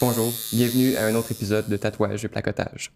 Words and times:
Bonjour, 0.00 0.32
bienvenue 0.52 0.94
à 0.94 1.06
un 1.06 1.14
autre 1.16 1.32
épisode 1.32 1.68
de 1.68 1.76
Tatouage 1.76 2.24
et 2.24 2.28
Placotage. 2.28 2.92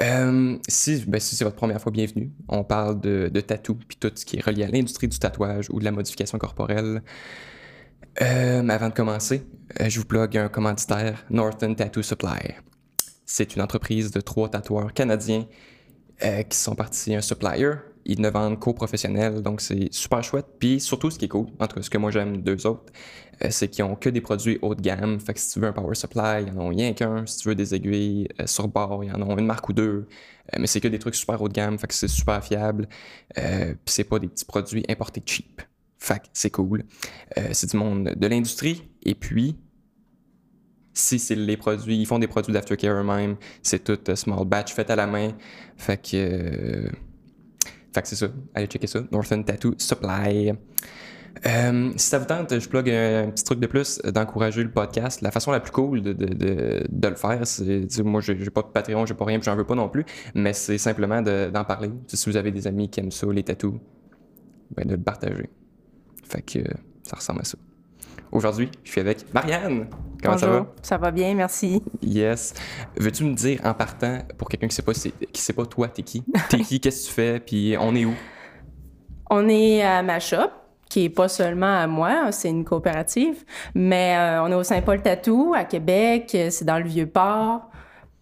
Euh, 0.00 0.56
si, 0.66 1.04
ben, 1.06 1.20
si 1.20 1.36
c'est 1.36 1.44
votre 1.44 1.56
première 1.56 1.82
fois, 1.82 1.92
bienvenue. 1.92 2.32
On 2.48 2.64
parle 2.64 2.98
de, 2.98 3.30
de 3.30 3.40
tatou 3.42 3.74
puis 3.74 3.98
tout 4.00 4.10
ce 4.14 4.24
qui 4.24 4.38
est 4.38 4.40
relié 4.40 4.64
à 4.64 4.68
l'industrie 4.68 5.06
du 5.06 5.18
tatouage 5.18 5.68
ou 5.68 5.80
de 5.80 5.84
la 5.84 5.90
modification 5.90 6.38
corporelle. 6.38 7.02
Euh, 8.22 8.66
avant 8.70 8.88
de 8.88 8.94
commencer, 8.94 9.42
euh, 9.82 9.90
je 9.90 10.00
vous 10.00 10.06
plug 10.06 10.34
un 10.38 10.48
commanditaire, 10.48 11.26
Northern 11.28 11.76
Tattoo 11.76 12.00
Supply. 12.00 12.54
C'est 13.26 13.54
une 13.54 13.60
entreprise 13.60 14.10
de 14.10 14.22
trois 14.22 14.48
tatoueurs 14.48 14.94
canadiens 14.94 15.46
qui 16.48 16.56
sont 16.56 16.74
partis 16.74 17.14
un 17.14 17.20
supplier. 17.20 17.72
Ils 18.06 18.20
ne 18.20 18.28
vendent 18.28 18.58
qu'aux 18.58 18.74
professionnels, 18.74 19.42
donc 19.42 19.60
c'est 19.60 19.92
super 19.92 20.22
chouette. 20.22 20.46
Puis 20.58 20.80
surtout, 20.80 21.10
ce 21.10 21.18
qui 21.18 21.24
est 21.24 21.28
cool, 21.28 21.46
en 21.58 21.66
tout 21.66 21.76
cas, 21.76 21.82
ce 21.82 21.90
que 21.90 21.98
moi 21.98 22.10
j'aime 22.10 22.42
d'eux 22.42 22.66
autres, 22.66 22.92
euh, 23.42 23.48
c'est 23.50 23.68
qu'ils 23.68 23.84
ont 23.84 23.96
que 23.96 24.08
des 24.10 24.20
produits 24.20 24.58
haut 24.62 24.74
de 24.74 24.82
gamme. 24.82 25.18
Fait 25.20 25.34
que 25.34 25.40
si 25.40 25.52
tu 25.52 25.60
veux 25.60 25.68
un 25.68 25.72
power 25.72 25.94
supply, 25.94 26.44
ils 26.46 26.50
en 26.50 26.62
ont 26.62 26.68
rien 26.68 26.92
qu'un. 26.92 27.24
Si 27.26 27.38
tu 27.38 27.48
veux 27.48 27.54
des 27.54 27.74
aiguilles 27.74 28.28
euh, 28.40 28.46
sur 28.46 28.68
bord, 28.68 29.02
ils 29.04 29.12
en 29.12 29.22
ont 29.22 29.38
une 29.38 29.46
marque 29.46 29.68
ou 29.68 29.72
deux. 29.72 30.06
Euh, 30.54 30.58
mais 30.58 30.66
c'est 30.66 30.80
que 30.80 30.88
des 30.88 30.98
trucs 30.98 31.14
super 31.14 31.40
haut 31.40 31.48
de 31.48 31.54
gamme, 31.54 31.78
fait 31.78 31.86
que 31.86 31.94
c'est 31.94 32.08
super 32.08 32.44
fiable. 32.44 32.88
Puis 33.34 33.76
c'est 33.86 34.04
pas 34.04 34.18
des 34.18 34.28
petits 34.28 34.44
produits 34.44 34.84
importés 34.88 35.22
cheap. 35.24 35.62
Fait 35.98 36.18
que 36.18 36.26
c'est 36.34 36.50
cool. 36.50 36.84
C'est 37.52 37.70
du 37.70 37.78
monde 37.78 38.12
de 38.14 38.26
l'industrie. 38.26 38.82
Et 39.02 39.14
puis, 39.14 39.56
si 40.92 41.18
c'est 41.18 41.34
les 41.34 41.56
produits, 41.56 41.96
ils 41.96 42.06
font 42.06 42.18
des 42.18 42.28
produits 42.28 42.52
d'aftercare 42.52 43.00
eux-mêmes, 43.00 43.36
c'est 43.62 43.82
tout 43.84 43.98
small 44.14 44.44
batch 44.46 44.72
fait 44.72 44.88
à 44.90 44.96
la 44.96 45.06
main. 45.06 45.30
Fait 45.76 45.96
que, 45.96 46.88
fait 47.94 48.02
que 48.02 48.08
c'est 48.08 48.16
ça. 48.16 48.26
Allez 48.54 48.66
checker 48.66 48.86
ça. 48.86 49.00
Northern 49.12 49.44
Tattoo 49.44 49.74
Supply. 49.78 50.52
Euh, 51.46 51.92
si 51.96 52.06
ça 52.06 52.18
vous 52.18 52.26
tente, 52.26 52.58
je 52.58 52.68
plug 52.68 52.90
un, 52.90 53.30
petit 53.30 53.44
truc 53.44 53.60
de 53.60 53.66
plus 53.66 54.00
d'encourager 54.00 54.62
le 54.62 54.70
podcast. 54.70 55.20
La 55.20 55.30
façon 55.30 55.50
la 55.52 55.60
plus 55.60 55.72
cool 55.72 56.02
de, 56.02 56.12
de, 56.12 56.26
de, 56.88 57.08
le 57.08 57.14
faire, 57.14 57.46
c'est, 57.46 58.02
moi, 58.02 58.20
j'ai 58.20 58.34
pas 58.50 58.62
de 58.62 58.68
Patreon, 58.68 59.06
j'ai 59.06 59.14
pas 59.14 59.24
rien, 59.24 59.38
j'en 59.42 59.56
veux 59.56 59.64
pas 59.64 59.74
non 59.74 59.88
plus, 59.88 60.04
mais 60.34 60.52
c'est 60.52 60.78
simplement 60.78 61.22
de- 61.22 61.50
d'en 61.52 61.64
parler. 61.64 61.90
Si 62.06 62.30
vous 62.30 62.36
avez 62.36 62.50
des 62.50 62.66
amis 62.66 62.88
qui 62.88 63.00
aiment 63.00 63.10
ça, 63.10 63.26
les 63.30 63.42
tatous, 63.42 63.74
ben 64.76 64.86
de 64.86 64.94
le 64.94 65.02
partager. 65.02 65.50
Fait 66.24 66.42
que 66.42 66.60
euh, 66.60 66.74
ça 67.02 67.16
ressemble 67.16 67.40
à 67.40 67.44
ça. 67.44 67.58
Aujourd'hui, 68.32 68.70
je 68.82 68.90
suis 68.90 69.00
avec 69.00 69.32
Marianne. 69.32 69.86
Comment 70.22 70.38
ça 70.38 70.46
va? 70.46 70.66
Ça 70.82 70.96
va 70.96 71.10
bien, 71.10 71.34
merci. 71.34 71.82
Yes. 72.02 72.54
Veux-tu 72.96 73.24
me 73.24 73.34
dire 73.34 73.60
en 73.64 73.74
partant, 73.74 74.18
pour 74.38 74.48
quelqu'un 74.48 74.68
qui 74.68 74.74
sait 74.74 74.82
pas, 74.82 74.94
c'est- 74.94 75.12
qui 75.32 75.40
sait 75.40 75.52
pas 75.52 75.66
toi, 75.66 75.88
t'es 75.88 76.02
qui? 76.02 76.24
T'es 76.48 76.58
qui? 76.58 76.80
Qu'est-ce 76.80 77.04
que 77.04 77.08
tu 77.08 77.12
fais? 77.14 77.40
Puis 77.40 77.76
on 77.78 77.94
est 77.94 78.04
où? 78.04 78.14
On 79.30 79.48
est 79.48 79.82
à 79.82 80.02
ma 80.02 80.20
shop, 80.20 80.50
qui 80.88 81.04
est 81.04 81.10
pas 81.10 81.28
seulement 81.28 81.76
à 81.82 81.86
moi, 81.86 82.30
c'est 82.32 82.48
une 82.50 82.64
coopérative, 82.64 83.44
mais 83.74 84.14
euh, 84.16 84.42
on 84.42 84.50
est 84.50 84.54
au 84.54 84.62
Saint-Paul 84.62 85.02
Tattoo 85.02 85.54
à 85.54 85.64
Québec, 85.64 86.36
c'est 86.50 86.64
dans 86.64 86.78
le 86.78 86.84
Vieux-Port. 86.84 87.70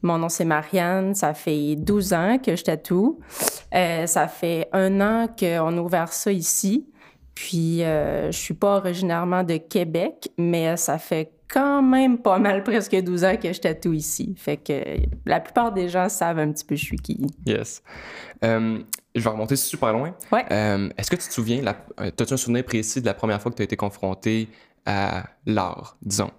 Mon 0.05 0.19
nom 0.19 0.29
c'est 0.29 0.45
Marianne, 0.45 1.15
ça 1.15 1.33
fait 1.35 1.77
12 1.77 2.13
ans 2.13 2.39
que 2.45 2.57
je 2.57 2.65
tatoue. 2.65 3.21
Euh, 3.75 4.07
ça 4.07 4.27
fait 4.27 4.69
un 4.73 5.01
an 5.01 5.29
qu'on 5.39 5.79
a 5.79 5.81
ouvert 5.81 6.13
ça 6.13 6.33
ici. 6.33 6.89
Puis 7.35 7.83
euh, 7.83 8.31
je 8.31 8.37
suis 8.39 8.55
pas 8.55 8.77
originairement 8.77 9.43
de 9.43 9.57
Québec, 9.57 10.29
mais 10.39 10.77
ça 10.77 10.99
fait 10.99 11.33
quand 11.49 11.83
même 11.83 12.19
pas 12.19 12.39
mal 12.39 12.63
presque 12.65 12.95
12 12.95 13.25
ans 13.25 13.37
que 13.37 13.53
je 13.53 13.61
tatoue 13.61 13.95
ici. 13.95 14.35
Fait 14.39 14.57
que 14.59 14.83
la 15.27 15.41
plupart 15.41 15.73
des 15.73 15.89
gens 15.89 16.09
savent 16.09 16.39
un 16.39 16.53
petit 16.53 16.65
peu 16.65 16.75
je 16.77 16.85
suis 16.85 16.97
qui. 16.99 17.27
Yes. 17.47 17.83
Euh, 18.45 18.79
je 19.15 19.21
vais 19.23 19.31
remonter 19.31 19.57
super 19.57 19.93
loin. 19.93 20.15
Ouais. 20.31 20.45
Euh, 20.51 20.89
Est-ce 20.97 21.11
que 21.11 21.17
tu 21.17 21.29
te 21.29 21.33
souviens, 21.33 21.63
euh, 22.01 22.11
t'as-tu 22.11 22.35
un 22.35 22.37
souvenir 22.37 22.65
précis 22.65 23.01
de 23.01 23.07
la 23.07 23.15
première 23.15 23.41
fois 23.41 23.51
que 23.51 23.57
tu 23.57 23.63
as 23.63 23.65
été 23.65 23.77
confronté 23.77 24.49
à 24.87 25.25
l'art, 25.47 25.97
disons? 26.03 26.31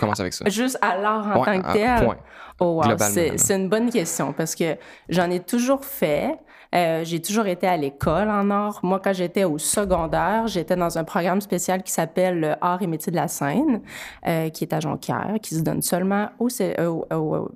Commence 0.00 0.18
avec 0.20 0.32
ça. 0.32 0.44
Juste 0.48 0.78
à 0.80 0.96
l'art 0.98 1.26
en 1.36 1.40
Ouais, 1.40 1.60
tant 1.60 1.62
que 1.62 1.72
tel? 1.72 2.04
point. 2.04 2.16
Oh, 2.58 2.82
wow. 2.82 2.96
C'est 3.36 3.54
une 3.56 3.68
bonne 3.68 3.90
question 3.90 4.32
parce 4.32 4.54
que 4.54 4.76
j'en 5.08 5.30
ai 5.30 5.40
toujours 5.40 5.84
fait. 5.84 6.36
Euh, 6.74 7.02
j'ai 7.04 7.20
toujours 7.22 7.46
été 7.46 7.66
à 7.66 7.76
l'école 7.76 8.28
en 8.28 8.50
art. 8.50 8.80
Moi, 8.82 9.00
quand 9.02 9.12
j'étais 9.12 9.44
au 9.44 9.58
secondaire, 9.58 10.46
j'étais 10.46 10.76
dans 10.76 10.98
un 10.98 11.04
programme 11.04 11.40
spécial 11.40 11.82
qui 11.82 11.92
s'appelle 11.92 12.40
le 12.40 12.52
Art 12.60 12.82
et 12.82 12.86
métiers 12.86 13.10
de 13.12 13.16
la 13.16 13.28
scène, 13.28 13.82
euh, 14.26 14.48
qui 14.50 14.64
est 14.64 14.72
à 14.72 14.80
Jonquière, 14.80 15.36
qui 15.42 15.54
se 15.54 15.62
donne 15.62 15.82
seulement 15.82 16.28
au, 16.38 16.48
euh, 16.60 16.86
au- 17.14 17.50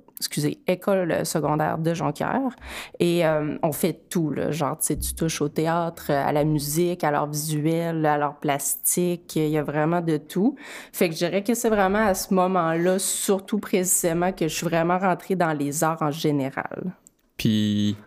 école 0.67 1.25
secondaire 1.25 1.77
de 1.79 1.93
Jonquière. 1.93 2.55
Et 2.99 3.25
euh, 3.25 3.57
on 3.63 3.71
fait 3.71 4.01
tout, 4.09 4.29
là. 4.31 4.51
Genre, 4.51 4.77
tu 4.77 4.97
tu 4.97 5.13
touches 5.15 5.41
au 5.41 5.49
théâtre, 5.49 6.11
à 6.11 6.31
la 6.31 6.43
musique, 6.43 7.03
à 7.03 7.11
l'art 7.11 7.27
visuel, 7.27 8.05
à 8.05 8.17
l'art 8.17 8.37
plastique. 8.39 9.35
Il 9.35 9.49
y 9.49 9.57
a 9.57 9.63
vraiment 9.63 10.01
de 10.01 10.17
tout. 10.17 10.55
Fait 10.93 11.09
que 11.09 11.13
je 11.15 11.25
dirais 11.25 11.43
que 11.43 11.53
c'est 11.53 11.69
vraiment 11.69 12.05
à 12.05 12.13
ce 12.13 12.33
moment-là, 12.33 12.99
surtout 12.99 13.59
précisément, 13.59 14.31
que 14.31 14.47
je 14.47 14.55
suis 14.55 14.67
vraiment 14.67 14.99
rentrée 14.99 15.35
dans 15.35 15.53
les 15.53 15.83
arts 15.83 16.01
en 16.01 16.11
général. 16.11 16.93
Puis, 17.37 17.97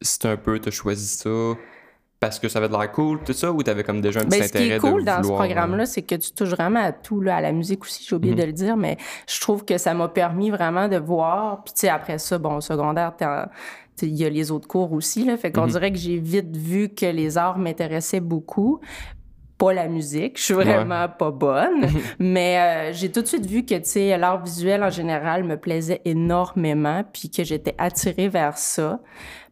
c'est 0.00 0.26
un 0.26 0.36
peu, 0.36 0.58
t'as 0.58 0.70
choisi 0.70 1.06
ça 1.06 1.30
parce 2.20 2.40
que 2.40 2.48
ça 2.48 2.58
avait 2.58 2.68
de 2.68 2.72
l'air 2.76 2.90
cool, 2.90 3.20
tout 3.24 3.32
ça, 3.32 3.52
ou 3.52 3.62
t'avais 3.62 3.84
comme 3.84 4.00
déjà 4.00 4.18
un 4.20 4.24
petit 4.24 4.40
Ben, 4.40 4.46
ce 4.46 4.52
qui 4.52 4.58
intérêt 4.58 4.76
est 4.76 4.80
cool 4.80 5.02
de 5.02 5.06
dans 5.06 5.18
ce 5.18 5.22
vouloir, 5.22 5.40
euh, 5.40 5.44
programme-là, 5.44 5.86
c'est 5.86 6.02
que 6.02 6.16
tu 6.16 6.32
touches 6.32 6.48
vraiment 6.48 6.80
à 6.82 6.90
tout, 6.90 7.20
là, 7.20 7.36
à 7.36 7.40
la 7.40 7.52
musique 7.52 7.84
aussi, 7.84 8.04
j'ai 8.04 8.14
Mhm. 8.14 8.18
oublié 8.18 8.34
de 8.34 8.42
le 8.42 8.52
dire, 8.52 8.76
mais 8.76 8.96
je 9.28 9.40
trouve 9.40 9.64
que 9.64 9.78
ça 9.78 9.94
m'a 9.94 10.08
permis 10.08 10.50
vraiment 10.50 10.88
de 10.88 10.96
voir. 10.96 11.62
Puis, 11.62 11.74
tu 11.74 11.80
sais, 11.82 11.88
après 11.88 12.18
ça, 12.18 12.38
bon, 12.38 12.56
au 12.56 12.60
secondaire, 12.60 13.12
il 14.02 14.16
y 14.16 14.24
a 14.24 14.28
les 14.30 14.50
autres 14.50 14.66
cours 14.66 14.92
aussi, 14.92 15.24
là. 15.24 15.36
Fait 15.36 15.52
qu'on 15.52 15.62
Mhm. 15.66 15.70
dirait 15.70 15.92
que 15.92 15.98
j'ai 15.98 16.18
vite 16.18 16.56
vu 16.56 16.88
que 16.88 17.06
les 17.06 17.38
arts 17.38 17.58
m'intéressaient 17.58 18.18
beaucoup. 18.20 18.80
Pas 19.58 19.72
la 19.72 19.88
musique, 19.88 20.38
je 20.38 20.44
suis 20.44 20.54
vraiment 20.54 21.08
pas 21.08 21.32
bonne, 21.32 21.88
mais 22.20 22.58
euh, 22.58 22.92
j'ai 22.92 23.10
tout 23.10 23.22
de 23.22 23.26
suite 23.26 23.44
vu 23.44 23.64
que, 23.64 23.74
tu 23.74 23.84
sais, 23.84 24.16
l'art 24.16 24.42
visuel 24.42 24.84
en 24.84 24.90
général 24.90 25.42
me 25.42 25.56
plaisait 25.56 26.00
énormément, 26.04 27.02
puis 27.12 27.28
que 27.28 27.42
j'étais 27.42 27.74
attirée 27.76 28.28
vers 28.28 28.56
ça. 28.56 29.00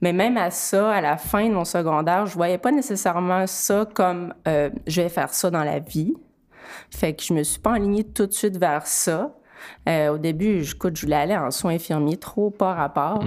Mais 0.00 0.12
même 0.12 0.36
à 0.36 0.50
ça, 0.50 0.92
à 0.92 1.00
la 1.00 1.16
fin 1.16 1.48
de 1.48 1.54
mon 1.54 1.64
secondaire, 1.64 2.26
je 2.26 2.34
voyais 2.34 2.58
pas 2.58 2.70
nécessairement 2.70 3.46
ça 3.46 3.88
comme 3.94 4.32
euh, 4.46 4.70
je 4.86 5.02
vais 5.02 5.08
faire 5.08 5.34
ça 5.34 5.50
dans 5.50 5.64
la 5.64 5.80
vie. 5.80 6.14
Fait 6.90 7.14
que 7.14 7.22
je 7.22 7.32
me 7.34 7.42
suis 7.42 7.60
pas 7.60 7.72
enlignée 7.72 8.04
tout 8.04 8.26
de 8.26 8.32
suite 8.32 8.56
vers 8.58 8.86
ça. 8.86 9.34
Euh, 9.88 10.14
au 10.14 10.18
début, 10.18 10.62
je, 10.62 10.74
écoute, 10.74 10.96
je 10.96 11.02
voulais 11.02 11.16
aller 11.16 11.36
en 11.36 11.50
soins 11.50 11.74
infirmiers, 11.74 12.16
trop 12.16 12.50
pas 12.50 12.74
rapport. 12.74 13.24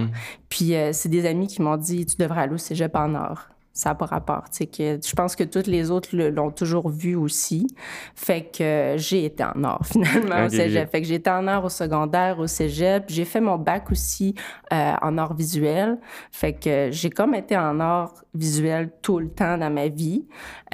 Puis 0.48 0.74
euh, 0.74 0.92
c'est 0.92 1.08
des 1.08 1.26
amis 1.26 1.46
qui 1.46 1.62
m'ont 1.62 1.76
dit 1.76 2.06
Tu 2.06 2.16
devrais 2.16 2.42
aller 2.42 2.54
au 2.54 2.58
cégep 2.58 2.94
en 2.96 3.14
art. 3.14 3.49
Ça 3.72 3.90
n'a 3.90 3.94
pas 3.94 4.06
rapport. 4.06 4.44
Que, 4.50 4.98
je 5.02 5.14
pense 5.14 5.36
que 5.36 5.44
toutes 5.44 5.66
les 5.66 5.90
autres 5.90 6.16
l'ont 6.16 6.50
toujours 6.50 6.88
vu 6.88 7.14
aussi. 7.14 7.66
Fait 8.14 8.42
que 8.42 8.62
euh, 8.62 8.98
j'ai 8.98 9.24
été 9.24 9.44
en 9.44 9.64
art 9.64 9.86
finalement 9.86 10.46
au 10.46 10.48
cégep. 10.48 10.90
Fait 10.90 11.00
que 11.00 11.06
j'ai 11.06 11.14
été 11.14 11.30
en 11.30 11.46
art 11.46 11.64
au 11.64 11.68
secondaire, 11.68 12.38
au 12.38 12.46
cégep. 12.46 13.04
J'ai 13.08 13.24
fait 13.24 13.40
mon 13.40 13.56
bac 13.56 13.90
aussi 13.90 14.34
euh, 14.72 14.92
en 15.00 15.18
art 15.18 15.34
visuel. 15.34 15.98
Fait 16.30 16.52
que 16.52 16.88
j'ai 16.90 17.10
comme 17.10 17.34
été 17.34 17.56
en 17.56 17.80
art 17.80 18.14
visuel 18.34 18.90
tout 19.02 19.18
le 19.18 19.28
temps 19.28 19.58
dans 19.58 19.70
ma 19.70 19.88
vie. 19.88 20.24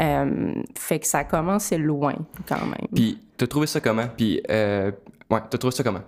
Euh, 0.01 0.55
fait 0.77 0.99
que 1.01 1.07
ça 1.07 1.19
a 1.19 1.25
commencé 1.25 1.79
loin 1.79 2.15
quand 2.49 2.65
même. 2.67 2.89
Puis, 2.95 3.19
t'as 3.37 3.47
trouvé 3.47 3.67
ça 3.67 3.81
comment? 3.81 4.07
Puis, 4.17 4.43
euh, 4.51 4.91
ouais, 5.31 5.41
t'as 5.51 5.59
trouvé 5.59 5.75
ça 5.75 5.83
comment? 5.83 6.03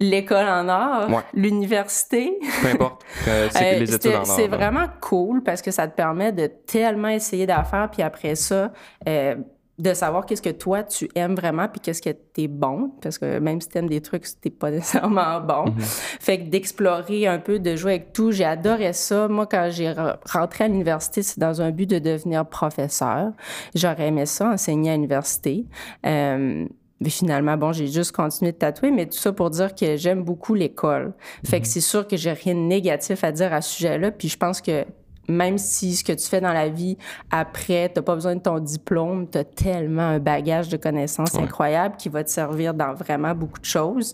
L'école 0.00 0.48
en 0.48 0.66
art, 0.68 1.10
Ouais. 1.10 1.22
l'université. 1.34 2.38
Peu 2.62 2.68
importe. 2.68 3.02
euh, 3.28 3.48
c'est 3.50 3.76
Euh, 3.76 3.78
les 3.80 3.94
études 3.94 4.12
en 4.12 4.18
art. 4.20 4.26
C'est 4.26 4.48
vraiment 4.48 4.86
cool 5.00 5.42
parce 5.42 5.60
que 5.62 5.70
ça 5.70 5.86
te 5.86 5.94
permet 5.94 6.32
de 6.32 6.46
tellement 6.46 7.08
essayer 7.08 7.46
d'affaires, 7.46 7.88
puis 7.92 8.02
après 8.02 8.34
ça, 8.34 8.72
euh, 9.08 9.34
de 9.78 9.94
savoir 9.94 10.26
qu'est-ce 10.26 10.42
que 10.42 10.50
toi, 10.50 10.82
tu 10.82 11.08
aimes 11.14 11.34
vraiment, 11.34 11.66
puis 11.66 11.80
qu'est-ce 11.80 12.02
que 12.02 12.10
t'es 12.10 12.48
bon, 12.48 12.92
parce 13.00 13.16
que 13.18 13.38
même 13.38 13.62
si 13.62 13.68
t'aimes 13.70 13.88
des 13.88 14.02
trucs, 14.02 14.24
t'es 14.42 14.50
pas 14.50 14.70
nécessairement 14.70 15.40
bon. 15.40 15.74
Fait 15.78 16.38
que 16.38 16.44
d'explorer 16.50 17.26
un 17.26 17.38
peu, 17.38 17.58
de 17.58 17.76
jouer 17.76 17.92
avec 17.92 18.12
tout, 18.12 18.30
j'ai 18.30 18.44
adoré 18.44 18.92
ça. 18.92 19.26
Moi, 19.28 19.46
quand 19.46 19.68
j'ai 19.70 19.86
re- 19.90 20.16
rentré 20.30 20.64
à 20.64 20.68
l'université, 20.68 21.22
c'est 21.22 21.38
dans 21.40 21.62
un 21.62 21.70
but 21.70 21.88
de 21.88 21.98
devenir 21.98 22.44
professeur. 22.46 23.32
J'aurais 23.74 24.08
aimé 24.08 24.26
ça, 24.26 24.48
enseigner 24.50 24.90
à 24.90 24.94
l'université. 24.94 25.64
Euh, 26.06 26.66
mais 27.00 27.08
finalement, 27.10 27.56
bon, 27.56 27.72
j'ai 27.72 27.86
juste 27.86 28.12
continué 28.12 28.52
de 28.52 28.58
tatouer, 28.58 28.90
mais 28.90 29.06
tout 29.06 29.16
ça 29.16 29.32
pour 29.32 29.50
dire 29.50 29.74
que 29.74 29.96
j'aime 29.96 30.22
beaucoup 30.22 30.54
l'école. 30.54 31.14
Fait 31.46 31.60
que 31.60 31.66
c'est 31.66 31.80
sûr 31.80 32.06
que 32.06 32.16
j'ai 32.16 32.32
rien 32.32 32.54
de 32.54 32.60
négatif 32.60 33.24
à 33.24 33.32
dire 33.32 33.52
à 33.54 33.62
ce 33.62 33.74
sujet-là. 33.76 34.10
Puis 34.10 34.28
je 34.28 34.36
pense 34.36 34.60
que 34.60 34.84
même 35.28 35.58
si 35.58 35.94
ce 35.94 36.04
que 36.04 36.12
tu 36.12 36.26
fais 36.26 36.40
dans 36.40 36.52
la 36.52 36.68
vie 36.68 36.98
après, 37.30 37.88
t'as 37.88 38.02
pas 38.02 38.14
besoin 38.14 38.34
de 38.34 38.40
ton 38.40 38.58
diplôme, 38.58 39.28
t'as 39.28 39.44
tellement 39.44 40.02
un 40.02 40.18
bagage 40.18 40.68
de 40.68 40.76
connaissances 40.76 41.32
Ouais. 41.34 41.42
incroyable 41.42 41.96
qui 41.96 42.08
va 42.08 42.22
te 42.24 42.30
servir 42.30 42.74
dans 42.74 42.92
vraiment 42.94 43.34
beaucoup 43.34 43.60
de 43.60 43.64
choses. 43.64 44.12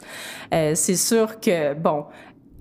Euh, 0.54 0.72
c'est 0.74 0.96
sûr 0.96 1.40
que, 1.40 1.74
bon, 1.74 2.04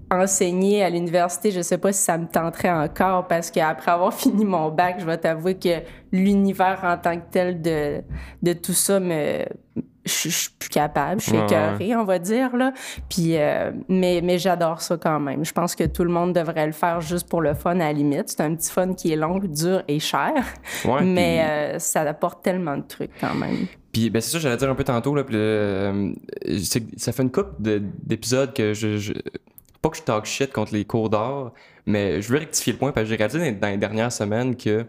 enseigner 0.09 0.83
à 0.83 0.89
l'université, 0.89 1.51
je 1.51 1.61
sais 1.61 1.77
pas 1.77 1.91
si 1.91 2.01
ça 2.01 2.17
me 2.17 2.27
tenterait 2.27 2.71
encore 2.71 3.27
parce 3.27 3.51
qu'après 3.51 3.91
avoir 3.91 4.13
fini 4.17 4.45
mon 4.45 4.69
bac, 4.69 4.95
je 4.99 5.05
vais 5.05 5.17
t'avouer 5.17 5.55
que 5.55 5.81
l'univers 6.11 6.79
en 6.83 6.97
tant 6.97 7.17
que 7.17 7.25
tel 7.29 7.61
de, 7.61 8.01
de 8.41 8.53
tout 8.53 8.73
ça 8.73 8.99
me 8.99 9.43
je 10.05 10.29
suis 10.29 10.49
plus 10.59 10.69
capable, 10.69 11.19
je 11.19 11.25
suis 11.25 11.37
Ouais, 11.37 11.45
écœurée, 11.45 11.95
on 11.95 12.03
va 12.03 12.19
dire 12.19 12.55
là. 12.55 12.73
Puis 13.09 13.37
euh, 13.37 13.71
mais 13.89 14.21
mais 14.23 14.37
j'adore 14.37 14.81
ça 14.81 14.97
quand 14.97 15.19
même. 15.19 15.43
Je 15.43 15.51
pense 15.51 15.75
que 15.75 15.83
tout 15.83 16.03
le 16.03 16.11
monde 16.11 16.33
devrait 16.33 16.67
le 16.67 16.71
faire 16.71 17.01
juste 17.01 17.27
pour 17.27 17.41
le 17.41 17.53
fun 17.53 17.71
à 17.79 17.85
la 17.85 17.93
limite. 17.93 18.29
C'est 18.29 18.41
un 18.41 18.55
petit 18.55 18.71
fun 18.71 18.93
qui 18.93 19.11
est 19.11 19.15
long, 19.15 19.39
dur 19.39 19.83
et 19.87 19.99
cher, 19.99 20.33
Ouais, 20.85 21.01
mais 21.03 21.43
euh, 21.75 21.79
ça 21.79 22.01
apporte 22.01 22.43
tellement 22.43 22.77
de 22.77 22.83
trucs 22.83 23.11
quand 23.19 23.35
même. 23.35 23.67
Puis, 23.91 24.09
ben, 24.09 24.21
c'est 24.21 24.31
ça, 24.31 24.39
j'allais 24.39 24.57
dire 24.57 24.69
un 24.69 24.75
peu 24.75 24.83
tantôt, 24.83 25.15
là, 25.15 25.23
puis, 25.23 25.37
euh, 25.37 26.11
ça 26.97 27.13
fait 27.13 27.23
une 27.23 27.31
couple 27.31 27.53
d'épisodes 27.59 28.53
que 28.53 28.73
je, 28.73 29.13
Pas 29.81 29.89
que 29.89 29.95
je 29.95 30.01
talk 30.01 30.25
shit 30.25 30.51
contre 30.51 30.73
les 30.73 30.83
cours 30.83 31.09
d'art, 31.09 31.53
mais 31.85 32.21
je 32.21 32.27
veux 32.27 32.39
rectifier 32.39 32.73
le 32.73 32.79
point, 32.79 32.91
parce 32.91 33.05
que 33.05 33.09
j'ai 33.09 33.15
réalisé 33.15 33.51
dans 33.53 33.67
les 33.69 33.77
dernières 33.77 34.11
semaines 34.11 34.57
que 34.57 34.85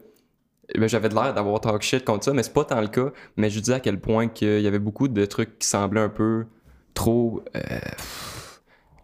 ben, 0.75 0.89
j'avais 0.89 1.09
l'air 1.09 1.35
d'avoir 1.35 1.61
talk 1.61 1.83
shit 1.83 2.05
contre 2.05 2.25
ça, 2.25 2.33
mais 2.33 2.43
c'est 2.43 2.53
pas 2.53 2.65
tant 2.65 2.81
le 2.81 2.89
cas. 2.89 3.13
Mais 3.37 3.51
je 3.51 3.61
dis 3.61 3.73
à 3.73 3.81
quel 3.81 4.01
point 4.01 4.29
qu'il 4.29 4.61
y 4.61 4.67
avait 4.67 4.79
beaucoup 4.79 5.09
de 5.09 5.25
trucs 5.25 5.59
qui 5.59 5.69
semblaient 5.69 6.01
un 6.01 6.09
peu 6.09 6.47
trop... 6.95 7.43
Euh, 7.55 7.61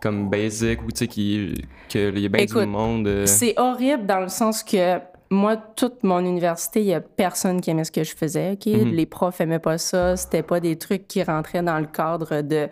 comme 0.02 0.28
basic 0.28 0.82
ou 0.82 0.90
tu 0.90 0.98
sais 0.98 1.06
qu'il 1.06 1.64
y 1.94 2.26
a 2.26 2.28
bien 2.28 2.44
du 2.44 2.66
monde. 2.66 3.06
Euh. 3.06 3.24
C'est 3.24 3.54
horrible 3.56 4.04
dans 4.04 4.18
le 4.18 4.28
sens 4.28 4.64
que 4.64 4.98
moi, 5.30 5.56
toute 5.56 6.02
mon 6.02 6.18
université, 6.18 6.80
il 6.80 6.86
y 6.86 6.94
a 6.94 7.00
personne 7.00 7.60
qui 7.60 7.70
aimait 7.70 7.84
ce 7.84 7.92
que 7.92 8.04
je 8.04 8.14
faisais. 8.14 8.52
ok? 8.52 8.66
Mhm. 8.66 8.90
Les 8.90 9.06
profs 9.06 9.40
aimaient 9.40 9.60
pas 9.60 9.78
ça. 9.78 10.16
C'était 10.16 10.42
pas 10.42 10.60
des 10.60 10.76
trucs 10.76 11.08
qui 11.08 11.22
rentraient 11.22 11.62
dans 11.62 11.78
le 11.78 11.86
cadre 11.86 12.42
de 12.42 12.68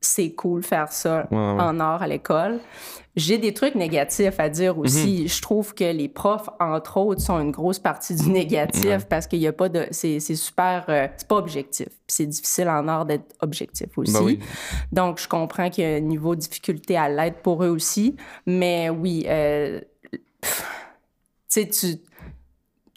c'est 0.00 0.32
cool 0.32 0.62
faire 0.62 0.92
ça 0.92 1.28
en 1.30 1.78
art 1.78 2.02
à 2.02 2.08
l'école. 2.08 2.60
J'ai 3.16 3.38
des 3.38 3.52
trucs 3.52 3.74
négatifs 3.74 4.38
à 4.38 4.48
dire 4.48 4.78
aussi. 4.78 5.22
Mhm. 5.22 5.28
Je 5.28 5.42
trouve 5.42 5.74
que 5.74 5.84
les 5.84 6.08
profs, 6.08 6.48
entre 6.60 6.96
autres, 6.96 7.20
sont 7.20 7.40
une 7.40 7.50
grosse 7.50 7.80
partie 7.80 8.14
du 8.14 8.30
négatif 8.30 9.04
parce 9.08 9.26
qu'il 9.26 9.40
n'y 9.40 9.48
a 9.48 9.52
pas 9.52 9.68
de. 9.68 9.86
C'est 9.90 10.20
super. 10.20 10.84
Euh, 10.88 11.08
c'est 11.16 11.26
pas 11.26 11.36
objectif. 11.36 11.88
c'est 12.06 12.26
difficile 12.26 12.68
en 12.68 12.86
art 12.86 13.04
d'être 13.04 13.34
objectif 13.40 13.98
aussi. 13.98 14.12
Ben 14.12 14.38
Donc, 14.92 15.20
je 15.20 15.28
comprends 15.28 15.70
qu'il 15.70 15.84
y 15.84 15.86
a 15.86 15.96
un 15.96 16.00
niveau 16.00 16.36
de 16.36 16.40
difficulté 16.40 16.96
à 16.96 17.08
l'aide 17.08 17.34
pour 17.42 17.64
eux 17.64 17.68
aussi. 17.68 18.16
Mais 18.46 18.90
oui, 18.90 19.26
euh, 19.28 19.80
tu 20.12 20.18
sais, 21.48 21.68
tu 21.68 21.98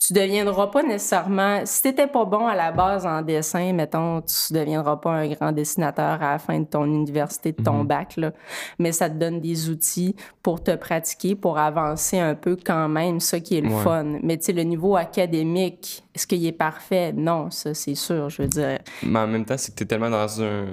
tu 0.05 0.13
deviendras 0.13 0.67
pas 0.67 0.83
nécessairement. 0.83 1.61
Si 1.65 1.81
t'étais 1.81 2.07
pas 2.07 2.25
bon 2.25 2.45
à 2.45 2.55
la 2.55 2.71
base 2.71 3.05
en 3.05 3.21
dessin, 3.21 3.71
mettons, 3.71 4.21
tu 4.21 4.53
deviendras 4.53 4.97
pas 4.97 5.11
un 5.11 5.27
grand 5.29 5.51
dessinateur 5.53 6.21
à 6.21 6.33
la 6.33 6.39
fin 6.39 6.59
de 6.59 6.65
ton 6.65 6.85
université, 6.85 7.53
de 7.53 7.63
ton 7.63 7.79
mhm. 7.79 7.87
bac, 7.87 8.17
là. 8.17 8.33
Mais 8.79 8.91
ça 8.91 9.09
te 9.09 9.15
donne 9.15 9.39
des 9.39 9.69
outils 9.69 10.15
pour 10.41 10.61
te 10.61 10.75
pratiquer, 10.75 11.35
pour 11.35 11.57
avancer 11.57 12.19
un 12.19 12.35
peu 12.35 12.57
quand 12.57 12.89
même, 12.89 13.19
ça 13.21 13.39
qui 13.39 13.57
est 13.57 13.61
le 13.61 13.69
fun. 13.69 14.19
Mais 14.21 14.37
tu 14.37 14.45
sais, 14.45 14.53
le 14.53 14.63
niveau 14.63 14.97
académique, 14.97 16.03
est-ce 16.13 16.27
qu'il 16.27 16.45
est 16.45 16.51
parfait? 16.51 17.13
Non, 17.13 17.49
ça, 17.49 17.73
c'est 17.73 17.95
sûr, 17.95 18.29
je 18.29 18.41
veux 18.41 18.47
dire. 18.47 18.79
Mais 19.03 19.19
en 19.19 19.27
même 19.27 19.45
temps, 19.45 19.57
c'est 19.57 19.71
que 19.71 19.77
t'es 19.77 19.85
tellement 19.85 20.09
dans 20.09 20.41
un 20.41 20.65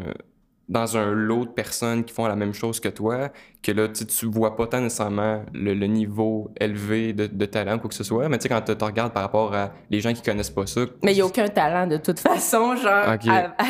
dans 0.70 0.96
un 0.96 1.10
lot 1.10 1.46
de 1.46 1.50
personnes 1.50 2.04
qui 2.04 2.14
font 2.14 2.28
la 2.28 2.36
même 2.36 2.54
chose 2.54 2.78
que 2.78 2.88
toi, 2.88 3.30
que 3.60 3.72
là, 3.72 3.88
tu 3.88 4.26
vois 4.26 4.54
pas 4.54 4.68
tant 4.68 4.80
nécessairement 4.80 5.42
le, 5.52 5.74
niveau 5.86 6.48
élevé 6.60 7.12
de, 7.12 7.46
talent 7.46 7.80
quoi 7.80 7.90
que 7.90 7.96
ce 7.96 8.04
soit. 8.04 8.28
Mais 8.28 8.38
tu 8.38 8.44
sais, 8.44 8.48
quand 8.48 8.62
tu 8.62 8.84
regardes 8.84 9.12
par 9.12 9.24
rapport 9.24 9.52
à 9.52 9.72
les 9.90 10.00
gens 10.00 10.12
qui 10.12 10.22
connaissent 10.22 10.48
pas 10.48 10.66
ça. 10.66 10.82
Mais 11.02 11.12
il 11.12 11.16
n'y 11.16 11.22
a 11.22 11.26
aucun 11.26 11.48
talent 11.48 11.88
de 11.88 11.96
toute 11.96 12.20
façon, 12.20 12.76
genre, 12.76 13.08
à, 13.08 13.18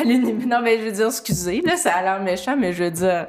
Non, 0.05 0.61
mais 0.63 0.77
je 0.77 0.83
veux 0.85 0.91
dire, 0.91 1.07
excusez, 1.07 1.61
là, 1.61 1.75
ça 1.75 1.95
a 1.95 2.03
l'air 2.03 2.21
méchant, 2.21 2.55
mais 2.55 2.71
je 2.71 2.83
veux 2.83 2.91
dire, 2.91 3.25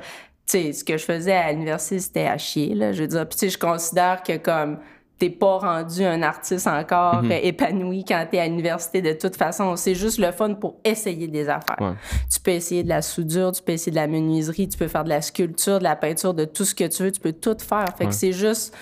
tu 0.46 0.58
sais, 0.58 0.72
ce 0.74 0.84
que 0.84 0.98
je 0.98 1.04
faisais 1.06 1.32
à 1.32 1.50
l'université, 1.50 1.98
c'était 1.98 2.26
à 2.26 2.36
chier, 2.36 2.74
là. 2.74 2.92
Je 2.92 3.00
veux 3.00 3.08
dire, 3.08 3.26
puis 3.26 3.38
tu 3.38 3.46
sais, 3.46 3.48
je 3.48 3.58
considère 3.58 4.22
que 4.22 4.36
comme 4.36 4.80
t'es 5.22 5.30
pas 5.30 5.58
rendu 5.58 6.02
un 6.02 6.20
artiste 6.20 6.66
encore 6.66 7.22
mhm. 7.22 7.30
épanoui 7.30 8.04
quand 8.04 8.26
t'es 8.28 8.40
à 8.40 8.48
l'université 8.48 9.02
de 9.02 9.12
toute 9.12 9.36
façon. 9.36 9.76
C'est 9.76 9.94
juste 9.94 10.18
le 10.18 10.32
fun 10.32 10.54
pour 10.54 10.80
essayer 10.84 11.28
des 11.28 11.48
affaires. 11.48 11.94
Tu 12.28 12.40
peux 12.40 12.50
essayer 12.50 12.82
de 12.82 12.88
la 12.88 13.02
soudure, 13.02 13.52
tu 13.52 13.62
peux 13.62 13.70
essayer 13.70 13.92
de 13.92 13.96
la 13.96 14.08
menuiserie, 14.08 14.68
tu 14.68 14.76
peux 14.76 14.88
faire 14.88 15.04
de 15.04 15.10
la 15.10 15.22
sculpture, 15.22 15.78
de 15.78 15.84
la 15.84 15.94
peinture, 15.94 16.34
de 16.34 16.44
tout 16.44 16.64
ce 16.64 16.74
que 16.74 16.88
tu 16.88 17.04
veux, 17.04 17.12
tu 17.12 17.20
peux 17.20 17.32
tout 17.32 17.56
faire. 17.60 17.86
Fait 17.96 18.06
que 18.06 18.12
c'est 18.12 18.32
juste, 18.32 18.74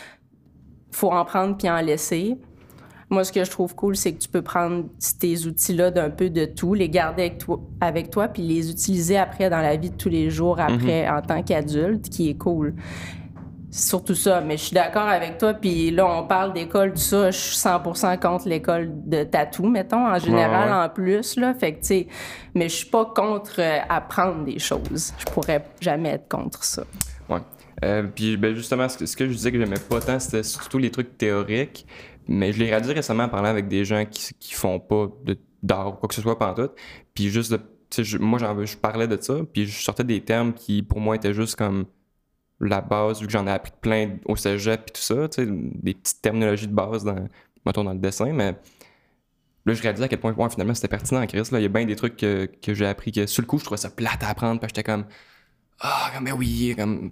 faut 0.92 1.12
en 1.12 1.26
prendre 1.26 1.58
puis 1.58 1.68
en 1.68 1.82
laisser. 1.82 2.38
Moi, 3.10 3.24
ce 3.24 3.32
que 3.32 3.44
je 3.44 3.50
trouve 3.50 3.74
cool, 3.74 3.94
c'est 3.94 4.14
que 4.14 4.20
tu 4.20 4.28
peux 4.30 4.40
prendre 4.40 4.84
tes 5.18 5.44
outils-là 5.44 5.90
d'un 5.90 6.08
peu 6.08 6.30
de 6.30 6.46
tout, 6.46 6.72
les 6.72 6.88
garder 6.88 7.24
avec 7.24 7.38
toi, 7.38 7.60
avec 7.82 8.08
toi, 8.08 8.28
puis 8.28 8.40
les 8.40 8.70
utiliser 8.70 9.18
après 9.18 9.50
dans 9.50 9.60
la 9.60 9.76
vie 9.76 9.90
de 9.90 9.96
tous 9.96 10.08
les 10.08 10.30
jours, 10.30 10.58
après, 10.58 11.06
mhm. 11.06 11.18
en 11.18 11.20
tant 11.20 11.42
qu'adulte, 11.42 12.08
qui 12.08 12.30
est 12.30 12.38
cool 12.38 12.74
surtout 13.70 14.14
ça. 14.14 14.40
Mais 14.40 14.56
je 14.56 14.64
suis 14.64 14.74
d'accord 14.74 15.08
avec 15.08 15.38
toi. 15.38 15.54
Puis 15.54 15.90
là, 15.90 16.06
on 16.06 16.26
parle 16.26 16.52
d'école, 16.52 16.92
tout 16.92 16.98
ça. 16.98 17.30
Je 17.30 17.38
suis 17.38 17.56
100% 17.56 18.18
contre 18.18 18.48
l'école 18.48 18.90
de 19.06 19.24
tatou, 19.24 19.68
mettons, 19.68 20.06
en 20.06 20.18
général, 20.18 20.72
en 20.72 20.88
plus. 20.92 21.36
Là. 21.36 21.54
Fait 21.54 21.74
que, 21.74 21.80
tu 21.80 21.86
sais, 21.86 22.06
mais 22.54 22.68
je 22.68 22.76
suis 22.76 22.90
pas 22.90 23.04
contre 23.04 23.60
euh, 23.60 23.78
apprendre 23.88 24.44
des 24.44 24.58
choses. 24.58 25.12
Je 25.18 25.24
pourrais 25.26 25.64
jamais 25.80 26.10
être 26.10 26.28
contre 26.28 26.64
ça. 26.64 26.84
Ouais. 27.28 27.40
Euh, 27.84 28.02
puis 28.02 28.36
ben, 28.36 28.54
justement, 28.54 28.88
ce 28.88 29.16
que, 29.16 29.26
je 29.26 29.32
disais 29.32 29.52
que 29.52 29.58
j'aimais 29.58 29.80
pas 29.88 30.00
tant, 30.00 30.18
c'était 30.18 30.42
surtout 30.42 30.78
les 30.78 30.90
trucs 30.90 31.16
théoriques. 31.16 31.86
Mais 32.28 32.52
je 32.52 32.58
l'ai 32.58 32.66
réalisé 32.66 32.92
récemment 32.92 33.24
en 33.24 33.28
parlant 33.28 33.48
avec 33.48 33.66
des 33.66 33.84
gens 33.84 34.04
qui, 34.04 34.34
qui 34.38 34.54
font 34.54 34.78
pas 34.78 35.08
d'art 35.62 35.88
ou 35.88 35.92
quoi 35.92 36.08
que 36.08 36.14
ce 36.14 36.22
soit 36.22 36.38
pendant 36.38 36.54
tout. 36.54 36.72
Puis 37.14 37.28
juste 37.28 37.52
de. 37.52 37.60
Je, 37.98 38.18
moi, 38.18 38.38
je 38.38 38.76
parlais 38.76 39.08
de 39.08 39.20
ça, 39.20 39.34
puis 39.52 39.66
je 39.66 39.82
sortais 39.82 40.04
des 40.04 40.20
termes 40.20 40.52
qui, 40.52 40.80
pour 40.80 41.00
moi, 41.00 41.16
étaient 41.16 41.34
juste 41.34 41.56
comme 41.56 41.86
la 42.60 42.80
base, 42.80 43.20
vu 43.20 43.26
que 43.26 43.32
j'en 43.32 43.46
ai 43.46 43.50
appris 43.50 43.72
plein 43.80 44.16
au 44.26 44.36
cégep 44.36 44.82
et 44.88 44.92
tout 44.92 45.00
ça, 45.00 45.28
tu 45.28 45.44
sais, 45.44 45.48
des 45.50 45.94
petites 45.94 46.20
terminologies 46.20 46.68
de 46.68 46.74
base 46.74 47.04
dans, 47.04 47.26
mettons, 47.64 47.84
dans 47.84 47.92
le 47.92 47.98
dessin, 47.98 48.32
mais 48.32 48.54
là, 49.64 49.74
je 49.74 49.82
réalisais 49.82 50.04
à 50.04 50.08
quel 50.08 50.20
point, 50.20 50.34
finalement, 50.50 50.74
c'était 50.74 50.88
pertinent, 50.88 51.26
Chris. 51.26 51.48
Là, 51.52 51.58
il 51.58 51.62
y 51.62 51.66
a 51.66 51.68
bien 51.68 51.84
des 51.86 51.96
trucs 51.96 52.16
que, 52.16 52.46
que 52.46 52.74
j'ai 52.74 52.86
appris 52.86 53.12
que, 53.12 53.26
sur 53.26 53.42
le 53.42 53.46
coup, 53.46 53.58
je 53.58 53.64
trouvais 53.64 53.78
ça 53.78 53.90
plate 53.90 54.22
à 54.22 54.28
apprendre, 54.28 54.60
parce 54.60 54.72
que 54.72 54.76
j'étais 54.76 54.90
comme, 54.90 55.06
ah, 55.82 56.10
mais 56.20 56.32
oui, 56.32 56.74
comme, 56.76 57.08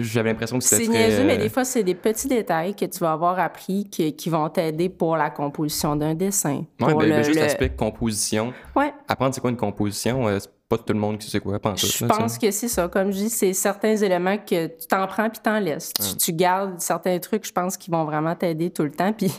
j'avais 0.00 0.30
l'impression 0.30 0.58
que 0.58 0.64
c'était 0.64 0.84
C'est 0.84 0.90
niaiseux, 0.90 1.24
mais 1.24 1.38
des 1.38 1.48
fois, 1.48 1.64
c'est 1.64 1.82
des 1.82 1.94
petits 1.94 2.28
détails 2.28 2.76
que 2.76 2.84
tu 2.84 2.98
vas 2.98 3.12
avoir 3.12 3.38
appris 3.38 3.88
qui, 3.88 4.14
qui 4.14 4.28
vont 4.28 4.50
t'aider 4.50 4.90
pour 4.90 5.16
la 5.16 5.30
composition 5.30 5.96
d'un 5.96 6.14
dessin. 6.14 6.64
Oui, 6.80 6.92
ben, 6.92 7.08
ben, 7.08 7.22
juste 7.22 7.40
l'aspect 7.40 7.70
composition. 7.70 8.52
Ouais. 8.74 8.92
Apprendre 9.08 9.34
c'est 9.34 9.40
quoi 9.40 9.48
une 9.48 9.56
composition, 9.56 10.28
euh, 10.28 10.38
pas 10.68 10.76
tout 10.76 10.92
le 10.92 10.98
monde 10.98 11.16
qui 11.16 11.30
sait 11.30 11.40
quoi 11.40 11.58
penser. 11.58 11.86
Je 11.86 12.04
pense 12.04 12.36
que 12.36 12.50
c'est 12.50 12.68
ça. 12.68 12.88
Comme 12.88 13.12
je 13.12 13.16
dis, 13.16 13.30
c'est 13.30 13.54
certains 13.54 13.96
éléments 13.96 14.36
que 14.36 14.66
tu 14.66 14.86
t'en 14.86 15.06
prends 15.06 15.30
puis 15.30 15.40
t'en 15.42 15.58
laisses. 15.58 15.92
Tu, 16.18 16.32
gardes 16.32 16.78
certains 16.80 17.18
trucs, 17.18 17.46
je 17.46 17.52
pense, 17.52 17.78
qui 17.78 17.90
vont 17.90 18.04
vraiment 18.04 18.34
t'aider 18.34 18.68
tout 18.70 18.82
le 18.82 18.90
temps. 18.90 19.12
Puis 19.14 19.32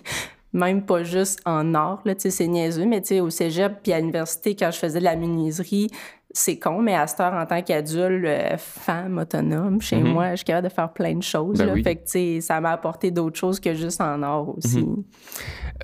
même 0.57 0.81
pas 0.81 1.03
juste 1.03 1.39
en 1.45 1.73
art, 1.73 2.01
là, 2.05 2.15
tu 2.15 2.21
sais, 2.21 2.29
c'est 2.31 2.47
niaiseux, 2.47 2.85
mais 2.85 3.01
tu 3.01 3.07
sais, 3.07 3.19
au 3.19 3.29
cégep 3.29 3.79
puis 3.83 3.93
à 3.93 3.99
l'université, 3.99 4.55
quand 4.55 4.71
je 4.71 4.79
faisais 4.79 4.99
de 4.99 5.03
la 5.03 5.15
menuiserie, 5.15 5.89
c'est 6.31 6.59
con, 6.59 6.81
mais 6.81 6.95
à 6.95 7.07
cette 7.07 7.19
heure, 7.19 7.33
en 7.33 7.45
tant 7.45 7.61
qu'adulte, 7.61 8.25
euh, 8.25 8.57
femme 8.57 9.17
autonome, 9.17 9.81
chez 9.81 9.95
mhm. 9.95 10.13
moi, 10.13 10.31
je 10.31 10.37
suis 10.37 10.45
capable 10.45 10.67
de 10.67 10.73
faire 10.73 10.91
plein 10.91 11.15
de 11.15 11.23
choses. 11.23 11.57
Ben 11.57 11.83
Fait 11.83 11.95
que, 11.95 12.41
ça 12.41 12.59
m'a 12.59 12.71
apporté 12.71 13.11
d'autres 13.11 13.39
choses 13.39 13.59
que 13.59 13.73
juste 13.73 14.01
en 14.01 14.21
art 14.21 14.49
aussi. 14.49 14.85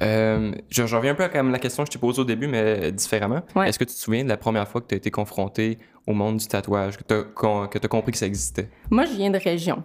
Euh, 0.01 0.51
je, 0.69 0.95
reviens 0.95 1.11
un 1.11 1.15
peu 1.15 1.23
à 1.23 1.43
la 1.43 1.59
question 1.59 1.83
que 1.83 1.87
je 1.87 1.93
t'ai 1.93 1.99
posée 1.99 2.21
au 2.21 2.25
début, 2.25 2.47
mais 2.47 2.91
différemment. 2.91 3.41
Est-ce 3.65 3.79
que 3.79 3.85
tu 3.85 3.93
te 3.93 3.99
souviens 3.99 4.23
de 4.23 4.29
la 4.29 4.37
première 4.37 4.67
fois 4.67 4.81
que 4.81 4.87
tu 4.87 4.95
as 4.95 4.97
été 4.97 5.11
confronté 5.11 5.77
au 6.05 6.13
monde 6.13 6.37
du 6.37 6.47
tatouage, 6.47 6.97
que 6.97 7.03
tu 7.03 7.13
as, 7.13 7.87
compris 7.87 8.11
que 8.11 8.17
ça 8.17 8.25
existait? 8.25 8.69
Moi, 8.89 9.05
je 9.05 9.13
viens 9.13 9.29
de 9.29 9.39
région. 9.39 9.83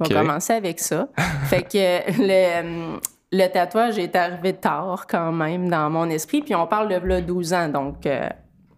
On 0.00 0.04
va 0.04 0.22
commencer 0.22 0.54
avec 0.54 0.80
ça. 0.80 1.08
fait 1.44 1.62
que 1.62 2.10
le, 2.18 2.98
le 3.32 3.46
tatouage 3.46 3.98
est 3.98 4.16
arrivé 4.16 4.52
tard 4.54 5.06
quand 5.08 5.32
même 5.32 5.68
dans 5.68 5.88
mon 5.90 6.08
esprit. 6.10 6.42
Puis 6.42 6.54
on 6.54 6.66
parle 6.66 6.88
de 6.88 7.06
là, 7.06 7.20
12 7.20 7.52
ans, 7.52 7.68
donc... 7.68 8.06
Euh, 8.06 8.28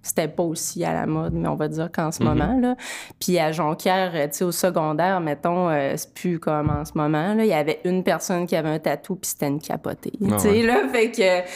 c'était 0.04 0.28
pas 0.28 0.42
aussi 0.42 0.85
à 0.85 0.92
la 0.92 1.06
mode, 1.06 1.32
mais 1.32 1.49
on 1.49 1.54
va 1.54 1.68
dire 1.68 1.88
qu'en 1.92 2.11
ce 2.11 2.23
mhm. 2.23 2.28
moment. 2.28 2.59
Là. 2.61 2.76
Puis 3.21 3.38
à 3.38 3.52
Jonquière, 3.52 4.11
tu 4.12 4.38
sais, 4.38 4.44
au 4.44 4.50
secondaire, 4.50 5.21
mettons, 5.21 5.68
euh, 5.68 5.92
c'est 5.97 6.12
plus 6.12 6.40
comme 6.40 6.71
en 6.71 6.85
ce 6.85 6.92
moment. 6.97 7.35
Là. 7.35 7.44
Il 7.44 7.49
y 7.49 7.54
avait 7.54 7.80
une 7.85 8.02
personne 8.02 8.47
qui 8.47 8.56
avait 8.56 8.68
un 8.68 8.78
tatou, 8.80 9.14
puis 9.14 9.30
c'était 9.30 9.47
une 9.47 9.61
capotée. 9.61 10.12
Ah 10.25 10.35
tu 10.35 10.38
sais, 10.40 10.62
là, 10.62 10.88
fait 10.88 11.12
que 11.12 11.49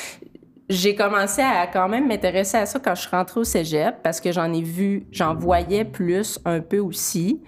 j'ai 0.68 0.94
commencé 0.94 1.42
à 1.42 1.66
quand 1.66 1.88
même 1.88 2.08
m'intéresser 2.08 2.56
à 2.56 2.66
ça 2.66 2.78
quand 2.78 2.94
je 2.94 3.02
suis 3.02 3.10
rentrée 3.10 3.40
au 3.40 3.44
cégep, 3.44 3.96
parce 4.02 4.20
que 4.20 4.32
j'en 4.32 4.52
ai 4.52 4.62
vu, 4.62 5.06
j'en 5.10 5.34
voyais 5.34 5.84
plus 5.84 6.38
un 6.44 6.60
peu 6.60 6.78
aussi. 6.78 7.42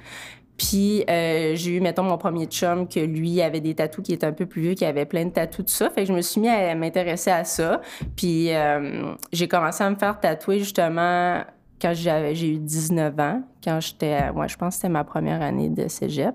Puis 0.59 1.05
euh, 1.09 1.55
j'ai 1.55 1.77
eu, 1.77 1.81
mettons, 1.81 2.03
mon 2.03 2.19
premier 2.19 2.47
chum 2.47 2.89
que 2.89 2.99
lui 2.99 3.41
avait 3.41 3.61
des 3.61 3.75
tatous 3.77 4.05
qui 4.05 4.13
étaient 4.13 4.27
un 4.27 4.33
peu 4.33 4.45
plus 4.45 4.61
vieux, 4.61 4.75
qui 4.75 4.85
avait 4.85 5.07
plein 5.07 5.25
de 5.25 5.31
tatous, 5.31 5.65
tout 5.65 5.73
ça. 5.73 5.89
Fait 5.89 6.03
que 6.03 6.09
je 6.09 6.13
me 6.13 6.21
suis 6.21 6.41
mis 6.41 6.49
à 6.49 6.75
m'intéresser 6.75 7.31
à 7.31 7.45
ça. 7.45 7.81
Puis 8.17 8.53
euh, 8.53 9.15
j'ai 9.33 9.47
commencé 9.47 9.85
à 9.85 9.91
me 9.91 9.97
faire 9.97 10.19
tatouer 10.19 10.59
justement 10.59 11.43
quand 11.81 11.95
j'avais, 11.95 12.35
j'ai 12.35 12.55
eu 12.55 12.59
19 12.59 13.21
ans, 13.21 13.43
quand 13.63 13.79
j'étais, 13.81 14.33
moi, 14.33 14.49
je 14.49 14.57
pense 14.57 14.71
que 14.71 14.75
c'était 14.77 14.89
ma 14.89 15.05
première 15.05 15.41
année 15.43 15.69
de 15.69 15.87
cégep. 15.87 16.35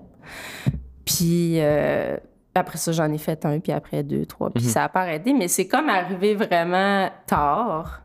Puis 1.04 1.60
euh, 1.60 2.16
après 2.54 2.78
ça, 2.78 2.92
j'en 2.92 3.12
ai 3.12 3.18
fait 3.18 3.44
un, 3.44 3.60
puis 3.60 3.72
après 3.72 4.02
deux, 4.02 4.24
trois, 4.24 4.48
puis 4.48 4.64
mhm. 4.64 4.70
ça 4.70 4.84
a 4.84 4.88
pas 4.88 5.02
arrêté. 5.02 5.34
Mais 5.34 5.48
c'est 5.48 5.68
comme 5.68 5.90
arrivé 5.90 6.34
vraiment 6.34 7.10
tard 7.26 8.03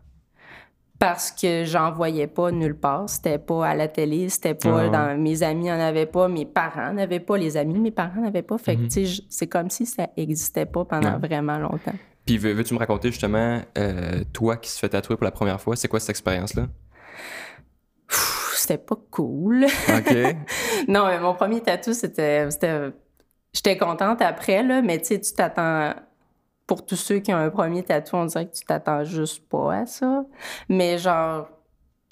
parce 0.99 1.31
que 1.31 1.63
j'en 1.63 1.91
voyais 1.91 2.27
pas 2.27 2.51
nulle 2.51 2.75
part. 2.75 3.09
C'était 3.09 3.37
pas 3.37 3.65
à 3.65 3.73
la 3.73 3.87
télé, 3.87 4.27
c'était 4.27 4.53
pas 4.53 4.83
ah 4.83 4.89
dans 4.89 5.17
mes 5.17 5.41
amis 5.43 5.67
n'en 5.67 5.79
avaient 5.79 6.05
pas, 6.05 6.27
mes 6.27 6.45
parents 6.45 6.93
n'avaient 6.93 7.21
pas, 7.21 7.37
les 7.37 7.55
amis 7.55 7.73
de 7.73 7.79
mes 7.79 7.91
parents 7.91 8.21
n'avaient 8.21 8.41
pas. 8.41 8.57
Fait 8.57 8.75
que 8.75 8.81
mhm. 8.81 9.21
c'est 9.29 9.47
comme 9.47 9.69
si 9.69 9.85
ça 9.85 10.09
existait 10.17 10.65
pas 10.65 10.83
pendant 10.83 11.17
vraiment 11.17 11.57
longtemps. 11.57 11.95
Puis 12.25 12.37
veux-tu 12.37 12.73
me 12.73 12.79
raconter 12.79 13.09
justement, 13.09 13.61
euh, 13.77 14.23
toi 14.33 14.57
qui 14.57 14.69
se 14.69 14.77
fait 14.77 14.89
tatouer 14.89 15.15
pour 15.15 15.23
la 15.23 15.31
première 15.31 15.59
fois, 15.59 15.75
c'est 15.75 15.87
quoi 15.87 15.99
cette 15.99 16.11
expérience-là? 16.11 16.67
C'était 18.55 18.77
pas 18.77 18.97
cool. 19.09 19.65
OK. 19.65 20.15
non, 20.87 21.07
mais 21.07 21.19
mon 21.19 21.33
premier 21.33 21.61
tatou, 21.61 21.93
c'était. 21.93 22.49
J'étais 23.53 23.77
contente 23.77 24.21
après, 24.21 24.61
là, 24.61 24.83
mais 24.83 24.99
tu 24.99 25.05
sais, 25.05 25.19
tu 25.19 25.33
t'attends 25.33 25.93
pour 26.69 26.85
tous 26.85 26.97
ceux 26.97 27.17
qui 27.17 27.33
ont 27.33 27.37
un 27.37 27.49
premier 27.49 27.81
tatou, 27.81 28.15
on 28.15 28.25
dirait 28.25 28.45
que 28.45 28.53
tu 28.53 28.63
t'attends 28.63 29.03
juste 29.03 29.49
pas 29.49 29.73
à 29.73 29.85
ça. 29.87 30.23
Mais 30.69 30.99
genre, 30.99 31.47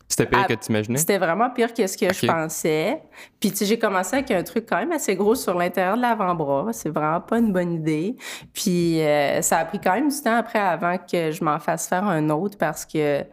c'était 0.08 0.26
pire 0.26 0.48
que 0.48 0.56
tu 0.56 0.72
imaginais? 0.72 0.98
C'était 0.98 1.20
vraiment 1.20 1.52
pire 1.52 1.72
que 1.76 1.86
ce 1.86 1.96
que 1.96 2.12
je 2.12 2.26
pensais. 2.26 3.04
Puis, 3.40 3.52
tu 3.52 3.58
sais, 3.58 3.66
j'ai 3.68 3.78
commencé 3.78 4.16
avec 4.16 4.32
un 4.32 4.42
truc 4.42 4.66
quand 4.68 4.78
même 4.78 4.92
assez 4.94 5.16
gros 5.16 5.36
sur 5.36 5.54
l'intérieur 5.54 5.96
de 5.96 6.02
l'avant-bras. 6.02 6.74
C'est 6.74 6.90
vraiment 6.90 7.22
pas 7.22 7.38
une 7.38 7.54
bonne 7.54 7.72
idée. 7.72 8.16
Puis, 8.52 9.00
euh, 9.02 9.44
ça 9.44 9.60
a 9.60 9.66
pris 9.66 9.80
quand 9.80 9.94
même 9.94 10.10
du 10.10 10.20
temps 10.20 10.38
après 10.38 10.58
avant 10.58 10.98
que 10.98 11.30
je 11.30 11.44
m'en 11.44 11.60
fasse 11.60 11.88
faire 11.88 12.06
un 12.06 12.28
autre 12.32 12.58
parce 12.58 12.84
que 12.84 13.24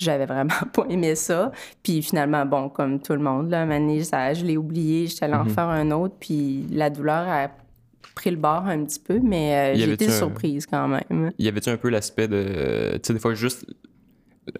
j'avais 0.00 0.26
vraiment 0.26 0.50
pas 0.72 0.84
aimé 0.88 1.14
ça. 1.14 1.52
Puis 1.84 2.02
finalement, 2.02 2.44
bon, 2.44 2.70
comme 2.70 3.00
tout 3.00 3.12
le 3.12 3.20
monde, 3.20 3.50
là, 3.50 3.64
ça, 4.02 4.34
je 4.34 4.44
l'ai 4.44 4.56
oublié, 4.56 5.06
j'étais 5.06 5.26
allée 5.26 5.34
en 5.34 5.44
mhm. 5.44 5.50
faire 5.50 5.68
un 5.68 5.92
autre, 5.92 6.16
puis 6.18 6.66
la 6.72 6.90
douleur 6.90 7.28
a 7.28 7.50
pris 8.14 8.30
le 8.30 8.36
bord 8.36 8.66
un 8.66 8.84
petit 8.84 9.00
peu, 9.00 9.20
mais 9.22 9.74
euh, 9.74 9.76
j'ai 9.76 9.92
été 9.92 10.08
surprise 10.08 10.66
quand 10.66 10.88
même. 10.88 11.32
Y 11.38 11.48
avait-tu 11.48 11.70
un 11.70 11.76
peu 11.76 11.88
l'aspect 11.90 12.28
de, 12.28 12.92
tu 12.94 13.00
sais, 13.02 13.12
des 13.12 13.18
fois 13.18 13.34
juste 13.34 13.66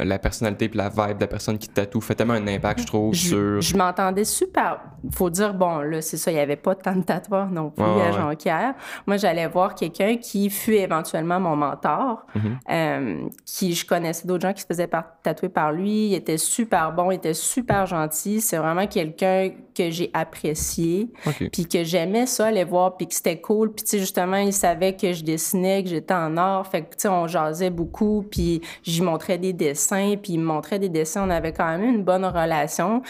la 0.00 0.18
personnalité 0.18 0.64
et 0.64 0.70
la 0.76 0.88
vibe 0.88 1.18
de 1.18 1.20
la 1.20 1.26
personne 1.26 1.58
qui 1.58 1.68
tatoue 1.68 2.00
fait 2.00 2.14
tellement 2.14 2.34
un 2.34 2.46
impact, 2.46 2.80
je 2.80 2.87
trouve, 2.87 3.14
sur... 3.14 3.61
Je 3.61 3.76
m'entendais 3.76 4.25
super... 4.25 4.80
Faut 5.12 5.28
dire, 5.28 5.52
bon, 5.52 5.80
là, 5.80 6.00
c'est 6.00 6.16
ça, 6.16 6.30
il 6.30 6.34
n'y 6.34 6.40
avait 6.40 6.56
pas 6.56 6.75
tant 6.75 6.96
de 6.96 7.02
tatoueurs 7.02 7.50
non 7.50 7.68
plus 7.68 7.84
à 7.84 8.12
Jonquière. 8.12 8.75
Moi, 9.06 9.18
j'allais 9.18 9.46
voir 9.46 9.75
quelqu'un 9.75 10.16
qui 10.16 10.49
fut 10.49 10.73
éventuellement 10.73 11.38
mon 11.38 11.54
mentor, 11.54 12.25
mm-hmm. 12.34 12.56
euh, 12.70 13.28
qui... 13.44 13.75
Je 13.75 13.84
connaissais 13.84 14.26
d'autres 14.26 14.49
gens 14.49 14.54
qui 14.54 14.62
se 14.62 14.66
faisaient 14.66 14.88
tatouer 15.23 15.50
par 15.50 15.70
lui. 15.70 16.08
Il 16.08 16.14
était 16.14 16.38
super 16.38 16.92
bon, 16.92 17.11
il 17.11 17.16
était 17.16 17.34
super 17.34 17.84
gentil. 17.84 18.40
C'est 18.40 18.56
vraiment 18.56 18.87
quelqu'un 18.87 19.50
que 19.75 19.90
j'ai 19.90 20.11
apprécié, 20.14 21.11
puis 21.52 21.66
que 21.66 21.85
j'aimais 21.85 22.26
ça, 22.26 22.47
aller 22.47 22.64
voir, 22.64 22.97
puis 22.97 23.07
que 23.07 23.14
c'était 23.14 23.40
cool. 23.40 23.73
Puis, 23.73 23.85
tu 23.85 23.90
sais, 23.90 23.99
justement, 23.99 24.37
il 24.37 24.52
savait 24.52 24.95
que 24.95 25.12
je 25.12 25.23
dessinais, 25.25 25.83
que 25.83 25.90
j'étais 25.90 26.14
en 26.14 26.37
or. 26.37 26.66
Fait 26.66 26.83
que, 26.83 26.90
tu 26.95 27.02
sais, 27.02 27.09
on 27.09 27.26
jasait 27.26 27.71
beaucoup, 27.71 28.25
puis 28.31 28.61
j'y 28.83 29.02
montrais 29.02 29.38
des 29.38 29.52
dessins 29.52 30.14
puis 30.23 30.35
il 30.35 30.40
me 30.40 30.45
montrait 30.45 30.78
des 30.78 30.88
dessins. 30.88 31.26
On 31.26 31.31
avait 31.31 31.52
quand 31.52 31.66
même 31.66 31.83
une 31.83 32.04
bonne 32.04 32.25
relation. 32.25 33.02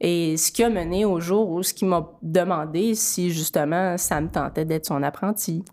Et 0.00 0.36
ce 0.36 0.50
qui 0.50 0.64
a 0.64 0.68
mené 0.68 1.04
au 1.04 1.20
jour 1.20 1.48
où 1.50 1.62
ce 1.62 1.72
qui 1.72 1.84
m'a 1.84 2.08
demandé 2.22 2.94
si 2.94 3.30
justement 3.30 3.96
ça 3.98 4.20
me 4.20 4.28
tentait 4.28 4.64
d'être 4.64 4.86
son 4.86 5.02
apprenti. 5.02 5.64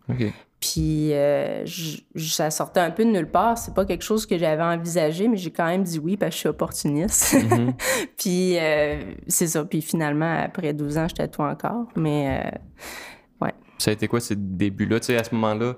Puis 0.60 1.14
euh, 1.14 1.66
ça 2.18 2.52
sortait 2.52 2.82
un 2.82 2.92
peu 2.92 3.06
de 3.06 3.12
nulle 3.12 3.30
part. 3.30 3.58
C'est 3.58 3.74
pas 3.74 3.86
quelque 3.86 4.04
chose 4.04 4.26
que 4.26 4.38
j'avais 4.38 4.64
envisagé, 4.64 5.28
mais 5.28 5.38
j'ai 5.38 5.52
quand 5.52 5.66
même 5.66 5.84
dit 5.84 6.00
oui 6.00 6.18
parce 6.18 6.32
que 6.32 6.36
je 6.36 6.40
suis 6.40 6.50
opportuniste. 6.50 7.34
Mm-hmm. 7.34 7.74
puis 8.18 8.58
euh, 8.58 9.14
c'est 9.28 9.48
ça. 9.48 9.64
Puis 9.64 9.82
finalement, 9.82 10.44
après 10.44 10.74
12 10.74 10.98
ans, 10.98 11.08
je 11.08 11.16
tatoue 11.16 11.44
encore. 11.44 11.88
Mais 11.96 12.42
euh, 12.44 13.46
ouais. 13.46 13.54
Ça 13.78 13.92
a 13.92 13.94
été 13.94 14.08
quoi 14.08 14.20
ces 14.20 14.36
débuts-là? 14.36 15.00
Tu 15.00 15.08
sais, 15.08 15.18
à 15.18 15.24
ce 15.24 15.34
moment-là, 15.36 15.76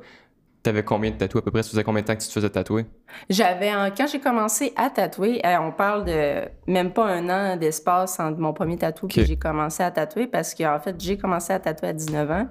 T'avais 0.63 0.83
combien 0.83 1.09
de 1.09 1.15
tatouages? 1.15 1.41
À 1.41 1.45
peu 1.45 1.51
près? 1.51 1.63
Ça 1.63 1.71
faisait 1.71 1.83
combien 1.83 2.03
de 2.03 2.07
temps 2.07 2.15
que 2.15 2.21
tu 2.21 2.27
te 2.27 2.33
faisais 2.33 2.49
tatouer? 2.49 2.85
J'avais, 3.31 3.71
quand 3.97 4.05
j'ai 4.05 4.19
commencé 4.19 4.73
à 4.75 4.91
tatouer, 4.91 5.41
on 5.43 5.71
parle 5.71 6.05
de 6.05 6.41
même 6.67 6.93
pas 6.93 7.07
un 7.07 7.29
an 7.29 7.57
d'espace 7.57 8.19
entre 8.19 8.37
mon 8.37 8.53
premier 8.53 8.77
tatou 8.77 9.07
et 9.15 9.25
j'ai 9.25 9.37
commencé 9.37 9.81
à 9.81 9.89
tatouer 9.89 10.27
parce 10.27 10.53
qu'en 10.53 10.79
fait, 10.79 10.95
j'ai 10.99 11.17
commencé 11.17 11.51
à 11.51 11.59
tatouer 11.59 11.89
à 11.89 11.93
19 11.93 12.31
ans. 12.31 12.47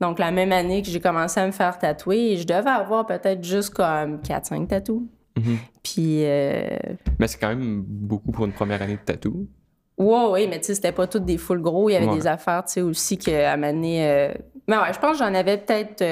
Donc, 0.00 0.18
la 0.18 0.30
même 0.30 0.52
année 0.52 0.82
que 0.82 0.88
j'ai 0.88 1.00
commencé 1.00 1.40
à 1.40 1.46
me 1.46 1.52
faire 1.52 1.78
tatouer, 1.78 2.36
je 2.36 2.44
devais 2.44 2.70
avoir 2.70 3.06
peut-être 3.06 3.42
juste 3.44 3.70
comme 3.70 4.16
4-5 4.18 4.66
tatous. 4.66 5.02
Mm-hmm. 5.38 5.56
Puis. 5.82 6.24
Euh, 6.24 6.76
mais 7.18 7.26
c'est 7.26 7.38
quand 7.38 7.48
même 7.48 7.82
beaucoup 7.86 8.32
pour 8.32 8.44
une 8.44 8.52
première 8.52 8.82
année 8.82 8.96
de 8.96 9.04
tatou. 9.04 9.48
Ouais, 9.96 10.26
oui, 10.30 10.46
mais 10.48 10.58
tu 10.58 10.66
sais, 10.66 10.74
c'était 10.74 10.92
pas 10.92 11.06
toutes 11.06 11.24
des 11.24 11.38
full 11.38 11.60
gros. 11.60 11.88
Il 11.88 11.92
y 11.92 11.96
avait 11.96 12.14
des 12.14 12.26
affaires, 12.26 12.64
tu 12.64 12.72
sais, 12.72 12.80
aussi 12.80 13.16
qu'à 13.16 13.56
m'amener. 13.56 14.08
Euh... 14.08 14.34
Mais 14.66 14.76
ouais, 14.76 14.92
je 14.92 14.98
pense 14.98 15.18
que 15.18 15.24
j'en 15.24 15.34
avais 15.34 15.58
peut-être 15.58 16.02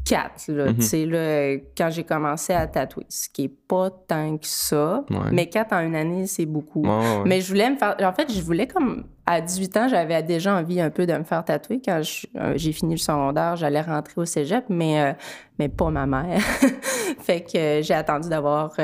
euh, 0.00 0.10
quatre, 0.10 0.50
là, 0.50 0.72
mhm. 0.72 1.10
là, 1.10 1.56
quand 1.76 1.90
j'ai 1.90 2.04
commencé 2.04 2.52
à 2.52 2.66
tatouer, 2.66 3.06
ce 3.08 3.28
qui 3.28 3.44
est 3.44 3.48
pas 3.68 3.90
tant 3.90 4.36
que 4.38 4.46
ça. 4.46 5.04
Mais 5.32 5.48
quatre 5.48 5.72
en 5.72 5.80
une 5.80 5.94
année, 5.94 6.26
c'est 6.26 6.46
beaucoup. 6.46 6.84
mais 7.24 7.40
je 7.40 7.48
voulais 7.48 7.70
me 7.70 7.76
faire... 7.76 7.96
En 8.02 8.12
fait, 8.12 8.32
je 8.32 8.40
voulais 8.42 8.66
comme... 8.66 9.04
À 9.26 9.40
18 9.40 9.76
ans, 9.76 9.88
j'avais 9.88 10.20
déjà 10.24 10.56
envie 10.56 10.80
un 10.80 10.90
peu 10.90 11.06
de 11.06 11.12
me 11.12 11.22
faire 11.22 11.44
tatouer. 11.44 11.80
Quand 11.84 12.00
euh, 12.36 12.52
j'ai 12.56 12.72
fini 12.72 12.94
le 12.94 12.98
secondaire, 12.98 13.54
j'allais 13.54 13.80
rentrer 13.80 14.20
au 14.20 14.24
cégep, 14.24 14.64
mais, 14.68 15.00
euh, 15.00 15.12
mais 15.60 15.68
pas 15.68 15.88
ma 15.90 16.04
mère. 16.04 16.40
fait 17.20 17.42
que 17.42 17.80
j'ai 17.82 17.94
attendu 17.94 18.28
d'avoir... 18.28 18.74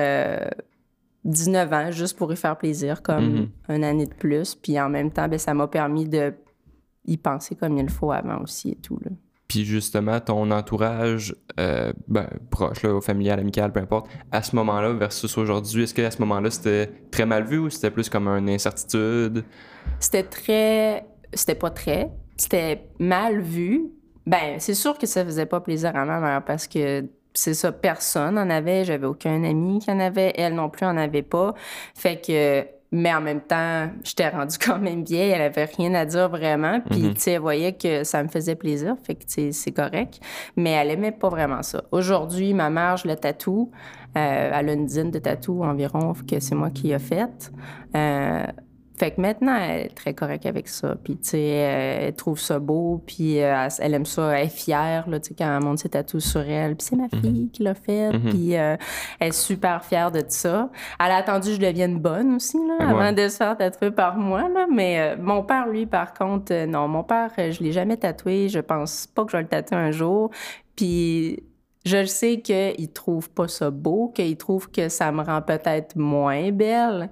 19 1.25 1.73
euh, 1.73 1.75
ans 1.75 1.91
juste 1.91 2.17
pour 2.17 2.33
y 2.33 2.37
faire 2.37 2.57
plaisir, 2.57 3.03
comme 3.03 3.25
mhm. 3.25 3.49
une 3.71 3.85
année 3.85 4.07
de 4.07 4.15
plus. 4.15 4.55
Puis 4.55 4.79
en 4.79 4.89
même 4.89 5.11
temps, 5.11 5.27
ben, 5.27 5.39
ça 5.39 5.53
m'a 5.53 5.67
permis 5.67 6.09
de 6.09 6.33
y 7.07 7.17
penser 7.17 7.55
comme 7.55 7.77
il 7.79 7.89
faut 7.91 8.13
avant 8.13 8.39
aussi 8.43 8.71
et 8.71 8.77
tout. 8.77 8.99
Là. 9.05 9.11
Puis 9.49 9.65
justement, 9.65 10.19
ton 10.21 10.51
entourage 10.51 11.35
euh, 11.61 11.93
ben, 12.09 12.29
proche, 12.51 12.83
là, 12.83 13.01
familial, 13.01 13.39
amical, 13.39 13.73
peu 13.73 13.81
importe, 13.81 14.09
à 14.33 14.43
ce 14.43 14.57
moment-là 14.57 14.93
versus 14.93 15.39
aujourd'hui, 15.39 15.85
est-ce 15.85 15.95
qu'à 15.95 16.11
ce, 16.11 16.21
moment-là, 16.21 16.51
c'était 16.51 16.91
très 17.11 17.27
mal 17.27 17.45
vu 17.45 17.59
ou 17.59 17.71
c'était 17.71 17.91
plus 17.91 18.09
comme 18.09 18.29
une 18.29 18.51
incertitude? 18.51 19.45
C'était 20.01 20.25
très... 20.25 21.07
C'était 21.33 21.55
pas 21.55 21.71
très. 21.71 22.11
C'était 22.37 22.89
mal 22.99 23.41
vu. 23.41 23.91
Ben, 24.27 24.59
c'est 24.59 24.75
sûr 24.75 24.99
que 24.99 25.07
ça 25.07 25.25
faisait 25.25 25.47
pas 25.47 25.61
plaisir 25.61 25.95
à 25.95 26.05
ma 26.05 26.19
mère 26.19 26.45
parce 26.45 26.67
que 26.67 27.05
c'est 27.35 27.55
ça, 27.55 27.71
personne 27.73 28.39
en 28.39 28.51
avait. 28.51 28.85
J'avais 28.85 29.07
aucun 29.07 29.45
ami 29.45 29.79
qui 29.81 29.91
en 29.91 30.01
avait. 30.01 30.33
Elle 30.37 30.55
non 30.55 30.71
plus 30.71 30.87
en 30.87 30.97
avait 30.97 31.23
pas. 31.23 31.55
Fait 31.95 32.21
que 32.21 32.67
mais 32.93 33.15
en 33.15 33.21
même 33.21 33.41
temps, 33.41 33.89
j'étais 34.05 34.29
rendue 34.29 34.57
quand 34.65 34.79
même 34.79 35.05
vieille, 35.05 35.31
elle 35.31 35.43
avait 35.43 35.65
rien 35.65 35.95
à 35.95 36.05
dire 36.05 36.29
vraiment. 36.29 36.81
Puis, 36.81 37.03
mhm. 37.03 37.15
tu 37.15 37.21
sais, 37.21 37.33
elle 37.33 37.41
voyait 37.41 37.73
que 37.73 38.05
ça 38.05 38.23
me 38.23 38.29
faisait 38.29 38.55
plaisir, 38.55 38.97
fait 39.03 39.15
que, 39.15 39.25
c'est 39.53 39.73
correct. 39.73 40.21
Mais 40.57 40.71
elle 40.71 40.91
aimait 40.91 41.13
pas 41.13 41.29
vraiment 41.29 41.63
ça. 41.63 41.83
Aujourd'hui, 41.93 42.55
ma 42.55 42.71
mère, 42.71 42.97
je 42.97 43.09
le 43.09 43.17
tatoue. 43.17 43.71
Euh, 44.17 44.51
elle 44.55 44.71
a 44.71 44.73
une 44.73 44.87
dizaine 44.87 45.11
de 45.11 45.19
tatous 45.19 45.63
environ 45.63 46.15
que 46.29 46.41
c'est 46.41 46.55
moi 46.55 46.71
qui 46.71 46.93
ai 46.93 46.99
fait. 46.99 47.53
Euh, 47.95 48.47
fait 48.99 49.11
que 49.11 49.21
maintenant, 49.21 49.57
elle 49.57 49.87
est 49.87 49.95
très 49.95 50.15
correcte 50.15 50.47
avec 50.47 50.69
ça. 50.69 50.97
Puis, 51.03 51.17
tu 51.19 51.31
sais, 51.31 51.41
elle 51.41 52.15
trouve 52.15 52.41
ça 52.41 52.59
beau, 52.59 53.03
puis 53.07 53.43
euh, 53.43 53.69
elle 53.79 53.95
aime 53.95 54.07
ça, 54.07 54.39
elle 54.39 54.47
est 54.47 54.49
fière, 54.49 55.09
là, 55.09 55.21
tu 55.21 55.29
sais, 55.29 55.35
quand 55.37 55.55
elle 55.55 55.63
monte 55.63 55.81
ses 55.81 55.91
tatous 55.91 56.25
sur 56.25 56.41
elle. 56.41 56.77
Puis 56.77 56.89
c'est 56.89 56.97
ma 56.97 57.09
fille 57.09 57.43
mhm. 57.43 57.51
qui 57.51 57.63
l'a 57.63 57.75
fait, 57.75 58.13
mhm. 58.13 58.31
puis 58.31 58.57
euh, 58.57 58.77
elle 59.21 59.29
est 59.29 59.33
super 59.33 59.85
fière 59.85 60.11
de 60.11 60.23
ça. 60.29 60.71
Elle 60.99 61.11
a 61.11 61.17
attendu 61.17 61.49
que 61.49 61.55
je 61.57 61.61
devienne 61.61 61.99
bonne 61.99 62.37
aussi, 62.37 62.57
là, 62.57 62.89
avant 62.89 63.13
de 63.13 63.29
se 63.29 63.37
faire 63.37 63.57
tatouer 63.57 63.91
par 63.91 64.17
moi, 64.17 64.49
là. 64.49 64.67
Mais 64.73 64.99
euh, 65.01 65.17
mon 65.21 65.43
père, 65.43 65.67
lui, 65.69 65.85
par 65.85 66.15
contre, 66.15 66.65
non, 66.65 66.89
mon 66.89 67.05
père, 67.05 67.31
je 67.37 67.63
l'ai 67.63 67.73
jamais 67.73 67.99
tatoué. 67.99 68.49
Je 68.49 68.61
pense 68.61 69.07
pas 69.07 69.25
que 69.25 69.33
je 69.33 69.37
vais 69.37 69.43
le 69.43 69.49
tatouer 69.49 69.77
un 69.77 69.91
jour. 69.91 70.31
Puis 70.75 71.43
je 71.85 72.05
sais 72.07 72.41
qu'il 72.41 72.93
trouve 72.93 73.31
pas 73.31 73.47
ça 73.47 73.71
beau, 73.71 74.11
qu'il 74.15 74.37
trouve 74.37 74.71
que 74.71 74.89
ça 74.89 75.13
me 75.13 75.23
rend 75.23 75.43
peut-être 75.43 75.97
moins 75.97 76.51
belle. 76.51 77.11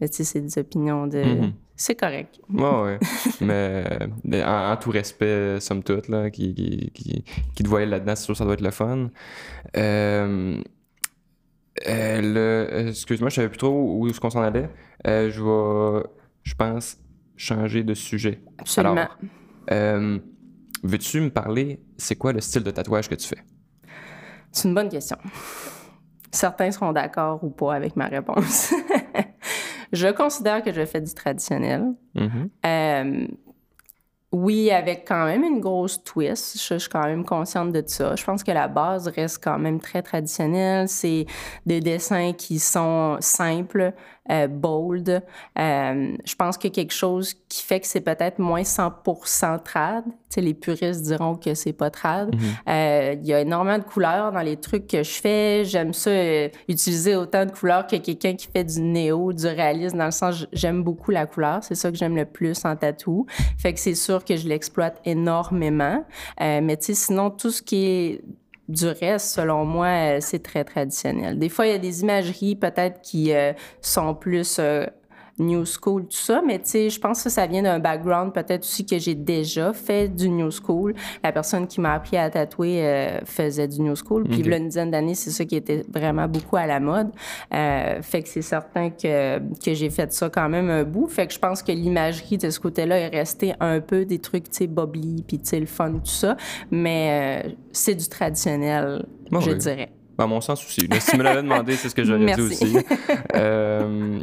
Mais 0.00 0.08
tu 0.08 0.16
sais, 0.16 0.24
c'est 0.24 0.40
des 0.40 0.58
opinions 0.58 1.06
de. 1.06 1.22
Mhm. 1.22 1.52
C'est 1.76 1.94
correct. 1.94 2.38
Oui, 2.50 2.62
ouais. 2.62 2.98
mais, 3.40 4.44
en, 4.44 4.76
tout 4.76 4.90
respect, 4.90 5.60
somme 5.60 5.82
toute, 5.82 6.08
là, 6.08 6.30
qui, 6.30 6.54
qui, 6.54 6.90
qui, 6.92 7.24
qui 7.54 7.62
te 7.62 7.68
voyait 7.68 7.86
là-dedans, 7.86 8.14
c'est 8.16 8.24
sûr 8.24 8.34
que 8.34 8.38
ça 8.38 8.44
doit 8.44 8.54
être 8.54 8.60
le 8.60 8.70
fun. 8.70 9.08
Euh, 9.78 10.62
euh, 11.88 12.88
excuse-moi, 12.88 13.30
je 13.30 13.36
savais 13.36 13.48
plus 13.48 13.56
trop 13.56 13.98
où, 13.98 14.06
est-ce 14.08 14.20
qu'on 14.20 14.28
s'en 14.28 14.42
allait. 14.42 14.68
Euh, 15.06 15.30
je 15.30 15.42
vais, 15.42 16.08
je 16.42 16.54
pense, 16.54 16.98
changer 17.36 17.82
de 17.82 17.94
sujet. 17.94 18.42
Absolument. 18.58 19.08
Alors, 19.68 20.20
veux-tu 20.82 21.20
me 21.20 21.30
parler, 21.30 21.80
c'est 21.96 22.16
quoi 22.16 22.32
le 22.32 22.40
style 22.40 22.62
de 22.62 22.70
tatouage 22.70 23.08
que 23.08 23.14
tu 23.14 23.26
fais? 23.26 23.42
C'est 24.52 24.68
une 24.68 24.74
bonne 24.74 24.88
question. 24.88 25.16
Certains 26.32 26.70
seront 26.70 26.92
d'accord 26.92 27.42
ou 27.42 27.50
pas 27.50 27.74
avec 27.74 27.96
ma 27.96 28.06
réponse. 28.06 28.72
Je 29.92 30.08
considère 30.08 30.62
que 30.62 30.72
je 30.72 30.84
fais 30.84 31.00
du 31.00 31.12
traditionnel. 31.14 31.92
Mm-hmm. 32.14 32.48
Euh, 32.66 33.26
oui, 34.32 34.70
avec 34.70 35.08
quand 35.08 35.24
même 35.24 35.42
une 35.42 35.60
grosse 35.60 36.04
twist. 36.04 36.56
Je, 36.56 36.78
suis 36.78 36.88
quand 36.88 37.04
même 37.04 37.24
consciente 37.24 37.72
de 37.72 37.82
ça. 37.84 38.14
Je 38.14 38.24
pense 38.24 38.44
que 38.44 38.52
la 38.52 38.68
base 38.68 39.08
reste 39.08 39.42
quand 39.42 39.58
même 39.58 39.80
très 39.80 40.02
traditionnelle. 40.02 40.88
C'est 40.88 41.26
des 41.66 41.80
dessins 41.80 42.32
qui 42.32 42.60
sont 42.60 43.16
simples, 43.18 43.92
euh, 44.30 44.46
bold. 44.46 45.22
Euh, 45.58 46.16
je 46.24 46.34
pense 46.36 46.56
que 46.56 46.68
quelque 46.68 46.92
chose 46.92 47.34
qui 47.48 47.64
fait 47.64 47.80
que 47.80 47.86
c'est 47.86 48.00
peut-être 48.00 48.38
moins 48.38 48.62
100% 48.62 49.62
trad. 49.62 50.04
sais, 50.28 50.40
les 50.40 50.54
puristes 50.54 51.02
diront 51.02 51.34
que 51.34 51.54
c'est 51.54 51.72
pas 51.72 51.90
trad. 51.90 52.34
Mhm. 52.34 52.40
Euh, 52.68 53.16
il 53.20 53.26
y 53.26 53.34
a 53.34 53.40
énormément 53.40 53.78
de 53.78 53.84
couleurs 53.84 54.30
dans 54.32 54.40
les 54.40 54.56
trucs 54.56 54.86
que 54.86 55.02
je 55.02 55.20
fais. 55.20 55.64
J'aime 55.64 55.92
ça 55.92 56.10
utiliser 56.68 57.16
autant 57.16 57.44
de 57.44 57.50
couleurs 57.50 57.86
que 57.86 57.96
quelqu'un 57.96 58.34
qui 58.34 58.46
fait 58.46 58.64
du 58.64 58.80
néo, 58.80 59.32
du 59.32 59.46
réalisme, 59.46 59.98
dans 59.98 60.04
le 60.04 60.10
sens 60.10 60.46
j'aime 60.52 60.82
beaucoup 60.82 61.10
la 61.10 61.26
couleur. 61.26 61.64
C'est 61.64 61.74
ça 61.74 61.90
que 61.90 61.96
j'aime 61.96 62.16
le 62.16 62.24
plus 62.24 62.64
en 62.64 62.76
tatou. 62.76 63.26
Fait 63.58 63.72
que 63.72 63.80
c'est 63.80 63.94
sûr 63.94 64.24
que 64.24 64.36
je 64.36 64.46
l'exploite 64.48 65.00
énormément. 65.04 66.04
mais 66.38 66.76
sinon, 66.80 67.30
tout 67.30 67.50
ce 67.50 67.62
qui 67.62 67.86
est 67.86 68.24
du 68.70 68.86
reste, 68.86 69.34
selon 69.34 69.64
moi, 69.64 69.86
euh, 69.86 70.18
c'est 70.20 70.42
très 70.42 70.64
traditionnel. 70.64 71.38
Des 71.38 71.48
fois, 71.48 71.66
il 71.66 71.72
y 71.72 71.74
a 71.74 71.78
des 71.78 72.02
imageries 72.02 72.56
peut-être 72.56 73.00
qui 73.02 73.32
euh, 73.32 73.52
sont 73.80 74.14
plus 74.14 74.58
euh, 74.58 74.86
new 75.40 75.64
school, 75.64 76.02
tout 76.02 76.16
ça, 76.16 76.42
mais 76.46 76.58
tu 76.58 76.68
sais, 76.68 76.90
je 76.90 77.00
pense 77.00 77.22
que 77.24 77.30
ça 77.30 77.46
vient 77.46 77.62
d'un 77.62 77.78
background 77.78 78.32
peut-être 78.32 78.62
aussi 78.62 78.84
que 78.86 78.98
j'ai 78.98 79.14
déjà 79.14 79.72
fait 79.72 80.08
du 80.08 80.28
new 80.28 80.50
school. 80.50 80.94
La 81.24 81.32
personne 81.32 81.66
qui 81.66 81.80
m'a 81.80 81.94
appris 81.94 82.16
à 82.16 82.30
tatouer 82.30 82.84
euh, 82.84 83.20
faisait 83.24 83.66
du 83.66 83.80
new 83.80 83.94
school, 83.96 84.24
puis 84.24 84.40
il 84.40 84.48
y 84.48 84.52
a 84.52 84.56
une 84.56 84.68
dizaine 84.68 84.90
d'années, 84.90 85.14
c'est 85.14 85.30
ça 85.30 85.44
qui 85.44 85.56
était 85.56 85.84
vraiment 85.92 86.28
beaucoup 86.28 86.56
à 86.56 86.66
la 86.66 86.80
mode. 86.80 87.10
Euh, 87.52 88.02
fait 88.02 88.22
que 88.22 88.28
c'est 88.28 88.42
certain 88.42 88.90
que, 88.90 89.38
que 89.38 89.74
j'ai 89.74 89.90
fait 89.90 90.12
ça 90.12 90.28
quand 90.28 90.48
même 90.48 90.70
un 90.70 90.84
bout. 90.84 91.08
Fait 91.08 91.26
que 91.26 91.32
je 91.32 91.38
pense 91.38 91.62
que 91.62 91.72
l'imagerie 91.72 92.38
de 92.38 92.50
ce 92.50 92.60
côté-là 92.60 92.98
est 92.98 93.08
restée 93.08 93.54
un 93.60 93.80
peu 93.80 94.04
des 94.04 94.18
trucs, 94.18 94.50
tu 94.50 94.58
sais, 94.58 94.66
bubbly, 94.66 95.24
puis 95.26 95.38
tu 95.38 95.48
sais, 95.48 95.60
le 95.60 95.66
fun, 95.66 95.92
tout 95.92 96.00
ça, 96.04 96.36
mais 96.70 97.44
euh, 97.46 97.50
c'est 97.72 97.94
du 97.94 98.08
traditionnel, 98.08 99.06
je 99.32 99.52
dirais. 99.52 99.92
À 100.18 100.26
mon 100.26 100.40
sens 100.40 100.64
aussi. 100.64 100.86
si 101.00 101.10
tu 101.10 101.16
me 101.16 101.22
l'avais 101.22 101.42
demandé, 101.42 101.76
c'est 101.76 101.88
ce 101.88 101.94
que 101.94 102.04
j'aurais 102.04 102.34
dit 102.34 102.40
aussi. 102.40 102.76
euh, 103.34 104.20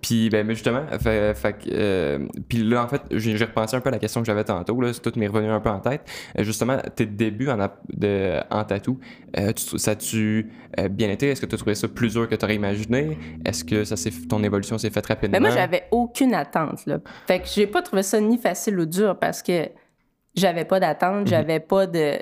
puis, 0.00 0.30
ben, 0.30 0.48
justement, 0.50 0.82
fait, 1.00 1.34
fait, 1.34 1.56
euh, 1.72 2.26
puis 2.48 2.58
là, 2.58 2.84
en 2.84 2.88
fait, 2.88 3.02
j'ai 3.10 3.36
repensé 3.36 3.76
un 3.76 3.80
peu 3.80 3.88
à 3.88 3.92
la 3.92 3.98
question 3.98 4.20
que 4.20 4.26
j'avais 4.26 4.44
tantôt, 4.44 4.80
là, 4.80 4.92
tout 4.92 5.12
m'est 5.16 5.26
revenu 5.26 5.48
un 5.48 5.60
peu 5.60 5.70
en 5.70 5.80
tête. 5.80 6.02
Euh, 6.38 6.44
justement, 6.44 6.76
tes 6.94 7.06
débuts 7.06 7.48
en, 7.48 7.56
de, 7.88 8.40
en 8.50 8.64
tatou, 8.64 8.98
euh, 9.38 9.52
ça 9.56 9.92
a-tu 9.92 10.50
bien 10.90 11.10
été? 11.10 11.28
Est-ce 11.28 11.40
que 11.40 11.46
tu 11.46 11.54
as 11.54 11.58
trouvé 11.58 11.74
ça 11.74 11.88
plus 11.88 12.12
dur 12.12 12.28
que 12.28 12.34
tu 12.34 12.44
aurais 12.44 12.54
imaginé? 12.54 13.18
Est-ce 13.44 13.64
que 13.64 13.84
ça 13.84 13.96
ton 14.28 14.42
évolution 14.42 14.78
s'est 14.78 14.90
faite 14.90 15.06
rapidement? 15.06 15.38
Ben 15.38 15.40
moi, 15.40 15.50
j'avais 15.50 15.84
aucune 15.90 16.34
attente, 16.34 16.86
là. 16.86 16.98
Fait 17.26 17.40
que 17.40 17.46
j'ai 17.52 17.66
pas 17.66 17.82
trouvé 17.82 18.02
ça 18.02 18.20
ni 18.20 18.38
facile 18.38 18.78
ou 18.78 18.86
dur 18.86 19.18
parce 19.18 19.42
que 19.42 19.68
j'avais 20.34 20.64
pas 20.64 20.78
d'attente, 20.78 21.22
mhm. 21.22 21.26
j'avais 21.26 21.60
pas 21.60 21.86
de 21.86 22.18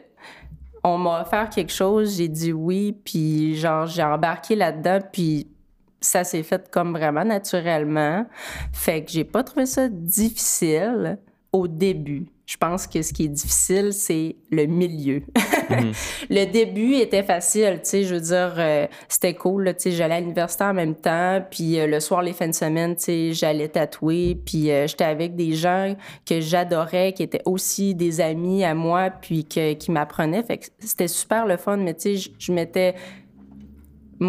on 0.85 0.99
m'a 0.99 1.23
offert 1.23 1.49
quelque 1.49 1.73
chose, 1.73 2.19
j'ai 2.19 2.29
dit 2.29 2.53
oui, 2.53 2.93
puis 2.93 3.57
genre 3.57 3.87
j'ai 3.87 4.03
embarqué 4.03 4.55
là-dedans, 4.55 4.99
puis 5.13 5.49
ça 6.05 6.25
s'est 6.25 6.43
fait 6.43 6.71
comme 6.71 6.93
vraiment 6.93 7.25
naturellement. 7.25 8.27
Fait 8.73 9.05
que 9.05 9.11
j'ai 9.11 9.25
pas 9.25 9.43
trouvé 9.43 9.67
ça 9.67 9.89
difficile 9.89 11.19
au 11.53 11.69
début. 11.69 12.27
Je 12.47 12.59
pense 12.59 12.87
que 12.87 13.01
ce 13.01 13.15
qui 13.15 13.25
est 13.25 13.29
difficile, 13.29 13.95
c'est 13.95 14.37
le 14.51 14.67
milieu. 14.67 15.23
Mhm. 15.71 15.93
Le 16.31 16.45
début 16.45 16.95
était 16.97 17.23
facile, 17.23 17.81
tu 17.83 17.89
sais, 17.89 18.03
je 18.05 18.15
veux 18.15 18.21
dire, 18.21 18.55
euh, 18.59 18.87
c'était 19.09 19.33
cool, 19.33 19.73
tu 19.75 19.85
sais, 19.85 19.91
j'allais 19.93 20.17
à 20.17 20.21
l'université 20.21 20.65
en 20.65 20.75
même 20.75 20.95
temps, 20.95 21.43
puis 21.51 21.81
euh, 21.81 21.87
le 21.87 22.01
soir, 22.01 22.21
les 22.21 22.35
fins 22.35 22.49
de 22.49 22.55
semaine, 22.55 22.97
tu 22.97 23.05
sais, 23.05 23.33
j'allais 23.33 23.69
tatouer, 23.69 24.37
puis 24.45 24.71
euh, 24.71 24.87
j'étais 24.87 25.05
avec 25.05 25.37
des 25.37 25.53
gens 25.53 25.97
que 26.27 26.41
j'adorais, 26.41 27.15
qui 27.15 27.23
étaient 27.23 27.43
aussi 27.47 27.95
des 27.95 28.21
amis 28.21 28.63
à 28.63 28.75
moi, 28.75 29.09
puis 29.09 29.45
qui 29.45 29.91
m'apprenaient, 29.91 30.43
fait 30.43 30.59
que 30.59 30.67
c'était 30.81 31.09
super 31.09 31.47
le 31.47 31.57
fun, 31.57 31.79
mais 31.79 31.95
tu 31.95 32.19
sais, 32.19 32.31
je 32.39 32.53
m'étais 32.53 32.95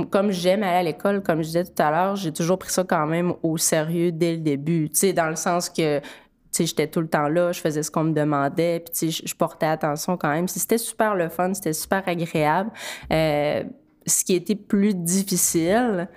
comme 0.04 0.32
j'aime 0.32 0.64
aller 0.64 0.78
à 0.78 0.84
l'école, 0.84 1.22
comme 1.22 1.40
je 1.40 1.48
disais 1.48 1.64
tout 1.64 1.82
à 1.82 1.92
l'heure, 1.92 2.16
j'ai 2.16 2.32
toujours 2.32 2.58
pris 2.58 2.72
ça 2.72 2.84
quand 2.84 3.06
même 3.06 3.34
au 3.44 3.58
sérieux 3.58 4.12
dès 4.12 4.34
le 4.34 4.40
début. 4.40 4.90
Tu 4.90 5.00
sais, 5.00 5.14
dans 5.14 5.30
le 5.30 5.36
sens 5.36 5.70
que, 5.70 6.02
j'étais 6.58 6.88
tout 6.88 7.02
le 7.02 7.08
temps 7.08 7.28
là, 7.28 7.52
je 7.52 7.60
faisais 7.60 7.84
ce 7.84 7.92
qu'on 7.92 8.06
me 8.06 8.14
demandait, 8.14 8.80
puis 8.80 9.12
je 9.12 9.36
portais 9.36 9.66
attention 9.66 10.18
quand 10.18 10.30
même. 10.30 10.48
C'était 10.48 10.78
super 10.78 11.16
le 11.16 11.30
fun, 11.30 11.54
c'était 11.54 11.74
super 11.74 12.04
agréable. 12.08 12.72
Euh, 13.12 13.64
ce 14.06 14.24
qui 14.24 14.36
était 14.36 14.56
plus 14.56 14.94
difficile, 14.94 16.08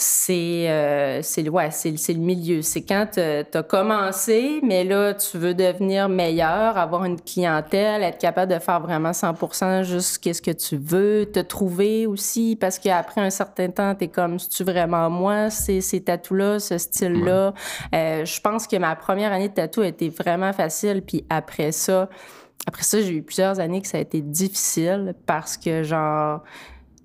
c'est 0.00 0.68
euh, 0.68 1.20
c'est 1.22 1.48
ouais, 1.48 1.70
c'est 1.70 1.90
le 1.90 2.20
milieu. 2.20 2.62
C'est 2.62 2.82
quand 2.82 3.06
tu 3.12 3.20
as 3.20 3.62
commencé, 3.62 4.60
mais 4.62 4.84
là, 4.84 5.14
tu 5.14 5.38
veux 5.38 5.54
devenir 5.54 6.08
meilleur, 6.08 6.76
avoir 6.76 7.04
une 7.04 7.20
clientèle, 7.20 8.02
être 8.02 8.18
capable 8.18 8.52
de 8.52 8.58
faire 8.58 8.80
vraiment 8.80 9.10
100% 9.10 9.84
juste 9.84 10.18
qu'est-ce 10.18 10.42
que 10.42 10.50
tu 10.50 10.76
veux, 10.76 11.26
te 11.26 11.40
trouver 11.40 12.06
aussi, 12.06 12.56
parce 12.56 12.78
qu'après 12.78 13.20
un 13.20 13.30
certain 13.30 13.68
temps, 13.68 13.94
tu 13.94 14.04
es 14.04 14.08
comme, 14.08 14.38
c'est-tu 14.38 14.64
vraiment 14.64 15.10
moi, 15.10 15.50
ces, 15.50 15.80
ces 15.80 16.02
tatous-là, 16.02 16.58
ce 16.58 16.78
style-là? 16.78 17.54
Euh, 17.94 18.24
je 18.24 18.40
pense 18.40 18.66
que 18.66 18.76
ma 18.76 18.96
première 18.96 19.32
année 19.32 19.48
de 19.48 19.54
tatou 19.54 19.82
a 19.82 19.86
été 19.88 20.08
vraiment 20.08 20.52
facile, 20.52 21.02
puis 21.02 21.24
après 21.28 21.72
ça, 21.72 22.08
après 22.66 22.82
ça, 22.82 23.00
j'ai 23.00 23.14
eu 23.14 23.22
plusieurs 23.22 23.58
années 23.58 23.80
que 23.80 23.88
ça 23.88 23.98
a 23.98 24.00
été 24.00 24.20
difficile 24.20 25.14
parce 25.26 25.56
que, 25.56 25.82
genre, 25.82 26.42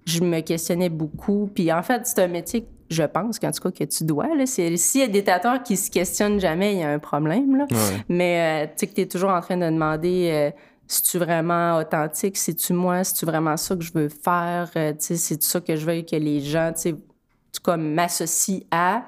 je 0.05 0.19
me 0.21 0.41
questionnais 0.41 0.89
beaucoup. 0.89 1.49
Puis 1.53 1.71
en 1.71 1.83
fait, 1.83 2.05
c'est 2.05 2.19
un 2.19 2.27
métier 2.27 2.67
je 2.89 3.03
pense 3.03 3.39
qu'en 3.39 3.51
tout 3.51 3.61
cas 3.61 3.71
que 3.71 3.83
tu 3.83 4.03
dois. 4.03 4.27
S'il 4.45 5.01
y 5.01 5.03
a 5.03 5.07
des 5.07 5.23
tatoueurs 5.23 5.63
qui 5.63 5.77
se 5.77 5.89
questionnent 5.89 6.39
jamais, 6.39 6.73
il 6.73 6.79
y 6.79 6.83
a 6.83 6.89
un 6.89 6.99
problème. 6.99 7.57
Là. 7.57 7.65
Mais 8.09 8.65
euh, 8.65 8.67
tu 8.67 8.73
sais 8.77 8.87
que 8.87 8.93
tu 8.93 9.01
es 9.01 9.05
toujours 9.07 9.31
en 9.31 9.41
train 9.41 9.57
de 9.57 9.65
demander 9.65 10.29
euh, 10.31 10.51
si 10.87 11.01
tu 11.03 11.17
vraiment 11.17 11.77
authentique, 11.77 12.37
si 12.37 12.55
tu 12.55 12.73
moi, 12.73 13.03
si 13.03 13.13
tu 13.15 13.25
vraiment 13.25 13.57
ça 13.57 13.75
que 13.75 13.81
je 13.81 13.91
veux 13.93 14.09
faire, 14.09 14.69
euh, 14.75 14.91
tu 14.91 14.97
sais, 14.99 15.17
c'est 15.17 15.41
ça 15.41 15.61
que 15.61 15.75
je 15.75 15.85
veux 15.85 16.01
que 16.01 16.15
les 16.15 16.41
gens, 16.41 16.71
tu 16.73 16.81
sais, 16.81 16.95
comme 17.63 17.93
m'associent 17.93 18.61
à? 18.71 19.03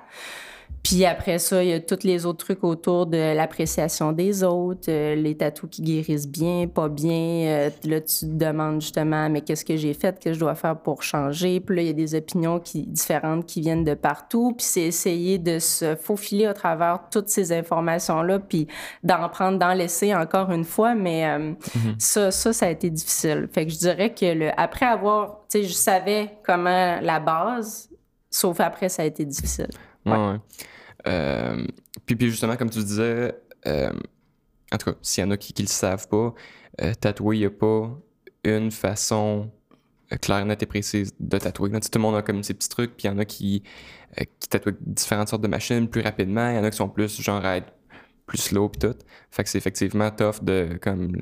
Puis 0.88 1.04
après 1.04 1.38
ça, 1.38 1.62
il 1.62 1.69
y 1.69 1.73
a 1.73 1.82
tous 1.82 2.06
les 2.06 2.26
autres 2.26 2.45
trucs 2.45 2.63
autour 2.63 3.08
de 3.08 3.36
l'appréciation 3.36 4.13
des 4.13 4.41
autres, 4.41 4.88
euh, 4.88 5.15
les 5.15 5.36
tatous 5.36 5.69
qui 5.69 5.82
guérissent 5.82 6.30
bien, 6.30 6.65
pas 6.65 6.88
bien. 6.88 7.12
Euh, 7.47 7.69
là, 7.84 8.00
tu 8.00 8.19
te 8.21 8.26
demandes 8.26 8.80
justement, 8.80 9.30
mais 9.30 9.41
qu'est-ce 9.41 9.65
que 9.65 9.76
j'ai 9.76 9.93
fait, 9.93 10.17
que 10.17 10.32
je 10.32 10.39
dois 10.39 10.56
faire 10.56 10.80
pour 10.80 11.04
changer? 11.04 11.60
Puis 11.60 11.76
là, 11.76 11.82
il 11.82 11.88
y 11.88 11.89
a 11.89 11.93
des 11.93 12.15
opinions 12.15 12.62
qui, 12.62 12.84
différentes 12.84 13.45
qui 13.45 13.60
viennent 13.60 13.84
de 13.84 13.95
partout. 13.95 14.54
Puis 14.58 14.65
c'est 14.65 14.84
essayer 14.84 15.38
de 15.38 15.60
se 15.60 15.97
faufiler 15.97 16.45
à 16.45 16.54
travers 16.54 17.02
toutes 17.12 17.28
ces 17.28 17.52
informations-là, 17.52 18.39
puis 18.39 18.69
d'en 19.04 19.28
prendre, 19.28 19.60
d'en 19.60 19.73
laisser 19.73 20.15
encore 20.15 20.54
une 20.54 20.63
fois. 20.63 20.95
Mais 20.95 21.28
euh, 21.28 21.52
mm-hmm. 21.52 21.95
ça, 22.00 22.32
ça, 22.32 22.54
ça 22.54 22.65
a 22.65 22.69
été 22.69 22.89
difficile. 22.89 23.50
Fait 23.52 23.65
que 23.65 23.73
je 23.73 23.78
dirais 23.78 24.13
que 24.13 24.34
le, 24.34 24.52
après 24.56 24.86
avoir, 24.86 25.41
tu 25.52 25.60
sais, 25.60 25.63
je 25.65 25.73
savais 25.73 26.38
comment 26.45 27.02
la 27.02 27.19
base, 27.19 27.89
sauf 28.30 28.62
après, 28.62 28.88
ça 28.88 29.02
a 29.02 29.06
été 29.06 29.26
difficile. 29.26 29.67
Ouais. 30.08 30.39
Euh, 31.08 31.65
puis, 32.06 32.15
puis, 32.15 32.30
justement, 32.30 32.56
comme 32.56 32.70
tu 32.70 32.80
disais, 32.80 33.36
euh, 33.65 33.91
en 34.72 34.78
tout 34.78 34.91
cas, 34.91 34.98
s'il 35.02 35.24
y 35.24 35.28
en 35.28 35.32
a 35.32 35.38
qui 35.38 35.54
ne 35.58 35.63
le 35.63 35.72
savent 35.72 36.08
pas, 36.08 36.34
euh, 36.82 36.93
tatouer, 36.93 37.38
il 37.38 37.39
n'y 37.39 37.46
a 37.46 37.50
pas 37.50 37.98
une 38.43 38.72
façon 38.72 39.52
claire, 40.22 40.46
nette 40.46 40.63
et 40.63 40.65
précise 40.65 41.13
de 41.20 41.38
tatouer. 41.38 41.70
tout 41.70 41.89
le 41.96 42.00
monde 42.00 42.15
a 42.15 42.22
comme 42.22 42.43
ses 42.43 42.54
petits 42.54 42.70
trucs, 42.70 42.96
puis 42.96 43.08
il 43.08 43.12
y 43.12 43.13
en 43.13 43.17
a 43.17 43.26
qui, 43.26 43.63
qui 44.39 44.50
tatouent 44.50 44.78
différentes 44.80 45.28
sortes 45.28 45.41
de 45.41 45.50
machines 45.50 45.89
plus 45.89 46.02
rapidement, 46.02 46.50
il 46.50 46.56
y 46.56 46.60
en 46.60 46.63
a 46.63 46.72
qui 46.72 46.78
sont 46.78 46.88
plus 46.88 47.22
genre 47.22 47.43
à 47.43 47.60
plus 48.26 48.38
slow 48.38 48.70
puis 48.70 48.80
tout. 48.80 48.96
Fait 49.32 49.43
que 49.43 49.50
c'est 49.50 49.58
effectivement 49.58 50.10
tough 50.12 50.43
de 50.43 50.78
comme 50.82 51.17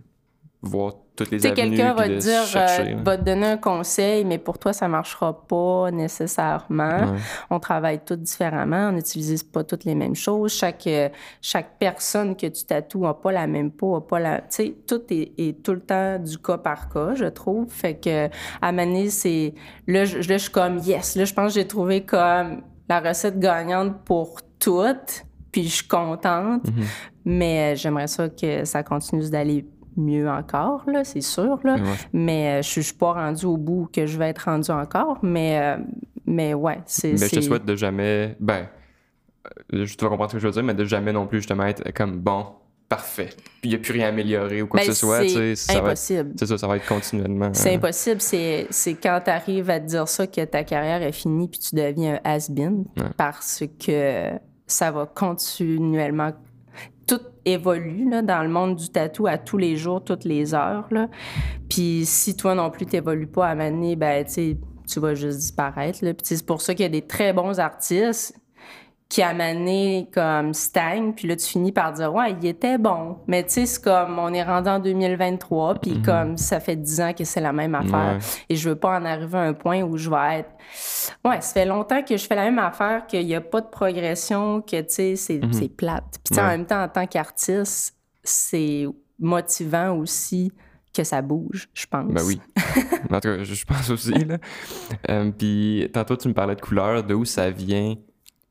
voir 0.67 0.93
toutes 1.15 1.32
les 1.32 1.45
avenues. 1.45 1.69
quelqu'un 1.69 1.93
va 1.93 2.08
te 2.08 2.17
dire, 2.17 2.43
euh, 2.56 2.95
va 3.04 3.17
te 3.17 3.23
donner 3.23 3.47
un 3.47 3.58
conseil, 3.58 4.25
mais 4.25 4.38
pour 4.38 4.60
toi, 4.60 4.73
ça 4.73 4.88
marchera 4.88 5.45
pas 5.47 5.91
nécessairement. 5.91 7.15
On 7.49 7.60
travaille 7.60 7.99
tous 8.04 8.15
différemment, 8.15 8.89
on 8.89 8.93
n'utilise 8.93 9.43
pas 9.43 9.63
toutes 9.63 9.86
les 9.86 9.95
mêmes 9.95 10.15
choses. 10.15 10.54
Chaque, 10.54 10.88
euh, 10.88 11.10
chaque 11.41 11.78
personne 11.80 12.36
que 12.36 12.47
tu 12.47 12.65
tatoues 12.65 13.01
n'a 13.01 13.13
pas 13.13 13.32
la 13.32 13.47
même 13.47 13.71
peau, 13.71 13.95
n'a 13.95 14.01
pas 14.01 14.19
la. 14.19 14.41
Tu 14.41 14.47
sais, 14.49 14.75
tout 14.88 15.01
est, 15.10 15.63
tout 15.63 15.73
le 15.73 15.82
temps 15.82 16.19
du 16.19 16.38
cas 16.38 16.58
par 16.58 16.89
cas, 16.89 17.13
je 17.15 17.25
trouve. 17.25 17.69
Fait 17.69 17.95
que, 17.95 18.30
à 18.62 18.71
Mané, 18.71 19.10
c'est. 19.10 19.54
Là, 19.88 20.06
je, 20.06 20.17
là, 20.17 20.23
je 20.23 20.38
suis 20.38 20.51
comme, 20.51 20.80
yes. 20.80 21.15
Là, 21.15 21.25
je 21.25 21.34
pense 21.34 21.54
que 21.54 21.60
j'ai 21.60 21.67
trouvé 21.67 22.01
comme 22.01 22.62
la 22.89 22.99
recette 22.99 23.39
gagnante 23.39 24.04
pour 24.04 24.39
toutes. 24.60 25.25
Puis 25.51 25.63
je 25.63 25.75
suis 25.75 25.88
contente. 25.88 26.65
Mm-hmm. 26.65 26.84
Mais 27.25 27.73
euh, 27.73 27.75
j'aimerais 27.75 28.08
ça 28.08 28.30
que 28.30 28.65
ça 28.65 28.84
continue 28.84 29.30
d'aller 29.30 29.65
mieux 29.98 30.30
encore, 30.30 30.84
là, 30.88 31.04
c'est 31.04 31.22
sûr. 31.22 31.60
Là. 31.64 31.78
Mais 32.14 32.60
euh, 32.60 32.62
je, 32.62 32.80
ne 32.80 32.84
suis 32.84 32.94
pas 32.94 33.14
rendue 33.14 33.46
au 33.46 33.58
bout 33.58 33.90
que 33.92 34.06
je 34.06 34.18
vais 34.18 34.30
être 34.30 34.46
rendue 34.46 34.72
encore. 34.72 35.20
Mais, 35.22 35.60
euh, 35.60 35.78
mais 36.26 36.54
ouais, 36.54 36.80
c'est. 36.86 37.12
Mais 37.12 37.28
je 37.28 37.36
te 37.36 37.42
souhaite 37.42 37.66
de 37.66 37.76
jamais. 37.76 38.36
Ben, 38.40 38.68
euh, 39.74 39.86
je 39.86 39.98
dois 39.98 40.10
comprendre 40.10 40.32
ce 40.32 40.36
que 40.36 40.42
je 40.42 40.48
veux 40.48 40.54
dire, 40.54 40.64
mais 40.64 40.74
de 40.74 40.86
jamais 40.86 41.14
non 41.14 41.28
plus 41.28 41.40
justement 41.40 41.66
être 41.66 41.92
comme 41.94 42.20
bon, 42.20 42.46
parfait. 42.90 43.30
Puis 43.62 43.62
il 43.64 43.70
n'y 43.70 43.76
a 43.76 43.80
plus 43.80 43.94
rien 43.94 44.08
à 44.08 44.10
améliorer 44.10 44.62
ou 44.62 44.68
quoi 44.68 44.82
que 44.82 44.88
ben, 44.88 44.94
ce 44.94 45.00
soit. 45.00 45.28
C'est 45.56 45.78
impossible. 45.78 46.34
C'est 46.38 46.46
ça, 46.46 46.58
ça 46.58 46.68
va 46.68 46.78
être 46.78 46.88
continuellement. 46.88 47.52
C'est 47.54 47.76
impossible. 47.76 48.22
C'est 48.22 48.68
quand 49.02 49.22
tu 49.24 49.32
arrives 49.32 49.70
à 49.70 49.80
te 49.80 49.86
dire 49.86 50.08
ça 50.08 50.28
que 50.28 50.44
ta 50.46 50.64
carrière 50.64 51.02
est 51.02 51.12
finie 51.12 51.48
puis 51.48 51.60
tu 51.60 51.76
deviens 51.76 52.20
un 52.24 52.32
has-been 52.32 52.86
parce 53.18 53.64
que 53.80 54.32
ça 54.68 54.92
va 54.92 55.06
continuellement 55.06 56.32
tout 57.46 57.52
évolue 57.52 58.10
là, 58.10 58.22
dans 58.22 58.42
le 58.44 58.50
monde 58.50 58.76
du 58.76 58.90
tatou 58.90 59.28
à 59.28 59.38
tous 59.38 59.58
les 59.58 59.78
jours, 59.78 60.04
toutes 60.04 60.26
les 60.26 60.54
heures. 60.54 60.90
Puis 61.70 62.06
si 62.06 62.36
toi 62.36 62.56
non 62.56 62.70
plus 62.70 62.86
t'évolues 62.86 63.28
pas 63.28 63.48
à 63.48 63.56
manier, 63.56 63.96
ben 63.96 64.26
tu 64.26 65.00
vas 65.00 65.16
juste 65.16 65.40
disparaître. 65.40 66.00
Puis 66.00 66.16
c'est 66.24 66.46
pour 66.46 66.62
ça 66.62 66.74
qu'il 66.74 66.84
y 66.84 66.88
a 66.88 66.90
des 66.90 67.02
très 67.02 67.34
bons 67.34 67.60
artistes 67.60 68.40
qui 69.08 69.22
a 69.22 69.34
mené 69.34 70.10
comme 70.13 70.54
stagne, 70.54 71.13
puis 71.13 71.28
là, 71.28 71.36
tu 71.36 71.46
finis 71.46 71.72
par 71.72 71.94
dire, 71.94 72.13
ouais, 72.13 72.36
il 72.41 72.48
était 72.48 72.78
bon. 72.78 73.18
Mais 73.28 73.44
tu 73.44 73.52
sais, 73.52 73.65
c'est 73.68 73.84
comme, 73.84 74.18
on 74.18 74.34
est 74.34 74.44
rendu 74.44 74.68
en 74.68 74.80
2023, 74.80 75.76
puis 75.76 75.91
mhm. 75.91 76.02
comme, 76.02 76.38
ça 76.38 76.60
fait 76.60 76.76
10 76.76 77.02
ans 77.02 77.13
que 77.13 77.24
c'est 77.24 77.41
la 77.41 77.54
même 77.54 77.76
affaire. 77.76 78.18
Et 78.50 78.56
je 78.56 78.70
veux 78.70 78.76
pas 78.76 79.00
en 79.00 79.06
arriver 79.06 79.38
à 79.38 79.41
un 79.41 79.54
point 79.54 79.84
où 79.84 79.98
je 79.98 80.10
vais 80.10 80.39
être, 80.39 80.50
ouais, 81.24 81.39
ça 81.41 81.54
fait 81.54 81.65
longtemps 81.65 82.02
que 82.02 82.18
je 82.18 82.26
fais 82.26 82.36
la 82.36 82.46
même 82.46 82.60
affaire, 82.60 83.06
qu'il 83.06 83.22
y 83.22 83.36
a 83.36 83.41
pas 83.41 83.62
de 83.62 83.68
progression, 83.68 84.62
que 84.62 84.82
tu 84.82 84.88
sais, 84.89 85.15
c'est 85.15 85.39
mhm. 85.39 85.70
plate. 85.70 86.20
Puis 86.30 86.39
en 86.39 86.48
même 86.48 86.65
temps, 86.65 86.82
en 86.82 86.89
tant 86.89 87.06
qu'artiste, 87.06 87.96
c'est 88.24 88.88
motivant 89.20 89.96
aussi 89.96 90.52
que 90.94 91.04
ça 91.04 91.22
bouge, 91.22 91.68
je 91.74 91.86
pense. 91.86 92.12
Ben 92.12 92.24
oui. 92.26 92.39
en 93.12 93.20
tout 93.20 93.28
cas, 93.28 93.44
je 93.44 93.65
pense 93.65 93.89
aussi, 93.89 94.13
là. 94.13 94.38
Euh, 95.10 95.32
puis 95.32 95.88
tantôt, 95.94 96.15
tu 96.15 96.28
me 96.28 96.34
parlais 96.34 96.56
de 96.56 96.62
couleur, 96.62 97.04
de 97.04 97.13
où 97.13 97.26
ça 97.26 97.52
vient 97.52 97.96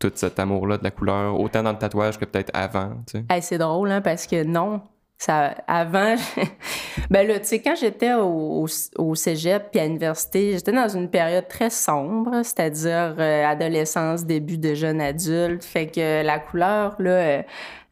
tout 0.04 0.12
cet 0.16 0.38
amour-là 0.38 0.76
de 0.76 0.84
la 0.84 0.90
couleur, 0.90 1.40
autant 1.40 1.62
dans 1.62 1.72
le 1.72 1.78
tatouage 1.78 2.18
que 2.18 2.26
peut-être 2.26 2.50
avant? 2.52 2.90
Tu 3.06 3.18
sais? 3.18 3.40
c'est 3.40 3.58
drôle, 3.58 3.90
hein, 3.90 4.02
parce 4.02 4.26
que 4.26 4.44
non. 4.44 4.82
Ça, 5.16 5.54
avant, 5.68 6.16
ben 7.10 7.26
là, 7.26 7.38
tu 7.38 7.46
sais, 7.46 7.62
quand 7.62 7.76
j'étais 7.76 8.12
au, 8.12 8.66
cégep 9.14 9.70
puis 9.70 9.80
à 9.80 9.86
l'université, 9.86 10.52
j'étais 10.52 10.72
dans 10.72 10.88
une 10.88 11.08
période 11.08 11.46
très 11.48 11.70
sombre, 11.70 12.42
c'est-à-dire 12.42 13.14
euh, 13.18 13.46
adolescence, 13.46 14.26
début 14.26 14.58
de 14.58 14.74
jeune 14.74 15.00
adulte. 15.00 15.64
Fait 15.64 15.86
que 15.86 16.22
la 16.22 16.40
couleur, 16.40 16.96
là, 16.98 17.10
euh, 17.10 17.42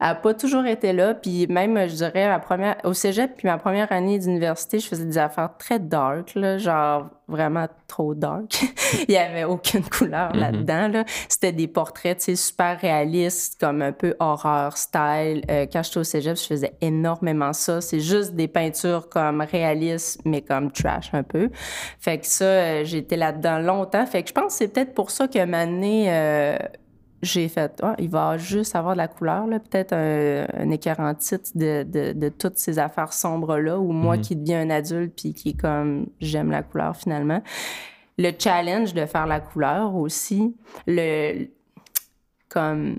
a 0.02 0.14
pas 0.16 0.34
toujours 0.34 0.66
été 0.66 0.92
là. 0.92 1.14
Puis 1.14 1.46
même, 1.46 1.78
je 1.88 1.94
dirais, 1.94 2.28
ma 2.28 2.40
première, 2.40 2.76
au 2.84 2.92
cégep, 2.92 3.36
puis 3.36 3.46
ma 3.46 3.56
première 3.56 3.92
année 3.92 4.18
d'université, 4.18 4.80
je 4.80 4.88
faisais 4.88 5.04
des 5.04 5.18
affaires 5.18 5.50
très 5.58 5.78
dark, 5.78 6.34
là, 6.34 6.58
genre 6.58 7.08
vraiment 7.28 7.66
trop 7.86 8.14
dark. 8.14 8.62
Il 9.08 9.14
y 9.14 9.16
avait 9.16 9.44
aucune 9.44 9.84
couleur 9.84 10.32
mm-hmm. 10.32 10.40
là-dedans. 10.40 10.88
Là. 10.88 11.04
C'était 11.28 11.52
des 11.52 11.68
portraits, 11.68 12.18
tu 12.18 12.24
sais, 12.24 12.36
super 12.36 12.78
réalistes, 12.80 13.58
comme 13.60 13.80
un 13.80 13.92
peu 13.92 14.14
horreur 14.18 14.76
style. 14.76 15.44
Euh, 15.48 15.66
quand 15.72 15.82
j'étais 15.82 15.98
au 15.98 16.04
cégep, 16.04 16.36
je 16.36 16.46
faisais 16.46 16.74
énormément 16.80 17.52
ça. 17.52 17.80
C'est 17.80 18.00
juste 18.00 18.34
des 18.34 18.48
peintures 18.48 19.08
comme 19.08 19.40
réalistes, 19.40 20.20
mais 20.24 20.42
comme 20.42 20.72
trash 20.72 21.10
un 21.14 21.22
peu. 21.22 21.48
Fait 22.00 22.18
que 22.18 22.26
ça, 22.26 22.44
euh, 22.44 22.84
j'étais 22.84 23.16
là-dedans 23.16 23.60
longtemps. 23.60 24.04
Fait 24.04 24.22
que 24.22 24.28
je 24.28 24.34
pense 24.34 24.52
que 24.52 24.58
c'est 24.58 24.68
peut-être 24.68 24.94
pour 24.94 25.10
ça 25.10 25.28
que 25.28 25.44
ma 25.44 25.60
année... 25.60 26.06
Euh, 26.08 26.56
j'ai 27.22 27.48
fait, 27.48 27.80
ah, 27.82 27.94
il 27.98 28.08
va 28.08 28.36
juste 28.36 28.74
avoir 28.74 28.94
de 28.94 28.98
la 28.98 29.08
couleur, 29.08 29.46
peut-être 29.46 29.92
un, 29.92 30.46
un 30.54 30.70
écœurant 30.70 31.14
titre 31.14 31.50
de, 31.54 31.84
de, 31.84 32.12
de, 32.12 32.28
toutes 32.28 32.58
ces 32.58 32.78
affaires 32.80 33.12
sombres-là, 33.12 33.78
ou 33.78 33.92
moi 33.92 34.16
mhm. 34.16 34.22
qui 34.22 34.36
deviens 34.36 34.62
un 34.62 34.70
adulte 34.70 35.14
puis 35.16 35.32
qui 35.32 35.50
est 35.50 35.60
comme, 35.60 36.06
j'aime 36.20 36.50
la 36.50 36.62
couleur 36.62 36.96
finalement. 36.96 37.40
Le 38.18 38.32
challenge 38.36 38.92
de 38.92 39.06
faire 39.06 39.26
la 39.26 39.40
couleur 39.40 39.94
aussi, 39.94 40.56
le, 40.86 41.46
comme, 42.48 42.98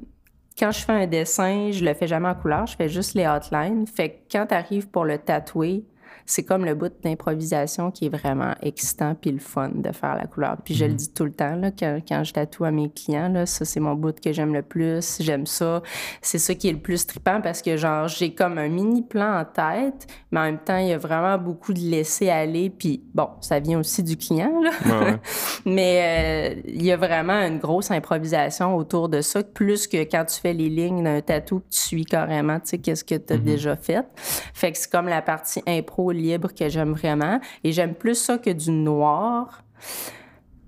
quand 0.58 0.72
je 0.72 0.80
fais 0.80 0.94
un 0.94 1.08
dessin, 1.08 1.72
je 1.72 1.84
le 1.84 1.94
fais 1.94 2.08
jamais 2.08 2.30
en 2.30 2.36
couleur, 2.36 2.66
je 2.66 2.76
fais 2.76 2.90
juste 2.90 3.16
les 3.16 3.28
outlines. 3.28 3.86
Fait 3.88 4.10
que 4.10 4.16
quand 4.32 4.48
tu 4.48 4.56
arrives 4.56 4.88
pour 4.88 5.04
le 5.04 5.18
tatouer, 5.18 5.84
c'est 6.26 6.44
comme 6.44 6.66
le 6.66 6.76
bout 6.76 6.94
d'improvisation 7.04 7.92
qui 7.92 8.06
est 8.06 8.10
vraiment 8.10 8.54
excitant 8.62 9.16
puis 9.16 9.32
le 9.32 9.40
fun 9.40 9.72
de 9.74 9.92
faire 9.92 10.16
la 10.16 10.26
couleur. 10.26 10.58
Puis 10.64 10.74
je 10.74 10.86
le 10.86 10.92
mhm. 10.92 10.98
dis 10.98 11.14
tout 11.14 11.26
le 11.26 11.34
temps, 11.34 11.56
là, 11.56 11.72
quand, 11.72 12.00
quand 12.08 12.24
je 12.24 12.34
tatoue 12.34 12.66
à 12.66 12.72
mes 12.72 12.90
clients, 12.90 13.30
là, 13.30 13.46
ça, 13.46 13.66
c'est 13.66 13.80
mon 13.80 13.96
bout 13.96 14.20
que 14.20 14.32
j'aime 14.32 14.54
le 14.54 14.62
plus. 14.62 15.18
J'aime 15.20 15.46
ça. 15.46 15.82
C'est 16.22 16.40
ça 16.40 16.56
qui 16.56 16.70
est 16.70 16.74
le 16.74 16.80
plus 16.80 17.06
trippant 17.06 17.42
parce 17.42 17.62
que, 17.62 17.78
genre, 17.78 18.08
j'ai 18.08 18.34
comme 18.34 18.58
un 18.58 18.70
mini 18.70 19.02
plan 19.02 19.40
en 19.40 19.46
tête, 19.46 20.08
mais 20.32 20.40
en 20.40 20.44
même 20.44 20.60
temps, 20.60 20.78
il 20.78 20.88
y 20.88 20.94
a 20.94 20.98
vraiment 20.98 21.38
beaucoup 21.38 21.74
de 21.74 21.80
laisser 21.80 22.30
aller. 22.30 22.70
Puis, 22.70 23.04
bon, 23.14 23.30
ça 23.42 23.60
vient 23.60 23.80
aussi 23.80 24.04
du 24.04 24.18
client, 24.18 24.62
là. 24.62 24.72
mais 25.66 26.56
euh, 26.56 26.62
il 26.66 26.84
y 26.84 26.92
a 26.92 26.98
vraiment 26.98 27.34
une 27.34 27.60
grosse 27.60 27.92
improvisation 27.92 28.76
autour 28.76 29.10
de 29.10 29.22
ça, 29.22 29.44
plus 29.44 29.88
que 29.88 29.98
quand 29.98 30.26
tu 30.26 30.40
fais 30.40 30.54
les 30.54 30.70
lignes 30.70 31.04
d'un 31.04 31.22
tatou 31.22 31.60
que 31.60 31.70
tu 31.70 31.80
suis 31.80 32.06
carrément, 32.06 32.60
tu 32.60 32.70
sais, 32.70 32.78
qu'est-ce 32.78 33.04
que 33.04 33.16
tu 33.16 33.34
as 33.34 33.38
mhm. 33.38 33.44
déjà 33.44 33.76
fait. 33.76 34.06
Fait 34.54 34.72
que 34.72 34.78
c'est 34.78 34.92
comme 34.92 35.08
la 35.08 35.22
partie 35.22 35.62
impro 35.68 36.13
libre 36.14 36.54
que 36.54 36.70
j'aime 36.70 36.94
vraiment. 36.94 37.40
Et 37.64 37.72
j'aime 37.72 37.96
plus 37.96 38.16
ça 38.16 38.38
que 38.38 38.50
du 38.50 38.72
noir. 38.72 39.64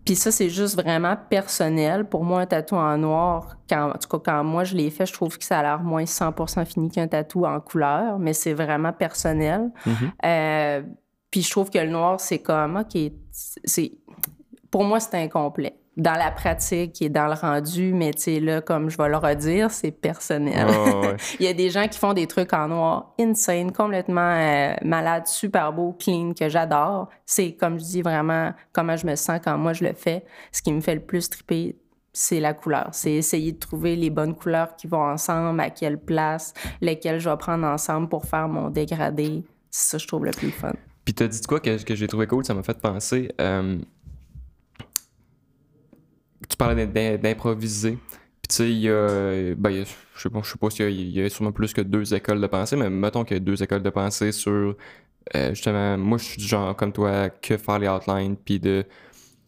Puis 0.05 0.15
ça, 0.15 0.31
c'est 0.31 0.49
juste 0.49 0.75
vraiment 0.75 1.15
personnel. 1.29 2.05
Pour 2.05 2.23
moi, 2.23 2.41
un 2.41 2.45
tatou 2.45 2.75
en 2.75 2.97
noir, 2.97 3.57
quand, 3.67 3.89
en 3.89 3.97
tout 3.97 4.07
cas, 4.07 4.33
quand 4.33 4.43
moi 4.43 4.63
je 4.63 4.75
l'ai 4.75 4.91
fait, 4.91 5.05
je 5.05 5.13
trouve 5.13 5.37
que 5.37 5.43
ça 5.43 5.59
a 5.59 5.63
l'air 5.63 5.79
moins 5.79 6.03
100% 6.03 6.65
fini 6.65 6.91
qu'un 6.91 7.07
tatou 7.07 7.45
en 7.45 7.59
couleur, 7.59 8.19
mais 8.19 8.33
c'est 8.33 8.53
vraiment 8.53 8.93
personnel. 8.93 9.71
Mm-hmm. 9.87 10.11
Euh, 10.25 10.81
puis 11.31 11.41
je 11.41 11.49
trouve 11.49 11.71
que 11.71 11.79
le 11.79 11.89
noir, 11.89 12.19
c'est 12.19 12.39
comme, 12.39 12.77
OK, 12.77 13.01
c'est, 13.31 13.93
pour 14.69 14.83
moi, 14.83 14.99
c'est 14.99 15.15
incomplet 15.15 15.75
dans 15.97 16.15
la 16.15 16.29
pratique 16.29 17.01
et 17.01 17.09
dans 17.09 17.27
le 17.27 17.33
rendu, 17.33 17.93
mais 17.93 18.13
tu 18.13 18.21
sais, 18.23 18.39
là, 18.39 18.61
comme 18.61 18.89
je 18.89 18.97
vais 18.97 19.07
le 19.07 19.17
redire, 19.17 19.71
c'est 19.71 19.91
personnel. 19.91 20.67
Il 21.39 21.45
y 21.45 21.49
a 21.49 21.53
des 21.53 21.69
gens 21.69 21.87
qui 21.87 21.97
font 21.97 22.13
des 22.13 22.27
trucs 22.27 22.51
en 22.53 22.67
noir 22.67 23.13
insane, 23.19 23.71
complètement 23.71 24.33
euh, 24.35 24.73
malade, 24.83 25.25
super 25.27 25.71
beau, 25.71 25.95
clean, 25.97 26.33
que 26.33 26.49
j'adore. 26.49 27.09
C'est, 27.25 27.53
comme 27.53 27.79
je 27.79 27.85
dis, 27.85 28.01
vraiment 28.01 28.53
comment 28.73 28.97
je 28.97 29.07
me 29.07 29.15
sens 29.15 29.39
quand 29.43 29.57
moi 29.57 29.73
je 29.73 29.85
le 29.85 29.93
fais. 29.93 30.25
Ce 30.51 30.61
qui 30.61 30.73
me 30.73 30.81
fait 30.81 30.95
le 30.95 31.01
plus 31.01 31.29
triper, 31.29 31.77
c'est 32.11 32.39
la 32.39 32.53
couleur. 32.53 32.89
C'est 32.91 33.13
essayer 33.13 33.53
de 33.53 33.59
trouver 33.59 33.95
les 33.95 34.09
bonnes 34.09 34.35
couleurs 34.35 34.75
qui 34.75 34.87
vont 34.87 35.03
ensemble, 35.03 35.59
à 35.61 35.69
quelle 35.69 35.99
place, 35.99 36.53
lesquelles 36.81 37.19
je 37.19 37.29
vais 37.29 37.37
prendre 37.37 37.65
ensemble 37.65 38.09
pour 38.09 38.25
faire 38.25 38.49
mon 38.49 38.69
dégradé. 38.69 39.43
C'est 39.69 39.91
ça, 39.91 39.97
je 39.97 40.07
trouve 40.07 40.25
le 40.25 40.31
plus 40.31 40.51
fun. 40.51 40.73
Puis 41.05 41.13
t'as 41.13 41.27
dit 41.27 41.39
quoi 41.41 41.59
que, 41.59 41.81
que 41.83 41.95
j'ai 41.95 42.07
trouvé 42.07 42.25
cool, 42.25 42.43
ça 42.43 42.53
m'a 42.53 42.63
fait 42.63 42.79
penser. 42.79 43.31
Euh, 43.39 43.77
tu 46.47 46.57
parlais 46.57 46.85
d'improviser. 47.17 47.97
Puis 48.41 48.47
tu 48.49 48.55
sais, 48.55 48.69
il 48.69 48.79
y 48.79 48.89
a, 48.89 49.55
ben, 49.55 49.85
je 50.15 50.21
sais 50.21 50.29
pas, 50.29 50.41
je 50.43 50.49
sais 50.49 50.57
pas 50.57 50.69
s'il 50.69 51.17
y, 51.17 51.21
a 51.21 51.29
sûrement 51.29 51.51
plus 51.51 51.73
que 51.73 51.81
deux 51.81 52.13
écoles 52.13 52.39
de 52.39 52.47
pensée, 52.47 52.75
mais 52.75 52.89
mettons 52.89 53.23
qu'il 53.23 53.37
y 53.37 53.39
a 53.39 53.43
deux 53.43 53.61
écoles 53.61 53.83
de 53.83 53.89
pensée 53.89 54.31
sur, 54.31 54.75
euh, 55.35 55.49
justement, 55.49 55.97
moi 55.97 56.17
je 56.17 56.25
suis 56.25 56.37
du 56.37 56.47
genre 56.47 56.75
comme 56.75 56.93
toi, 56.93 57.29
que 57.29 57.57
faire 57.57 57.79
les 57.79 57.87
outlines, 57.87 58.35
puis 58.37 58.59
de, 58.59 58.85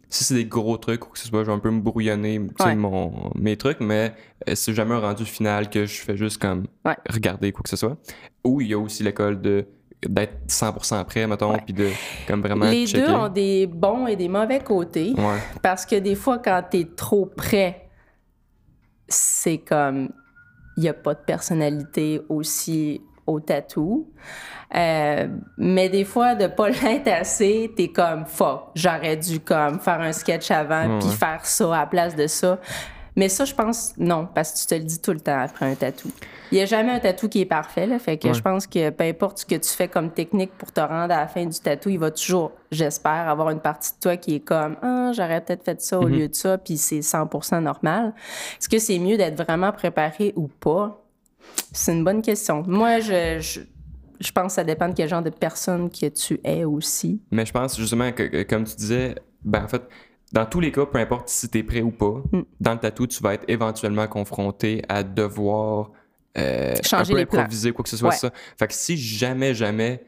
si 0.10 0.24
c'est 0.24 0.36
des 0.36 0.46
gros 0.46 0.78
trucs 0.78 1.06
ou 1.06 1.10
que 1.10 1.20
ce 1.20 1.28
soit, 1.28 1.44
je 1.44 1.48
vais 1.48 1.54
un 1.54 1.60
peu 1.60 1.72
me 1.72 1.82
brouillonner 1.82 2.40
mon, 2.76 3.32
mes 3.36 3.58
trucs, 3.58 3.80
mais 3.80 4.14
euh, 4.48 4.56
c'est 4.56 4.74
jamais 4.74 4.96
un 4.96 5.00
rendu 5.00 5.26
final 5.26 5.70
que 5.70 5.86
je 5.86 6.02
fais 6.02 6.18
juste 6.18 6.42
comme 6.42 6.68
regarder 7.10 7.52
quoi 7.52 7.64
que 7.64 7.70
ce 7.70 7.78
soit. 7.78 7.98
Ou 8.44 8.62
il 8.62 8.68
y 8.68 8.74
a 8.74 8.80
aussi 8.80 9.04
l'école 9.04 9.42
de 9.42 9.68
d'être 10.06 10.48
100% 10.48 11.06
prêt, 11.06 11.28
mettons, 11.28 11.58
puis 11.58 11.74
de 11.74 11.90
comme 12.28 12.42
vraiment 12.42 12.66
Les 12.66 12.86
deux 12.86 13.10
ont 13.10 13.30
des 13.30 13.66
bons 13.68 14.08
et 14.08 14.16
des 14.16 14.30
mauvais 14.30 14.60
côtés. 14.60 15.14
Parce 15.62 15.86
que 15.86 15.96
des 15.96 16.16
fois, 16.16 16.40
quand 16.40 16.62
tu 16.70 16.80
es 16.80 16.86
trop 16.86 17.26
prêt, 17.26 17.90
c'est 19.08 19.60
comme... 19.60 20.10
Il 20.76 20.82
n'y 20.82 20.90
a 20.90 20.94
pas 20.94 21.16
de 21.16 21.20
personnalité 21.26 22.22
aussi 22.30 23.02
au 23.26 23.40
tatou. 23.40 24.12
Euh, 24.76 25.28
mais 25.58 25.90
des 25.90 26.04
fois, 26.04 26.36
de 26.36 26.48
pas 26.48 26.70
l'être 26.84 27.08
assez, 27.08 27.72
t'es 27.76 27.90
comme 27.90 28.26
fuck, 28.26 28.70
j'aurais 28.76 29.18
dû 29.18 29.40
comme 29.40 29.80
faire 29.80 30.02
un 30.02 30.12
sketch 30.12 30.52
avant 30.52 31.00
puis 31.00 31.10
faire 31.10 31.46
ça 31.46 31.76
à 31.76 31.80
la 31.80 31.86
place 31.86 32.16
de 32.16 32.28
ça. 32.28 32.60
Mais 33.18 33.30
ça, 33.30 33.46
je 33.46 33.54
pense 33.56 33.96
non, 33.98 34.28
parce 34.34 34.54
que 34.54 34.60
tu 34.60 34.66
te 34.68 34.76
le 34.76 34.82
dis 34.82 35.02
tout 35.02 35.12
le 35.12 35.20
temps 35.20 35.40
après 35.40 35.66
un 35.66 35.74
tatou. 35.74 36.12
Il 36.52 36.56
n'y 36.56 36.62
a 36.62 36.66
jamais 36.66 36.92
un 36.92 37.00
tatou 37.00 37.28
qui 37.28 37.42
est 37.42 37.46
parfait, 37.46 37.88
là, 37.88 37.98
fait 37.98 38.18
que 38.18 38.32
je 38.32 38.42
pense 38.42 38.68
que 38.68 38.92
peu 38.92 39.04
importe 39.04 39.40
ce 39.40 39.46
que 39.46 39.56
tu 39.56 39.70
fais 39.70 39.88
comme 39.88 40.12
technique 40.12 40.52
pour 40.52 40.72
te 40.72 40.80
rendre 40.80 41.14
à 41.14 41.22
la 41.22 41.28
fin 41.28 41.44
du 41.44 41.60
tatou, 41.60 41.90
il 41.90 41.98
va 41.98 42.12
toujours, 42.12 42.52
j'espère, 42.72 43.28
avoir 43.28 43.50
une 43.50 43.60
partie 43.60 43.92
de 43.92 44.00
toi 44.00 44.18
qui 44.18 44.36
est 44.36 44.40
comme 44.40 44.78
ah, 44.84 45.12
j'aurais 45.16 45.42
peut-être 45.42 45.64
fait 45.64 45.82
ça 45.82 46.00
au 46.00 46.08
mm-hmm. 46.08 46.20
lieu 46.20 46.28
de 46.28 46.36
ça, 46.36 46.58
puis 46.60 46.78
c'est 46.78 47.00
100% 47.00 47.60
normal. 47.60 48.14
Est-ce 48.60 48.70
que 48.70 48.78
c'est 48.78 49.00
mieux 49.00 49.18
d'être 49.18 49.44
vraiment 49.44 49.72
préparé 49.72 50.34
ou 50.36 50.48
pas? 50.48 51.04
C'est 51.74 51.94
une 51.94 52.04
bonne 52.04 52.22
question. 52.22 52.64
Moi, 52.68 53.00
je, 53.00 53.40
je 54.20 54.32
pense 54.32 54.48
que 54.48 54.54
ça 54.54 54.64
dépend 54.64 54.90
de 54.90 54.94
quel 54.94 55.10
genre 55.10 55.24
de 55.24 55.32
personne 55.32 55.90
que 55.90 56.08
tu 56.08 56.40
es 56.44 56.64
aussi. 56.66 57.20
Mais 57.32 57.48
je 57.48 57.52
pense 57.52 57.78
justement 57.78 58.12
que, 58.12 58.44
comme 58.44 58.64
tu 58.64 58.76
disais, 58.76 59.16
ben 59.44 59.64
en 59.64 59.68
fait, 59.68 59.82
dans 60.34 60.46
tous 60.46 60.60
les 60.60 60.72
cas, 60.72 60.86
peu 60.86 61.00
importe 61.00 61.30
si 61.30 61.50
tu 61.50 61.60
es 61.60 61.64
prêt 61.64 61.82
ou 61.82 61.92
pas, 61.92 62.22
mm. 62.32 62.42
dans 62.60 62.74
le 62.74 62.80
tatou, 62.80 63.08
tu 63.08 63.22
vas 63.24 63.34
être 63.34 63.46
éventuellement 63.48 64.08
confronté 64.08 64.82
à 64.90 65.04
devoir 65.04 65.92
euh, 66.38 66.76
changer 66.84 67.14
un 67.14 67.26
peu 67.26 67.38
improviser 67.40 67.72
quoi 67.72 67.84
que 67.84 67.90
ce 67.90 67.98
soit 67.98 68.12
ça. 68.12 68.32
Fait 68.58 68.68
que 68.68 68.74
si 68.74 68.98
jamais, 68.98 69.54
jamais 69.56 70.04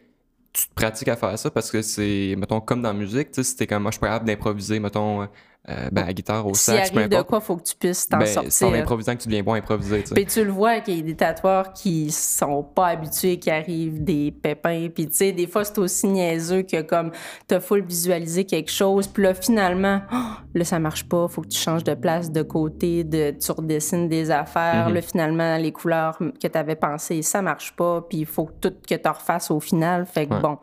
tu 0.54 0.68
te 0.68 0.74
pratiques 0.74 1.08
à 1.08 1.16
faire 1.16 1.38
ça 1.38 1.52
parce 1.52 1.72
que 1.72 1.82
c'est, 1.82 2.36
mettons, 2.38 2.60
comme 2.60 2.82
dans 2.82 2.90
la 2.90 2.98
musique, 2.98 3.32
tu 3.32 3.36
sais, 3.36 3.44
si 3.44 3.56
t'es 3.56 3.68
comme 3.68 3.84
moi, 3.84 3.92
je 3.92 3.98
suis 3.98 4.02
capable 4.02 4.26
d'improviser, 4.26 4.80
mettons, 4.80 5.28
euh, 5.68 5.90
ben, 5.92 6.06
à 6.08 6.14
guitare, 6.14 6.48
au 6.48 6.54
sax, 6.54 6.90
si 6.90 6.98
arrive 6.98 7.10
de 7.10 7.22
quoi, 7.22 7.42
faut 7.42 7.58
que 7.58 7.64
tu 7.64 7.76
puisses 7.76 8.08
t'en 8.08 8.20
ben, 8.20 8.26
sortir. 8.26 8.52
C'est 8.52 8.66
en 8.66 8.74
improvisant 8.74 9.16
que 9.16 9.22
tu 9.22 9.28
deviens 9.28 9.44
bon 9.44 9.54
à 9.54 9.58
improviser. 9.58 10.04
Puis 10.16 10.26
tu 10.26 10.44
le 10.44 10.52
vois 10.52 10.80
qu'il 10.80 10.96
y 10.96 11.00
a 11.00 11.04
des 11.04 11.16
tatoueurs 11.16 11.74
qui 11.74 12.12
sont 12.12 12.64
pas 12.64 12.88
habitués, 12.88 13.38
qui 13.40 13.52
arrivent 13.52 14.02
des 14.02 14.32
pépins. 14.32 14.88
Puis 14.94 15.08
tu 15.08 15.16
sais, 15.16 15.32
des 15.34 15.48
fois, 15.48 15.66
c'est 15.66 15.78
aussi 15.78 16.08
niaiseux 16.08 16.64
que 16.64 16.82
comme 16.82 17.12
t'as 17.48 17.60
full 17.60 17.82
visualiser 17.82 18.46
quelque 18.46 18.72
chose. 18.72 19.08
Puis 19.08 19.22
là, 19.22 19.34
finalement, 19.34 20.02
oh, 20.12 20.42
là, 20.56 20.64
ça 20.64 20.80
marche 20.80 21.08
pas. 21.08 21.28
Faut 21.28 21.42
que 21.42 21.50
tu 21.50 21.60
changes 21.60 21.84
de 21.84 21.94
place, 21.94 22.32
de 22.32 22.42
côté, 22.42 23.04
de, 23.04 23.32
tu 23.32 23.52
redessines 23.52 24.08
des 24.08 24.32
affaires. 24.32 24.90
Mm-hmm. 24.90 24.94
Là, 24.94 25.02
finalement, 25.02 25.58
les 25.58 25.74
couleurs 25.74 26.18
que 26.42 26.48
t'avais 26.48 26.78
pensées, 26.78 27.22
ça 27.22 27.42
marche 27.42 27.76
pas. 27.76 28.02
Puis 28.10 28.20
il 28.20 28.26
faut 28.26 28.50
tout 28.62 28.74
que 28.88 28.96
tu 28.96 29.10
refasses 29.10 29.52
au 29.52 29.60
final. 29.60 30.06
Fait 30.06 30.26
que 30.26 30.40
bon, 30.40 30.58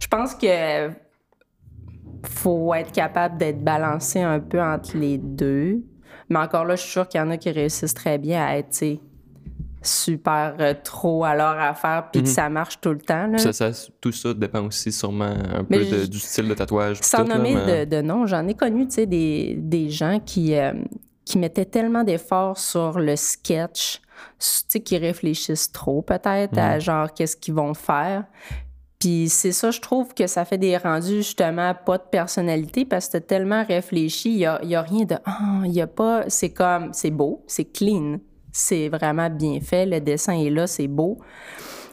je 0.00 0.06
pense 0.06 0.34
que 0.36 1.05
faut 2.28 2.74
être 2.74 2.92
capable 2.92 3.38
d'être 3.38 3.62
balancé 3.62 4.20
un 4.20 4.40
peu 4.40 4.60
entre 4.60 4.96
les 4.96 5.18
deux. 5.18 5.82
Mais 6.28 6.38
encore 6.38 6.64
là, 6.64 6.76
je 6.76 6.82
suis 6.82 6.90
sûre 6.90 7.08
qu'il 7.08 7.20
y 7.20 7.22
en 7.22 7.30
a 7.30 7.36
qui 7.36 7.50
réussissent 7.50 7.94
très 7.94 8.18
bien 8.18 8.44
à 8.44 8.56
être 8.56 8.74
super 9.82 10.56
euh, 10.58 10.74
trop 10.82 11.24
à 11.24 11.34
leur 11.34 11.58
affaire 11.58 12.08
puis 12.10 12.22
que 12.22 12.28
mhm. 12.28 12.34
ça 12.34 12.48
marche 12.48 12.80
tout 12.80 12.90
le 12.90 12.98
temps. 12.98 13.30
tout 14.00 14.12
ça 14.12 14.34
dépend 14.34 14.66
aussi 14.66 14.90
sûrement 14.90 15.24
un 15.24 15.64
peu 15.64 15.84
du 16.06 16.18
style 16.18 16.48
de 16.48 16.54
tatouage. 16.54 16.98
Sans 17.02 17.24
nommer 17.24 17.86
de, 17.86 18.00
nom, 18.00 18.26
j'en 18.26 18.46
ai 18.48 18.54
connu 18.54 18.86
des, 18.86 19.54
des 19.56 19.90
gens 19.90 20.20
qui, 20.24 20.56
euh, 20.56 20.72
qui 21.24 21.38
mettaient 21.38 21.64
tellement 21.64 22.02
d'efforts 22.02 22.58
sur 22.58 22.98
le 22.98 23.16
sketch, 23.16 24.00
qui 24.84 24.98
réfléchissent 24.98 25.70
trop 25.70 26.02
peut-être 26.02 26.58
à 26.58 26.74
mhm. 26.74 26.80
genre 26.80 27.14
qu'est-ce 27.14 27.36
qu'ils 27.36 27.54
vont 27.54 27.74
faire 27.74 28.24
Puis 28.98 29.28
c'est 29.28 29.52
ça, 29.52 29.70
je 29.70 29.80
trouve 29.80 30.14
que 30.14 30.26
ça 30.26 30.44
fait 30.44 30.56
des 30.58 30.76
rendus 30.76 31.16
justement 31.18 31.74
pas 31.74 31.98
de 31.98 32.04
personnalité 32.10 32.84
parce 32.86 33.06
que 33.08 33.12
t'as 33.12 33.20
tellement 33.20 33.62
réfléchi, 33.64 34.30
il 34.32 34.38
y 34.38 34.46
a, 34.46 34.58
y 34.64 34.74
a, 34.74 34.80
rien 34.82 35.04
de 35.04 35.16
ah, 35.26 35.60
il 35.64 35.72
y 35.72 35.82
a 35.82 35.86
pas, 35.86 36.24
c'est 36.28 36.50
comme 36.50 36.92
c'est 36.94 37.10
beau, 37.10 37.44
c'est 37.46 37.66
clean, 37.66 38.18
c'est 38.52 38.88
vraiment 38.88 39.28
bien 39.28 39.60
fait, 39.60 39.84
le 39.84 40.00
dessin 40.00 40.32
est 40.40 40.48
là, 40.50 40.66
c'est 40.66 40.88
beau. 40.88 41.18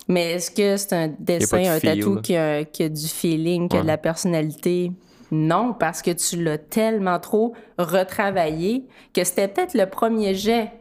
Mais 0.08 0.34
est-ce 0.34 0.52
que 0.52 0.78
c'est 0.78 0.94
un 0.94 1.08
dessin, 1.20 1.62
de 1.62 1.68
un 1.68 1.80
tatou 1.80 2.22
qui 2.22 2.36
a, 2.38 2.64
qui 2.66 2.84
a 2.84 2.90
du 2.90 3.08
feeling, 3.08 3.68
qui 3.70 3.78
a 3.78 3.82
de 3.82 3.88
la 3.88 3.98
personnalité? 3.98 4.92
Non, 5.32 5.74
parce 5.74 6.02
que 6.02 6.12
tu 6.12 6.42
l'as 6.44 6.58
tellement 6.58 7.20
trop 7.20 7.54
retravaillé 7.78 8.86
que 9.14 9.24
c'était 9.24 9.48
peut-être 9.48 9.74
le 9.74 9.88
premier 9.88 10.36
jet 10.36 10.72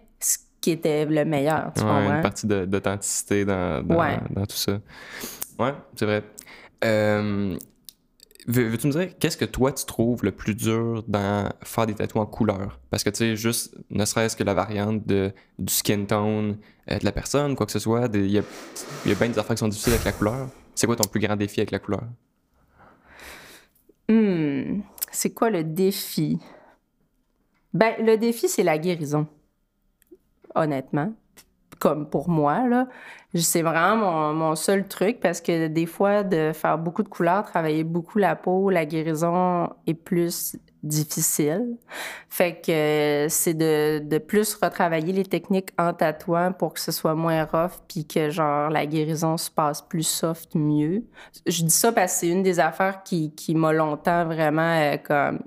qui 0.61 0.71
était 0.71 1.05
le 1.05 1.25
meilleur, 1.25 1.73
tu 1.75 1.83
Ouais, 1.83 1.89
comprends? 1.89 2.15
une 2.17 2.23
partie 2.23 2.47
d'authenticité 2.47 3.45
dans, 3.45 3.85
dans, 3.85 3.97
Ouais. 3.97 4.19
dans 4.31 4.47
tout 4.47 4.57
ça. 4.57 4.79
C'est 5.97 6.05
vrai. 6.07 6.23
Euh, 6.85 7.57
veux- 8.47 8.69
Veux-tu 8.69 8.87
me 8.89 8.93
dire, 8.93 9.19
qu'est-ce 9.19 9.37
que 9.37 9.45
toi 9.45 9.73
tu 9.73 9.85
trouves 9.85 10.25
le 10.25 10.33
plus 10.33 10.55
dur 10.55 11.05
dans 11.07 11.49
faire 11.63 11.87
des 11.87 11.95
tatous 11.95 12.21
en 12.21 12.27
couleur? 12.27 12.81
Parce 12.91 13.05
que 13.05 13.11
tu 13.11 13.17
sais, 13.19 13.37
juste, 13.37 13.77
ne 13.91 14.05
serait-ce 14.05 14.37
que 14.37 14.45
la 14.45 14.55
variante 14.55 15.07
de, 15.07 15.33
du 15.59 15.73
skin 15.73 16.05
tone 16.07 16.59
euh, 16.91 16.99
de 16.99 17.05
la 17.05 17.13
personne, 17.13 17.55
quoi 17.55 17.67
que 17.67 17.73
ce 17.73 17.79
soit, 17.79 18.09
il 18.15 18.31
y 18.31 18.39
a, 18.39 18.43
y 19.07 19.13
a 19.13 19.15
bien 19.15 19.29
des 19.29 19.39
affaires 19.39 19.55
qui 19.57 19.61
sont 19.61 19.69
difficiles 19.69 19.93
avec 19.93 20.05
la 20.05 20.13
couleur. 20.13 20.49
C'est 20.75 20.87
quoi 20.87 20.97
ton 20.97 21.09
plus 21.09 21.21
grand 21.21 21.37
défi 21.37 21.61
avec 21.61 21.71
la 21.71 21.79
couleur? 21.79 22.05
Hmm, 24.09 24.81
c'est 25.11 25.31
quoi 25.33 25.51
le 25.51 25.63
défi? 25.65 26.39
Ben, 27.73 27.95
le 28.05 28.17
défi, 28.17 28.49
c'est 28.49 28.63
la 28.63 28.79
guérison. 28.79 29.27
Honnêtement. 30.55 31.15
Comme 31.83 32.09
pour 32.09 32.29
moi, 32.29 32.69
là. 32.69 32.87
C'est 33.35 33.63
vraiment 33.63 33.97
mon, 33.97 34.35
mon 34.35 34.55
seul 34.55 34.87
truc 34.87 35.19
parce 35.19 35.41
que 35.41 35.67
des 35.67 35.87
fois, 35.87 36.23
de 36.23 36.53
faire 36.55 36.79
beaucoup 36.79 37.03
de 37.03 37.09
couleurs, 37.09 37.45
travailler 37.45 37.83
beaucoup 37.83 38.19
la 38.19 38.37
peau, 38.37 38.71
la 38.71 38.85
guérison 38.87 39.69
est 39.89 39.95
plus 39.95 40.57
difficile. 40.85 41.77
Fait 42.29 42.61
que 42.61 42.71
euh, 42.71 43.29
c'est 43.29 43.55
de, 43.55 44.01
de 44.01 44.19
plus 44.19 44.55
retravailler 44.55 45.13
les 45.13 45.25
techniques 45.25 45.71
en 45.77 45.93
tatouant 45.93 46.53
pour 46.53 46.75
que 46.75 46.81
ce 46.81 46.93
soit 46.93 47.17
moins 47.17 47.45
rough 47.45 47.81
puis 47.89 48.07
que, 48.07 48.31
genre, 48.31 48.71
la 48.71 48.87
guérison 48.87 49.37
se 49.37 49.51
passe 49.51 49.83
plus 49.83 50.07
soft, 50.07 50.55
mieux. 50.55 51.03
Je 51.47 51.65
dis 51.65 51.71
ça 51.71 51.91
parce 51.91 52.13
que 52.13 52.19
c'est 52.21 52.29
une 52.29 52.45
des 52.45 52.61
affaires 52.61 53.03
qui, 53.03 53.35
qui 53.35 53.55
m'a 53.57 53.73
longtemps 53.73 54.25
vraiment 54.25 54.79
euh, 54.79 54.97
comme 54.99 55.41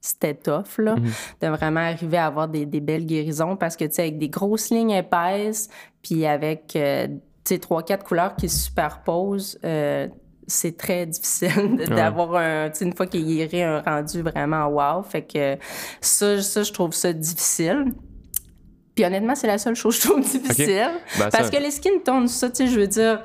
c'était 0.00 0.34
tough, 0.34 0.78
là, 0.78 0.96
de 1.40 1.46
vraiment 1.48 1.80
arriver 1.80 2.16
à 2.16 2.26
avoir 2.26 2.48
des, 2.48 2.64
des 2.66 2.80
belles 2.80 3.04
guérisons 3.06 3.56
parce 3.56 3.76
que, 3.76 3.84
tu 3.84 3.92
sais, 3.94 4.02
avec 4.02 4.18
des 4.18 4.28
grosses 4.28 4.70
lignes 4.70 4.90
épaisses, 4.92 5.68
puis 6.02 6.24
avec, 6.26 6.74
euh, 6.76 7.06
tu 7.06 7.14
sais, 7.44 7.58
trois, 7.58 7.82
quatre 7.82 8.04
couleurs 8.04 8.34
qui 8.36 8.48
se 8.48 8.64
superposent, 8.64 9.58
euh, 9.64 10.08
c'est 10.46 10.76
très 10.76 11.06
difficile 11.06 11.76
d'avoir 11.88 12.34
un, 12.36 12.70
tu 12.70 12.78
sais, 12.78 12.84
une 12.86 12.96
fois 12.96 13.06
qu'il 13.06 13.20
est 13.30 13.46
guéri, 13.46 13.62
un 13.62 13.80
rendu 13.82 14.22
vraiment 14.22 14.66
wow. 14.68 15.02
Fait 15.02 15.22
que 15.22 15.56
ça, 16.00 16.40
ça, 16.42 16.62
je 16.62 16.72
trouve 16.72 16.92
ça 16.94 17.12
difficile. 17.12 17.92
Puis 18.94 19.04
honnêtement, 19.04 19.34
c'est 19.34 19.46
la 19.46 19.58
seule 19.58 19.76
chose 19.76 19.96
que 19.98 20.02
je 20.04 20.08
trouve 20.08 20.20
difficile. 20.24 20.90
Ben, 21.18 21.28
Parce 21.30 21.44
ça- 21.46 21.50
que 21.50 21.62
les 21.62 21.70
skin 21.70 21.98
tones, 22.04 22.26
ça, 22.26 22.48
tu 22.50 22.56
sais, 22.56 22.66
je 22.72 22.80
veux 22.80 22.86
dire, 22.88 23.22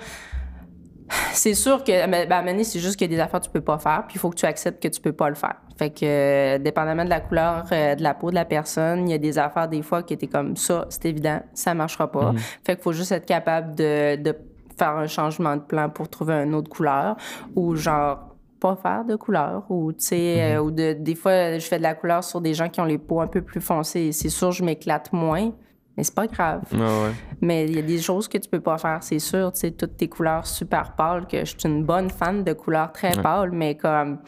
c'est 1.34 1.54
sûr 1.54 1.84
que, 1.84 1.92
ben, 2.10 2.32
à 2.32 2.38
un 2.38 2.42
moment 2.42 2.52
donné, 2.52 2.64
c'est 2.64 2.80
juste 2.80 2.96
qu'il 2.96 3.10
y 3.12 3.14
a 3.14 3.18
des 3.18 3.22
affaires 3.22 3.40
que 3.40 3.46
tu 3.46 3.52
peux 3.52 3.62
pas 3.62 3.78
faire, 3.78 4.06
puis 4.08 4.16
il 4.16 4.20
faut 4.20 4.30
que 4.30 4.36
tu 4.36 4.46
acceptes 4.46 4.82
que 4.82 4.88
tu 4.88 5.00
peux 5.02 5.14
pas 5.14 5.30
le 5.30 5.36
faire. 5.36 5.56
Fait 5.78 5.90
que, 5.90 6.06
euh, 6.06 6.58
dépendamment 6.58 7.04
de 7.04 7.10
la 7.10 7.20
couleur 7.20 7.66
euh, 7.72 7.96
de 7.96 8.04
la 8.04 8.14
peau 8.14 8.30
de 8.30 8.36
la 8.36 8.46
personne, 8.46 9.08
il 9.08 9.12
y 9.12 9.16
a 9.16 9.18
des 9.18 9.38
affaires, 9.38 9.68
des 9.68 9.82
fois, 9.82 10.04
qui 10.04 10.14
étaient 10.14 10.28
comme 10.28 10.56
ça, 10.56 10.86
c'est 10.90 11.06
évident, 11.06 11.42
ça 11.54 11.74
marchera 11.74 12.12
pas. 12.12 12.34
Fait 12.64 12.76
qu'il 12.76 12.84
faut 12.84 12.94
juste 12.94 13.12
être 13.12 13.26
capable 13.26 13.76
de, 13.76 14.16
de 14.16 14.36
faire 14.78 14.98
un 14.98 15.08
changement 15.08 15.56
de 15.56 15.62
plan 15.62 15.90
pour 15.90 16.10
trouver 16.10 16.34
une 16.34 16.56
autre 16.56 16.70
couleur, 16.70 17.18
ou 17.56 17.76
genre, 17.76 18.36
pas 18.60 18.76
faire 18.76 19.06
de 19.06 19.16
couleur, 19.16 19.64
ou, 19.70 19.92
tu 19.92 20.06
sais, 20.06 20.56
euh, 20.56 20.62
ou 20.62 20.72
de, 20.72 20.94
des 20.94 21.16
fois, 21.16 21.58
je 21.58 21.66
fais 21.68 21.78
de 21.78 21.84
la 21.84 21.94
couleur 21.94 22.24
sur 22.24 22.42
des 22.42 22.54
gens 22.54 22.70
qui 22.70 22.82
ont 22.82 22.86
les 22.86 22.98
peaux 22.98 23.22
un 23.22 23.28
peu 23.28 23.42
plus 23.42 23.62
foncées, 23.62 24.12
c'est 24.12 24.30
sûr, 24.30 24.52
je 24.52 24.64
m'éclate 24.64 25.12
moins, 25.14 25.52
mais 25.98 26.04
c'est 26.04 26.14
pas 26.16 26.28
grave. 26.28 26.64
Ouais. 26.74 27.12
Mais 27.42 27.66
il 27.66 27.76
y 27.76 27.80
a 27.80 27.82
des 27.82 28.00
choses 28.02 28.28
que 28.28 28.38
tu 28.38 28.50
peux 28.50 28.60
pas 28.62 28.78
faire, 28.78 29.02
c'est 29.02 29.20
sûr. 29.20 29.52
Tu 29.54 29.60
sais, 29.62 29.72
toutes 29.72 29.98
tes 29.98 30.08
couleurs 30.10 30.46
super 30.46 30.94
pâles, 30.96 31.26
que 31.28 31.40
je 31.40 31.56
suis 31.58 31.58
une 31.70 31.84
bonne 31.86 32.10
fan 32.10 32.44
de 32.44 32.54
couleurs 32.54 32.92
très 32.92 33.12
pâles, 33.22 33.52
mais 33.52 33.76
comme 33.78 34.20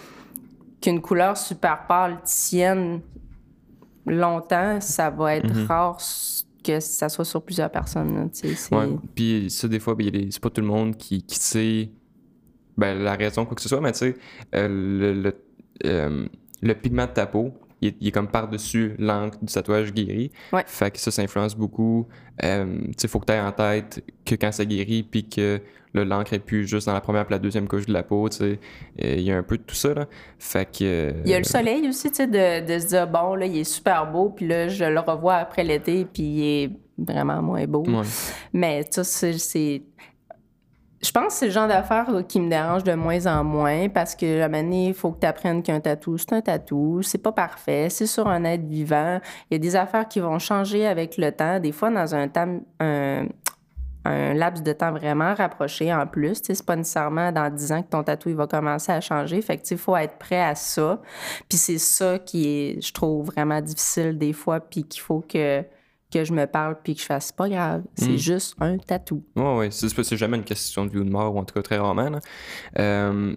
qu'une 0.82 1.02
couleur 1.02 1.36
super 1.38 1.86
pâle 1.88 2.20
tienne 2.24 3.02
longtemps, 4.06 4.80
ça 4.82 5.10
va 5.10 5.36
être 5.36 5.54
rare 5.68 5.98
s- 6.00 6.46
que 6.64 6.80
ça 6.80 7.10
soit 7.10 7.26
sur 7.26 7.42
plusieurs 7.44 7.70
personnes. 7.72 8.30
tu 8.32 8.54
sais, 8.56 8.76
Ouais. 8.76 8.88
Puis 9.16 9.50
ça, 9.50 9.68
des 9.68 9.80
fois, 9.80 9.96
ben, 9.96 10.10
c'est 10.32 10.42
pas 10.42 10.50
tout 10.50 10.62
le 10.62 10.68
monde 10.68 10.96
qui, 10.98 11.24
qui 11.24 11.38
sait 11.40 11.92
ben, 12.78 12.98
la 13.00 13.16
raison, 13.16 13.46
quoi 13.46 13.56
que 13.56 13.62
ce 13.62 13.70
soit, 13.70 13.82
mais 13.82 13.92
tu 13.92 14.00
sais, 14.00 14.16
euh, 14.56 14.68
le, 14.68 15.14
le, 15.22 15.36
euh, 15.86 16.28
le 16.62 16.74
pigment 16.76 17.06
de 17.06 17.12
ta 17.12 17.26
peau, 17.26 17.54
il 17.82 17.90
est, 17.90 17.96
il 18.02 18.08
est 18.08 18.12
comme 18.12 18.28
par-dessus 18.28 18.96
l'encre 19.00 19.38
du 19.42 19.52
tatouage 19.52 19.94
guéri. 19.94 20.32
Ouais. 20.52 20.64
Fait 20.66 20.92
que 20.92 21.00
ça, 21.00 21.12
ça 21.12 21.22
influence 21.22 21.56
beaucoup. 21.56 22.08
Euh, 22.44 22.80
sais, 22.98 23.08
faut 23.08 23.20
que 23.20 23.26
tu 23.26 23.34
aies 23.34 23.40
en 23.40 23.52
tête 23.52 24.04
que 24.26 24.36
quand 24.36 24.52
ça 24.52 24.66
guérit, 24.66 25.04
puis 25.04 25.28
que 25.28 25.62
l'encre 25.94 26.34
est 26.34 26.40
plus 26.40 26.68
juste 26.68 26.86
dans 26.86 26.94
la 26.94 27.02
première 27.02 27.26
puis 27.26 27.34
la 27.34 27.40
deuxième 27.40 27.68
couche 27.68 27.88
de 27.88 27.94
la 27.94 28.04
peau, 28.04 28.30
tu 28.30 28.38
sais. 28.38 28.60
Euh, 29.04 29.16
Il 29.18 29.22
y 29.22 29.32
a 29.32 29.38
un 29.38 29.44
peu 29.44 29.58
de 29.58 29.64
tout 29.64 29.76
ça, 29.76 29.94
là. 29.94 30.06
Fait 30.38 30.66
que... 30.66 30.84
euh, 30.84 31.12
Il 31.26 31.32
y 31.32 31.34
a 31.34 31.40
le 31.40 31.44
soleil 31.44 31.88
aussi, 31.88 32.10
tu 32.10 32.18
sais, 32.18 32.28
de, 32.28 32.66
de 32.66 32.80
se 32.80 32.88
dire, 32.88 33.08
bon, 33.08 33.34
là, 33.34 33.48
il 33.48 33.58
est 33.58 33.64
super 33.64 34.12
beau, 34.12 34.30
puis 34.30 34.48
là, 34.48 34.68
je 34.68 34.86
le 34.86 35.00
revois 35.00 35.36
après 35.36 35.64
l'été, 35.64 36.06
puis 36.06 36.24
il 36.24 36.44
est 36.44 36.72
vraiment 36.98 37.42
moins 37.42 37.66
beau. 37.66 37.84
Ouais. 37.88 38.04
Mais 38.54 38.86
ça, 38.92 39.04
c'est. 39.04 39.82
Je 41.08 41.14
pense 41.14 41.28
que 41.28 41.34
c'est 41.34 41.46
le 41.46 41.52
genre 41.54 41.70
d'affaire 41.70 42.12
là, 42.12 42.22
qui 42.22 42.38
me 42.42 42.50
dérange 42.50 42.84
de 42.84 42.94
moins 42.94 43.28
en 43.28 43.42
moins 43.42 43.88
parce 43.88 44.14
que, 44.14 44.42
à 44.42 44.46
un 44.48 44.72
il 44.72 44.94
faut 44.94 45.14
que 45.14 45.22
tu 45.22 45.26
apprennes 45.26 45.64
qu'un 45.64 45.80
tatou, 45.80 46.18
c'est 46.18 46.34
un 46.34 46.42
tatou, 46.42 47.02
c'est 47.02 47.18
pas 47.18 47.32
parfait, 47.32 47.88
c'est 47.90 48.08
sur 48.08 48.28
un 48.28 48.44
être 48.44 48.66
vivant. 48.66 49.22
Il 49.50 49.54
y 49.54 49.56
a 49.56 49.60
des 49.60 49.78
affaires 49.78 50.10
qui 50.10 50.20
vont 50.20 50.38
changer 50.38 50.86
avec 50.86 51.16
le 51.16 51.32
temps. 51.32 51.62
Des 51.62 51.72
fois, 51.72 51.92
dans 51.92 52.14
un 52.14 52.28
temps. 52.28 52.60
Un, 52.82 53.28
laps 54.06 54.64
de 54.64 54.72
temps 54.72 54.92
vraiment 54.92 55.34
rapproché 55.34 55.94
en 55.94 56.08
plus. 56.08 56.40
C'est 56.42 56.66
pas 56.66 56.78
nécessairement 56.78 57.34
dans 57.34 57.54
10 57.54 57.72
ans 57.74 57.82
que 57.84 57.90
ton 57.90 58.04
tatou 58.04 58.34
va 58.36 58.48
commencer 58.48 58.94
à 58.94 59.02
changer. 59.02 59.42
Fait 59.42 59.58
que 59.58 59.64
il 59.70 59.78
faut 59.78 59.98
être 59.98 60.18
prêt 60.18 60.42
à 60.42 60.56
ça. 60.56 61.02
Puis 61.50 61.58
c'est 61.58 61.78
ça 61.78 62.18
qui 62.18 62.48
est, 62.48 62.82
je 62.82 62.94
trouve, 62.94 63.26
vraiment 63.26 63.60
difficile 63.60 64.18
des 64.18 64.32
fois, 64.32 64.62
puis 64.62 64.86
qu'il 64.86 65.02
faut 65.02 65.20
que, 65.20 65.62
que 66.12 66.24
je 66.24 66.34
me 66.34 66.46
parle, 66.48 66.78
puis 66.84 66.96
que 66.96 67.02
je 67.02 67.06
fasse 67.06 67.32
pas 67.32 67.50
grave. 67.50 67.84
C'est 67.96 68.12
Mm. 68.12 68.18
juste 68.18 68.56
un 68.60 68.78
tatou. 68.78 69.24
Ouais, 69.36 69.58
ouais, 69.58 69.72
c'est 69.72 69.90
c'est 70.04 70.18
jamais 70.18 70.38
une 70.38 70.44
question 70.46 70.86
de 70.86 70.92
vie 70.92 71.00
ou 71.00 71.04
de 71.04 71.10
mort, 71.10 71.36
ou 71.36 71.40
en 71.40 71.44
tout 71.44 71.54
cas 71.54 71.62
très 71.62 71.78
rarement. 71.78 72.10
là. 72.10 72.20
Euh, 72.80 73.36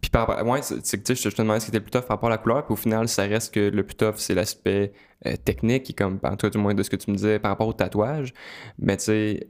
puis 0.00 0.10
par 0.10 0.26
rapport, 0.28 0.46
ouais, 0.48 0.60
c'est 0.62 0.76
que 0.98 1.02
tu 1.02 1.14
sais, 1.14 1.14
je 1.14 1.22
te- 1.24 1.30
je 1.30 1.36
te 1.36 1.42
demandais 1.42 1.60
ce 1.60 1.66
qui 1.66 1.70
était 1.70 1.78
le 1.78 1.84
plus 1.84 1.90
tough 1.90 2.02
par 2.02 2.16
rapport 2.16 2.28
à 2.28 2.32
la 2.32 2.38
couleur, 2.38 2.64
puis 2.64 2.72
au 2.72 2.76
final, 2.76 3.08
ça 3.08 3.22
reste 3.22 3.52
que 3.54 3.60
le 3.68 3.82
plus 3.84 3.94
tough, 3.96 4.14
c'est 4.16 4.34
l'aspect 4.34 4.92
euh, 5.26 5.36
technique, 5.44 5.88
et 5.90 5.92
comme, 5.92 6.18
en 6.24 6.30
tout 6.30 6.48
cas, 6.48 6.50
du 6.50 6.58
moins 6.58 6.74
de 6.74 6.82
ce 6.82 6.90
que 6.90 6.96
tu 6.96 7.08
me 7.10 7.16
disais 7.16 7.38
par 7.38 7.52
rapport 7.52 7.68
au 7.68 7.72
tatouage. 7.72 8.32
Mais 8.78 8.96
tu 8.96 9.04
sais, 9.04 9.48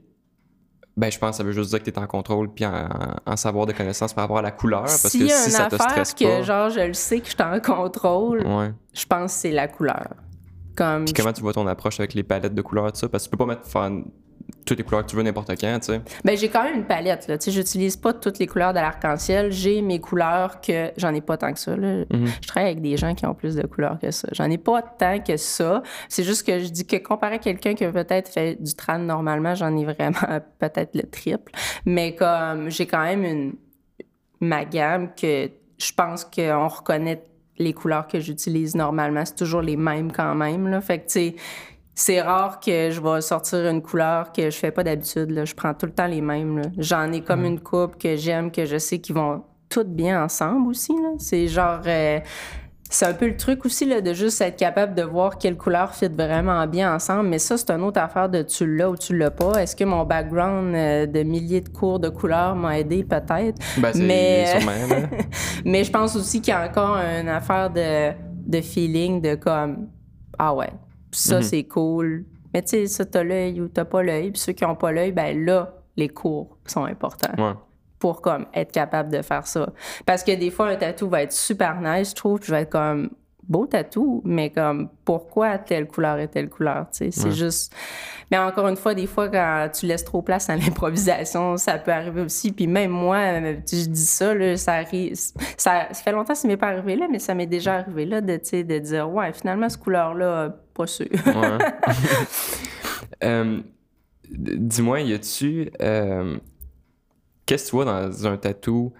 ben, 0.95 1.11
je 1.11 1.17
pense 1.17 1.31
que 1.31 1.35
ça 1.37 1.43
veut 1.43 1.51
juste 1.51 1.71
dire 1.71 1.79
que 1.79 1.85
tu 1.85 1.89
es 1.89 1.97
en 1.97 2.05
contrôle, 2.05 2.53
puis 2.53 2.63
en, 2.67 2.87
en 3.25 3.35
savoir 3.35 3.65
de 3.65 3.71
connaissances 3.73 4.13
par 4.13 4.25
rapport 4.25 4.37
à 4.37 4.41
la 4.43 4.51
couleur, 4.51 4.81
parce 4.81 5.07
S'il 5.07 5.27
que 5.27 5.33
si 5.33 5.49
ça 5.49 5.65
te 5.69 5.75
stresse 5.75 6.13
que, 6.13 6.23
pas. 6.25 6.41
genre, 6.43 6.69
je 6.69 6.81
le 6.81 6.93
sais 6.93 7.19
que 7.19 7.25
je 7.25 7.31
suis 7.31 7.41
en 7.41 7.59
contrôle, 7.59 8.45
Ouais. 8.45 8.71
je 8.93 9.05
pense 9.07 9.33
que 9.33 9.39
c'est 9.39 9.51
la 9.51 9.67
couleur. 9.67 10.09
Comme, 10.75 11.05
Puis 11.05 11.13
comment 11.13 11.33
tu 11.33 11.41
vois 11.41 11.53
ton 11.53 11.67
approche 11.67 11.99
avec 11.99 12.13
les 12.13 12.23
palettes 12.23 12.55
de 12.55 12.61
couleurs, 12.61 12.91
tout 12.91 12.99
ça? 12.99 13.09
Parce 13.09 13.23
que 13.23 13.29
tu 13.29 13.37
peux 13.37 13.45
pas 13.45 13.53
mettre 13.53 13.67
faire 13.67 13.91
toutes 14.65 14.77
les 14.77 14.83
couleurs 14.83 15.03
que 15.05 15.09
tu 15.09 15.15
veux 15.15 15.23
n'importe 15.23 15.49
quand, 15.59 15.79
tu 15.79 15.93
sais. 15.93 16.01
Ben, 16.23 16.37
j'ai 16.37 16.49
quand 16.49 16.63
même 16.63 16.75
une 16.75 16.85
palette, 16.85 17.27
là. 17.27 17.37
Tu 17.37 17.45
sais, 17.45 17.51
j'utilise 17.51 17.97
pas 17.97 18.13
toutes 18.13 18.39
les 18.39 18.47
couleurs 18.47 18.73
de 18.73 18.79
l'arc-en-ciel. 18.79 19.51
J'ai 19.51 19.81
mes 19.81 19.99
couleurs 19.99 20.61
que 20.61 20.91
j'en 20.97 21.13
ai 21.13 21.21
pas 21.21 21.37
tant 21.37 21.53
que 21.53 21.59
ça, 21.59 21.75
là. 21.75 22.05
Mhm. 22.11 22.27
Je 22.41 22.47
travaille 22.47 22.71
avec 22.71 22.81
des 22.81 22.97
gens 22.97 23.13
qui 23.13 23.25
ont 23.25 23.33
plus 23.33 23.55
de 23.55 23.65
couleurs 23.67 23.99
que 23.99 24.11
ça. 24.11 24.27
J'en 24.31 24.49
ai 24.49 24.57
pas 24.57 24.81
tant 24.81 25.19
que 25.19 25.37
ça. 25.37 25.83
C'est 26.07 26.23
juste 26.23 26.45
que 26.45 26.59
je 26.59 26.69
dis 26.69 26.85
que 26.85 26.95
comparé 26.97 27.35
à 27.35 27.39
quelqu'un 27.39 27.73
qui 27.73 27.83
a 27.85 27.91
peut-être 27.91 28.29
fait 28.29 28.61
du 28.61 28.73
tran 28.73 28.99
normalement, 28.99 29.55
j'en 29.55 29.75
ai 29.75 29.85
vraiment 29.85 30.39
peut-être 30.59 30.95
le 30.95 31.03
triple. 31.03 31.51
Mais 31.85 32.15
comme, 32.15 32.69
j'ai 32.69 32.85
quand 32.85 33.03
même 33.03 33.23
une, 33.23 33.55
ma 34.39 34.65
gamme 34.65 35.09
que 35.13 35.49
je 35.77 35.91
pense 35.93 36.23
qu'on 36.25 36.67
reconnaît 36.67 37.23
les 37.57 37.73
couleurs 37.73 38.07
que 38.07 38.19
j'utilise 38.19 38.75
normalement. 38.75 39.23
C'est 39.25 39.35
toujours 39.35 39.61
les 39.61 39.77
mêmes 39.77 40.11
quand 40.11 40.35
même, 40.35 40.67
là. 40.67 40.81
Fait 40.81 40.99
que, 40.99 41.05
tu 41.05 41.11
sais, 41.11 41.35
c'est 41.95 42.21
rare 42.21 42.59
que 42.59 42.89
je 42.91 42.99
vais 42.99 43.21
sortir 43.21 43.67
une 43.67 43.81
couleur 43.81 44.31
que 44.31 44.49
je 44.49 44.57
fais 44.57 44.71
pas 44.71 44.83
d'habitude. 44.83 45.43
Je 45.45 45.53
prends 45.53 45.73
tout 45.73 45.85
le 45.85 45.93
temps 45.93 46.07
les 46.07 46.21
mêmes. 46.21 46.61
J'en 46.77 47.11
ai 47.11 47.21
comme 47.21 47.45
une 47.45 47.59
coupe 47.59 47.97
que 47.97 48.15
j'aime, 48.15 48.51
que 48.51 48.65
je 48.65 48.77
sais 48.77 48.99
qu'ils 48.99 49.15
vont 49.15 49.43
toutes 49.69 49.93
bien 49.93 50.23
ensemble 50.23 50.69
aussi. 50.69 50.93
C'est 51.19 51.47
genre... 51.47 51.81
euh, 51.85 52.19
c'est 52.93 53.05
un 53.05 53.13
peu 53.13 53.27
le 53.27 53.35
truc 53.37 53.65
aussi 53.65 53.85
là, 53.85 54.01
de 54.01 54.13
juste 54.13 54.39
être 54.41 54.55
capable 54.57 54.93
de 54.95 55.01
voir 55.03 55.37
quelle 55.37 55.57
couleur 55.57 55.93
fit 55.95 56.07
vraiment 56.07 56.65
bien 56.67 56.93
ensemble. 56.93 57.27
Mais 57.29 57.39
ça, 57.39 57.57
c'est 57.57 57.71
une 57.71 57.81
autre 57.83 57.99
affaire 57.99 58.29
de 58.29 58.41
tu 58.43 58.65
l'as 58.75 58.89
ou 58.89 58.95
tu 58.95 59.17
l'as 59.17 59.31
pas. 59.31 59.61
Est-ce 59.61 59.75
que 59.75 59.83
mon 59.83 60.03
background 60.03 60.75
euh, 60.75 61.05
de 61.05 61.23
milliers 61.23 61.61
de 61.61 61.69
cours 61.69 61.99
de 61.99 62.09
couleurs 62.09 62.55
m'a 62.55 62.79
aidé? 62.79 63.03
Peut-être. 63.03 63.59
Ben, 63.79 63.91
Mais- 63.97 64.45
sûrement. 64.59 65.07
Mais 65.65 65.83
je 65.83 65.91
pense 65.91 66.15
aussi 66.15 66.41
qu'il 66.41 66.53
y 66.53 66.57
a 66.57 66.67
encore 66.69 66.95
une 66.97 67.29
affaire 67.29 67.69
de, 67.69 68.11
de 68.47 68.61
feeling 68.61 69.21
de 69.21 69.35
comme 69.35 69.87
Ah 70.37 70.53
ouais, 70.53 70.69
ça 71.11 71.37
Mhm. 71.37 71.41
c'est 71.43 71.63
cool. 71.63 72.25
Mais 72.53 72.61
tu 72.61 72.69
sais, 72.69 72.85
ça 72.87 73.05
t'as 73.05 73.23
l'œil 73.23 73.59
ou 73.61 73.67
t'as 73.67 73.85
pas 73.85 74.03
l'œil. 74.03 74.29
Puis 74.31 74.39
ceux 74.39 74.53
qui 74.53 74.63
ont 74.65 74.75
pas 74.75 74.91
l'œil, 74.91 75.11
ben 75.11 75.43
là, 75.45 75.73
les 75.97 76.09
cours 76.09 76.57
sont 76.67 76.85
importants. 76.85 77.33
Ouais. 77.37 77.53
Pour 78.03 78.19
comme 78.19 78.47
être 78.53 78.73
capable 78.73 79.09
de 79.09 79.21
faire 79.21 79.47
ça. 79.47 79.69
Parce 80.05 80.25
que 80.25 80.35
des 80.35 80.51
fois, 80.51 80.67
un 80.67 80.75
tatou 80.75 81.07
va 81.07 81.23
être 81.23 81.31
super 81.31 81.79
nice, 81.79 82.09
je 82.09 82.15
trouve, 82.15 82.41
je 82.43 82.51
vais 82.51 82.63
être 82.63 82.69
comme 82.69 83.11
beau 83.47 83.65
tatou, 83.65 84.21
mais 84.25 84.49
comme 84.49 84.89
pourquoi 85.05 85.57
telle 85.57 85.87
couleur 85.87 86.19
et 86.19 86.27
telle 86.27 86.49
couleur, 86.49 86.87
tu 86.91 87.05
sais, 87.05 87.11
c'est 87.11 87.31
juste... 87.31 87.73
Mais 88.29 88.37
encore 88.37 88.67
une 88.67 88.75
fois, 88.75 88.93
des 88.93 89.07
fois, 89.07 89.29
quand 89.29 89.69
tu 89.73 89.85
laisses 89.85 90.03
trop 90.03 90.21
place 90.21 90.49
à 90.49 90.55
l'improvisation, 90.57 91.55
ça 91.55 91.77
peut 91.77 91.93
arriver 91.93 92.23
aussi. 92.23 92.51
Puis 92.51 92.67
même 92.67 92.91
moi, 92.91 93.39
je 93.39 93.85
dis 93.85 94.05
ça, 94.05 94.33
là, 94.33 94.57
ça 94.57 94.73
arrive... 94.73 95.15
Ça, 95.55 95.87
fait 95.93 96.11
longtemps 96.11 96.33
que 96.33 96.39
ça 96.39 96.47
m'est 96.49 96.57
pas 96.57 96.67
arrivé 96.67 96.97
là, 96.97 97.07
mais 97.09 97.19
ça 97.19 97.33
m'est 97.33 97.47
déjà 97.47 97.75
arrivé 97.75 98.05
là 98.05 98.19
de, 98.19 98.33
de 98.35 98.79
dire, 98.79 99.09
ouais, 99.09 99.31
finalement, 99.31 99.69
cette 99.69 99.79
couleur-là, 99.79 100.57
pas 100.73 100.87
sûr. 100.87 101.07
Euh, 103.23 103.61
dis-moi, 104.29 104.99
y 104.99 105.13
a-tu... 105.13 105.71
Euh, 105.81 106.37
qu'est-ce 107.45 107.65
que 107.65 107.69
tu 107.69 107.75
vois 107.75 107.85
dans 107.85 108.27
un 108.27 108.37
tatou, 108.37 108.93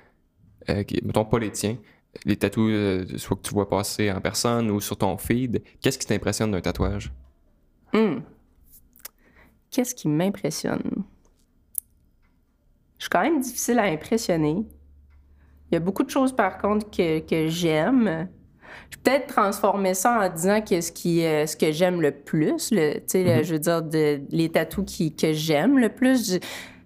euh, 0.70 0.84
mettons 1.04 1.26
pas 1.26 1.40
les 1.40 1.52
tiens, 1.52 1.78
les 2.26 2.38
tatous, 2.38 2.70
euh, 2.72 3.06
soit 3.18 3.38
que 3.38 3.42
tu 3.42 3.54
vois 3.54 3.70
passer 3.70 4.12
en 4.12 4.22
personne 4.22 4.70
ou 4.72 4.80
sur 4.80 4.98
ton 4.98 5.18
feed, 5.18 5.64
qu'est-ce 5.82 5.98
qui 5.98 6.06
t'impressionne 6.06 6.52
d'un 6.52 6.62
tatouage? 6.62 7.12
Hmm. 7.94 8.20
Qu'est-ce 9.72 9.96
qui 9.96 10.08
m'impressionne? 10.08 11.04
Je 12.98 13.06
suis 13.06 13.10
quand 13.10 13.22
même 13.22 13.40
difficile 13.40 13.80
à 13.80 13.84
impressionner. 13.84 14.66
Il 15.70 15.74
y 15.74 15.78
a 15.78 15.80
beaucoup 15.80 16.04
de 16.04 16.10
choses, 16.10 16.32
par 16.32 16.60
contre, 16.60 16.90
que, 16.92 17.20
que 17.20 17.48
j'aime. 17.48 18.30
Je 18.92 18.98
peux 18.98 19.04
peut-être 19.04 19.28
transformer 19.28 19.94
ça 19.94 20.20
en 20.20 20.30
disant 20.34 20.62
que 20.62 20.80
ce, 20.80 20.92
qui, 20.92 21.26
euh, 21.26 21.48
ce 21.48 21.58
que 21.58 21.72
j'aime 21.72 22.02
le 22.02 22.12
plus, 22.12 22.72
le, 22.72 23.00
mm-hmm. 23.00 23.44
je 23.44 23.54
veux 23.54 23.60
dire, 23.60 23.82
de, 23.82 24.22
les 24.30 24.50
tatous 24.50 24.86
qui, 24.86 25.16
que 25.16 25.34
j'aime 25.34 25.80
le 25.80 25.90
plus. 25.90 26.40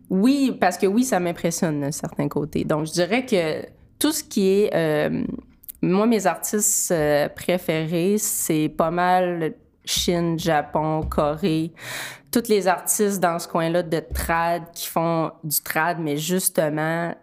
Oui, 0.10 0.56
parce 0.60 0.78
que 0.78 0.88
oui, 0.88 1.04
ça 1.04 1.20
m'impressionne 1.20 1.82
d'un 1.82 1.92
certain 1.92 2.28
côté. 2.28 2.64
Donc, 2.64 2.88
je 2.88 2.94
dirais 2.94 3.26
que 3.26 3.66
tout 4.00 4.12
ce 4.12 4.24
qui 4.24 4.48
est. 4.48 4.74
Euh, 4.74 5.24
moi, 5.82 6.08
mes 6.08 6.26
artistes 6.26 6.92
euh, 6.92 7.30
préférés, 7.30 8.18
c'est 8.18 8.70
pas 8.70 8.90
mal 8.90 9.54
Chine, 9.86 10.38
Japon, 10.40 11.02
Corée. 11.04 11.72
Tous 12.32 12.50
les 12.50 12.68
artistes 12.68 13.20
dans 13.20 13.40
ce 13.40 13.48
coin-là 13.48 13.84
de 13.84 14.02
trad 14.14 14.64
qui 14.74 14.88
font 14.88 15.32
du 15.44 15.62
trad, 15.62 16.00
mais 16.00 16.18
justement, 16.18 17.14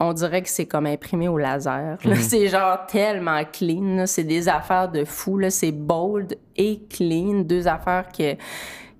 on 0.00 0.12
dirait 0.12 0.42
que 0.42 0.48
c'est 0.48 0.66
comme 0.66 0.86
imprimé 0.86 1.28
au 1.28 1.36
laser. 1.36 1.98
Mhm. 2.04 2.14
C'est 2.16 2.48
genre 2.48 2.86
tellement 2.86 3.42
clean. 3.44 4.06
C'est 4.06 4.24
des 4.24 4.48
affaires 4.48 4.90
de 4.90 5.04
fou. 5.04 5.40
C'est 5.50 5.72
bold 5.72 6.38
et 6.56 6.80
clean. 6.88 7.40
Deux 7.40 7.68
affaires 7.68 8.08
que 8.16 8.34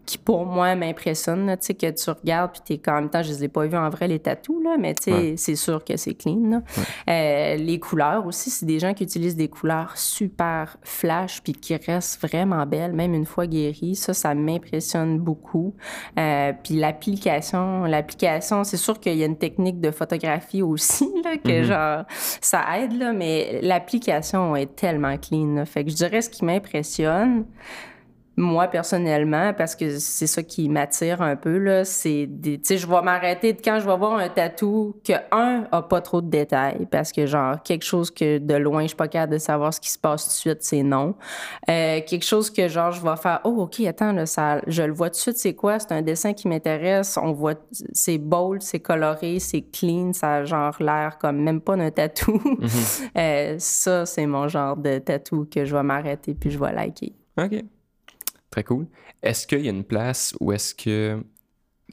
qui 0.06 0.18
pour 0.18 0.46
moi 0.46 0.74
m'impressionne, 0.74 1.56
tu 1.58 1.66
sais, 1.66 1.74
que 1.74 1.90
tu 1.90 2.10
regardes, 2.10 2.52
puis 2.52 2.60
t'es 2.64 2.78
quand 2.78 2.94
même 2.94 3.10
temps, 3.10 3.22
je 3.22 3.30
les 3.30 3.44
ai 3.44 3.48
pas 3.48 3.66
vus 3.66 3.76
en 3.76 3.88
vrai, 3.88 4.08
les 4.08 4.18
tatous, 4.18 4.62
là, 4.62 4.76
mais 4.78 4.94
tu 4.94 5.12
sais, 5.12 5.34
c'est 5.36 5.56
sûr 5.56 5.84
que 5.84 5.96
c'est 5.96 6.14
clean. 6.14 6.62
Euh, 7.08 7.56
les 7.56 7.78
couleurs 7.78 8.26
aussi, 8.26 8.50
c'est 8.50 8.66
des 8.66 8.78
gens 8.78 8.94
qui 8.94 9.04
utilisent 9.04 9.36
des 9.36 9.48
couleurs 9.48 9.96
super 9.96 10.76
flash, 10.82 11.42
puis 11.42 11.52
qui 11.52 11.76
restent 11.76 12.20
vraiment 12.20 12.66
belles, 12.66 12.92
même 12.92 13.14
une 13.14 13.26
fois 13.26 13.46
guéries. 13.46 13.96
Ça, 13.96 14.14
ça 14.14 14.34
m'impressionne 14.34 15.18
beaucoup. 15.18 15.74
Euh, 16.18 16.52
puis 16.62 16.74
l'application, 16.74 17.84
l'application, 17.84 18.64
c'est 18.64 18.76
sûr 18.76 19.00
qu'il 19.00 19.16
y 19.16 19.22
a 19.22 19.26
une 19.26 19.38
technique 19.38 19.80
de 19.80 19.90
photographie 19.90 20.62
aussi, 20.62 21.08
là, 21.24 21.36
que 21.36 21.48
mm-hmm. 21.48 21.62
genre, 21.64 22.04
ça 22.40 22.64
aide, 22.78 22.98
là, 22.98 23.12
mais 23.12 23.60
l'application 23.62 24.56
est 24.56 24.76
tellement 24.76 25.16
clean. 25.16 25.64
Fait 25.66 25.84
que 25.84 25.90
je 25.90 25.96
dirais 25.96 26.22
ce 26.22 26.30
qui 26.30 26.44
m'impressionne, 26.44 27.44
moi 28.36 28.66
personnellement 28.66 29.52
parce 29.54 29.76
que 29.76 29.98
c'est 29.98 30.26
ça 30.26 30.42
qui 30.42 30.68
m'attire 30.68 31.22
un 31.22 31.36
peu 31.36 31.56
là 31.58 31.84
c'est 31.84 32.28
tu 32.42 32.58
sais 32.62 32.78
je 32.78 32.86
vais 32.86 33.00
m'arrêter 33.02 33.56
quand 33.56 33.78
je 33.78 33.86
vais 33.86 33.96
voir 33.96 34.14
un 34.14 34.28
tatou 34.28 34.96
que 35.04 35.12
un 35.30 35.66
a 35.70 35.82
pas 35.82 36.00
trop 36.00 36.20
de 36.20 36.28
détails 36.28 36.86
parce 36.90 37.12
que 37.12 37.26
genre 37.26 37.62
quelque 37.62 37.84
chose 37.84 38.10
que 38.10 38.38
de 38.38 38.54
loin 38.54 38.82
je 38.82 38.88
suis 38.88 38.96
pas 38.96 39.06
capable 39.06 39.34
de 39.34 39.38
savoir 39.38 39.72
ce 39.72 39.80
qui 39.80 39.90
se 39.90 39.98
passe 39.98 40.24
tout 40.24 40.30
de 40.30 40.34
suite 40.34 40.58
c'est 40.62 40.82
non. 40.82 41.14
Euh, 41.68 42.00
quelque 42.06 42.24
chose 42.24 42.50
que 42.50 42.66
genre 42.66 42.90
je 42.90 43.02
vais 43.02 43.16
faire 43.16 43.40
oh 43.44 43.54
ok 43.62 43.80
attends 43.80 44.12
là 44.12 44.26
ça 44.26 44.60
je 44.66 44.82
le 44.82 44.92
vois 44.92 45.10
tout 45.10 45.16
de 45.16 45.20
suite 45.20 45.38
c'est 45.38 45.54
quoi? 45.54 45.78
C'est 45.78 45.92
un 45.92 46.02
dessin 46.02 46.32
qui 46.32 46.48
m'intéresse 46.48 47.16
on 47.22 47.32
voit 47.32 47.54
c'est 47.92 48.18
bold 48.18 48.62
c'est 48.62 48.80
coloré 48.80 49.38
c'est 49.38 49.62
clean 49.62 50.12
ça 50.12 50.36
a 50.36 50.44
genre 50.44 50.74
l'air 50.80 51.18
comme 51.18 51.40
même 51.40 51.60
pas 51.60 51.76
d'un 51.76 51.90
tatou. 51.90 52.32
Mm-hmm. 52.32 53.10
euh, 53.16 53.56
ça 53.58 54.06
c'est 54.06 54.26
mon 54.26 54.48
genre 54.48 54.76
de 54.76 54.98
tatou 54.98 55.46
que 55.48 55.64
je 55.64 55.74
vais 55.74 55.82
m'arrêter 55.84 56.34
puis 56.34 56.50
je 56.50 56.58
vais 56.58 56.72
liker. 56.72 57.12
Ok 57.38 57.64
Très 58.54 58.62
cool. 58.62 58.86
Est-ce 59.20 59.48
qu'il 59.48 59.62
y 59.62 59.66
a 59.66 59.72
une 59.72 59.82
place 59.82 60.32
où 60.38 60.52
est-ce 60.52 60.76
que, 60.76 61.20
euh, 61.20 61.20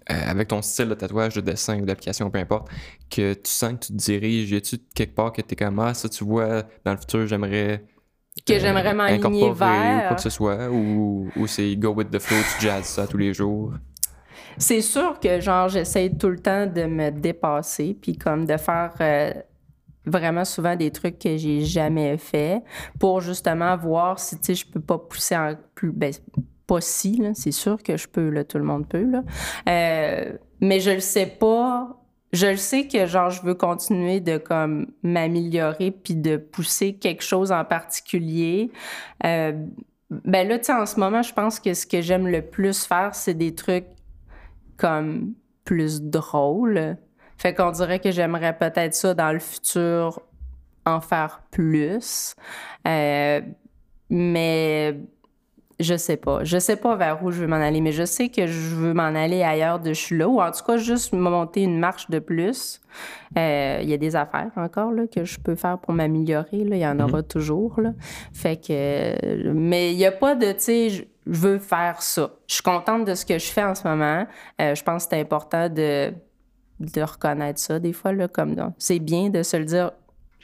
avec 0.07 0.49
ton 0.49 0.61
style 0.61 0.89
de 0.89 0.93
tatouage, 0.93 1.33
de 1.33 1.41
dessin 1.41 1.81
ou 1.81 1.85
d'application, 1.85 2.29
peu 2.29 2.37
importe, 2.37 2.69
que 3.09 3.33
tu 3.33 3.49
sens 3.49 3.73
que 3.73 3.85
tu 3.87 3.93
te 3.93 3.97
diriges, 3.97 4.51
y 4.51 4.57
a-tu 4.57 4.77
quelque 4.93 5.15
part 5.15 5.33
que 5.33 5.41
tu 5.41 5.53
es 5.53 5.55
comme, 5.55 5.79
ah, 5.79 5.95
ça, 5.95 6.07
tu 6.07 6.23
vois, 6.23 6.61
dans 6.85 6.91
le 6.91 6.97
futur, 6.97 7.25
j'aimerais. 7.25 7.83
Que 8.45 8.59
j'aimerais 8.59 8.93
m'aligner 8.93 9.51
vers. 9.53 10.03
Ou 10.03 10.07
quoi 10.09 10.15
que 10.17 10.21
ce 10.21 10.29
soit, 10.29 10.69
ou, 10.69 11.31
ou 11.35 11.47
c'est 11.47 11.75
go 11.77 11.95
with 11.95 12.11
the 12.11 12.19
flow, 12.19 12.37
tu 12.37 12.67
jazzes 12.67 12.85
ça 12.85 13.07
tous 13.07 13.17
les 13.17 13.33
jours? 13.33 13.73
C'est 14.59 14.81
sûr 14.81 15.19
que, 15.19 15.39
genre, 15.39 15.67
j'essaie 15.67 16.11
tout 16.11 16.29
le 16.29 16.37
temps 16.37 16.67
de 16.67 16.83
me 16.83 17.09
dépasser, 17.09 17.97
puis 17.99 18.15
comme 18.19 18.45
de 18.45 18.57
faire. 18.57 18.93
Euh, 19.01 19.31
vraiment 20.05 20.45
souvent 20.45 20.75
des 20.75 20.91
trucs 20.91 21.19
que 21.19 21.37
j'ai 21.37 21.61
jamais 21.61 22.17
fait 22.17 22.63
pour 22.99 23.21
justement 23.21 23.77
voir 23.77 24.19
si 24.19 24.37
tu 24.37 24.45
sais 24.45 24.55
je 24.55 24.65
peux 24.65 24.79
pas 24.79 24.97
pousser 24.97 25.35
en 25.35 25.55
plus 25.75 25.91
ben, 25.91 26.11
pas 26.71 26.79
si 26.79 27.21
c'est 27.33 27.51
sûr 27.51 27.83
que 27.83 27.97
je 27.97 28.07
peux 28.07 28.29
là 28.29 28.45
tout 28.45 28.57
le 28.57 28.63
monde 28.63 28.87
peut 28.87 29.03
là. 29.03 29.23
Euh, 29.67 30.37
mais 30.61 30.79
je 30.79 30.91
le 30.91 31.01
sais 31.01 31.25
pas. 31.25 31.97
Je 32.31 32.47
le 32.47 32.55
sais 32.55 32.87
que 32.87 33.05
genre 33.07 33.29
je 33.29 33.41
veux 33.41 33.55
continuer 33.55 34.21
de 34.21 34.37
comme 34.37 34.87
m'améliorer 35.03 35.91
puis 35.91 36.15
de 36.15 36.37
pousser 36.37 36.93
quelque 36.93 37.23
chose 37.23 37.51
en 37.51 37.65
particulier. 37.65 38.71
Euh, 39.25 39.51
ben 40.09 40.47
là 40.47 40.59
tu 40.59 40.71
en 40.71 40.85
ce 40.85 40.97
moment 40.97 41.21
je 41.21 41.33
pense 41.33 41.59
que 41.59 41.73
ce 41.73 41.85
que 41.85 42.01
j'aime 42.01 42.25
le 42.25 42.41
plus 42.41 42.85
faire 42.85 43.15
c'est 43.15 43.33
des 43.33 43.53
trucs 43.53 43.87
comme 44.77 45.33
plus 45.65 46.01
drôles. 46.01 46.95
Fait 47.37 47.53
qu'on 47.53 47.71
dirait 47.71 47.99
que 47.99 48.11
j'aimerais 48.11 48.57
peut-être 48.57 48.93
ça 48.93 49.13
dans 49.13 49.33
le 49.33 49.39
futur 49.39 50.21
en 50.85 51.01
faire 51.01 51.41
plus. 51.51 52.33
Euh, 52.87 53.41
mais 54.09 54.95
je 55.81 55.97
sais 55.97 56.17
pas. 56.17 56.43
Je 56.43 56.57
sais 56.57 56.75
pas 56.75 56.95
vers 56.95 57.23
où 57.23 57.31
je 57.31 57.41
veux 57.41 57.47
m'en 57.47 57.55
aller, 57.55 57.81
mais 57.81 57.91
je 57.91 58.05
sais 58.05 58.29
que 58.29 58.47
je 58.47 58.75
veux 58.75 58.93
m'en 58.93 59.03
aller 59.03 59.43
ailleurs 59.43 59.79
de 59.79 59.93
je 59.93 59.99
suis 59.99 60.17
là, 60.17 60.27
ou 60.27 60.41
en 60.41 60.51
tout 60.51 60.63
cas 60.65 60.77
juste 60.77 61.13
monter 61.13 61.63
une 61.63 61.79
marche 61.79 62.09
de 62.09 62.19
plus. 62.19 62.81
Euh, 63.37 63.79
il 63.81 63.89
y 63.89 63.93
a 63.93 63.97
des 63.97 64.15
affaires 64.15 64.51
encore 64.55 64.91
là, 64.91 65.03
que 65.07 65.23
je 65.23 65.39
peux 65.39 65.55
faire 65.55 65.77
pour 65.79 65.93
m'améliorer. 65.93 66.47
Il 66.51 66.75
y 66.75 66.85
en 66.85 66.95
mhm. 66.95 67.01
aura 67.01 67.23
toujours. 67.23 67.79
Là. 67.79 67.93
Fait 68.33 68.57
que. 68.57 69.51
Mais 69.51 69.91
il 69.93 69.97
n'y 69.97 70.05
a 70.05 70.11
pas 70.11 70.35
de, 70.35 70.51
tu 70.51 70.59
sais, 70.59 70.89
je 70.89 71.03
veux 71.25 71.59
faire 71.59 72.01
ça. 72.01 72.31
Je 72.47 72.55
suis 72.55 72.63
contente 72.63 73.05
de 73.05 73.15
ce 73.15 73.25
que 73.25 73.37
je 73.37 73.51
fais 73.51 73.63
en 73.63 73.75
ce 73.75 73.87
moment. 73.87 74.25
Euh, 74.59 74.75
je 74.75 74.83
pense 74.83 75.05
que 75.05 75.11
c'est 75.11 75.21
important 75.21 75.69
de 75.69 76.13
de 76.81 77.01
reconnaître 77.01 77.59
ça 77.59 77.79
des 77.79 77.93
fois, 77.93 78.11
là, 78.11 78.27
comme 78.27 78.55
c'est 78.77 78.99
bien 78.99 79.29
de 79.29 79.43
se 79.43 79.55
le 79.55 79.65
dire, 79.65 79.91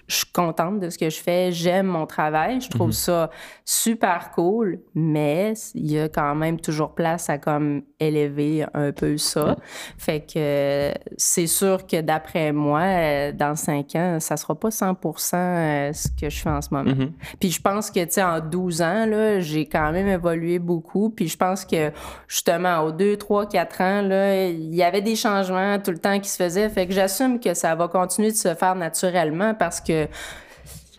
je 0.07 0.15
suis 0.15 0.31
contente 0.31 0.79
de 0.79 0.89
ce 0.89 0.97
que 0.97 1.09
je 1.09 1.19
fais, 1.19 1.51
j'aime 1.51 1.87
mon 1.87 2.05
travail, 2.05 2.61
je 2.61 2.69
trouve 2.69 2.87
mhm. 2.87 2.93
ça 2.93 3.29
super 3.65 4.31
cool, 4.31 4.79
mais 4.95 5.53
il 5.75 5.91
y 5.91 5.99
a 5.99 6.07
quand 6.07 6.33
même 6.35 6.59
toujours 6.59 6.95
place 6.95 7.29
à 7.29 7.37
comme 7.37 7.81
élever 7.99 8.65
un 8.73 8.91
peu 8.91 9.17
ça. 9.17 9.57
Fait 9.97 10.21
que 10.21 10.93
c'est 11.17 11.47
sûr 11.47 11.85
que 11.85 11.99
d'après 12.01 12.53
moi, 12.53 12.81
euh, 12.81 13.31
dans 13.33 13.55
cinq 13.55 13.95
ans, 13.95 14.19
ça 14.19 14.37
sera 14.37 14.55
pas 14.55 14.69
100% 14.69 15.35
euh, 15.35 15.93
ce 15.93 16.07
que 16.09 16.29
je 16.29 16.39
fais 16.39 16.49
en 16.49 16.61
ce 16.61 16.69
moment. 16.71 16.95
Mhm. 16.95 17.11
Puis 17.39 17.51
je 17.51 17.61
pense 17.61 17.91
que, 17.91 18.03
tu 18.05 18.11
sais, 18.11 18.23
en 18.23 18.39
12 18.39 18.81
ans, 18.81 19.05
là, 19.05 19.39
j'ai 19.39 19.65
quand 19.65 19.91
même 19.91 20.07
évolué 20.07 20.59
beaucoup. 20.59 21.09
Puis 21.09 21.27
je 21.27 21.37
pense 21.37 21.65
que, 21.65 21.91
justement, 22.27 22.79
aux 22.79 22.91
2, 22.91 23.17
3, 23.17 23.47
4 23.47 23.81
ans, 23.81 24.01
là, 24.01 24.47
il 24.47 24.73
y 24.73 24.83
avait 24.83 25.01
des 25.01 25.15
changements 25.15 25.79
tout 25.79 25.91
le 25.91 25.99
temps 25.99 26.19
qui 26.19 26.29
se 26.29 26.37
faisaient. 26.37 26.69
Fait 26.69 26.87
que 26.87 26.93
j'assume 26.93 27.39
que 27.39 27.53
ça 27.53 27.75
va 27.75 27.87
continuer 27.87 28.31
de 28.31 28.37
se 28.37 28.53
faire 28.53 28.75
naturellement 28.75 29.53
parce 29.53 29.81
que 29.81 29.96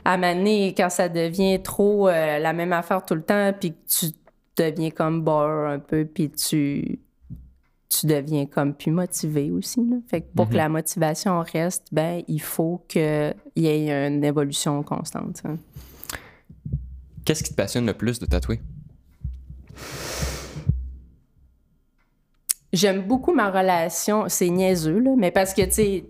à 0.04 0.16
maner 0.16 0.74
quand 0.76 0.90
ça 0.90 1.08
devient 1.08 1.60
trop 1.62 2.08
euh, 2.08 2.38
la 2.38 2.52
même 2.52 2.72
affaire 2.72 3.04
tout 3.04 3.14
le 3.14 3.22
temps, 3.22 3.52
puis 3.58 3.72
que 3.72 3.76
tu 3.86 4.06
deviens 4.56 4.90
comme 4.90 5.22
bore 5.22 5.66
un 5.66 5.78
peu, 5.78 6.04
puis 6.04 6.30
tu, 6.30 6.98
tu 7.88 8.06
deviens 8.06 8.46
comme 8.46 8.74
plus 8.74 8.90
motivé 8.90 9.50
aussi. 9.50 9.80
Fait 10.08 10.22
que 10.22 10.26
pour 10.34 10.46
que 10.46 10.52
mhm. 10.52 10.58
la 10.58 10.68
motivation 10.68 11.40
reste, 11.40 11.88
ben 11.92 12.22
il 12.26 12.40
faut 12.40 12.84
qu'il 12.88 13.34
y 13.56 13.66
ait 13.66 14.08
une 14.08 14.24
évolution 14.24 14.82
constante. 14.82 15.42
Qu'est-ce 17.24 17.42
qui 17.42 17.50
te 17.50 17.56
passionne 17.56 17.84
le 17.84 17.94
plus 17.94 18.18
de 18.18 18.24
tatouer? 18.24 18.60
J'aime 22.72 23.02
beaucoup 23.02 23.34
ma 23.34 23.50
relation. 23.50 24.24
C'est 24.28 24.48
niaiseux, 24.48 24.98
là, 25.00 25.14
mais 25.16 25.30
parce 25.30 25.52
que, 25.54 25.62
tu 25.62 25.72
sais, 25.72 26.04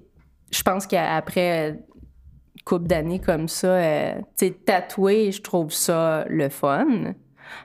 je 0.50 0.62
pense 0.62 0.86
qu'après 0.86 1.80
couple 2.68 2.86
d'années 2.86 3.18
comme 3.18 3.48
ça, 3.48 3.68
euh, 3.68 4.14
tu 4.36 4.52
tatouer, 4.52 5.32
je 5.32 5.40
trouve 5.40 5.72
ça 5.72 6.24
le 6.28 6.48
fun. 6.48 7.14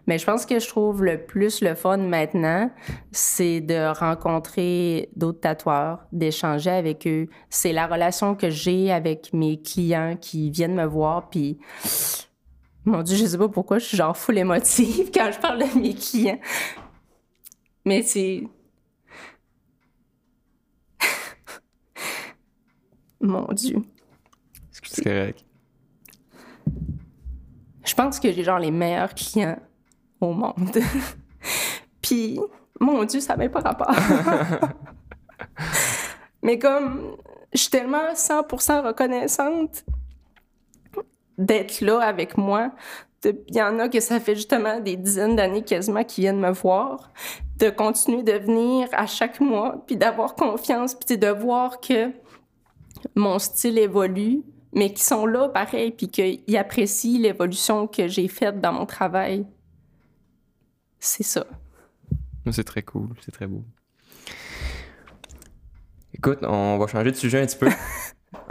Mais 0.07 0.17
je 0.17 0.25
pense 0.25 0.45
que 0.45 0.59
je 0.59 0.67
trouve 0.67 1.03
le 1.03 1.25
plus 1.25 1.61
le 1.61 1.75
fun 1.75 1.97
maintenant, 1.97 2.71
c'est 3.11 3.59
de 3.59 3.91
rencontrer 3.93 5.09
d'autres 5.17 5.41
tatoueurs, 5.41 6.05
d'échanger 6.13 6.69
avec 6.69 7.05
eux. 7.05 7.27
C'est 7.49 7.73
la 7.73 7.85
relation 7.85 8.33
que 8.33 8.49
j'ai 8.49 8.93
avec 8.93 9.33
mes 9.33 9.61
clients 9.61 10.15
qui 10.19 10.49
viennent 10.51 10.75
me 10.75 10.85
voir, 10.85 11.29
puis 11.29 11.59
mon 12.85 13.01
Dieu, 13.01 13.17
je 13.17 13.25
sais 13.25 13.37
pas 13.37 13.49
pourquoi 13.49 13.79
je 13.79 13.85
suis 13.85 13.97
genre 13.97 14.15
full 14.15 14.37
émotive 14.37 15.11
quand 15.13 15.31
je 15.33 15.39
parle 15.39 15.59
de 15.59 15.79
mes 15.79 15.93
clients. 15.93 16.39
Mais 17.85 18.03
c'est. 18.03 18.43
Mon 23.21 23.47
Dieu. 23.53 23.83
C'est 24.93 25.03
correct. 25.03 25.43
Je 27.85 27.93
pense 27.93 28.19
que 28.19 28.31
j'ai 28.31 28.43
genre 28.43 28.59
les 28.59 28.71
meilleurs 28.71 29.13
clients 29.13 29.59
au 30.21 30.31
monde. 30.31 30.77
Puis, 32.01 32.39
mon 32.79 33.03
Dieu, 33.03 33.19
ça 33.19 33.35
n'avait 33.35 33.49
pas 33.49 33.59
rapport. 33.59 33.91
Mais 36.41 36.59
comme 36.59 37.17
je 37.53 37.59
suis 37.59 37.69
tellement 37.69 38.13
100% 38.13 38.85
reconnaissante 38.85 39.85
d'être 41.37 41.81
là 41.81 41.99
avec 41.99 42.37
moi. 42.37 42.71
Il 43.23 43.55
y 43.55 43.61
en 43.61 43.79
a 43.79 43.87
que 43.87 43.99
ça 43.99 44.19
fait 44.19 44.35
justement 44.35 44.79
des 44.79 44.97
dizaines 44.97 45.35
d'années 45.35 45.63
quasiment 45.63 46.03
qui 46.03 46.21
viennent 46.21 46.39
me 46.39 46.51
voir, 46.51 47.11
de 47.57 47.69
continuer 47.69 48.23
de 48.23 48.33
venir 48.33 48.89
à 48.91 49.05
chaque 49.05 49.39
mois, 49.39 49.83
puis 49.87 49.95
d'avoir 49.95 50.35
confiance, 50.35 50.93
puis 50.93 51.17
de 51.17 51.27
voir 51.27 51.79
que 51.79 52.11
mon 53.15 53.39
style 53.39 53.77
évolue, 53.77 54.41
mais 54.73 54.89
qu'ils 54.89 55.03
sont 55.03 55.25
là 55.25 55.49
pareil, 55.49 55.91
puis 55.91 56.07
qu'ils 56.07 56.57
apprécient 56.57 57.19
l'évolution 57.19 57.87
que 57.87 58.07
j'ai 58.07 58.27
faite 58.27 58.59
dans 58.59 58.73
mon 58.73 58.85
travail. 58.85 59.45
C'est 60.99 61.23
ça. 61.23 61.45
C'est 62.51 62.63
très 62.63 62.81
cool, 62.81 63.09
c'est 63.21 63.31
très 63.31 63.47
beau. 63.47 63.63
Écoute, 66.13 66.39
on 66.43 66.77
va 66.77 66.87
changer 66.87 67.11
de 67.11 67.15
sujet 67.15 67.41
un 67.41 67.45
petit 67.45 67.57
peu. 67.57 67.69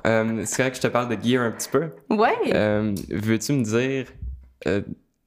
Euh, 0.07 0.43
c'est 0.47 0.63
vrai 0.63 0.71
que 0.71 0.77
je 0.77 0.83
te 0.83 0.87
parle 0.87 1.15
de 1.15 1.21
gear 1.23 1.43
un 1.43 1.51
petit 1.51 1.69
peu. 1.69 1.91
Ouais. 2.09 2.35
Euh, 2.55 2.95
veux-tu 3.11 3.53
me 3.53 3.63
dire, 3.63 4.07
euh, 4.67 4.81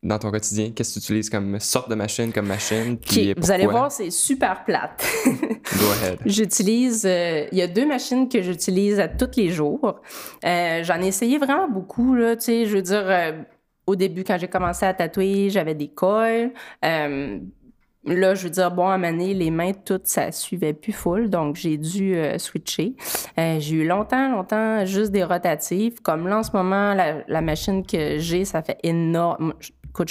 dans 0.05 0.19
ton 0.19 0.31
quotidien, 0.31 0.71
qu'est-ce 0.71 0.95
que 0.95 0.99
tu 0.99 1.05
utilises 1.05 1.29
comme 1.29 1.59
sorte 1.59 1.89
de 1.89 1.95
machine, 1.95 2.31
comme 2.31 2.47
machine? 2.47 2.97
Puis 2.97 3.33
Vous 3.35 3.51
allez 3.51 3.67
voir, 3.67 3.91
c'est 3.91 4.11
super 4.11 4.63
plate. 4.63 5.03
Go 5.25 5.85
ahead. 6.01 6.19
J'utilise, 6.25 7.03
il 7.03 7.57
y 7.57 7.61
a 7.61 7.67
deux 7.67 7.85
machines 7.85 8.29
que 8.29 8.41
j'utilise 8.41 8.99
à 8.99 9.07
tous 9.07 9.35
les 9.37 9.49
jours. 9.49 10.01
J'en 10.43 11.01
ai 11.01 11.07
essayé 11.07 11.37
vraiment 11.37 11.67
beaucoup, 11.67 12.15
là, 12.15 12.35
tu 12.35 12.43
sais, 12.43 12.65
je 12.65 12.75
veux 12.75 12.81
dire, 12.81 13.05
au 13.87 13.95
début, 13.95 14.23
quand 14.23 14.37
j'ai 14.39 14.47
commencé 14.47 14.85
à 14.85 14.93
tatouer, 14.93 15.49
j'avais 15.49 15.75
des 15.75 15.89
coils. 15.89 16.51
Là, 18.05 18.35
je 18.35 18.43
veux 18.43 18.51
dire, 18.51 18.69
bon, 18.69 18.87
à 18.87 18.99
maner, 18.99 19.33
les 19.33 19.49
mains, 19.49 19.71
toutes, 19.73 20.05
ça 20.05 20.31
suivait 20.31 20.73
plus 20.73 20.93
full, 20.93 21.27
donc 21.27 21.55
j'ai 21.55 21.77
dû 21.77 22.15
euh, 22.15 22.37
switcher. 22.37 22.95
Euh, 23.39 23.57
j'ai 23.59 23.77
eu 23.77 23.87
longtemps, 23.87 24.29
longtemps 24.29 24.85
juste 24.85 25.11
des 25.11 25.23
rotatives. 25.23 26.01
Comme 26.03 26.27
là, 26.27 26.37
en 26.37 26.43
ce 26.43 26.51
moment, 26.53 26.93
la, 26.93 27.23
la 27.27 27.41
machine 27.41 27.83
que 27.83 28.19
j'ai, 28.19 28.45
ça 28.45 28.61
fait 28.61 28.77
énorme 28.83 29.55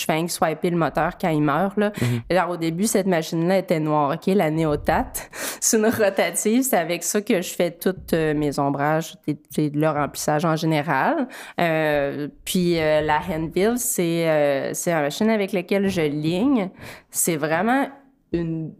fais 0.04 0.26
swiper 0.28 0.70
le 0.70 0.76
moteur 0.76 1.18
quand 1.20 1.28
il 1.28 1.42
meurt. 1.42 1.76
Là. 1.76 1.92
Mhm. 2.00 2.20
Alors, 2.30 2.50
au 2.50 2.56
début, 2.56 2.84
cette 2.84 3.06
machine-là 3.06 3.58
était 3.58 3.80
noire, 3.80 4.14
OK? 4.14 4.34
La 4.34 4.50
Néotat. 4.50 5.12
C'est 5.60 5.76
une 5.76 5.86
rotative. 5.86 6.62
C'est 6.62 6.76
avec 6.76 7.02
ça 7.02 7.20
que 7.20 7.40
je 7.40 7.54
fais 7.54 7.70
tous 7.70 7.94
euh, 8.12 8.34
mes 8.34 8.58
ombrages 8.58 9.16
et 9.26 9.36
le 9.70 9.88
remplissage 9.88 10.44
en 10.44 10.56
général. 10.56 11.28
Euh, 11.60 12.28
puis 12.44 12.78
euh, 12.78 13.00
la 13.00 13.18
Handbill, 13.18 13.74
c'est 13.78 14.72
c'est 14.74 14.92
une 14.92 15.00
machine 15.00 15.30
avec 15.30 15.52
laquelle 15.52 15.88
je 15.88 16.02
ligne. 16.02 16.70
C'est 17.10 17.36
vraiment 17.36 17.88
une 18.32 18.72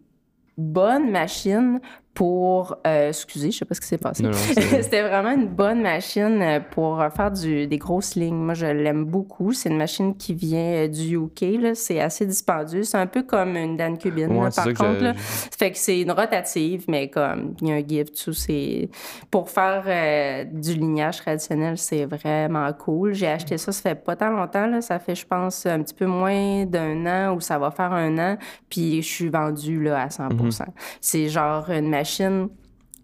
bonne 0.57 1.11
machine 1.11 1.81
pour. 2.15 2.77
Euh, 2.87 3.09
excusez, 3.09 3.51
je 3.51 3.59
sais 3.59 3.65
pas 3.65 3.75
ce 3.75 3.81
qui 3.81 3.89
s'est 3.89 3.99
passé. 3.99 4.25
C'était 4.33 5.03
vraiment 5.03 5.33
une 5.33 5.49
bonne 5.49 5.83
machine 5.83 6.41
euh, 6.41 6.61
pour 6.61 7.05
faire 7.15 7.33
du, 7.33 7.67
des 7.67 7.77
grosses 7.77 8.15
lignes. 8.15 8.37
Moi, 8.37 8.55
je 8.55 8.67
l'aime 8.67 9.05
beaucoup. 9.05 9.53
C'est 9.53 9.69
une 9.69 9.77
machine 9.77 10.17
qui 10.17 10.33
vient 10.33 10.85
euh, 10.85 10.89
du 10.89 11.17
UK. 11.17 11.75
C'est 11.75 12.01
assez 12.01 12.25
dispendieux. 12.25 12.85
C'est 12.85 12.97
un 12.97 13.09
peu 13.09 13.25
comme 13.25 13.57
une 13.57 13.77
Dan 13.77 13.99
Cubine, 13.99 14.29
par 14.29 14.65
contre. 14.67 15.03
Là. 15.03 15.15
Fait 15.17 15.73
que 15.73 15.79
c'est 15.79 16.01
une 16.01 16.13
rotative, 16.13 16.85
mais 16.89 17.09
comme 17.09 17.57
il 17.61 17.69
y 17.69 17.73
a 17.73 17.75
un 17.75 17.87
gift 17.87 18.23
tout. 18.25 18.33
C'est 18.33 18.89
pour 19.31 19.51
faire 19.51 20.47
du 20.53 20.75
lignage 20.75 21.19
traditionnel, 21.19 21.77
c'est 21.79 22.05
vraiment 22.05 22.73
cool. 22.73 23.13
J'ai 23.13 23.27
acheté 23.27 23.59
ça, 23.59 23.73
ça 23.73 23.83
fait 23.83 23.95
pas 23.97 24.15
tant 24.15 24.31
longtemps. 24.31 24.67
Là. 24.67 24.81
Ça 24.81 24.99
fait, 25.01 25.17
je 25.17 25.27
pense, 25.27 25.67
un 25.67 25.83
petit 25.83 25.95
peu 25.95 26.07
moins 26.07 26.65
d'un 26.65 27.07
an 27.07 27.35
ou 27.35 27.41
ça 27.41 27.59
va 27.59 27.73
faire 27.73 27.93
un 27.93 28.19
an. 28.19 28.37
Puis 28.71 29.03
je 29.03 29.09
suis 29.09 29.29
vendue 29.29 29.83
là, 29.83 30.03
à 30.03 30.11
100 30.11 30.29
mm-hmm. 30.29 30.67
C'est 31.01 31.29
genre 31.29 31.69
une 31.71 31.89
machine 31.89 32.04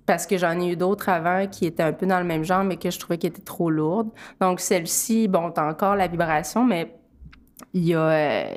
parce 0.06 0.26
que 0.26 0.38
j'en 0.38 0.58
ai 0.60 0.72
eu 0.72 0.76
d'autres 0.76 1.08
avant 1.08 1.46
qui 1.46 1.66
étaient 1.66 1.82
un 1.82 1.92
peu 1.92 2.04
dans 2.06 2.18
le 2.18 2.24
même 2.24 2.42
genre, 2.42 2.64
mais 2.64 2.76
que 2.76 2.90
je 2.90 2.98
trouvais 2.98 3.16
qu'elles 3.16 3.30
étaient 3.30 3.42
trop 3.42 3.70
lourdes. 3.70 4.10
Donc, 4.40 4.58
celle-ci, 4.60 5.28
bon, 5.28 5.50
t'as 5.52 5.70
encore 5.70 5.94
la 5.94 6.08
vibration, 6.08 6.64
mais 6.64 6.96
il 7.74 7.84
y 7.84 7.94
a... 7.94 8.50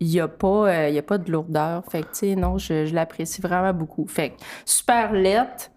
il 0.00 0.08
n'y 0.08 0.20
a, 0.20 0.28
pas, 0.28 0.68
euh, 0.68 0.98
a 0.98 1.02
pas 1.02 1.18
de 1.18 1.32
lourdeur. 1.32 1.84
Fait 1.90 2.02
que, 2.02 2.08
tu 2.08 2.14
sais, 2.14 2.36
non, 2.36 2.58
je, 2.58 2.92
l'apprécie 2.92 3.40
vraiment 3.40 3.72
beaucoup. 3.72 4.06
Fait 4.06 4.30
que, 4.30 4.34
super 4.66 5.12
lettre, 5.12 5.70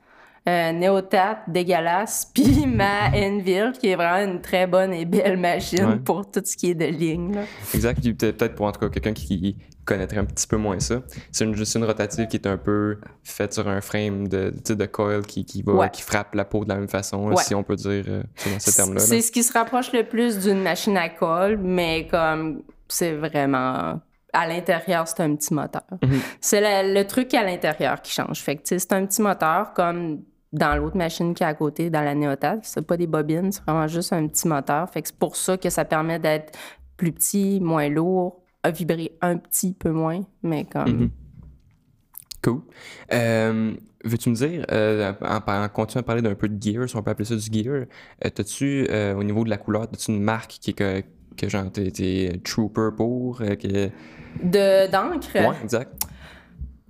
euh, 0.48 0.72
Néotat, 0.72 1.40
dégueulasse, 1.48 2.32
puis 2.34 2.66
ma 2.66 3.10
Enville, 3.10 3.74
qui 3.80 3.90
est 3.90 3.96
vraiment 3.96 4.32
une 4.32 4.42
très 4.42 4.68
bonne 4.68 4.94
et 4.94 5.06
belle 5.06 5.38
machine 5.38 6.02
pour 6.04 6.30
tout 6.30 6.42
ce 6.44 6.56
qui 6.56 6.72
est 6.72 6.76
de 6.76 6.86
ligne. 6.86 7.38
Exact. 7.74 8.02
peut-être 8.02 8.56
pour 8.56 8.66
en 8.66 8.72
tout 8.72 8.80
cas 8.80 8.90
quelqu'un 8.90 9.14
qui, 9.14 9.58
connaîtrait 9.88 10.18
un 10.18 10.26
petit 10.26 10.46
peu 10.46 10.58
moins 10.58 10.80
ça. 10.80 11.02
C'est 11.32 11.46
une, 11.46 11.56
juste 11.56 11.74
une 11.76 11.86
rotative 11.86 12.28
qui 12.28 12.36
est 12.36 12.46
un 12.46 12.58
peu 12.58 13.00
faite 13.24 13.54
sur 13.54 13.68
un 13.68 13.82
frame 13.82 14.28
de, 14.28 14.52
de 14.68 14.86
coil 14.86 15.26
qui, 15.26 15.46
qui, 15.46 15.64
va, 15.64 15.90
qui 15.90 16.02
frappe 16.02 16.36
la 16.36 16.46
peau 16.46 16.64
de 16.66 16.70
la 16.70 16.76
même 16.76 16.90
façon, 16.90 17.34
si 17.38 17.56
on 17.56 17.64
peut 17.64 17.78
dire 17.78 18.04
euh, 18.08 18.24
selon 18.36 18.60
ce 18.60 18.76
terme-là. 18.76 19.00
C'est 19.00 19.22
ce 19.22 19.32
qui 19.32 19.44
se 19.44 19.54
rapproche 19.54 19.94
le 19.94 20.04
plus 20.04 20.40
d'une 20.40 20.62
machine 20.62 20.98
à 20.98 21.10
colle, 21.10 21.58
mais 21.58 22.06
comme 22.12 22.64
c'est 22.90 23.14
vraiment 23.14 24.02
à 24.34 24.48
l'intérieur, 24.48 25.08
c'est 25.08 25.22
un 25.22 25.36
petit 25.36 25.54
moteur. 25.54 25.84
Mhm. 26.04 26.20
C'est 26.42 26.84
le, 26.84 27.04
truc 27.04 27.34
à 27.34 27.44
l'intérieur 27.44 28.02
qui 28.02 28.12
change. 28.12 28.42
Fait 28.42 28.58
que 28.58 28.62
c'est 28.66 28.94
un 28.94 29.06
petit 29.06 29.22
moteur 29.22 29.74
comme 29.74 30.22
dans 30.54 30.76
l'autre 30.76 30.98
machine 30.98 31.34
qui 31.34 31.44
est 31.44 31.48
à 31.48 31.54
côté, 31.54 31.90
dans 31.90 32.02
la 32.02 32.16
Néotat. 32.16 32.60
C'est 32.64 32.86
pas 32.86 32.98
des 32.98 33.08
bobines, 33.08 33.52
c'est 33.52 33.64
vraiment 33.64 33.88
juste 33.88 34.14
un 34.14 34.28
petit 34.28 34.48
moteur. 34.48 34.90
Fait 34.90 35.02
que 35.02 35.10
c'est 35.10 35.18
pour 35.18 35.36
ça 35.36 35.58
que 35.58 35.70
ça 35.70 35.86
permet 35.86 36.20
d'être 36.20 36.58
plus 36.96 37.12
petit, 37.12 37.60
moins 37.62 37.90
lourd, 37.90 38.42
a 38.64 38.72
vibré 38.72 39.18
un 39.22 39.38
petit 39.38 39.74
peu 39.74 39.92
moins, 39.92 40.22
mais 40.44 40.66
comme. 40.66 40.90
Mhm. 40.90 41.10
Cool. 42.44 42.62
Euh, 43.14 43.74
veux-tu 44.04 44.30
me 44.30 44.36
dire, 44.36 44.66
euh, 44.72 45.14
en, 45.22 45.70
continuant 45.70 46.02
à 46.02 46.04
parler 46.04 46.22
d'un 46.22 46.36
peu 46.36 46.48
de 46.48 46.62
gear, 46.62 46.88
si 46.88 46.96
on 46.96 47.04
peut 47.04 47.12
appeler 47.12 47.26
ça 47.26 47.36
du 47.36 47.52
gear, 47.52 47.74
euh, 47.74 47.86
as-tu, 48.24 48.88
au 49.16 49.24
niveau 49.24 49.44
de 49.44 49.50
la 49.50 49.58
couleur, 49.58 49.84
as-tu 49.84 50.12
une 50.12 50.22
marque 50.22 50.52
qui 50.62 50.72
est 50.72 50.74
que, 50.74 51.04
que 51.36 51.50
genre, 51.50 51.72
t'es, 51.72 52.40
trooper 52.44 52.90
pour? 52.96 53.40
Que... 53.40 53.90
De, 54.44 54.92
d'encre? 54.92 55.36
Ouais, 55.36 55.56
exact. 55.64 56.04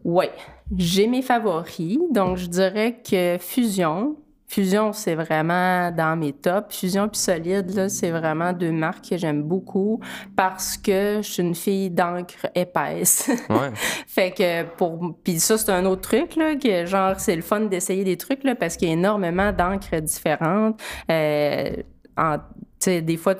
Ouais. 0.03 0.31
J'ai 0.75 1.07
mes 1.07 1.21
favoris, 1.21 1.99
donc 2.11 2.37
je 2.37 2.47
dirais 2.47 2.99
que 3.09 3.37
Fusion, 3.39 4.15
Fusion, 4.49 4.93
c'est 4.93 5.15
vraiment 5.15 5.91
dans 5.91 6.17
mes 6.17 6.31
tops. 6.31 6.79
Fusion 6.79 7.09
puis 7.09 7.19
Solide, 7.19 7.69
là, 7.75 7.89
c'est 7.89 8.11
vraiment 8.11 8.53
deux 8.53 8.71
marques 8.71 9.09
que 9.09 9.17
j'aime 9.17 9.43
beaucoup 9.43 9.99
parce 10.37 10.77
que 10.77 11.19
je 11.21 11.29
suis 11.29 11.43
une 11.43 11.53
fille 11.55 11.89
d'encre 11.89 12.47
épaisse. 12.55 13.29
Ouais. 13.49 13.71
fait 14.07 14.31
que 14.31 14.63
pour... 14.75 15.15
Puis 15.23 15.39
ça, 15.39 15.57
c'est 15.57 15.71
un 15.71 15.85
autre 15.85 16.01
truc, 16.01 16.35
là, 16.35 16.55
que 16.55 16.85
genre, 16.85 17.19
c'est 17.19 17.35
le 17.35 17.41
fun 17.41 17.61
d'essayer 17.61 18.03
des 18.03 18.17
trucs, 18.17 18.43
là, 18.43 18.55
parce 18.55 18.77
qu'il 18.77 18.87
y 18.89 18.91
a 18.91 18.93
énormément 18.93 19.51
d'encre 19.51 19.99
différentes. 20.01 20.79
Euh, 21.09 21.75
en 22.17 22.37
des 22.85 23.17
fois, 23.17 23.33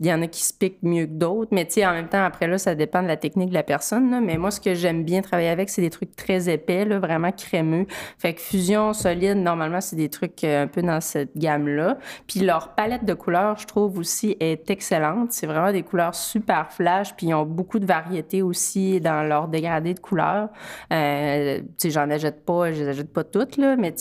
il 0.00 0.06
y 0.06 0.12
en 0.12 0.22
a 0.22 0.26
qui 0.26 0.42
se 0.42 0.52
piquent 0.52 0.82
mieux 0.82 1.06
que 1.06 1.12
d'autres, 1.12 1.50
mais 1.52 1.68
en 1.84 1.92
même 1.92 2.08
temps, 2.08 2.24
après 2.24 2.46
là, 2.46 2.58
ça 2.58 2.74
dépend 2.74 3.02
de 3.02 3.08
la 3.08 3.16
technique 3.16 3.50
de 3.50 3.54
la 3.54 3.62
personne. 3.62 4.24
Mais 4.24 4.36
moi, 4.36 4.50
ce 4.50 4.60
que 4.60 4.74
j'aime 4.74 5.04
bien 5.04 5.22
travailler 5.22 5.48
avec, 5.48 5.70
c'est 5.70 5.82
des 5.82 5.90
trucs 5.90 6.16
très 6.16 6.48
épais, 6.52 6.84
là, 6.84 6.98
vraiment 6.98 7.30
crémeux. 7.32 7.86
Fait 8.18 8.34
que 8.34 8.40
fusion, 8.40 8.92
solide, 8.92 9.38
normalement, 9.38 9.80
c'est 9.80 9.96
des 9.96 10.08
trucs 10.08 10.42
euh, 10.44 10.64
un 10.64 10.66
peu 10.66 10.82
dans 10.82 11.00
cette 11.00 11.36
gamme-là. 11.36 11.98
Puis 12.26 12.40
leur 12.40 12.74
palette 12.74 13.04
de 13.04 13.14
couleurs, 13.14 13.58
je 13.58 13.66
trouve 13.66 13.98
aussi, 13.98 14.36
est 14.40 14.68
excellente. 14.70 15.32
C'est 15.32 15.46
vraiment 15.46 15.72
des 15.72 15.82
couleurs 15.82 16.14
super 16.14 16.72
flash, 16.72 17.14
puis 17.14 17.28
ils 17.28 17.34
ont 17.34 17.46
beaucoup 17.46 17.78
de 17.78 17.86
variété 17.86 18.42
aussi 18.42 19.00
dans 19.00 19.22
leur 19.22 19.48
dégradé 19.48 19.94
de 19.94 20.00
couleurs. 20.00 20.48
Euh, 20.92 21.60
j'en 21.84 22.10
achète 22.10 22.44
pas, 22.44 22.72
je 22.72 22.82
les 22.82 22.88
achète 22.88 23.12
pas 23.12 23.24
toutes, 23.24 23.56
là, 23.56 23.76
mais 23.76 23.94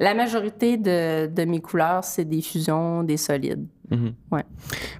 la 0.00 0.14
majorité 0.14 0.78
de, 0.78 1.26
de 1.26 1.44
mes 1.44 1.60
couleurs, 1.60 2.02
c'est 2.04 2.24
des 2.24 2.40
fusions, 2.40 3.02
des 3.02 3.18
solides. 3.18 3.66
Mhm. 3.90 4.14
Ouais. 4.32 4.44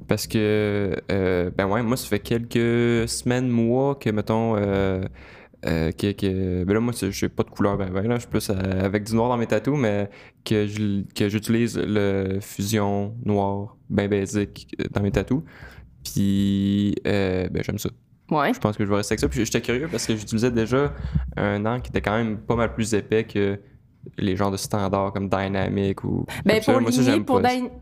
Parce 0.06 0.26
que, 0.26 0.94
euh, 1.10 1.50
ben 1.56 1.66
ouais, 1.66 1.82
moi, 1.82 1.96
ça 1.96 2.06
fait 2.06 2.18
quelques 2.18 3.08
semaines, 3.08 3.48
mois 3.48 3.94
que, 3.94 4.10
mettons, 4.10 4.56
euh, 4.56 5.02
euh, 5.64 5.90
que, 5.92 6.64
ben 6.64 6.74
là, 6.74 6.80
moi, 6.80 6.92
je 6.92 7.26
pas 7.26 7.44
de 7.44 7.50
couleur, 7.50 7.78
ben, 7.78 7.88
ben 7.90 8.06
là, 8.06 8.16
je 8.16 8.20
suis 8.20 8.28
plus 8.28 8.50
avec 8.50 9.04
du 9.04 9.14
noir 9.14 9.30
dans 9.30 9.38
mes 9.38 9.46
tatous, 9.46 9.78
mais 9.78 10.10
que, 10.44 10.66
j'utilise 10.66 11.78
le 11.78 12.38
fusion 12.40 13.14
noir, 13.24 13.78
ben 13.88 14.06
basique 14.06 14.76
dans 14.92 15.00
mes 15.00 15.12
tatous. 15.12 15.42
Puis, 16.04 16.94
ben, 17.04 17.62
j'aime 17.64 17.78
ça. 17.78 17.88
Ouais. 18.30 18.52
Je 18.52 18.60
pense 18.60 18.76
que 18.76 18.84
je 18.84 18.90
vais 18.90 18.96
rester 18.96 19.14
avec 19.14 19.20
ça. 19.20 19.28
Puis 19.28 19.44
j'étais 19.44 19.60
curieux 19.62 19.88
parce 19.90 20.06
que 20.06 20.14
j'utilisais 20.14 20.52
déjà 20.52 20.92
un 21.36 21.64
an 21.66 21.80
qui 21.80 21.88
était 21.88 22.00
quand 22.00 22.16
même 22.16 22.38
pas 22.38 22.54
mal 22.54 22.72
plus 22.74 22.94
épais 22.94 23.24
que 23.24 23.58
les 24.16 24.36
genres 24.36 24.50
de 24.50 24.56
standards 24.56 25.12
comme 25.12 25.28
Dynamic 25.28 26.04
ou. 26.04 26.24
Ben, 26.44 26.60
pour. 26.64 26.80
Moi, 26.80 26.90
ligner, 26.90 27.20
pour, 27.20 27.40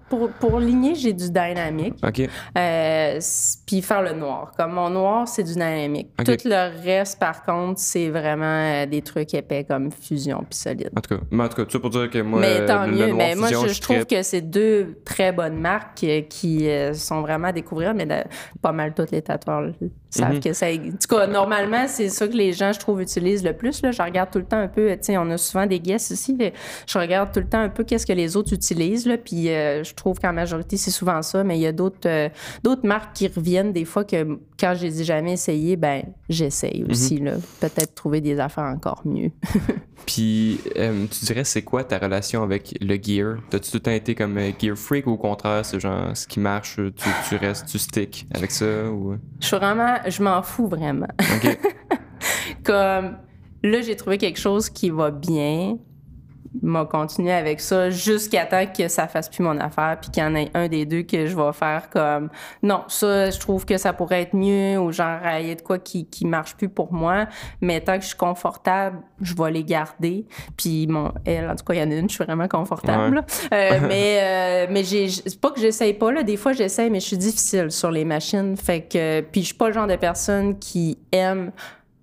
pour, 0.08 0.30
pour 0.30 0.58
ligner, 0.60 0.94
j'ai 0.94 1.12
du 1.12 1.28
dynamique. 1.28 1.94
Ok. 2.06 2.28
Euh, 2.56 3.20
puis 3.66 3.82
faire 3.82 4.02
le 4.02 4.12
noir. 4.12 4.52
Comme 4.56 4.72
mon 4.72 4.90
noir, 4.90 5.28
c'est 5.28 5.42
du 5.44 5.52
dynamique. 5.52 6.08
Ok. 6.18 6.24
Tout 6.24 6.48
le 6.48 6.82
reste, 6.84 7.18
par 7.18 7.42
contre, 7.44 7.78
c'est 7.80 8.08
vraiment 8.08 8.44
euh, 8.82 8.86
des 8.86 9.02
trucs 9.02 9.32
épais 9.34 9.64
comme 9.64 9.90
fusion 9.92 10.38
puis 10.48 10.58
solide. 10.58 10.90
En 10.96 11.00
tout 11.00 11.16
cas, 11.16 11.22
mais 11.30 11.44
en 11.44 11.48
tout 11.48 11.56
cas, 11.64 11.70
ça 11.70 11.78
pour 11.78 11.90
dire 11.90 12.10
que 12.10 12.18
moi. 12.20 12.40
mais 12.40 12.64
tant 12.66 12.84
le- 12.84 12.90
le 12.92 12.96
mieux. 12.96 13.06
noir 13.06 13.16
Mais 13.18 13.34
moi, 13.34 13.48
fusion, 13.48 13.66
je, 13.68 13.72
je 13.74 13.80
trouve 13.80 14.04
que 14.06 14.22
c'est 14.22 14.40
deux 14.42 14.98
très 15.04 15.32
bonnes 15.32 15.58
marques 15.60 16.02
euh, 16.04 16.22
qui 16.22 16.68
euh, 16.68 16.94
sont 16.94 17.20
vraiment 17.20 17.48
à 17.48 17.52
découvrir, 17.52 17.94
mais 17.94 18.06
de- 18.06 18.24
pas 18.60 18.72
mal 18.72 18.92
tous 18.94 19.06
les 19.12 19.22
tatoueurs 19.22 19.72
savent 20.10 20.34
Mhm. 20.34 20.40
que 20.40 20.52
ça. 20.52 20.66
En 20.68 20.76
tout 20.76 21.16
cas, 21.16 21.26
normalement, 21.26 21.86
c'est 21.86 22.08
ça 22.08 22.26
que 22.26 22.32
les 22.32 22.52
gens, 22.52 22.72
je 22.72 22.78
trouve, 22.80 23.02
utilisent 23.02 23.44
le 23.44 23.52
plus. 23.52 23.82
Là. 23.82 23.90
Je 23.92 24.02
regarde 24.02 24.30
tout 24.30 24.38
le 24.38 24.44
temps 24.46 24.58
un 24.58 24.68
peu. 24.68 24.90
Tu 24.92 24.98
sais, 25.02 25.18
on 25.18 25.28
a 25.30 25.36
souvent 25.36 25.66
des 25.66 25.80
guests 25.80 26.07
Je 26.14 26.98
regarde 26.98 27.32
tout 27.32 27.40
le 27.40 27.48
temps 27.48 27.60
un 27.60 27.68
peu 27.68 27.84
qu'est-ce 27.84 28.06
que 28.06 28.12
les 28.12 28.36
autres 28.36 28.52
utilisent. 28.52 29.06
Là, 29.06 29.16
puis 29.18 29.48
euh, 29.50 29.82
je 29.84 29.94
trouve 29.94 30.18
qu'en 30.18 30.32
majorité, 30.32 30.76
c'est 30.76 30.90
souvent 30.90 31.22
ça. 31.22 31.44
Mais 31.44 31.58
il 31.58 31.62
y 31.62 31.66
a 31.66 31.72
d'autres 31.72 32.08
euh, 32.08 32.28
d'autres 32.62 32.86
marques 32.86 33.14
qui 33.16 33.26
reviennent 33.28 33.72
des 33.72 33.84
fois 33.84 34.04
que 34.04 34.38
quand 34.58 34.74
je 34.76 34.82
les 34.86 35.00
ai 35.00 35.04
jamais 35.04 35.32
essayées, 35.34 35.76
ben 35.76 36.02
j'essaye 36.28 36.82
Mhm. 36.82 36.90
aussi. 36.90 37.18
là. 37.18 37.32
Peut-être 37.60 37.94
trouver 37.94 38.20
des 38.20 38.38
affaires 38.40 38.64
encore 38.64 39.02
mieux. 39.04 39.30
Puis, 40.06 40.58
euh, 40.76 41.06
tu 41.10 41.24
dirais, 41.26 41.44
c'est 41.44 41.62
quoi 41.62 41.84
ta 41.84 41.98
relation 41.98 42.42
avec 42.42 42.74
le 42.80 42.94
gear? 43.02 43.36
T'as-tu 43.50 43.70
tout 43.70 43.76
le 43.76 43.82
temps 43.82 43.90
été 43.90 44.14
comme 44.14 44.38
gear 44.60 44.76
freak 44.76 45.06
ou 45.06 45.10
au 45.12 45.16
contraire, 45.18 45.64
c'est 45.66 45.78
genre 45.80 46.16
ce 46.16 46.26
qui 46.26 46.40
marche, 46.40 46.76
tu, 46.76 47.08
tu 47.28 47.36
restes, 47.36 47.66
tu 47.66 47.78
stick 47.78 48.26
avec 48.34 48.50
ça? 48.50 48.64
Ou... 48.90 49.16
Je 49.40 49.46
suis 49.46 49.56
vraiment, 49.56 49.96
je 50.06 50.22
m'en 50.22 50.42
fous 50.42 50.66
vraiment. 50.68 51.08
Comme 52.64 53.16
là, 53.62 53.80
j'ai 53.82 53.96
trouvé 53.96 54.18
quelque 54.18 54.38
chose 54.38 54.70
qui 54.70 54.90
va 54.90 55.10
bien. 55.10 55.76
M'a 56.62 56.84
continué 56.84 57.32
avec 57.32 57.60
ça 57.60 57.90
jusqu'à 57.90 58.46
temps 58.46 58.64
que 58.66 58.88
ça 58.88 59.08
fasse 59.08 59.28
plus 59.28 59.42
mon 59.42 59.58
affaire 59.58 59.98
puis 60.00 60.10
qu'il 60.10 60.22
y 60.22 60.26
en 60.26 60.34
ait 60.34 60.50
un 60.54 60.68
des 60.68 60.86
deux 60.86 61.02
que 61.02 61.26
je 61.26 61.36
vais 61.36 61.52
faire 61.52 61.90
comme 61.90 62.30
non 62.62 62.84
ça 62.88 63.30
je 63.30 63.38
trouve 63.38 63.64
que 63.64 63.76
ça 63.76 63.92
pourrait 63.92 64.22
être 64.22 64.34
mieux 64.34 64.78
ou 64.78 64.92
genre 64.92 65.20
il 65.40 65.48
y 65.48 65.50
a 65.50 65.54
de 65.54 65.62
quoi 65.62 65.78
qui 65.78 66.06
qui 66.06 66.26
marche 66.26 66.56
plus 66.56 66.68
pour 66.68 66.92
moi 66.92 67.26
mais 67.60 67.80
tant 67.80 67.96
que 67.96 68.02
je 68.02 68.08
suis 68.08 68.16
confortable 68.16 68.98
je 69.20 69.34
vais 69.34 69.50
les 69.50 69.64
garder. 69.64 70.26
Puis 70.56 70.86
mon 70.86 71.12
elle 71.24 71.48
en 71.48 71.56
tout 71.56 71.64
cas 71.64 71.74
il 71.74 71.80
y 71.80 71.82
en 71.82 71.90
a 71.90 71.94
une 71.94 72.08
je 72.08 72.14
suis 72.14 72.24
vraiment 72.24 72.48
confortable. 72.48 73.24
Euh, 73.52 73.80
mais 73.88 74.20
euh, 74.22 74.66
mais 74.70 74.84
j'ai 74.84 75.08
c'est 75.08 75.40
pas 75.40 75.50
que 75.50 75.60
j'essaye 75.60 75.94
pas 75.94 76.12
là 76.12 76.22
des 76.22 76.36
fois 76.36 76.52
j'essaye 76.52 76.90
mais 76.90 77.00
je 77.00 77.06
suis 77.06 77.18
difficile 77.18 77.70
sur 77.70 77.90
les 77.90 78.04
machines. 78.04 78.56
Fait 78.56 78.82
que 78.82 79.20
puis 79.20 79.42
je 79.42 79.46
suis 79.46 79.54
pas 79.54 79.68
le 79.68 79.74
genre 79.74 79.86
de 79.86 79.96
personne 79.96 80.58
qui 80.58 80.98
aime 81.12 81.52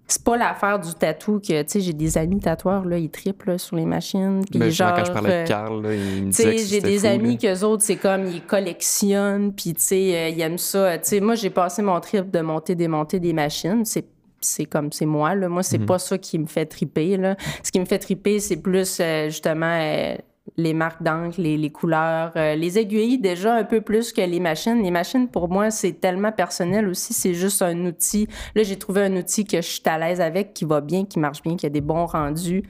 c'est 0.08 0.24
pas 0.24 0.38
l'affaire 0.38 0.80
du 0.80 0.94
tatou 0.94 1.40
que, 1.40 1.62
tu 1.64 1.68
sais, 1.68 1.82
j'ai 1.82 1.94
des 1.94 2.18
amis 2.18 2.40
tatoueurs, 2.40 2.86
là, 2.86 2.98
ils 2.98 3.10
triplent 3.10 3.52
là, 3.52 3.58
sur 3.58 3.76
les 3.76 3.86
machines. 3.86 4.42
Puis 4.50 4.60
Ben, 4.60 4.70
genre, 4.70 4.94
quand 4.96 5.06
je 5.06 5.12
parlais 5.12 5.32
euh, 5.34 5.44
de 5.44 5.48
Carl, 5.48 5.82
là, 5.82 5.94
il 5.96 6.26
me 6.26 6.32
tu 6.32 6.34
sais, 6.44 6.52
disait 6.52 6.68
j'ai 6.68 6.82
des 6.82 7.00
fou, 7.00 7.08
amis 7.08 7.38
qu'eux 7.38 7.62
autres, 7.64 7.84
c'est 7.84 7.96
comme, 7.96 8.28
ils 8.28 8.42
collectionnent, 8.42 9.52
puis 9.54 9.74
tu 9.74 9.82
sais, 9.82 10.16
euh, 10.16 10.30
ils 10.30 10.42
aiment 10.42 10.58
ça. 10.58 10.98
Tu 11.00 11.06
sais, 11.10 11.20
moi, 11.20 11.36
j'ai 11.36 11.50
passé 11.50 11.82
mon 11.82 12.00
trip 12.00 12.30
de 12.30 12.40
monter, 12.42 12.76
démonter 12.76 13.20
des 13.20 13.34
machines. 13.34 13.84
C'est 13.86 14.06
c'est 14.42 14.66
comme, 14.66 14.92
c'est 14.92 15.08
moi, 15.08 15.34
là. 15.34 15.50
Moi, 15.50 15.62
Mhm. 15.62 15.64
c'est 15.64 15.80
pas 15.80 15.98
ça 15.98 16.20
qui 16.20 16.38
me 16.38 16.46
fait 16.46 16.68
triper, 16.68 17.18
là. 17.18 17.36
Ce 17.64 17.72
qui 17.72 17.80
me 17.80 17.86
fait 17.86 17.98
triper, 17.98 18.40
c'est 18.40 18.58
plus, 18.58 19.00
euh, 19.02 19.26
justement, 19.30 19.76
euh, 19.82 20.16
les 20.58 20.74
marques 20.74 21.02
d'encre, 21.02 21.40
les, 21.40 21.58
les 21.58 21.72
couleurs, 21.72 22.32
euh, 22.36 22.56
les 22.56 22.78
aiguilles, 22.78 23.18
déjà 23.18 23.56
un 23.56 23.64
peu 23.64 23.82
plus 23.82 24.14
que 24.14 24.22
les 24.22 24.40
machines. 24.40 24.82
Les 24.82 24.92
machines, 24.92 25.28
pour 25.28 25.50
moi, 25.50 25.72
c'est 25.72 25.94
tellement 25.94 26.32
personnel 26.32 26.88
aussi. 26.88 27.14
C'est 27.14 27.34
juste 27.34 27.62
un 27.62 27.86
outil. 27.86 28.28
Là, 28.56 28.64
j'ai 28.64 28.78
trouvé 28.78 29.04
un 29.04 29.16
outil 29.16 29.46
que 29.46 29.58
je 29.58 29.68
suis 29.68 29.82
à 29.86 29.98
l'aise 29.98 30.22
avec, 30.22 30.54
qui 30.54 30.66
va 30.66 30.82
bien, 30.82 31.06
qui 31.06 31.20
marche 31.20 31.42
bien, 31.42 31.56
qui 31.56 31.66
a 31.66 31.70
des 31.70 31.82
bons 31.82 32.06
rendus 32.06 32.64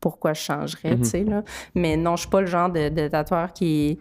pourquoi 0.00 0.32
je 0.32 0.40
changerais, 0.40 0.96
tu 0.96 1.04
sais, 1.04 1.22
là? 1.22 1.44
Mais 1.76 1.96
non, 1.96 2.16
je 2.16 2.22
suis 2.22 2.30
pas 2.30 2.40
le 2.40 2.48
genre 2.48 2.68
de, 2.68 2.88
de 2.88 3.06
tatoueur 3.06 3.52
qui 3.52 4.00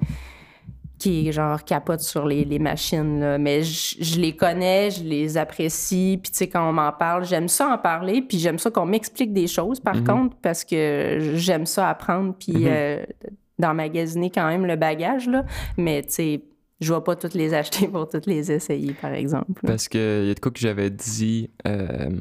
qui 1.02 1.32
genre 1.32 1.64
capote 1.64 2.02
sur 2.02 2.28
les, 2.28 2.46
les 2.46 2.60
machines, 2.60 3.20
là. 3.20 3.38
Mais 3.40 3.64
je, 3.64 3.96
je 4.00 4.20
les 4.20 4.36
connais, 4.36 4.92
je 4.92 5.04
les 5.04 5.36
apprécie, 5.38 6.20
puis 6.22 6.32
tu 6.32 6.38
sais, 6.38 6.48
quand 6.48 6.70
on 6.70 6.74
m'en 6.74 6.92
parle, 6.92 7.26
j'aime 7.26 7.48
ça 7.48 7.70
en 7.70 7.78
parler, 7.78 8.22
puis 8.22 8.38
j'aime 8.38 8.60
ça 8.60 8.70
qu'on 8.70 8.86
m'explique 8.86 9.34
des 9.34 9.48
choses, 9.48 9.80
par 9.80 10.04
contre, 10.04 10.38
parce 10.42 10.64
que 10.64 11.34
j'aime 11.36 11.66
ça 11.66 11.90
apprendre, 11.90 12.36
puis 12.38 12.68
euh, 12.68 13.04
d'emmagasiner 13.58 14.30
quand 14.30 14.48
même 14.48 14.66
le 14.68 14.76
bagage, 14.76 15.28
là. 15.28 15.44
Mais 15.76 16.04
tu 16.04 16.12
sais, 16.12 16.42
je 16.80 16.94
vais 16.94 17.02
pas 17.02 17.16
toutes 17.16 17.34
les 17.34 17.54
acheter 17.54 17.88
pour 17.88 18.08
toutes 18.08 18.28
les 18.28 18.52
essayer, 18.52 18.94
par 18.94 19.14
exemple. 19.14 19.60
là. 19.64 19.70
Parce 19.70 19.88
qu'il 19.88 20.00
y 20.28 20.32
a 20.32 20.34
de 20.34 20.40
quoi 20.40 20.52
que 20.52 20.60
j'avais 20.60 20.92
dit 20.92 21.50
euh, 21.68 22.12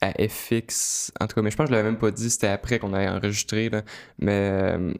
à 0.00 0.12
FX. 0.28 1.10
En 1.20 1.26
tout 1.26 1.34
cas, 1.34 1.42
mais 1.42 1.50
je 1.50 1.56
pense 1.56 1.66
que 1.66 1.72
je 1.72 1.76
l'avais 1.76 1.90
même 1.90 1.98
pas 1.98 2.12
dit, 2.12 2.30
c'était 2.30 2.46
après 2.46 2.78
qu'on 2.78 2.92
avait 2.92 3.08
enregistré. 3.08 3.70
Là. 3.70 3.82
Mais 4.20 4.50
euh, 4.52 4.92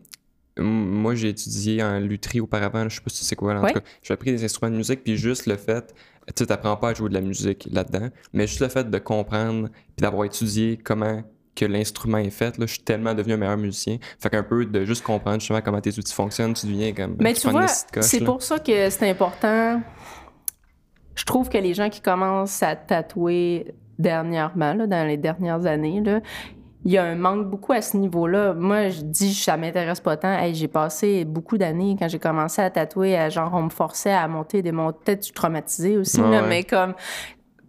moi, 0.58 1.14
j'ai 1.14 1.28
étudié 1.30 1.82
en 1.82 1.98
lutherie 1.98 2.40
auparavant, 2.40 2.88
je 2.88 2.96
sais 2.96 3.00
pas 3.00 3.10
si 3.10 3.20
tu 3.20 3.24
sais 3.24 3.36
quoi. 3.36 3.54
en 3.54 3.62
Ouais. 3.62 3.72
tout 3.72 3.80
cas, 3.80 3.86
j'ai 4.02 4.14
appris 4.14 4.30
des 4.32 4.44
instruments 4.44 4.70
de 4.72 4.76
musique, 4.76 5.02
puis 5.04 5.16
juste 5.16 5.46
le 5.46 5.56
fait, 5.56 5.94
tu 6.36 6.46
t'apprends 6.46 6.76
pas 6.76 6.90
à 6.90 6.94
jouer 6.94 7.08
de 7.08 7.14
la 7.14 7.20
musique 7.20 7.68
là-dedans, 7.70 8.08
mais 8.32 8.46
juste 8.46 8.60
le 8.60 8.68
fait 8.68 8.88
de 8.90 8.98
comprendre, 8.98 9.68
puis 9.68 10.02
d'avoir 10.02 10.24
étudié 10.24 10.78
comment 10.82 11.22
que 11.54 11.64
l'instrument 11.64 12.18
est 12.18 12.30
fait, 12.30 12.56
là, 12.56 12.66
je 12.66 12.72
suis 12.74 12.82
tellement 12.82 13.14
devenu 13.14 13.34
un 13.34 13.36
meilleur 13.36 13.56
musicien. 13.56 13.98
Fait 14.20 14.30
qu'un 14.30 14.44
peu 14.44 14.64
de 14.64 14.84
juste 14.84 15.02
comprendre 15.02 15.40
justement 15.40 15.60
comment 15.60 15.80
tes 15.80 15.98
outils 15.98 16.14
fonctionnent, 16.14 16.54
tu 16.54 16.66
deviens 16.66 16.92
comme. 16.92 17.16
Mais 17.18 17.34
tu 17.34 17.46
une 17.48 17.52
vois, 17.52 17.66
c'est 17.66 18.20
pour 18.24 18.42
ça 18.42 18.60
que 18.60 18.88
c'est 18.90 19.10
important. 19.10 19.82
Je 21.16 21.24
trouve 21.24 21.48
que 21.48 21.58
les 21.58 21.74
gens 21.74 21.88
qui 21.90 22.00
commencent 22.00 22.62
à 22.62 22.76
tatouer 22.76 23.74
dernièrement, 23.98 24.74
là, 24.74 24.86
dans 24.86 25.04
les 25.04 25.16
dernières 25.16 25.66
années, 25.66 26.00
là, 26.00 26.20
il 26.84 26.92
y 26.92 26.98
a 26.98 27.04
un 27.04 27.16
manque 27.16 27.48
beaucoup 27.50 27.72
à 27.72 27.82
ce 27.82 27.96
niveau-là. 27.96 28.54
Moi, 28.54 28.88
je 28.88 29.00
dis, 29.02 29.34
ça 29.34 29.56
m'intéresse 29.56 30.00
pas 30.00 30.16
tant. 30.16 30.32
Hey, 30.32 30.54
j'ai 30.54 30.68
passé 30.68 31.24
beaucoup 31.24 31.58
d'années 31.58 31.96
quand 31.98 32.08
j'ai 32.08 32.18
commencé 32.20 32.62
à 32.62 32.70
tatouer, 32.70 33.16
à, 33.18 33.28
genre, 33.30 33.50
on 33.52 33.62
me 33.64 33.70
forçait 33.70 34.12
à 34.12 34.26
monter 34.28 34.62
des 34.62 34.72
montes. 34.72 34.98
Peut-être 35.04 35.20
je 35.20 35.24
suis 35.26 35.34
traumatisée 35.34 35.96
aussi, 35.98 36.20
Ouais, 36.20 36.30
là, 36.30 36.42
ouais. 36.42 36.48
mais 36.48 36.64
comme 36.64 36.94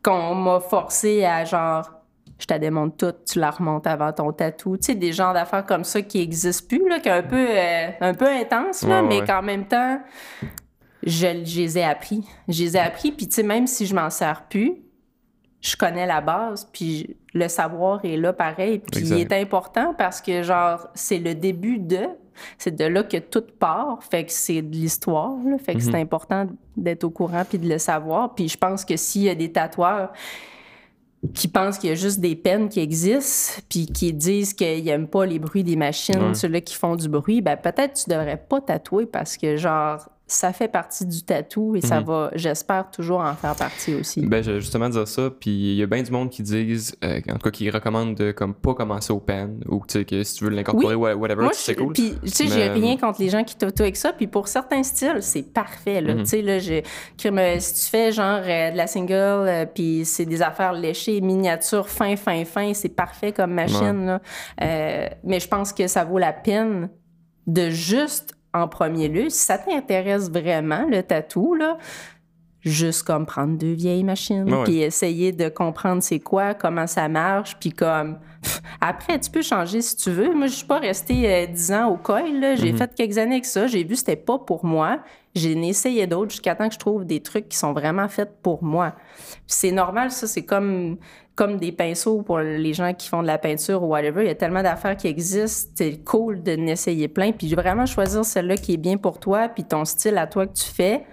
qu'on 0.03 0.36
m'a 0.36 0.60
forcé 0.60 1.26
à, 1.26 1.43
genre, 1.43 1.89
je 2.38 2.45
te 2.45 2.53
démonte 2.53 2.95
toute, 2.97 3.26
tu 3.26 3.39
la 3.39 3.49
remontes 3.51 3.88
avant 3.88 4.14
ton 4.14 4.32
tatou. 4.32 4.78
Tu 4.78 4.86
sais, 4.86 4.95
des 4.95 5.12
genres 5.12 5.34
d'affaires 5.34 5.66
comme 5.66 5.84
ça 5.84 6.01
qui 6.01 6.22
existent 6.22 6.68
plus, 6.70 6.88
là, 6.88 6.99
qui 6.99 7.10
est 7.10 7.12
un 7.12 7.24
peu, 7.24 7.47
euh, 7.49 7.88
un 7.99 8.14
peu 8.14 8.28
intense, 8.28 8.84
là, 8.84 9.01
Ouais, 9.01 9.07
mais 9.10 9.20
ouais. 9.22 9.28
qu'en 9.28 9.41
même 9.41 9.66
temps, 9.66 9.99
je, 11.03 11.43
je 11.43 11.60
les 11.60 11.78
ai 11.80 11.84
appris. 11.84 12.24
Je 12.47 12.64
les 12.64 12.78
ai 12.78 12.80
appris, 12.80 13.12
puis 13.12 13.28
tu 13.28 13.34
sais, 13.36 13.43
même 13.43 13.68
si 13.68 13.86
je 13.86 13.95
m'en 13.95 14.10
sers 14.10 14.43
plus, 14.47 14.74
je 15.62 15.76
connais 15.76 16.05
la 16.05 16.22
base, 16.22 16.68
puis 16.72 17.18
le 17.34 17.47
savoir 17.47 18.03
est 18.05 18.16
là 18.18 18.32
pareil. 18.34 18.80
Puis 18.80 19.01
il 19.07 19.20
est 19.20 19.34
important 19.34 19.93
parce 19.97 20.22
que, 20.22 20.41
genre, 20.43 20.88
c'est 20.93 21.20
le 21.20 21.36
début 21.36 21.80
de... 21.80 22.07
C'est 22.57 22.74
de 22.74 22.86
là 22.86 23.03
que 23.03 23.18
tout 23.18 23.43
part, 23.60 23.99
fait 24.10 24.24
que 24.24 24.32
c'est 24.32 24.62
de 24.62 24.72
l'histoire, 24.74 25.34
là. 25.45 25.57
fait 25.57 25.74
que 25.76 25.82
c'est 25.82 25.95
important 25.99 26.47
d'être 26.78 27.03
au 27.03 27.10
courant 27.10 27.43
puis 27.47 27.57
de 27.60 27.68
le 27.68 27.78
savoir. 27.78 28.34
Puis 28.34 28.47
je 28.47 28.57
pense 28.57 28.86
que 28.86 28.95
s'il 28.95 29.24
y 29.24 29.30
a 29.30 29.36
des 29.36 29.51
tatoueurs 29.51 30.14
qui 31.34 31.49
pensent 31.49 31.78
qu'il 31.78 31.89
y 31.89 31.91
a 31.91 31.95
juste 31.95 32.22
des 32.22 32.38
peines 32.38 32.70
qui 32.70 32.80
existent, 32.80 33.62
puis 33.68 33.88
qui 33.88 34.14
disent 34.14 34.53
qu'ils 34.53 34.86
n'aiment 34.86 35.10
pas 35.10 35.26
les 35.26 35.38
bruits 35.38 35.66
des 35.66 35.76
machines, 35.76 36.18
Ouais. 36.30 36.34
ceux-là 36.34 36.62
qui 36.62 36.76
font 36.76 36.95
du 36.95 37.10
bruit, 37.10 37.41
ben 37.41 37.57
peut-être 37.57 38.01
tu 38.05 38.10
devrais 38.10 38.38
pas 38.38 38.62
tatouer 38.62 39.05
parce 39.05 39.36
que, 39.36 39.57
genre, 39.57 40.07
ça 40.32 40.53
fait 40.53 40.67
partie 40.67 41.05
du 41.07 41.23
tatou 41.23 41.75
et 41.75 41.82
ça 41.82 41.99
Mhm. 41.99 42.05
va, 42.05 42.32
j'espère, 42.36 42.89
toujours 42.91 43.19
en 43.21 43.34
faire 43.34 43.55
partie 43.55 43.95
aussi. 43.95 44.21
Ben, 44.25 44.43
j'allais 44.43 44.61
justement 44.61 44.88
dire 44.88 45.07
ça, 45.07 45.30
puis 45.32 45.49
il 45.49 45.75
y 45.75 45.82
a 45.84 45.88
bien 45.88 46.03
du 46.03 46.11
monde 46.11 46.30
qui 46.30 46.43
disent, 46.43 46.95
euh, 47.03 47.19
en 47.30 47.34
tout 47.34 47.39
cas, 47.39 47.49
qui 47.51 47.69
recommandent 47.69 48.13
de 48.15 48.32
comme 48.32 48.53
pas 48.53 48.75
commencer 48.75 49.11
au 49.11 49.19
pen, 49.19 49.59
ou 49.67 49.82
tu 49.88 49.99
sais, 49.99 50.05
que 50.05 50.23
si 50.23 50.36
tu 50.36 50.43
veux 50.43 50.51
l'incorporer, 50.51 50.93
Oui. 50.95 51.11
ou 51.13 51.19
whatever, 51.19 51.47
c'est 51.53 51.73
je- 51.73 51.80
cool. 51.80 51.93
Puis, 51.93 52.13
tu 52.23 52.30
sais, 52.30 52.47
j'ai 52.47 52.69
Mais- 52.69 52.69
rien 52.69 52.97
contre 52.97 53.19
les 53.19 53.30
gens 53.30 53.43
qui 53.43 53.55
tatouent 53.55 53.82
avec 53.82 53.97
ça. 53.97 54.13
Puis 54.13 54.27
pour 54.27 54.47
certains 54.47 54.84
styles, 54.84 55.17
c'est 55.21 55.51
parfait, 55.51 55.99
là. 56.01 56.13
Mhm. 56.13 56.19
Tu 56.23 56.30
sais, 56.30 56.41
là, 56.43 56.59
j'ai- 56.59 56.84
euh, 57.25 57.55
si 57.59 57.73
tu 57.86 57.89
fais 57.89 58.11
genre 58.11 58.41
euh, 58.45 58.71
de 58.71 58.77
la 58.77 58.86
single, 58.88 59.13
euh, 59.47 59.65
puis 59.65 60.05
c'est 60.05 60.25
des 60.25 60.41
affaires 60.43 60.73
léchées, 60.73 61.21
miniatures, 61.21 61.89
fin, 61.89 62.15
fin, 62.15 62.45
fin, 62.45 62.73
c'est 62.75 62.89
parfait 62.89 63.32
comme 63.32 63.53
machine, 63.53 64.05
là. 64.05 64.21
Euh, 64.61 65.07
mais 65.23 65.39
je 65.39 65.47
pense 65.47 65.73
que 65.73 65.88
ça 65.88 66.03
vaut 66.03 66.19
la 66.19 66.34
peine 66.34 66.89
de 67.47 67.69
juste, 67.71 68.36
en 68.53 68.67
premier 68.67 69.07
lieu, 69.07 69.29
si 69.29 69.39
ça 69.45 69.57
t'intéresse 69.57 70.29
vraiment, 70.29 70.85
le 70.89 71.03
tatou, 71.03 71.53
là, 71.55 71.77
juste 72.61 73.03
comme 73.03 73.25
prendre 73.25 73.57
deux 73.57 73.73
vieilles 73.73 74.03
machines, 74.03 74.51
Ouais, 74.53 74.63
puis 74.65 74.81
essayer 74.81 75.31
de 75.31 75.47
comprendre 75.49 76.03
c'est 76.03 76.19
quoi, 76.19 76.53
comment 76.53 76.87
ça 76.87 77.07
marche, 77.07 77.57
puis 77.59 77.71
comme... 77.71 78.17
Après, 78.81 79.19
tu 79.19 79.29
peux 79.29 79.41
changer 79.41 79.81
si 79.81 79.95
tu 79.97 80.11
veux. 80.11 80.33
Moi, 80.33 80.47
je 80.47 80.53
suis 80.55 80.65
pas 80.67 80.79
restée 80.79 81.29
euh, 81.29 81.45
10 81.45 81.71
ans 81.73 81.87
au 81.89 81.97
coil, 81.97 82.39
là. 82.39 82.55
J'ai 82.55 82.71
Mhm. 82.71 82.77
fait 82.77 82.95
quelques 82.95 83.17
années 83.17 83.33
avec 83.35 83.45
ça. 83.45 83.67
J'ai 83.67 83.83
vu 83.83 83.89
que 83.89 83.95
c'était 83.99 84.15
pas 84.15 84.39
pour 84.39 84.63
moi. 84.63 84.99
J'ai 85.35 85.51
essayé 85.67 86.07
d'autres 86.07 86.31
jusqu'à 86.31 86.55
temps 86.55 86.67
que 86.69 86.73
je 86.73 86.79
trouve 86.79 87.05
des 87.05 87.19
trucs 87.21 87.49
qui 87.49 87.57
sont 87.57 87.73
vraiment 87.73 88.07
faits 88.07 88.41
pour 88.41 88.63
moi. 88.63 88.95
C'est 89.45 89.71
normal, 89.71 90.11
ça. 90.11 90.25
C'est 90.25 90.45
comme, 90.45 90.97
comme 91.39 91.57
des 91.57 91.71
pinceaux 91.71 92.21
pour 92.21 92.39
les 92.39 92.73
gens 92.73 92.93
qui 92.93 93.07
font 93.07 93.21
de 93.21 93.27
la 93.27 93.37
peinture 93.37 93.81
ou 93.81 93.87
whatever. 93.87 94.23
Il 94.23 94.27
y 94.27 94.29
a 94.29 94.35
tellement 94.35 94.61
d'affaires 94.61 94.97
qui 94.97 95.07
existent. 95.07 95.71
C'est 95.73 96.03
cool 96.03 96.43
de 96.43 96.51
n'essayer 96.57 97.07
plein. 97.07 97.31
Puis 97.31 97.55
vraiment 97.55 97.85
choisir 97.85 98.25
celle-là 98.25 98.57
qui 98.57 98.73
est 98.73 98.77
bien 98.77 98.97
pour 98.97 99.21
toi, 99.21 99.47
puis 99.47 99.63
ton 99.63 99.85
style 99.85 100.17
à 100.17 100.27
toi 100.27 100.47
que 100.47 100.53
tu 100.53 100.65
fais. 100.65 101.05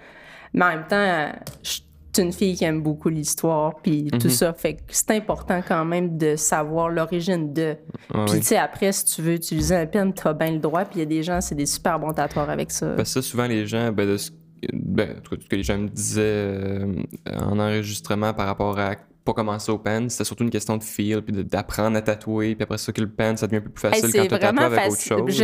Mais 0.53 0.65
en 0.65 0.67
même 0.69 0.87
temps, 0.87 1.31
je- 1.63 1.79
es 2.19 2.23
une 2.23 2.33
fille 2.33 2.55
qui 2.55 2.65
aime 2.65 2.81
beaucoup 2.81 3.07
l'histoire, 3.09 3.75
puis 3.81 4.09
tout 4.11 4.27
Mhm. 4.27 4.33
ça. 4.33 4.51
Fait 4.51 4.73
que 4.73 4.81
c'est 4.89 5.11
important 5.11 5.61
quand 5.65 5.85
même 5.85 6.17
de 6.17 6.35
savoir 6.35 6.89
l'origine 6.89 7.53
de. 7.53 7.77
Puis 8.09 8.19
oui. 8.19 8.39
tu 8.39 8.43
sais, 8.47 8.57
après, 8.57 8.91
si 8.91 9.05
tu 9.05 9.21
veux 9.21 9.33
utiliser 9.35 9.75
un 9.75 9.85
pen, 9.85 10.11
t'as 10.13 10.33
bien 10.33 10.51
le 10.51 10.57
droit, 10.59 10.83
puis 10.83 10.95
il 10.95 10.99
y 10.99 11.03
a 11.03 11.05
des 11.05 11.21
gens, 11.23 11.39
c'est 11.41 11.55
des 11.55 11.67
super 11.67 11.99
bons 11.99 12.11
tatoueurs 12.13 12.49
avec 12.49 12.71
ça. 12.71 12.87
Parce 12.97 13.13
que 13.13 13.21
ça, 13.21 13.29
souvent, 13.29 13.45
les 13.47 13.65
gens, 13.67 13.91
ben, 13.93 14.07
de 14.09 14.17
ce, 14.17 14.31
ben, 14.73 15.11
en 15.17 15.21
tout 15.21 15.35
cas, 15.35 15.41
ce 15.43 15.47
que 15.47 15.55
les 15.55 15.63
gens 15.63 15.77
me 15.77 15.87
disaient 15.87 16.21
euh, 16.23 16.95
en 17.39 17.59
enregistrement 17.59 18.33
par 18.33 18.47
rapport 18.47 18.77
à 18.79 18.95
pas 19.27 19.33
commencer 19.33 19.71
au 19.71 19.77
pen, 19.77 20.09
c'était 20.09 20.23
surtout 20.23 20.43
une 20.43 20.49
question 20.49 20.77
de 20.77 20.83
feel, 20.83 21.21
puis 21.21 21.33
de- 21.35 21.41
d'apprendre 21.43 21.95
à 21.97 22.01
tatouer, 22.01 22.55
puis 22.55 22.63
après 22.63 22.77
ça, 22.77 22.91
que 22.91 23.01
le 23.01 23.09
pen, 23.09 23.37
ça 23.37 23.45
devient 23.47 23.57
un 23.57 23.61
peu 23.61 23.69
plus 23.69 23.81
facile 23.89 24.11
quand 24.13 24.21
tu 24.23 24.27
tatoues 24.39 24.59
avec 24.63 24.91
autre 24.91 25.01
chose. 25.01 25.35
Je- 25.37 25.43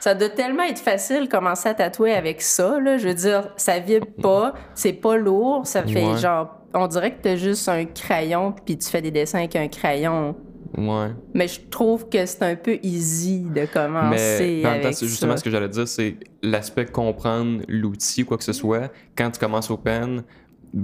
ça 0.00 0.14
doit 0.14 0.28
tellement 0.28 0.62
être 0.64 0.78
facile 0.80 1.28
commencer 1.28 1.68
à 1.68 1.74
tatouer 1.74 2.12
avec 2.14 2.40
ça. 2.42 2.78
Là. 2.80 2.98
Je 2.98 3.08
veux 3.08 3.14
dire, 3.14 3.50
ça 3.56 3.78
vibre 3.80 4.06
pas, 4.22 4.54
c'est 4.74 4.92
pas 4.92 5.16
lourd, 5.16 5.66
ça 5.66 5.82
fait 5.84 6.04
Ouais. 6.04 6.16
genre. 6.18 6.54
On 6.74 6.86
dirait 6.86 7.12
que 7.12 7.22
t'as 7.22 7.36
juste 7.36 7.68
un 7.68 7.84
crayon 7.86 8.52
puis 8.64 8.76
tu 8.78 8.88
fais 8.88 9.00
des 9.02 9.10
dessins 9.10 9.38
avec 9.38 9.56
un 9.56 9.68
crayon. 9.68 10.36
Ouais. 10.76 11.08
Mais 11.34 11.48
je 11.48 11.60
trouve 11.70 12.08
que 12.10 12.26
c'est 12.26 12.42
un 12.42 12.54
peu 12.54 12.78
easy 12.82 13.40
de 13.40 13.64
commencer 13.64 14.60
Mais 14.62 14.66
en 14.66 14.70
même 14.72 14.80
temps, 14.80 14.84
avec 14.88 14.98
c'est 14.98 15.06
justement 15.06 15.32
ça. 15.32 15.38
ce 15.38 15.44
que 15.44 15.50
j'allais 15.50 15.68
dire, 15.70 15.88
c'est 15.88 16.16
l'aspect 16.42 16.84
comprendre 16.84 17.62
l'outil 17.68 18.22
ou 18.22 18.26
quoi 18.26 18.36
que 18.36 18.44
ce 18.44 18.52
soit. 18.52 18.92
Quand 19.16 19.30
tu 19.30 19.40
commences 19.40 19.70
au 19.70 19.78
pen, 19.78 20.22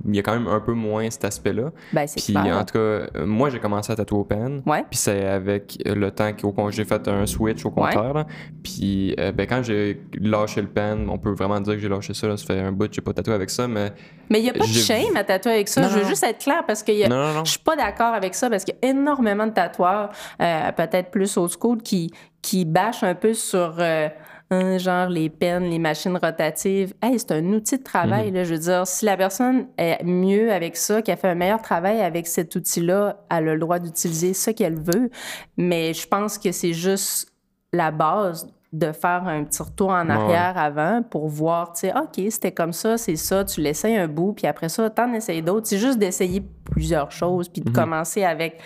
il 0.06 0.16
y 0.16 0.18
a 0.18 0.22
quand 0.22 0.32
même 0.32 0.46
un 0.46 0.60
peu 0.60 0.72
moins 0.72 1.08
cet 1.10 1.24
aspect-là. 1.24 1.70
Ben, 1.92 2.06
c'est 2.06 2.22
Puis 2.22 2.32
clair. 2.32 2.56
en 2.58 2.64
tout 2.64 2.74
cas, 2.74 2.78
euh, 2.78 3.06
moi 3.26 3.50
j'ai 3.50 3.58
commencé 3.58 3.92
à 3.92 3.96
tatouer 3.96 4.18
au 4.18 4.24
pen. 4.24 4.62
Ouais. 4.66 4.84
Puis 4.90 4.98
c'est 4.98 5.24
avec 5.26 5.78
euh, 5.86 5.94
le 5.94 6.10
temps 6.10 6.32
qu'au 6.32 6.52
con- 6.52 6.70
j'ai 6.70 6.84
fait 6.84 7.06
un 7.08 7.26
switch 7.26 7.64
au 7.64 7.70
compteur. 7.70 8.14
là. 8.14 8.26
Puis 8.62 9.14
euh, 9.18 9.32
ben, 9.32 9.46
quand 9.46 9.62
j'ai 9.62 10.00
lâché 10.20 10.60
le 10.62 10.68
pen, 10.68 11.08
on 11.10 11.18
peut 11.18 11.32
vraiment 11.32 11.60
dire 11.60 11.74
que 11.74 11.80
j'ai 11.80 11.88
lâché 11.88 12.14
ça. 12.14 12.28
là. 12.28 12.36
Ça 12.36 12.46
fait 12.46 12.60
un 12.60 12.72
bout 12.72 12.88
que 12.88 12.94
j'ai 12.94 13.02
pas 13.02 13.12
tatoué 13.12 13.34
avec 13.34 13.50
ça, 13.50 13.68
mais 13.68 13.92
Mais 14.30 14.40
il 14.40 14.44
n'y 14.44 14.50
a 14.50 14.54
pas 14.54 14.60
de 14.60 14.64
shame 14.72 15.16
à 15.16 15.24
tatouer 15.24 15.52
avec 15.52 15.68
ça. 15.68 15.80
Non, 15.82 15.88
je 15.88 15.94
veux 15.96 16.02
non. 16.02 16.08
juste 16.08 16.24
être 16.24 16.38
clair 16.38 16.64
parce 16.66 16.82
que 16.82 16.92
a- 16.92 17.44
je 17.44 17.50
suis 17.50 17.58
pas 17.60 17.76
d'accord 17.76 18.14
avec 18.14 18.34
ça 18.34 18.48
parce 18.50 18.64
qu'il 18.64 18.74
y 18.82 18.86
a 18.86 18.90
énormément 18.90 19.46
de 19.46 19.52
tatoueurs, 19.52 20.10
euh, 20.40 20.72
peut-être 20.72 21.10
plus 21.10 21.36
old 21.36 21.50
school, 21.60 21.78
qui, 21.82 22.12
qui 22.42 22.64
bâchent 22.64 23.02
un 23.02 23.14
peu 23.14 23.34
sur 23.34 23.76
euh, 23.78 24.08
genre 24.78 25.08
les 25.08 25.30
pennes, 25.30 25.64
les 25.64 25.78
machines 25.78 26.16
rotatives. 26.16 26.94
Hey, 27.02 27.18
c'est 27.18 27.32
un 27.32 27.44
outil 27.46 27.78
de 27.78 27.82
travail. 27.82 28.28
Mhm. 28.30 28.34
là. 28.36 28.44
Je 28.44 28.54
veux 28.54 28.60
dire, 28.60 28.86
si 28.86 29.04
la 29.04 29.16
personne 29.16 29.66
est 29.78 30.02
mieux 30.04 30.52
avec 30.52 30.76
ça, 30.76 31.02
qu'elle 31.02 31.16
fait 31.18 31.28
un 31.28 31.34
meilleur 31.34 31.62
travail 31.62 32.00
avec 32.00 32.26
cet 32.26 32.54
outil-là, 32.56 33.16
elle 33.30 33.48
a 33.48 33.54
le 33.54 33.58
droit 33.58 33.78
d'utiliser 33.78 34.34
ce 34.34 34.50
qu'elle 34.50 34.78
veut. 34.78 35.10
Mais 35.56 35.94
je 35.94 36.06
pense 36.06 36.38
que 36.38 36.52
c'est 36.52 36.72
juste 36.72 37.30
la 37.72 37.90
base 37.90 38.46
de 38.72 38.90
faire 38.90 39.22
un 39.28 39.44
petit 39.44 39.62
retour 39.62 39.90
en 39.90 40.06
Ouais. 40.06 40.12
arrière 40.14 40.58
avant 40.58 41.02
pour 41.08 41.28
voir, 41.28 41.72
tu 41.74 41.80
sais, 41.80 41.92
OK, 41.96 42.20
c'était 42.30 42.50
comme 42.50 42.72
ça, 42.72 42.98
c'est 42.98 43.14
ça, 43.14 43.44
tu 43.44 43.60
l'essayes 43.60 43.96
un 43.96 44.08
bout, 44.08 44.32
puis 44.32 44.48
après 44.48 44.68
ça, 44.68 44.90
t'en 44.90 45.12
essayes 45.12 45.42
d'autres. 45.42 45.68
C'est 45.68 45.78
juste 45.78 45.98
d'essayer 45.98 46.42
plusieurs 46.72 47.12
choses, 47.12 47.48
puis 47.48 47.62
de 47.62 47.68
Mhm. 47.70 47.74
commencer 47.76 48.24
avec 48.24 48.58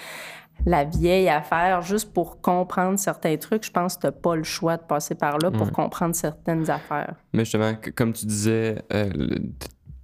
la 0.67 0.85
vieille 0.85 1.29
affaire 1.29 1.83
juste 1.83 2.13
pour 2.13 2.41
comprendre 2.41 2.99
certains 2.99 3.37
trucs. 3.37 3.65
Je 3.65 3.71
pense 3.71 3.97
que 3.97 4.03
t'as 4.03 4.13
pas 4.13 4.37
le 4.37 4.43
choix 4.45 4.77
de 4.77 4.83
passer 4.83 5.15
par 5.15 5.39
là 5.39 5.51
pour 5.51 5.67
Ouais. 5.69 5.73
comprendre 5.73 6.15
certaines 6.15 6.69
affaires. 6.71 7.15
Mais 7.33 7.45
justement, 7.45 7.75
que- 7.75 7.91
comme 7.91 8.13
tu 8.13 8.27
disais, 8.27 8.83
euh, 8.93 9.09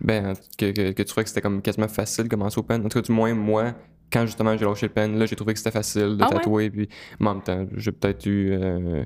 ben, 0.00 0.34
que, 0.58 0.70
que, 0.72 0.92
que 0.92 1.02
tu 1.02 1.04
trouvais 1.04 1.24
que 1.24 1.28
c'était 1.30 1.40
comme 1.40 1.60
quasiment 1.62 1.88
facile 1.88 2.24
de 2.24 2.28
commencer 2.28 2.58
au 2.58 2.62
pen. 2.62 2.80
En 2.84 2.88
tout 2.88 2.98
cas, 3.00 3.02
du 3.06 3.12
moins, 3.12 3.34
moi, 3.34 3.72
quand 4.12 4.26
justement 4.26 4.56
j'ai 4.56 4.64
lâché 4.64 4.86
le 4.86 4.92
pen, 4.92 5.18
là, 5.18 5.26
j'ai 5.26 5.36
trouvé 5.36 5.52
que 5.54 5.58
c'était 5.58 5.70
facile 5.70 6.16
de 6.16 6.22
Ah 6.24 6.28
ouais? 6.28 6.34
tatouer. 6.36 6.70
Puis, 6.70 6.88
mais 7.20 7.28
en 7.28 7.34
même 7.34 7.42
temps, 7.42 7.66
j'ai 7.76 7.92
peut-être 7.92 8.26
eu 8.26 8.52
euh, 8.52 9.04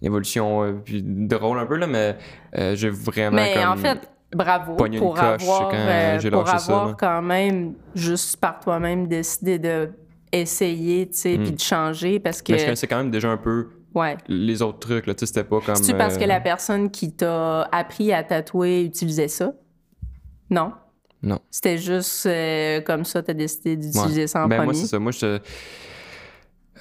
une 0.00 0.06
évolution 0.06 0.62
euh, 0.64 0.72
puis 0.84 1.02
drôle 1.04 1.58
un 1.58 1.66
peu, 1.66 1.76
là, 1.76 1.86
mais 1.86 2.16
euh, 2.56 2.74
j'ai 2.76 2.88
vraiment. 2.90 3.36
Mais 3.36 3.54
comme- 3.54 3.72
en 3.72 3.76
fait, 3.76 4.08
bravo 4.34 4.76
pour 4.76 5.18
avoir, 5.18 5.68
quand 5.68 5.74
euh, 5.76 6.30
pour 6.30 6.48
ça, 6.48 6.56
avoir 6.56 6.86
là. 6.88 6.94
quand 6.98 7.22
même, 7.22 7.74
juste 7.94 8.36
par 8.38 8.60
toi-même, 8.60 9.06
décidé 9.06 9.58
de 9.58 9.90
essayer, 10.40 11.06
tu 11.08 11.16
sais, 11.16 11.38
Mm. 11.38 11.42
puis 11.42 11.52
de 11.52 11.60
changer 11.60 12.18
parce 12.20 12.42
que... 12.42 12.52
Mais 12.52 12.58
je 12.58 12.64
connaissais 12.64 12.86
quand 12.86 12.98
même 12.98 13.10
déjà 13.10 13.30
un 13.30 13.36
peu 13.36 13.68
Ouais. 13.94 14.16
les 14.28 14.60
autres 14.62 14.78
trucs, 14.80 15.06
là. 15.06 15.14
Tu 15.14 15.20
sais, 15.20 15.26
c'était 15.26 15.44
pas 15.48 15.60
comme. 15.60 15.74
C'est-tu 15.76 15.96
parce 15.96 16.18
que 16.18 16.24
euh, 16.24 16.26
la 16.26 16.40
personne 16.40 16.90
qui 16.90 17.12
t'a 17.12 17.62
appris 17.72 18.12
à 18.12 18.22
tatouer 18.22 18.82
utilisait 18.84 19.28
ça? 19.28 19.54
Non? 20.50 20.72
Non. 21.22 21.38
C'était 21.50 21.78
juste 21.78 22.26
euh, 22.26 22.82
comme 22.82 23.04
ça, 23.06 23.22
t'as 23.22 23.32
décidé 23.32 23.74
d'utiliser 23.76 24.26
ça 24.26 24.44
en 24.44 24.48
ben, 24.48 24.56
premier? 24.56 24.72
moi, 24.72 24.74
c'est 24.74 24.86
ça. 24.86 24.98
Moi, 24.98 25.12
je. 25.12 25.38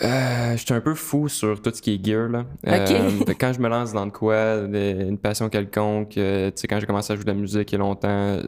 Euh, 0.02 0.58
j'étais 0.58 0.74
un 0.74 0.82
peu 0.82 0.94
fou 0.94 1.30
sur 1.30 1.62
tout 1.62 1.72
ce 1.74 1.82
qui 1.82 1.94
est 1.96 2.06
gear. 2.06 2.28
Là. 2.28 2.40
Ok. 2.68 2.92
Euh, 2.92 3.34
quand 3.40 3.54
je 3.54 3.62
me 3.62 3.70
lance 3.70 3.94
dans 3.94 4.06
de 4.06 4.12
quoi, 4.12 4.56
une 4.66 5.18
passion 5.18 5.48
quelconque, 5.48 6.18
euh, 6.18 6.48
tu 6.52 6.62
sais, 6.62 6.68
quand 6.68 6.80
j'ai 6.82 6.86
commencé 6.86 7.14
à 7.14 7.16
jouer 7.16 7.24
de 7.24 7.30
la 7.30 7.36
musique 7.38 7.72
il 7.72 7.76
y 7.76 7.78
a 7.78 7.80
longtemps, 7.80 8.40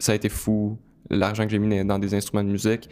ça 0.00 0.12
a 0.12 0.14
été 0.16 0.28
fou. 0.28 0.76
L'argent 1.08 1.44
que 1.44 1.50
j'ai 1.50 1.60
mis 1.60 1.84
dans 1.84 1.98
des 2.00 2.14
instruments 2.14 2.42
de 2.42 2.50
musique, 2.50 2.90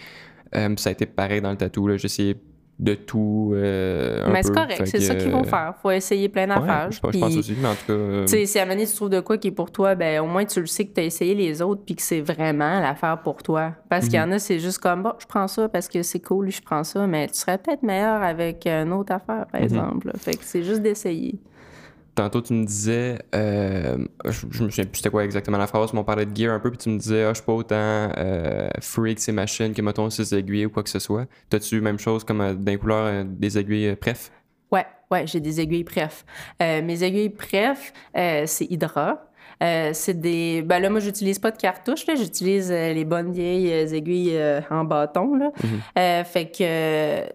euh, 0.55 0.75
ça 0.77 0.91
a 0.91 0.93
été 0.93 1.07
pareil 1.07 1.41
dans 1.41 1.51
le 1.51 1.57
tatou. 1.57 1.89
J'ai 1.97 2.05
essayé 2.07 2.37
de 2.79 2.95
tout. 2.95 3.53
euh, 3.55 4.27
un 4.27 4.33
Mais 4.33 4.43
c'est 4.43 4.53
correct, 4.53 4.83
c'est 4.87 5.01
ça 5.01 5.15
qu'il 5.15 5.31
faut 5.31 5.39
euh, 5.39 5.45
faire. 5.45 5.75
faut 5.81 5.91
essayer 5.91 6.29
plein 6.29 6.43
Ouais, 6.43 6.49
d'affaires. 6.61 6.91
je, 6.93 7.01
pense- 7.01 7.13
je 7.15 7.19
pense 7.19 7.31
puis- 7.31 7.39
aussi, 7.39 7.55
mais 7.59 7.69
en 7.69 7.75
tout 7.75 7.87
cas. 7.87 8.21
Tu 8.27 8.29
sais, 8.29 8.45
si 8.47 8.59
à 8.59 8.63
un 8.63 8.65
moment 8.67 8.75
donné, 8.77 8.87
tu 8.87 8.95
trouves 8.95 9.09
de 9.09 9.21
quoi 9.21 9.39
qui 9.39 9.49
est 9.49 9.53
pour 9.53 9.71
toi, 9.71 9.95
ben 9.95 10.21
au 10.21 10.27
moins 10.27 10.45
tu 10.45 10.61
le 10.61 10.67
sais 10.67 10.85
que 10.85 10.93
tu 10.93 11.01
as 11.01 11.05
essayé 11.05 11.35
les 11.35 11.63
autres 11.63 11.81
puis 11.87 11.95
que 11.97 12.03
c'est 12.03 12.21
vraiment 12.21 12.79
l'affaire 12.81 13.19
pour 13.23 13.43
toi. 13.43 13.73
Parce 13.89 14.05
qu'il 14.09 14.17
y 14.17 14.23
Mhm. 14.23 14.29
en 14.29 14.33
a, 14.33 14.39
c'est 14.39 14.59
juste 14.59 14.79
comme, 14.79 15.03
bon, 15.05 15.13
je 15.19 15.25
prends 15.27 15.49
ça 15.49 15.71
parce 15.71 15.89
que 15.89 16.03
c'est 16.03 16.21
cool, 16.21 16.51
je 16.51 16.61
prends 16.61 16.85
ça, 16.85 17.07
mais 17.07 17.29
tu 17.29 17.35
serais 17.37 17.57
peut-être 17.57 17.83
meilleur 17.83 18.23
avec 18.23 18.67
une 18.67 18.93
autre 18.93 19.13
affaire, 19.15 19.47
par 19.51 19.61
Mhm. 19.61 19.65
exemple. 19.65 20.11
Fait 20.19 20.33
que 20.37 20.45
c'est 20.45 20.63
juste 20.63 20.83
d'essayer. 20.83 21.41
Tantôt, 22.17 22.41
tu 22.41 22.55
me 22.55 22.65
disais, 22.65 23.19
euh, 23.35 23.99
je, 24.25 24.47
je 24.51 24.65
me 24.65 24.71
souviens 24.71 24.87
plus 24.87 24.97
c'était 24.97 25.11
quoi 25.11 25.23
exactement 25.23 25.59
la 25.59 25.67
phrase, 25.67 25.93
mais 25.93 25.99
on 26.01 26.05
parlait 26.05 26.25
de 26.25 26.35
gear 26.35 26.53
un 26.53 26.59
peu, 26.59 26.71
puis 26.71 26.79
tu 26.79 26.89
me 26.89 26.99
disais, 26.99 27.25
ah, 27.25 27.29
je 27.29 27.35
suis 27.35 27.45
pas 27.45 27.53
autant 27.53 27.77
euh, 27.77 28.69
freak 28.81 29.21
ces 29.21 29.33
machines 29.33 29.75
que, 29.75 29.83
mettons, 29.83 30.09
ces 30.09 30.35
aiguilles 30.35 30.65
ou 30.65 30.71
quoi 30.71 30.83
que 30.83 30.89
ce 30.89 30.99
soit. 30.99 31.27
T'as-tu 31.51 31.81
même 31.83 31.99
chose 31.99 32.25
comme 32.25 32.41
euh, 32.41 32.55
d'un 32.55 32.79
couleur 32.79 33.05
euh, 33.05 33.25
des 33.27 33.59
aiguilles 33.59 33.89
euh, 33.89 33.97
pref? 33.97 34.33
Ouais, 34.73 34.87
ouais, 35.11 35.27
j'ai 35.27 35.41
des 35.41 35.61
aiguilles 35.61 35.85
pref. 35.85 36.25
Mes 36.59 37.03
aiguilles 37.05 37.31
pref, 37.31 37.93
c'est 38.15 38.65
Hydra. 38.65 39.23
Euh, 39.63 39.91
c'est 39.95 40.19
des. 40.21 40.63
Ben 40.63 40.81
là, 40.81 40.91
moi, 40.91 41.01
j'utilise 41.01 41.39
pas 41.39 41.51
de 41.51 41.57
cartouches, 41.57 42.07
là. 42.07 42.15
J'utilise 42.15 42.71
euh, 42.71 42.93
les 42.93 43.05
bonnes 43.05 43.33
vieilles 43.33 43.71
aiguilles 43.95 44.37
euh, 44.37 44.61
en 44.71 44.85
bâton, 44.85 45.35
là. 45.35 45.51
Mhm. 45.63 45.81
Euh, 45.99 46.25
fait 46.25 46.51
que. 46.51 47.33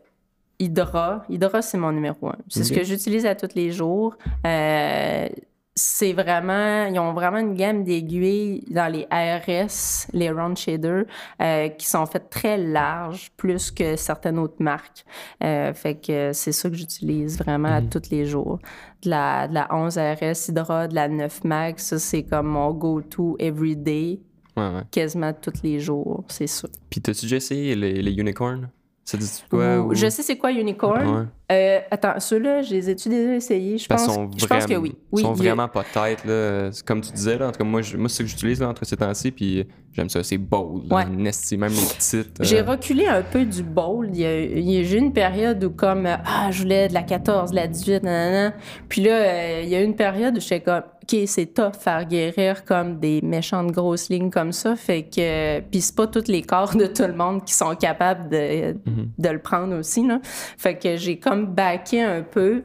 Hydra, 0.61 1.23
Hydra, 1.29 1.61
c'est 1.61 1.77
mon 1.77 1.91
numéro 1.91 2.27
un. 2.27 2.35
C'est 2.47 2.63
ce 2.63 2.71
que 2.71 2.83
j'utilise 2.83 3.25
à 3.25 3.35
tous 3.35 3.55
les 3.55 3.71
jours. 3.71 4.15
Euh, 4.45 5.27
c'est 5.73 6.11
vraiment, 6.13 6.85
ils 6.85 6.99
ont 6.99 7.13
vraiment 7.13 7.37
une 7.39 7.55
gamme 7.55 7.83
d'aiguilles 7.85 8.65
dans 8.69 8.91
les 8.91 9.07
ARS, 9.09 10.05
les 10.13 10.29
round 10.29 10.57
shader, 10.57 11.03
euh, 11.41 11.69
qui 11.69 11.87
sont 11.87 12.05
faites 12.05 12.29
très 12.29 12.57
larges, 12.57 13.31
plus 13.37 13.71
que 13.71 13.95
certaines 13.95 14.37
autres 14.37 14.57
marques. 14.61 15.05
Euh, 15.43 15.73
fait 15.73 15.95
que 15.95 16.31
c'est 16.33 16.51
ça 16.51 16.69
que 16.69 16.75
j'utilise 16.75 17.37
vraiment 17.39 17.69
à 17.69 17.81
Mhm. 17.81 17.89
tous 17.89 18.09
les 18.11 18.25
jours. 18.25 18.59
De 19.03 19.09
la, 19.09 19.47
de 19.47 19.53
la 19.53 19.73
11 19.73 19.97
ARS 19.97 20.49
Hydra, 20.49 20.87
de 20.89 20.93
la 20.95 21.07
9 21.07 21.43
Max, 21.45 21.85
ça 21.87 21.99
c'est 21.99 22.23
comme 22.23 22.47
mon 22.47 22.71
go-to 22.73 23.37
everyday, 23.39 24.19
Ouais, 24.57 24.63
ouais. 24.63 24.81
quasiment 24.91 25.31
tous 25.33 25.63
les 25.63 25.79
jours, 25.79 26.25
c'est 26.27 26.47
ça. 26.47 26.67
Puis 26.89 26.99
t'as-tu 27.01 27.21
déjà 27.21 27.37
essayé 27.37 27.75
les, 27.75 28.01
les 28.01 28.11
unicorns? 28.11 28.69
Ça 29.05 29.17
dit 29.17 29.43
quoi? 29.49 29.79
Ou- 29.79 29.89
ou- 29.91 29.95
Je 29.95 30.07
sais 30.09 30.23
c'est 30.23 30.37
quoi 30.37 30.51
Unicorn. 30.51 31.29
Euh, 31.51 31.79
attends, 31.91 32.19
ceux-là, 32.19 32.61
je 32.61 32.73
les 32.73 32.89
ai-tu 32.89 33.09
déjà 33.09 33.33
essayés? 33.35 33.77
Je 33.77 33.87
Parce 33.87 34.05
pense, 34.05 34.15
sont 34.15 34.29
je 34.37 34.45
pense 34.45 34.65
que 34.65 34.75
oui. 34.75 34.95
Oui, 35.11 35.21
sont 35.21 35.33
il 35.35 35.43
y 35.43 35.47
a- 35.47 35.53
vraiment 35.53 35.67
pas 35.67 35.83
têtes, 35.83 36.23
là. 36.25 36.69
Comme 36.85 37.01
tu 37.01 37.11
disais, 37.11 37.37
là. 37.37 37.47
En 37.49 37.51
tout 37.51 37.57
cas, 37.57 37.63
moi, 37.65 37.81
je- 37.81 37.97
moi 37.97 38.07
c'est 38.07 38.17
ce 38.17 38.23
que 38.23 38.29
j'utilise, 38.29 38.63
entre 38.63 38.85
ces 38.85 38.95
temps-ci, 38.95 39.31
puis 39.31 39.67
j'aime 39.91 40.09
ça. 40.09 40.23
C'est 40.23 40.37
bold. 40.37 40.91
Ouais. 40.93 41.05
Nasty, 41.05 41.57
même 41.57 41.71
les 41.73 41.75
petites. 41.95 42.39
euh, 42.39 42.43
J'ai 42.43 42.61
reculé 42.61 43.05
un 43.07 43.21
peu 43.21 43.43
du 43.43 43.63
bowl. 43.63 44.09
Il 44.13 44.19
y 44.21 44.25
a, 44.25 44.39
il 44.39 44.69
y 44.71 44.77
a- 44.79 44.83
j'ai 44.83 44.95
eu 44.97 44.99
une 44.99 45.13
période 45.13 45.61
où 45.63 45.71
comme 45.71 46.05
euh, 46.05 46.15
ah 46.25 46.49
je 46.51 46.61
voulais 46.61 46.87
de 46.87 46.93
la 46.93 47.03
14, 47.03 47.51
de 47.51 47.55
la 47.57 47.67
18, 47.67 48.03
nanana. 48.03 48.53
Puis 48.87 49.01
là 49.01 49.11
euh, 49.11 49.61
il 49.63 49.69
y 49.69 49.75
a 49.75 49.81
eu 49.81 49.83
une 49.83 49.95
période 49.95 50.37
où 50.37 50.39
j'étais 50.39 50.61
comme 50.61 50.83
ok 51.03 51.19
c'est 51.25 51.47
tough 51.53 51.73
faire 51.77 52.05
guérir 52.05 52.63
comme 52.63 52.99
des 52.99 53.19
méchantes 53.21 53.71
grosses 53.71 54.07
lignes 54.09 54.29
comme 54.29 54.51
ça. 54.53 54.75
Fait 54.77 55.03
que 55.03 55.59
puis 55.61 55.81
c'est 55.81 55.95
pas 55.95 56.07
tous 56.07 56.27
les 56.29 56.41
corps 56.43 56.75
de 56.75 56.85
tout 56.85 57.03
le 57.03 57.13
monde 57.15 57.43
qui 57.43 57.53
sont 57.53 57.75
capables 57.75 58.29
de, 58.29 58.73
Mhm. 58.85 59.09
de 59.17 59.29
le 59.29 59.39
prendre 59.39 59.75
aussi 59.77 60.07
là. 60.07 60.19
Fait 60.57 60.75
que 60.77 60.95
j'ai 60.95 61.17
comme 61.19 61.40
backé 61.47 62.01
un 62.01 62.21
peu. 62.21 62.63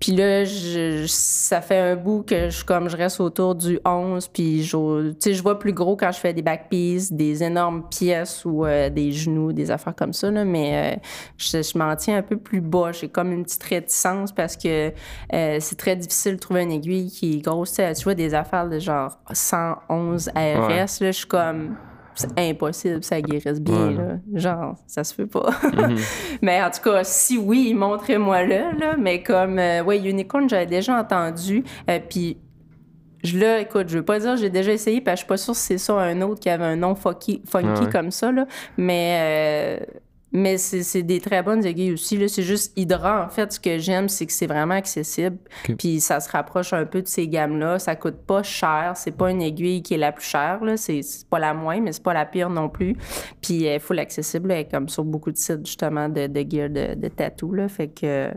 Puis 0.00 0.12
là, 0.12 0.44
je, 0.44 1.06
ça 1.08 1.60
fait 1.60 1.78
un 1.78 1.96
bout 1.96 2.22
que 2.22 2.50
je, 2.50 2.64
comme 2.64 2.88
je 2.88 2.96
reste 2.96 3.18
autour 3.18 3.56
du 3.56 3.80
11, 3.84 4.28
puis 4.28 4.62
je, 4.62 5.42
vois 5.42 5.58
plus 5.58 5.72
gros 5.72 5.96
quand 5.96 6.12
je 6.12 6.20
fais 6.20 6.32
des 6.32 6.42
back 6.42 6.68
pieces, 6.70 7.12
des 7.12 7.42
énormes 7.42 7.88
pièces 7.88 8.44
ou 8.44 8.64
euh, 8.64 8.90
des 8.90 9.10
genoux, 9.10 9.52
des 9.52 9.72
affaires 9.72 9.96
comme 9.96 10.12
ça, 10.12 10.30
là, 10.30 10.44
mais 10.44 10.94
euh, 10.94 11.00
je, 11.36 11.62
je 11.62 11.76
m'en 11.76 11.96
tiens 11.96 12.18
un 12.18 12.22
peu 12.22 12.36
plus 12.36 12.60
bas. 12.60 12.92
J'ai 12.92 13.08
comme 13.08 13.32
une 13.32 13.42
petite 13.42 13.64
réticence 13.64 14.30
parce 14.30 14.56
que 14.56 14.92
euh, 15.32 15.56
c'est 15.60 15.76
très 15.76 15.96
difficile 15.96 16.36
de 16.36 16.40
trouver 16.40 16.62
une 16.62 16.72
aiguille 16.72 17.10
qui 17.10 17.34
est 17.34 17.40
grosse. 17.40 17.72
Tu 17.72 18.04
vois, 18.04 18.14
des 18.14 18.34
affaires 18.34 18.68
de 18.68 18.78
genre 18.78 19.18
111 19.32 20.30
ARS, 20.34 20.68
là, 20.68 20.86
je 20.86 21.10
suis 21.10 21.26
comme... 21.26 21.76
C'est 22.18 22.50
impossible, 22.50 23.02
ça 23.04 23.20
guérisse 23.20 23.60
bien, 23.60 23.90
là. 23.92 24.18
Genre, 24.34 24.74
ça 24.86 25.04
se 25.04 25.14
fait 25.14 25.26
pas. 25.26 25.50
Mhm. 25.72 25.96
Mais 26.42 26.62
en 26.62 26.70
tout 26.70 26.82
cas, 26.82 27.04
si 27.04 27.38
oui, 27.38 27.74
montrez-moi 27.74 28.42
le, 28.44 28.78
là. 28.78 28.96
Mais 28.98 29.22
comme, 29.22 29.58
euh, 29.58 29.82
ouais, 29.84 29.98
Unicorn, 29.98 30.48
j'avais 30.48 30.66
déjà 30.66 30.98
entendu. 30.98 31.62
euh, 31.88 31.98
puis 32.08 32.36
je 33.24 33.38
là, 33.38 33.60
écoute, 33.60 33.88
je 33.88 33.98
veux 33.98 34.04
pas 34.04 34.18
dire 34.20 34.36
j'ai 34.36 34.50
déjà 34.50 34.72
essayé 34.72 35.00
parce 35.00 35.14
que 35.14 35.16
je 35.16 35.22
suis 35.22 35.28
pas 35.28 35.36
sûre 35.36 35.56
si 35.56 35.62
c'est 35.62 35.78
ça 35.78 35.94
un 35.94 36.20
autre 36.22 36.40
qui 36.40 36.48
avait 36.48 36.64
un 36.64 36.76
nom 36.76 36.94
funky, 36.94 37.42
funky 37.48 37.84
Ouais. 37.84 37.90
comme 37.92 38.10
ça, 38.10 38.30
là. 38.32 38.46
Mais, 38.76 39.78
euh, 39.80 39.84
mais 40.32 40.58
c'est 40.58 40.82
c'est 40.82 41.02
des 41.02 41.20
très 41.20 41.42
bonnes 41.42 41.64
aiguilles 41.64 41.92
aussi. 41.92 42.16
là. 42.16 42.28
C'est 42.28 42.42
juste 42.42 42.72
Hydra, 42.76 43.24
en 43.24 43.28
fait, 43.28 43.52
ce 43.52 43.60
que 43.60 43.78
j'aime, 43.78 44.08
c'est 44.08 44.26
que 44.26 44.32
c'est 44.32 44.46
vraiment 44.46 44.74
accessible. 44.74 45.38
Ok. 45.68 45.76
Puis 45.78 46.00
ça 46.00 46.20
se 46.20 46.30
rapproche 46.30 46.72
un 46.72 46.84
peu 46.84 47.02
de 47.02 47.06
ces 47.08 47.28
gammes-là. 47.28 47.78
Ça 47.78 47.96
coûte 47.96 48.18
pas 48.26 48.42
cher. 48.42 48.92
C'est 48.96 49.16
pas 49.16 49.30
une 49.30 49.42
aiguille 49.42 49.82
qui 49.82 49.94
est 49.94 49.98
la 49.98 50.12
plus 50.12 50.24
chère. 50.26 50.62
là. 50.62 50.76
C'est 50.76 51.00
pas 51.30 51.38
la 51.38 51.54
moins, 51.54 51.80
mais 51.80 51.92
c'est 51.92 52.02
pas 52.02 52.14
la 52.14 52.26
pire 52.26 52.50
non 52.50 52.68
plus. 52.68 52.96
Puis 53.40 53.64
il 53.66 53.80
faut 53.80 53.94
l'accessible, 53.94 54.48
là, 54.48 54.64
comme 54.64 54.88
sur 54.88 55.04
beaucoup 55.04 55.32
de 55.32 55.36
sites, 55.38 55.64
justement, 55.66 56.08
de, 56.08 56.26
de 56.26 56.40
gear 56.48 56.68
de, 56.68 56.94
de 56.94 57.08
tattoo. 57.08 57.52
Là. 57.54 57.68
Fait 57.68 57.88
que 57.88 58.30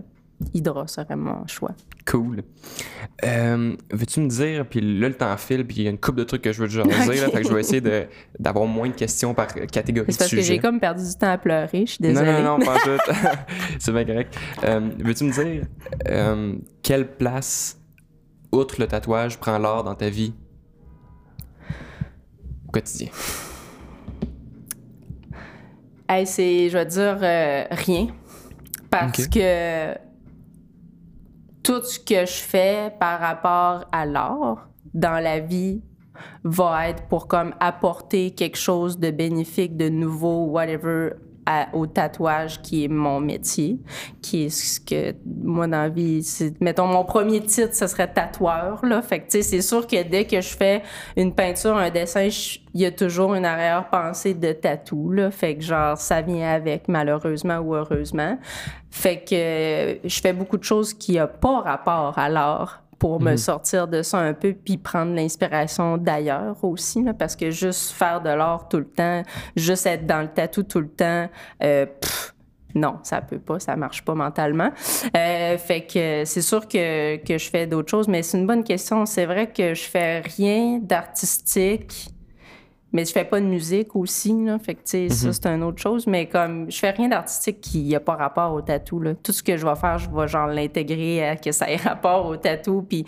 Hydra 0.54 0.88
serait 0.88 1.16
mon 1.16 1.46
choix. 1.48 1.72
Cool. 2.10 2.44
Euh, 3.24 3.76
Veux-tu 3.92 4.22
me 4.22 4.28
dire, 4.30 4.66
puis 4.68 4.82
là, 5.00 5.08
le 5.10 5.14
temps 5.16 5.36
file, 5.38 5.66
puis 5.66 5.78
il 5.78 5.84
y 5.84 5.88
a 5.88 5.90
une 5.92 6.00
couple 6.00 6.20
de 6.20 6.24
trucs 6.24 6.42
que 6.42 6.52
je 6.52 6.62
veux 6.62 6.68
te 6.68 6.74
jaser, 6.74 7.16
là, 7.22 7.28
Ok. 7.28 7.34
fait 7.34 7.42
que 7.42 7.48
je 7.48 7.54
vais 7.54 7.60
essayer 7.62 7.82
d'avoir 8.40 8.66
moins 8.66 8.90
de 8.90 8.94
questions 8.96 9.34
par 9.34 9.48
catégorie 9.48 10.12
C'est 10.12 10.18
de 10.18 10.18
parce 10.20 10.32
que 10.32 10.38
sujet. 10.38 10.54
j'ai 10.56 10.60
comme 10.60 10.80
perdu 10.80 11.04
du 11.04 11.16
temps 11.16 11.32
à 11.32 11.38
pleurer. 11.38 11.86
Je 11.86 11.92
suis 11.94 12.04
Non, 12.04 12.10
désolée. 12.10 12.32
non, 12.44 12.58
non, 12.58 12.66
pas 12.66 12.76
en 12.76 12.80
tout. 12.80 13.12
C'est 13.80 13.92
bien 13.92 14.06
correct. 14.06 14.36
Euh, 14.64 14.90
Veux-tu 15.00 15.24
me 15.26 15.32
dire 15.32 15.66
euh, 16.10 16.56
quelle 16.82 17.08
place, 17.16 17.80
outre 18.52 18.80
le 18.82 18.88
tatouage, 18.88 19.38
prend 19.38 19.58
l'art 19.58 19.84
dans 19.84 19.96
ta 19.96 20.10
vie? 20.10 20.34
Au 22.68 22.72
quotidien? 22.72 23.10
Hey, 26.10 26.26
c'est, 26.28 26.70
je 26.70 26.78
vais 26.78 26.86
dire, 26.86 27.18
rien. 27.72 28.08
Parce 28.90 29.28
que 29.28 29.96
tout 31.64 31.82
ce 31.84 32.00
que 32.00 32.26
je 32.26 32.42
fais 32.42 32.94
par 33.00 33.20
rapport 33.20 33.86
à 33.92 34.06
l'art 34.06 34.70
dans 34.94 35.24
la 35.24 35.40
vie 35.40 35.82
va 36.44 36.90
être 36.90 37.08
pour 37.08 37.28
comme 37.28 37.54
apporter 37.60 38.32
quelque 38.32 38.58
chose 38.58 39.00
de 39.00 39.12
bénéfique, 39.12 39.78
de 39.78 39.90
nouveau, 39.90 40.46
whatever, 40.46 41.12
au 41.74 41.88
tatouage 41.88 42.62
qui 42.62 42.86
est 42.86 42.88
mon 42.88 43.20
métier, 43.20 43.80
qui 44.22 44.46
est 44.46 44.50
ce 44.50 44.80
que 44.80 45.16
moi 45.44 45.68
dans 45.68 45.84
la 45.84 45.90
vie, 45.90 46.26
mettons, 46.60 46.88
mon 46.88 47.04
premier 47.04 47.42
titre, 47.42 47.76
ce 47.76 47.88
serait 47.88 48.12
tatoueur, 48.12 48.86
là. 48.86 49.02
Fait 49.02 49.20
que, 49.20 49.26
tu 49.26 49.32
sais, 49.32 49.42
c'est 49.42 49.62
sûr 49.62 49.88
que 49.88 50.04
dès 50.04 50.26
que 50.26 50.42
je 50.42 50.56
fais 50.56 50.84
une 51.16 51.34
peinture, 51.34 51.76
un 51.76 51.90
dessin, 51.90 52.28
il 52.74 52.82
y 52.82 52.86
a 52.86 52.92
toujours 52.92 53.34
une 53.36 53.46
arrière-pensée 53.46 54.34
de 54.34 54.52
tatou, 54.52 55.12
là. 55.12 55.32
Fait 55.32 55.56
que, 55.56 55.64
genre, 55.64 55.98
ça 55.98 56.22
vient 56.22 56.50
avec, 56.50 56.88
malheureusement 56.88 57.58
ou 57.58 57.76
heureusement. 57.76 58.38
Fait 58.90 59.24
que 59.24 60.08
je 60.08 60.22
fais 60.22 60.34
beaucoup 60.34 60.58
de 60.58 60.64
choses 60.64 60.94
qui 60.94 61.18
n'ont 61.18 61.28
pas 61.40 61.62
rapport 61.62 62.18
à 62.18 62.30
l'art 62.30 62.84
pour 63.02 63.20
me 63.20 63.36
sortir 63.36 63.88
de 63.88 64.04
ça 64.04 64.20
un 64.20 64.34
peu 64.36 64.54
puis 64.54 64.78
prendre 64.78 65.16
l'inspiration 65.16 65.98
d'ailleurs 65.98 66.64
aussi 66.64 67.02
là, 67.02 67.16
parce 67.16 67.36
que 67.36 67.50
juste 67.50 67.94
faire 67.94 68.22
de 68.22 68.30
l'art 68.30 68.70
tout 68.70 68.78
le 68.78 68.86
temps 68.86 69.24
juste 69.56 69.88
être 69.88 70.06
dans 70.06 70.22
le 70.22 70.28
tatou 70.28 70.62
tout 70.62 70.82
le 70.82 70.88
temps 70.88 71.28
euh, 71.64 71.88
pff, 71.88 72.36
non, 72.76 73.00
ça 73.02 73.22
peut 73.22 73.40
pas, 73.40 73.60
ça 73.60 73.76
marche 73.76 74.06
pas 74.06 74.16
mentalement. 74.16 74.70
Euh, 75.18 75.58
fait 75.58 75.82
que 75.82 76.24
c'est 76.24 76.42
sûr 76.42 76.70
que, 76.70 77.18
que 77.18 77.38
je 77.38 77.50
fais 77.50 77.68
d'autres 77.68 77.90
choses, 77.90 78.08
mais 78.08 78.24
c'est 78.24 78.38
une 78.38 78.48
bonne 78.48 78.64
question. 78.64 79.06
C'est 79.06 79.26
vrai 79.26 79.52
que 79.52 79.74
je 79.74 79.84
fais 79.84 80.22
rien 80.22 80.80
d'artistique, 80.82 82.08
mais 82.94 83.06
je 83.06 83.12
fais 83.12 83.24
pas 83.24 83.40
de 83.40 83.46
musique 83.46 83.96
aussi, 83.96 84.34
là. 84.44 84.60
Fait 84.60 84.76
que, 84.76 84.82
tu 84.82 85.08
sais, 85.08 85.10
ça, 85.10 85.32
c'est 85.32 85.48
une 85.48 85.64
autre 85.64 85.82
chose. 85.82 86.08
Mais 86.08 86.28
comme, 86.28 86.70
je 86.70 86.78
fais 86.78 86.92
rien 86.92 87.08
d'artistique 87.08 87.62
qui 87.62 87.96
a 87.96 88.00
pas 88.00 88.16
rapport 88.16 88.54
au 88.54 88.62
tatou, 88.62 89.00
là. 89.00 89.14
Tout 89.16 89.32
ce 89.32 89.42
que 89.42 89.56
je 89.56 89.66
vais 89.66 89.76
faire, 89.76 89.98
je 89.98 90.10
vais, 90.10 90.28
genre, 90.28 90.48
l'intégrer 90.48 91.30
à 91.30 91.36
que 91.38 91.52
ça 91.52 91.70
ait 91.72 91.78
rapport 91.78 92.26
au 92.26 92.36
tatou. 92.36 92.82
Puis, 92.82 93.06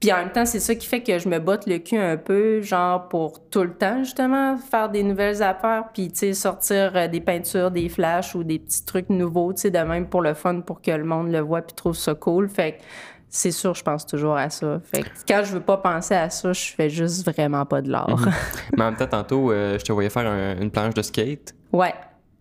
puis 0.00 0.12
en 0.12 0.16
même 0.16 0.32
temps, 0.32 0.44
c'est 0.44 0.60
ça 0.60 0.74
qui 0.74 0.86
fait 0.86 1.02
que 1.02 1.18
je 1.18 1.28
me 1.28 1.38
botte 1.38 1.66
le 1.66 1.78
cul 1.78 1.96
un 1.96 2.16
peu, 2.16 2.60
genre, 2.62 3.08
pour 3.08 3.48
tout 3.48 3.62
le 3.62 3.72
temps, 3.72 4.02
justement, 4.02 4.56
faire 4.58 4.90
des 4.90 5.04
nouvelles 5.04 5.42
affaires. 5.42 5.84
Puis, 5.94 6.08
tu 6.08 6.18
sais, 6.18 6.32
sortir 6.34 6.92
euh, 6.96 7.06
des 7.06 7.20
peintures, 7.20 7.70
des 7.70 7.88
flashs 7.88 8.34
ou 8.34 8.42
des 8.42 8.58
petits 8.58 8.84
trucs 8.84 9.08
nouveaux, 9.08 9.52
tu 9.52 9.62
sais, 9.62 9.70
de 9.70 9.78
même 9.78 10.08
pour 10.08 10.20
le 10.20 10.34
fun, 10.34 10.60
pour 10.60 10.82
que 10.82 10.90
le 10.90 11.04
monde 11.04 11.30
le 11.30 11.40
voit 11.40 11.62
puis 11.62 11.76
trouve 11.76 11.96
ça 11.96 12.14
cool. 12.14 12.48
Fait 12.48 12.72
que, 12.72 12.76
c'est 13.36 13.50
sûr, 13.50 13.74
je 13.74 13.82
pense 13.82 14.06
toujours 14.06 14.36
à 14.36 14.48
ça. 14.50 14.80
Fait 14.92 15.02
que 15.02 15.08
quand 15.28 15.42
je 15.44 15.52
veux 15.52 15.60
pas 15.60 15.76
penser 15.76 16.14
à 16.14 16.30
ça, 16.30 16.52
je 16.52 16.72
fais 16.74 16.88
juste 16.90 17.24
vraiment 17.30 17.64
pas 17.66 17.80
de 17.82 17.90
l'art. 17.90 18.18
Mais 18.76 18.82
en 18.82 18.86
même 18.86 18.96
temps, 18.96 19.06
tantôt, 19.06 19.50
euh, 19.52 19.78
je 19.78 19.84
te 19.84 19.92
voyais 19.92 20.10
faire 20.10 20.26
un- 20.26 20.56
une 20.60 20.70
planche 20.70 20.94
de 20.94 21.02
skate. 21.02 21.54
ouais. 21.72 21.94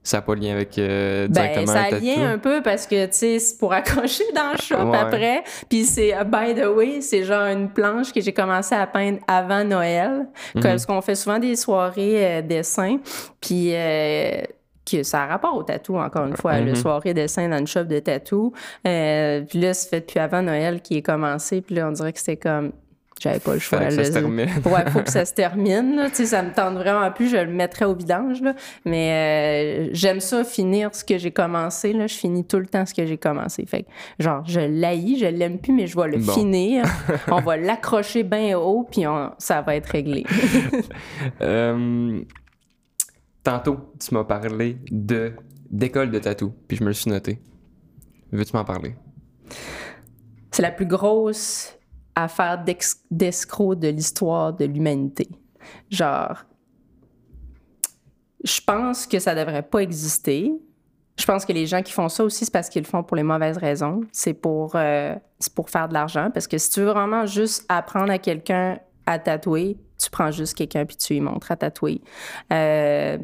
Ça 0.07 0.17
n'a 0.17 0.21
pas 0.21 0.35
de 0.35 0.41
lien 0.41 0.51
avec 0.51 0.77
euh, 0.77 1.25
Ben, 1.27 1.31
directement 1.33 1.65
ça 1.73 1.79
un 1.79 1.93
a 1.95 1.99
lien 1.99 2.29
un 2.33 2.37
peu 2.37 2.61
parce 2.61 2.85
que, 2.85 3.07
tu 3.07 3.13
sais, 3.13 3.39
c'est 3.39 3.57
pour 3.57 3.73
accrocher 3.73 4.23
dans 4.35 4.51
le 4.51 4.57
shop 4.61 4.91
Ouais. 4.91 4.97
après. 4.99 5.43
Puis 5.67 5.83
c'est, 5.83 6.09
uh, 6.09 6.23
by 6.23 6.53
the 6.53 6.67
way, 6.67 7.01
c'est 7.01 7.23
genre 7.23 7.47
une 7.47 7.69
planche 7.69 8.13
que 8.13 8.21
j'ai 8.21 8.31
commencé 8.31 8.75
à 8.75 8.85
peindre 8.85 9.17
avant 9.27 9.63
Noël. 9.63 10.27
Mhm. 10.53 10.61
Parce 10.61 10.85
qu'on 10.85 11.01
fait 11.01 11.15
souvent 11.15 11.39
des 11.39 11.55
soirées 11.55 12.23
euh, 12.37 12.41
dessin. 12.43 12.97
Puis 13.41 13.71
euh, 13.73 14.43
que 14.89 15.03
ça 15.03 15.23
a 15.23 15.27
rapport 15.27 15.55
au 15.55 15.63
tatou, 15.63 15.97
encore 15.97 16.25
une 16.27 16.37
fois, 16.37 16.59
le 16.59 16.71
Mhm. 16.71 16.75
soirée 16.75 17.13
dessin 17.13 17.49
dans 17.49 17.57
une 17.57 17.67
shop 17.67 17.85
de 17.85 17.99
tatou. 17.99 18.53
Euh, 18.87 19.41
puis 19.41 19.59
là, 19.59 19.73
c'est 19.73 19.89
fait 19.89 19.99
depuis 20.01 20.19
avant 20.19 20.41
Noël 20.41 20.81
qui 20.81 20.97
est 20.97 21.01
commencé. 21.01 21.61
Puis 21.61 21.75
là, 21.75 21.87
on 21.87 21.91
dirait 21.91 22.13
que 22.13 22.19
c'était 22.19 22.37
comme... 22.37 22.71
J'avais 23.17 23.39
pas 23.39 23.53
le 23.53 23.59
choix. 23.59 23.77
Fallait 23.79 23.95
que 23.95 24.03
ça 24.03 24.09
se 24.11 24.11
termine. 24.11 24.49
Ouais, 24.65 24.91
faut 24.91 24.99
que 24.99 25.09
ça 25.09 25.23
se 25.23 25.33
termine. 25.33 25.95
Là. 25.95 26.09
Tu 26.09 26.15
sais, 26.17 26.25
ça 26.25 26.43
me 26.43 26.51
tente 26.53 26.73
vraiment 26.75 27.09
plus, 27.11 27.29
je 27.29 27.37
le 27.37 27.47
mettrais 27.49 27.85
au 27.85 27.95
vidange. 27.95 28.41
Là. 28.41 28.53
Mais 28.83 29.85
euh, 29.87 29.89
j'aime 29.93 30.19
ça 30.19 30.43
finir 30.43 30.93
ce 30.93 31.05
que 31.05 31.17
j'ai 31.17 31.31
commencé. 31.31 31.93
Là. 31.93 32.07
Je 32.07 32.13
finis 32.13 32.43
tout 32.45 32.59
le 32.59 32.65
temps 32.65 32.85
ce 32.85 32.93
que 32.93 33.05
j'ai 33.05 33.15
commencé. 33.17 33.65
Fait 33.65 33.83
que, 33.83 33.87
genre, 34.19 34.43
je 34.45 34.59
l'haïs, 34.59 35.17
je 35.17 35.27
l'aime 35.27 35.59
plus, 35.59 35.71
mais 35.71 35.87
je 35.87 35.97
vais 35.97 36.09
le 36.09 36.17
Bon. 36.17 36.33
finir. 36.33 36.83
on 37.31 37.39
va 37.39 37.55
l'accrocher 37.55 38.23
bien 38.23 38.57
haut, 38.59 38.85
puis 38.91 39.07
on- 39.07 39.31
ça 39.37 39.61
va 39.61 39.77
être 39.77 39.87
réglé. 39.87 40.25
Euh, 41.41 42.19
tantôt, 43.45 43.93
tu 43.99 44.13
m'as 44.13 44.25
parlé 44.25 44.77
d'école 44.91 46.11
de 46.11 46.19
tatou, 46.19 46.53
puis 46.67 46.75
je 46.75 46.83
me 46.83 46.91
suis 46.91 47.09
noté. 47.09 47.39
Veux-tu 48.31 48.53
m'en 48.55 48.65
parler? 48.65 48.95
C'est 50.51 50.63
la 50.63 50.71
plus 50.71 50.87
grosse 50.87 51.77
affaire 52.15 52.63
d'escroc 53.11 53.75
de 53.75 53.87
l'histoire 53.89 54.53
de 54.53 54.65
l'humanité. 54.65 55.29
Genre, 55.89 56.43
je 58.43 58.61
pense 58.61 59.05
que 59.05 59.19
ça 59.19 59.35
devrait 59.35 59.63
pas 59.63 59.79
exister. 59.79 60.51
Je 61.17 61.25
pense 61.25 61.45
que 61.45 61.53
les 61.53 61.65
gens 61.65 61.81
qui 61.81 61.93
font 61.93 62.09
ça 62.09 62.23
aussi, 62.23 62.45
c'est 62.45 62.51
parce 62.51 62.69
qu'ils 62.69 62.83
le 62.83 62.87
font 62.87 63.03
pour 63.03 63.15
les 63.15 63.23
mauvaises 63.23 63.57
raisons. 63.57 64.01
C'est 64.11 64.33
pour, 64.33 64.75
euh, 64.75 65.15
c'est 65.39 65.53
pour 65.53 65.69
faire 65.69 65.87
de 65.87 65.93
l'argent. 65.93 66.29
Parce 66.33 66.47
que 66.47 66.57
si 66.57 66.69
tu 66.71 66.81
veux 66.81 66.91
vraiment 66.91 67.25
juste 67.25 67.65
apprendre 67.69 68.11
à 68.11 68.17
quelqu'un 68.17 68.79
à 69.05 69.19
tatouer, 69.19 69.77
tu 69.97 70.09
prends 70.09 70.31
juste 70.31 70.55
quelqu'un 70.55 70.85
puis 70.85 70.97
tu 70.97 71.13
lui 71.13 71.21
montres 71.21 71.51
à 71.51 71.55
tatouer. 71.55 72.01
Euh, 72.51 73.17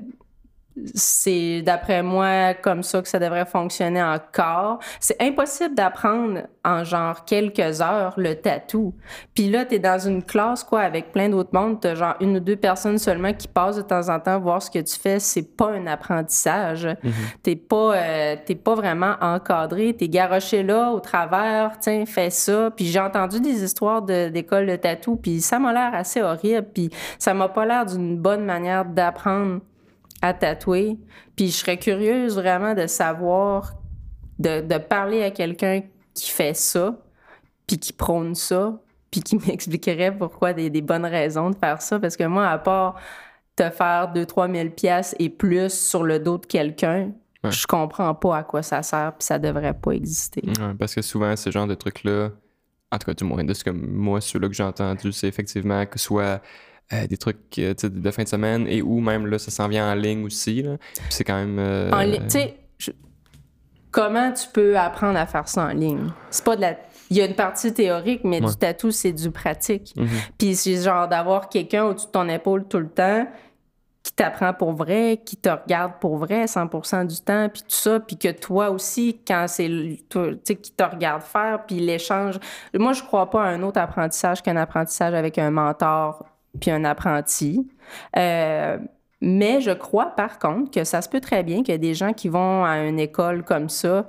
c'est 0.94 1.62
d'après 1.62 2.02
moi 2.02 2.54
comme 2.54 2.84
ça 2.84 3.02
que 3.02 3.08
ça 3.08 3.20
devrait 3.20 3.46
fonctionner 3.46 4.02
encore. 4.02 4.80
C'est 5.00 5.22
impossible 5.22 5.76
d'apprendre 5.76 6.44
en 6.64 6.84
genre 6.84 7.26
quelques 7.26 7.82
heures 7.82 8.14
le 8.18 8.36
tatou. 8.36 8.94
Puis 9.34 9.50
là, 9.50 9.66
t'es 9.66 9.80
dans 9.80 10.00
une 10.00 10.24
classe 10.24 10.64
quoi 10.64 10.82
avec 10.82 11.12
plein 11.12 11.30
d'autres 11.30 11.50
mondes, 11.54 11.80
t'as 11.82 11.96
genre 11.96 12.16
une 12.22 12.38
ou 12.38 12.40
deux 12.40 12.56
personnes 12.56 12.98
seulement 12.98 13.34
qui 13.34 13.48
passent 13.48 13.78
de 13.78 13.82
temps 13.82 14.10
en 14.10 14.20
temps 14.20 14.40
voir 14.40 14.62
ce 14.62 14.70
que 14.72 14.80
tu 14.80 14.98
fais. 14.98 15.20
C'est 15.20 15.56
pas 15.56 15.72
un 15.72 15.88
apprentissage. 15.88 16.88
T'es 17.44 17.56
pas 17.56 17.96
euh, 17.96 18.36
t'es 18.46 18.56
pas 18.56 18.76
vraiment 18.76 19.16
encadré. 19.22 19.94
T'es 19.94 20.08
garoché 20.08 20.64
là 20.64 20.92
au 20.92 21.00
travers. 21.00 21.78
Tiens, 21.80 22.06
fais 22.06 22.30
ça. 22.30 22.72
Puis 22.76 22.86
j'ai 22.86 23.00
entendu 23.00 23.40
des 23.40 23.64
histoires 23.64 24.02
de- 24.02 24.30
d'écoles 24.30 24.68
de, 24.68 24.76
tatou. 24.76 25.16
Puis 25.16 25.42
ça 25.42 25.60
m'a 25.60 25.74
l'air 25.74 25.94
assez 25.94 26.22
horrible. 26.22 26.68
Puis 26.74 26.90
ça 27.20 27.34
m'a 27.34 27.50
pas 27.50 27.66
l'air 27.66 27.86
d'une 27.86 28.18
bonne 28.18 28.46
manière 28.46 28.86
d'apprendre 28.86 29.60
à 30.22 30.34
tatouer. 30.34 30.98
Puis 31.36 31.48
je 31.48 31.58
serais 31.58 31.78
curieuse 31.78 32.36
vraiment 32.36 32.74
de 32.74 32.88
savoir, 32.88 33.74
de, 34.40 34.62
de 34.62 34.78
parler 34.78 35.24
à 35.24 35.32
quelqu'un 35.32 35.82
qui 36.14 36.30
fait 36.30 36.54
ça, 36.56 36.96
puis 37.68 37.78
qui 37.78 37.94
prône 37.94 38.36
ça, 38.36 38.80
puis 39.10 39.22
qui 39.22 39.38
m'expliquerait 39.48 40.16
pourquoi 40.16 40.54
des, 40.54 40.70
des 40.70 40.82
bonnes 40.82 41.06
raisons 41.06 41.50
de 41.50 41.56
faire 41.56 41.82
ça. 41.82 42.00
Parce 42.00 42.16
que 42.18 42.24
moi, 42.26 42.48
à 42.48 42.58
part 42.58 42.96
te 43.56 43.70
faire 43.70 44.14
2-3 44.14 44.54
000 44.56 44.70
piastres 44.70 45.16
et 45.20 45.30
plus 45.30 45.70
sur 45.74 46.04
le 46.04 46.20
dos 46.20 46.38
de 46.38 46.46
quelqu'un, 46.46 47.12
Ouais. 47.44 47.50
je 47.50 47.66
comprends 47.66 48.14
pas 48.14 48.38
à 48.38 48.44
quoi 48.44 48.62
ça 48.62 48.84
sert, 48.84 49.14
puis 49.18 49.26
ça 49.26 49.40
devrait 49.40 49.74
pas 49.74 49.94
exister. 49.94 50.44
Ouais, 50.46 50.76
parce 50.78 50.94
que 50.94 51.02
souvent, 51.02 51.36
ce 51.36 51.50
genre 51.50 51.66
de 51.66 51.74
trucs-là, 51.74 52.30
en 52.92 52.98
tout 53.00 53.06
cas, 53.08 53.14
du 53.16 53.24
moins, 53.24 53.44
de 53.44 53.52
ce 53.56 53.64
que 53.64 53.72
moi, 53.72 54.22
ceux-là 54.22 54.48
que 54.48 54.54
j'ai 54.54 54.62
entendus, 54.62 55.12
c'est 55.12 55.28
effectivement 55.28 55.84
que 55.88 55.98
ce 55.98 56.06
soit 56.06 56.40
euh, 56.94 57.08
des 57.08 57.18
trucs 57.18 57.38
euh, 57.60 57.74
de 57.84 58.12
fin 58.12 58.24
de 58.24 58.28
semaine 58.28 58.66
et 58.68 58.82
ou 58.82 59.00
même 59.00 59.28
là, 59.28 59.40
ça 59.40 59.52
s'en 59.52 59.68
vient 59.68 59.92
en 59.92 59.96
ligne 59.96 60.24
aussi. 60.26 60.66
c'est 61.10 61.24
quand 61.24 61.36
même. 61.38 61.58
euh, 61.60 61.92
En 61.92 62.02
li- 62.02 62.20
Tu 62.24 62.30
sais, 62.30 62.56
je- 62.78 62.92
comment 63.92 64.32
tu 64.32 64.48
peux 64.54 64.78
apprendre 64.78 65.18
à 65.20 65.26
faire 65.26 65.48
ça 65.48 65.66
en 65.66 65.74
ligne? 65.74 66.12
C'est 66.30 66.44
pas 66.46 66.56
de 66.56 66.62
la. 66.62 66.76
Il 67.10 67.18
y 67.18 67.22
a 67.22 67.26
une 67.26 67.36
partie 67.36 67.74
théorique, 67.74 68.22
mais 68.24 68.42
Ouais. 68.42 68.50
du 68.50 68.56
tatou, 68.56 68.92
c'est 68.92 69.12
du 69.12 69.32
pratique. 69.32 69.94
mhm. 69.98 70.08
Puis 70.38 70.56
c'est 70.56 70.82
genre 70.82 71.08
d'avoir 71.10 71.50
quelqu'un 71.50 71.84
au-dessus 71.86 72.08
de 72.08 72.12
ton 72.12 72.30
épaule 72.30 72.66
tout 72.70 72.78
le 72.80 72.88
temps 72.88 73.28
qui 74.04 74.14
t'apprend 74.14 74.52
pour 74.54 74.72
vrai, 74.72 75.22
qui 75.24 75.36
te 75.38 75.50
regarde 75.50 75.94
pour 76.00 76.18
vrai 76.18 76.46
100% 76.48 77.06
du 77.06 77.20
temps, 77.20 77.50
puis 77.50 77.62
tout 77.62 77.68
ça, 77.76 78.00
puis 78.00 78.18
que 78.18 78.30
toi 78.32 78.72
aussi, 78.72 79.20
quand 79.28 79.46
c'est, 79.48 79.68
tu 79.68 80.20
sais, 80.44 80.56
qui 80.56 80.72
te 80.72 80.84
regarde 80.84 81.22
faire, 81.22 81.66
puis 81.68 81.76
l'échange. 81.80 82.40
Moi, 82.74 82.94
je 82.94 83.04
crois 83.04 83.30
pas 83.30 83.44
à 83.44 83.48
un 83.50 83.62
autre 83.62 83.80
apprentissage 83.80 84.42
qu'un 84.42 84.56
apprentissage 84.58 85.14
avec 85.14 85.38
un 85.38 85.52
mentor 85.52 86.26
puis 86.60 86.72
un 86.72 86.84
apprenti. 86.84 87.68
Euh, 88.18 88.78
mais 89.22 89.62
je 89.62 89.72
crois, 89.72 90.08
par 90.08 90.40
contre, 90.40 90.72
que 90.72 90.84
ça 90.84 91.02
se 91.02 91.10
peut 91.10 91.22
très 91.22 91.44
bien 91.44 91.64
que 91.64 91.76
des 91.76 91.94
gens 91.94 92.14
qui 92.14 92.28
vont 92.28 92.66
à 92.66 92.80
une 92.80 93.00
école 93.00 93.44
comme 93.44 93.70
ça 93.70 94.08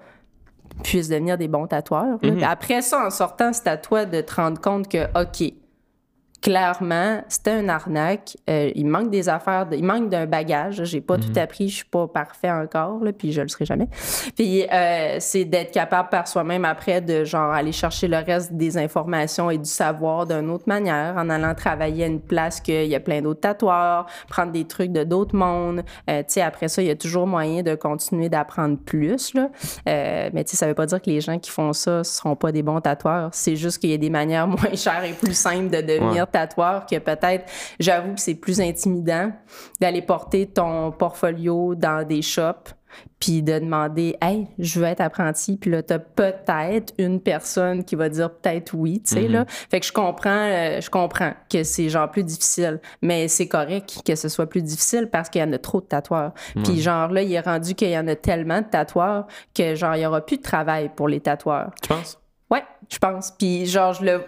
puissent 0.82 1.08
devenir 1.08 1.36
des 1.36 1.48
bons 1.48 1.66
tatoueurs. 1.66 2.18
Mm-hmm. 2.18 2.44
Après 2.44 2.80
ça, 2.80 3.06
en 3.06 3.10
sortant, 3.10 3.52
c'est 3.52 3.68
à 3.68 3.76
toi 3.76 4.06
de 4.06 4.20
te 4.20 4.34
rendre 4.34 4.60
compte 4.60 4.88
que, 4.88 5.04
OK, 5.20 5.52
clairement, 6.42 7.22
c'était 7.28 7.52
un 7.52 7.68
arnaque. 7.68 8.36
Euh, 8.50 8.70
il 8.74 8.86
manque 8.86 9.10
des 9.10 9.28
affaires, 9.28 9.66
il 9.70 9.84
manque 9.84 10.08
d'un 10.08 10.26
bagage. 10.26 10.82
J'ai 10.84 11.00
pas 11.00 11.16
tout 11.16 11.28
mhm. 11.28 11.38
appris, 11.38 11.68
je 11.68 11.76
suis 11.76 11.84
pas 11.84 12.08
parfait 12.08 12.50
encore, 12.50 13.02
là, 13.02 13.12
puis 13.12 13.32
je 13.32 13.40
le 13.40 13.48
serai 13.48 13.64
jamais. 13.64 13.88
Puis 14.36 14.66
euh, 14.70 15.16
c'est 15.20 15.44
d'être 15.44 15.70
capable 15.70 16.08
par 16.08 16.26
soi-même 16.26 16.64
après 16.64 17.00
de 17.00 17.24
genre 17.24 17.52
aller 17.52 17.70
chercher 17.70 18.08
le 18.08 18.16
reste 18.16 18.52
des 18.54 18.76
informations 18.76 19.50
et 19.50 19.58
du 19.58 19.70
savoir 19.70 20.26
d'une 20.26 20.50
autre 20.50 20.64
manière, 20.66 21.14
en 21.16 21.30
allant 21.30 21.54
travailler 21.54 22.04
à 22.04 22.06
une 22.08 22.20
place 22.20 22.60
qu'il 22.60 22.86
y 22.86 22.94
a 22.96 23.00
plein 23.00 23.22
d'autres 23.22 23.40
tatoueurs, 23.40 24.06
prendre 24.28 24.50
des 24.50 24.66
trucs 24.66 24.90
de 24.90 25.04
d'autres 25.04 25.36
mondes. 25.36 25.84
Euh, 26.10 26.20
tu 26.20 26.34
sais, 26.34 26.42
après 26.42 26.66
ça, 26.66 26.82
il 26.82 26.88
y 26.88 26.90
a 26.90 26.96
toujours 26.96 27.28
moyen 27.28 27.62
de 27.62 27.76
continuer 27.76 28.28
d'apprendre 28.28 28.78
plus. 28.78 29.32
Là. 29.34 29.48
mais 29.86 30.44
tu 30.44 30.50
sais, 30.50 30.56
ça 30.56 30.66
veut 30.66 30.74
pas 30.74 30.86
dire 30.86 31.00
que 31.00 31.08
les 31.08 31.20
gens 31.20 31.38
qui 31.38 31.52
font 31.52 31.72
ça 31.72 32.02
seront 32.02 32.34
pas 32.34 32.50
des 32.50 32.64
bons 32.64 32.80
tatoueurs. 32.80 33.30
C'est 33.32 33.54
juste 33.54 33.78
qu'il 33.78 33.90
y 33.90 33.94
a 33.94 33.98
des 33.98 34.10
manières 34.10 34.48
moins 34.48 34.74
chères 34.74 35.04
et 35.04 35.12
plus 35.12 35.36
simples 35.36 35.70
de 35.70 35.80
devenir 35.80 36.26
que 36.32 36.98
peut-être, 36.98 37.50
j'avoue 37.78 38.14
que 38.14 38.20
c'est 38.20 38.34
plus 38.34 38.60
intimidant 38.60 39.32
d'aller 39.80 40.02
porter 40.02 40.46
ton 40.46 40.92
portfolio 40.92 41.74
dans 41.74 42.06
des 42.06 42.22
shops 42.22 42.74
puis 43.18 43.42
de 43.42 43.58
demander 43.58 44.16
Hey, 44.20 44.48
je 44.58 44.80
veux 44.80 44.86
être 44.86 45.00
apprenti, 45.00 45.56
puis 45.56 45.70
là, 45.70 45.82
t'as 45.82 45.98
peut-être 45.98 46.92
une 46.98 47.20
personne 47.20 47.84
qui 47.84 47.94
va 47.94 48.08
dire 48.08 48.30
peut-être 48.30 48.74
oui, 48.74 49.02
tu 49.02 49.14
sais, 49.14 49.28
là. 49.28 49.44
Mm-hmm. 49.44 49.66
Fait 49.70 49.80
que 49.80 49.86
je 49.86 49.92
comprends, 49.92 50.30
euh, 50.30 50.80
je 50.80 50.90
comprends 50.90 51.32
que 51.50 51.62
c'est 51.62 51.88
genre 51.88 52.10
plus 52.10 52.24
difficile, 52.24 52.80
mais 53.00 53.28
c'est 53.28 53.48
correct 53.48 54.02
que 54.04 54.14
ce 54.14 54.28
soit 54.28 54.46
plus 54.46 54.62
difficile 54.62 55.08
parce 55.10 55.28
qu'il 55.28 55.40
y 55.40 55.44
en 55.44 55.52
a 55.52 55.58
trop 55.58 55.80
de 55.80 55.86
tatoueurs. 55.86 56.32
Puis 56.64 56.80
genre 56.80 57.08
là, 57.08 57.22
il 57.22 57.32
est 57.32 57.40
rendu 57.40 57.74
qu'il 57.74 57.90
y 57.90 57.98
en 57.98 58.08
a 58.08 58.16
tellement 58.16 58.60
de 58.60 58.66
tatoueurs 58.66 59.26
que 59.54 59.74
genre, 59.74 59.96
il 59.96 60.02
y 60.02 60.06
aura 60.06 60.20
plus 60.20 60.38
de 60.38 60.42
travail 60.42 60.90
pour 60.94 61.08
les 61.08 61.20
tatoueurs. 61.20 61.70
Tu 61.80 61.88
penses? 61.88 62.18
Ouais, 62.50 62.64
je 62.90 62.98
pense. 62.98 63.30
Puis 63.30 63.66
genre, 63.66 63.94
je 63.94 64.04
le 64.04 64.24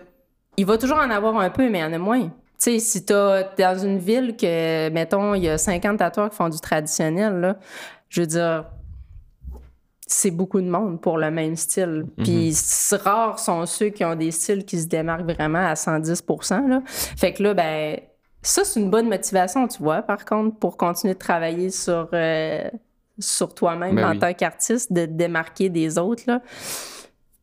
il 0.57 0.67
va 0.67 0.79
toujours 0.79 0.99
en 0.99 1.11
avoir 1.11 1.37
un 1.39 1.51
peu, 1.51 1.69
mais 1.69 1.79
il 1.79 1.83
y 1.83 1.85
en 1.85 1.93
a 1.93 1.99
moins. 1.99 2.23
Tu 2.23 2.31
sais, 2.59 2.79
si 2.79 3.05
t'as 3.05 3.43
dans 3.57 3.79
une 3.79 3.99
ville 3.99 4.37
que, 4.37 4.89
mettons, 4.91 5.35
il 5.35 5.45
y 5.45 5.49
a 5.49 5.59
50 5.59 5.99
tatoueurs 5.99 6.31
qui 6.31 6.37
font 6.37 6.49
du 6.49 6.61
traditionnel, 6.61 7.41
là, 7.41 7.59
je 8.09 8.21
veux 8.21 8.27
dire, 8.27 8.65
c'est 10.07 10.31
beaucoup 10.31 10.61
de 10.61 10.69
monde 10.69 11.01
pour 11.01 11.19
le 11.19 11.31
même 11.31 11.57
style. 11.57 12.07
Mhm. 12.19 12.25
Puis 12.25 12.57
rares 12.93 13.39
sont 13.39 13.67
ceux 13.67 13.89
qui 13.89 14.05
ont 14.05 14.15
des 14.15 14.31
styles 14.31 14.65
qui 14.65 14.81
se 14.81 14.87
démarquent 14.87 15.31
vraiment 15.31 15.67
à 15.67 15.77
110 15.77 16.23
là. 16.69 16.83
Fait 16.87 17.33
que 17.33 17.43
là, 17.43 17.55
ben, 17.55 17.99
ça, 18.43 18.65
c'est 18.65 18.79
une 18.79 18.91
bonne 18.91 19.09
motivation, 19.09 19.67
tu 19.67 19.83
vois, 19.83 20.03
par 20.03 20.25
contre, 20.25 20.57
pour 20.59 20.77
continuer 20.77 21.15
de 21.15 21.19
travailler 21.19 21.71
sur, 21.71 22.09
euh, 22.13 22.69
sur 23.19 23.55
toi-même 23.55 23.97
ben 23.97 24.11
en 24.11 24.19
tant 24.19 24.35
qu'artiste, 24.35 24.93
de 24.93 25.07
te 25.07 25.11
démarquer 25.11 25.71
des 25.71 25.99
autres, 25.99 26.25
là 26.27 26.41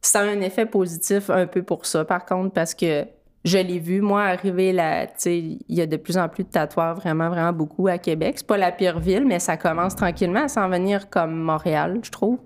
ça 0.01 0.21
a 0.21 0.23
un 0.23 0.41
effet 0.41 0.65
positif 0.65 1.29
un 1.29 1.47
peu 1.47 1.63
pour 1.63 1.85
ça, 1.85 2.05
par 2.05 2.25
contre, 2.25 2.53
parce 2.53 2.73
que 2.73 3.05
je 3.43 3.57
l'ai 3.57 3.79
vu, 3.79 4.01
moi, 4.01 4.23
arriver 4.23 4.71
là, 4.71 5.07
tu 5.07 5.13
sais, 5.17 5.37
il 5.39 5.75
y 5.75 5.81
a 5.81 5.87
de 5.87 5.97
plus 5.97 6.17
en 6.17 6.29
plus 6.29 6.43
de 6.43 6.49
tatoueurs, 6.49 6.95
vraiment, 6.95 7.27
vraiment 7.29 7.53
beaucoup 7.53 7.87
à 7.87 7.97
Québec. 7.97 8.35
C'est 8.37 8.45
pas 8.45 8.57
la 8.57 8.71
pire 8.71 8.99
ville, 8.99 9.25
mais 9.25 9.39
ça 9.39 9.57
commence 9.57 9.95
tranquillement 9.95 10.43
à 10.43 10.47
s'en 10.47 10.69
venir 10.69 11.09
comme 11.09 11.35
Montréal, 11.35 11.99
je 12.03 12.11
trouve. 12.11 12.37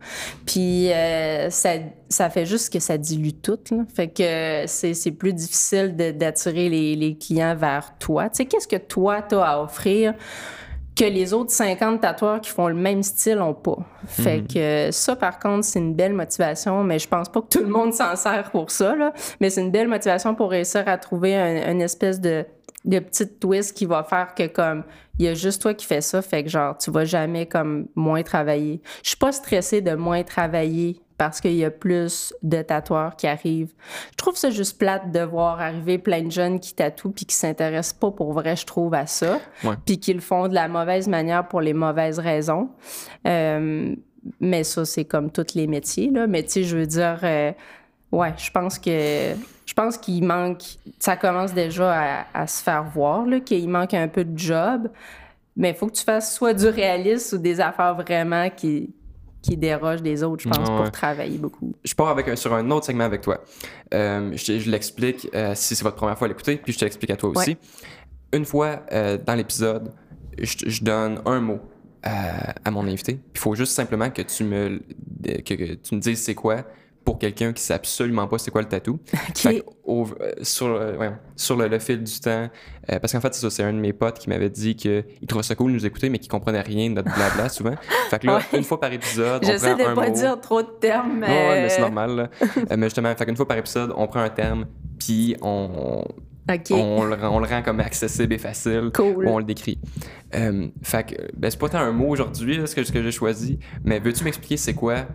Puis 0.45 0.91
euh, 0.93 1.49
ça, 1.49 1.71
ça 2.07 2.29
fait 2.29 2.45
juste 2.45 2.71
que 2.71 2.79
ça 2.79 2.97
dilue 2.97 3.33
tout. 3.41 3.59
Fait 3.93 4.07
que 4.07 4.63
c'est 4.67 5.11
plus 5.11 5.33
difficile 5.33 5.95
d'attirer 5.95 6.69
les, 6.69 6.95
les 6.95 7.17
clients 7.17 7.55
vers 7.55 7.97
toi. 7.99 8.29
Tu 8.29 8.37
sais, 8.37 8.45
qu'est-ce 8.45 8.67
que 8.67 8.77
toi, 8.77 9.21
t'as 9.21 9.43
à 9.43 9.61
offrir? 9.61 10.13
Que 10.95 11.03
les 11.03 11.33
autres 11.33 11.51
50 11.51 12.01
tatoueurs 12.01 12.39
qui 12.39 12.49
font 12.49 12.67
le 12.67 12.73
même 12.73 13.03
style 13.03 13.39
ont 13.41 13.53
pas. 13.53 13.77
Fait 14.07 14.37
mhm. 14.37 14.47
que 14.47 14.91
ça, 14.91 15.15
par 15.15 15.39
contre, 15.39 15.65
c'est 15.65 15.79
une 15.79 15.93
belle 15.93 16.13
motivation, 16.13 16.83
mais 16.83 16.99
je 16.99 17.07
pense 17.07 17.27
pas 17.27 17.41
que 17.41 17.47
tout 17.47 17.63
le 17.63 17.69
monde 17.69 17.93
s'en 17.93 18.15
sert 18.15 18.49
pour 18.51 18.71
ça, 18.71 18.95
là. 18.95 19.13
Mais 19.41 19.49
c'est 19.49 19.61
une 19.61 19.71
belle 19.71 19.89
motivation 19.89 20.35
pour 20.35 20.51
réussir 20.51 20.83
à 20.87 20.97
trouver 20.97 21.35
un, 21.35 21.71
une 21.71 21.81
espèce 21.81 22.21
de, 22.21 22.45
de 22.85 22.99
petite 22.99 23.39
twist 23.39 23.75
qui 23.75 23.85
va 23.85 24.03
faire 24.03 24.33
que, 24.35 24.47
comme, 24.47 24.83
il 25.19 25.25
y 25.25 25.27
a 25.27 25.33
juste 25.33 25.61
toi 25.61 25.73
qui 25.73 25.85
fais 25.85 26.01
ça, 26.01 26.21
fait 26.21 26.43
que, 26.43 26.49
genre, 26.49 26.77
tu 26.77 26.91
vas 26.91 27.03
jamais, 27.03 27.45
comme, 27.45 27.87
moins 27.95 28.23
travailler. 28.23 28.81
Je 29.03 29.09
suis 29.09 29.17
pas 29.17 29.33
stressée 29.33 29.81
de 29.81 29.95
moins 29.95 30.23
travailler 30.23 31.01
parce 31.17 31.39
qu'il 31.39 31.55
y 31.55 31.63
a 31.63 31.71
plus 31.71 32.33
de 32.43 32.61
tatoueurs 32.61 33.15
qui 33.15 33.27
arrivent. 33.27 33.73
Je 34.11 34.17
trouve 34.17 34.35
ça 34.35 34.49
juste 34.49 34.77
plate 34.77 35.11
de 35.11 35.21
voir 35.21 35.61
arriver 35.61 35.97
plein 35.97 36.23
de 36.23 36.31
jeunes 36.31 36.59
qui 36.59 36.73
tatouent 36.73 37.11
puis 37.11 37.25
qui 37.25 37.35
s'intéressent 37.35 37.93
pas 37.93 38.11
pour 38.11 38.33
vrai, 38.33 38.55
je 38.55 38.65
trouve, 38.65 38.93
à 38.93 39.05
ça, 39.05 39.39
puis 39.85 39.99
qui 39.99 40.13
le 40.13 40.19
font 40.19 40.47
de 40.47 40.53
la 40.53 40.67
mauvaise 40.67 41.07
manière 41.07 41.47
pour 41.47 41.61
les 41.61 41.73
mauvaises 41.73 42.19
raisons. 42.19 42.69
Euh, 43.27 43.95
mais 44.39 44.63
ça, 44.63 44.85
c'est 44.85 45.05
comme 45.05 45.31
tous 45.31 45.55
les 45.55 45.67
métiers, 45.67 46.09
là. 46.09 46.27
Mais 46.27 46.43
tu 46.43 46.49
sais, 46.49 46.63
je 46.63 46.77
veux 46.77 46.87
dire, 46.87 47.19
euh, 47.23 47.51
ouais, 48.11 48.33
je 48.37 48.51
pense 48.51 48.79
que 48.79 49.33
je 49.65 49.73
pense 49.73 49.97
qu'il 49.97 50.23
manque, 50.23 50.63
ça 50.99 51.15
commence 51.15 51.53
déjà 51.53 51.93
à, 51.93 52.25
à 52.33 52.47
se 52.47 52.61
faire 52.61 52.83
voir, 52.83 53.25
là, 53.25 53.39
qu'il 53.39 53.67
manque 53.69 53.93
un 53.93 54.07
peu 54.07 54.23
de 54.23 54.37
job. 54.37 54.89
Mais 55.55 55.69
il 55.69 55.75
faut 55.75 55.87
que 55.87 55.93
tu 55.93 56.03
fasses 56.03 56.35
soit 56.35 56.53
du 56.53 56.67
réalisme 56.67 57.37
ou 57.37 57.39
des 57.39 57.61
affaires 57.61 57.95
vraiment 57.95 58.49
qui, 58.49 58.93
qui 59.45 59.57
déroge 59.57 60.01
des 60.01 60.23
autres, 60.23 60.43
je 60.43 60.49
pense, 60.49 60.69
pour 60.69 60.91
travailler 60.91 61.37
beaucoup. 61.37 61.73
Je 61.83 61.93
pars 61.93 62.07
avec 62.07 62.27
un, 62.27 62.35
sur 62.35 62.53
un 62.53 62.71
autre 62.71 62.87
segment 62.87 63.03
avec 63.03 63.21
toi. 63.21 63.43
Euh, 63.93 64.35
je, 64.35 64.69
l'explique 64.69 65.29
euh, 65.35 65.53
si 65.55 65.75
c'est 65.75 65.83
votre 65.83 65.97
première 65.97 66.17
fois 66.17 66.25
à 66.25 66.29
l'écouter, 66.29 66.57
puis 66.57 66.73
je 66.73 66.79
te 66.79 66.85
l'explique 66.85 67.11
à 67.11 67.15
toi 67.15 67.29
aussi. 67.29 67.55
Une 68.33 68.45
fois 68.45 68.81
euh, 68.91 69.19
dans 69.23 69.35
l'épisode, 69.35 69.93
je, 70.41 70.83
donne 70.83 71.21
un 71.25 71.39
mot 71.41 71.59
à, 72.01 72.71
mon 72.71 72.87
invité. 72.87 73.19
Il 73.35 73.39
faut 73.39 73.53
juste 73.53 73.73
simplement 73.73 74.09
que 74.09 74.23
tu 74.23 74.43
me, 74.43 74.81
que 75.23 75.75
tu 75.75 75.95
me 75.95 75.99
dises 75.99 76.23
c'est 76.23 76.35
quoi, 76.35 76.63
pour 77.05 77.19
quelqu'un 77.19 77.53
qui 77.53 77.61
sait 77.61 77.75
absolument 77.75 78.27
pas 78.27 78.37
c'est 78.39 78.51
quoi 78.51 78.61
le 78.61 78.67
tatou. 78.67 78.99
Euh, 79.87 80.31
sur, 80.41 80.67
euh, 80.67 81.11
sur 81.35 81.55
le, 81.55 81.79
fil 81.79 82.03
du 82.03 82.19
temps, 82.19 82.49
euh, 82.91 82.99
parce 82.99 83.13
qu'en 83.13 83.21
fait, 83.21 83.33
c'est 83.35 83.63
un 83.63 83.71
de 83.71 83.77
mes 83.77 83.93
potes 83.93 84.17
qui 84.17 84.29
m'avait 84.29 84.49
dit 84.49 84.75
qu'il 84.75 85.03
trouvait 85.27 85.43
ça 85.43 85.53
cool 85.53 85.71
de 85.71 85.75
nous 85.75 85.85
écouter, 85.85 86.09
mais 86.09 86.17
qu'il 86.17 86.29
comprenait 86.31 86.61
rien 86.61 86.89
de 86.89 86.95
notre 86.95 87.13
blabla 87.13 87.49
souvent. 87.49 87.75
Fait 88.09 88.19
que 88.19 88.25
là, 88.25 88.39
une 88.53 88.63
fois 88.63 88.79
par 88.79 88.91
épisode, 88.91 89.41
on 89.43 89.47
J'essaie 89.47 89.75
de 89.75 89.93
pas 89.93 90.09
dire 90.09 90.41
trop 90.41 90.63
de 90.63 90.69
termes, 90.79 91.19
mais... 91.19 91.61
mais 91.61 91.69
c'est 91.69 91.81
normal. 91.81 92.29
mais 92.77 92.85
justement, 92.85 93.15
fait 93.15 93.25
qu'une 93.25 93.35
fois 93.35 93.47
par 93.47 93.57
épisode, 93.57 93.93
on 93.95 94.07
prend 94.07 94.21
un 94.21 94.29
terme, 94.29 94.65
puis 94.99 95.35
on... 95.41 96.03
On, 96.69 97.03
le, 97.03 97.17
on, 97.23 97.39
le, 97.39 97.47
rend 97.47 97.63
comme 97.63 97.79
accessible 97.79 98.31
et 98.33 98.37
facile. 98.37 98.91
Cool. 98.93 99.27
On 99.27 99.39
le 99.39 99.45
décrit. 99.45 99.79
fait 100.83 101.03
que, 101.03 101.15
ben, 101.35 101.49
c'est 101.49 101.59
pas 101.59 101.69
tant 101.69 101.79
un 101.79 101.91
mot 101.91 102.09
aujourd'hui, 102.09 102.61
ce 102.67 102.75
que, 102.75 102.83
ce 102.83 102.91
que 102.91 103.01
j'ai 103.01 103.11
choisi, 103.11 103.57
mais 103.83 103.97
veux-tu 103.97 104.23
m'expliquer 104.23 104.57
c'est 104.57 104.75
quoi 104.75 105.07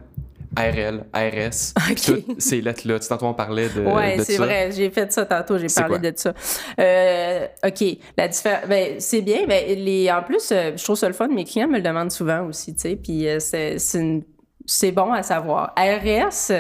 ARL, 0.57 1.05
ARS, 1.13 1.75
okay. 1.91 2.27
ces 2.39 2.61
lettres-là. 2.61 2.99
Tu 2.99 3.09
tantôt 3.09 3.27
on 3.27 3.35
parlait 3.35 3.69
de. 3.69 3.83
Oui, 3.83 4.25
c'est 4.25 4.37
vrai. 4.37 4.71
J'ai 4.73 4.91
fait 4.91 5.13
ça 5.13 5.25
tantôt. 5.25 5.59
J'ai 5.59 5.69
parlé 5.69 6.11
de 6.11 6.13
ça. 6.17 6.33
Euh, 6.79 7.47
OK. 7.65 7.85
La 8.17 8.29
différence. 8.29 8.67
Ben, 8.69 8.97
c'est 8.99 9.23
bien. 9.23 9.47
Ben, 9.47 9.65
les... 9.67 10.11
En 10.11 10.23
plus, 10.23 10.51
euh, 10.51 10.73
je 10.77 10.83
trouve 10.83 10.97
ça 10.97 11.07
le 11.07 11.15
fun. 11.15 11.29
Mes 11.29 11.45
clients 11.45 11.69
me 11.69 11.77
le 11.77 11.83
demandent 11.83 12.11
souvent 12.11 12.47
aussi. 12.47 12.75
Tu 12.75 12.81
sais. 12.81 12.97
Puis 12.97 13.29
euh, 13.29 13.39
c'est 13.39 13.79
une 13.95 14.23
c'est 14.67 14.93
bon 14.93 15.13
à 15.13 15.25
savoir. 15.25 15.75
RS, 15.77 16.53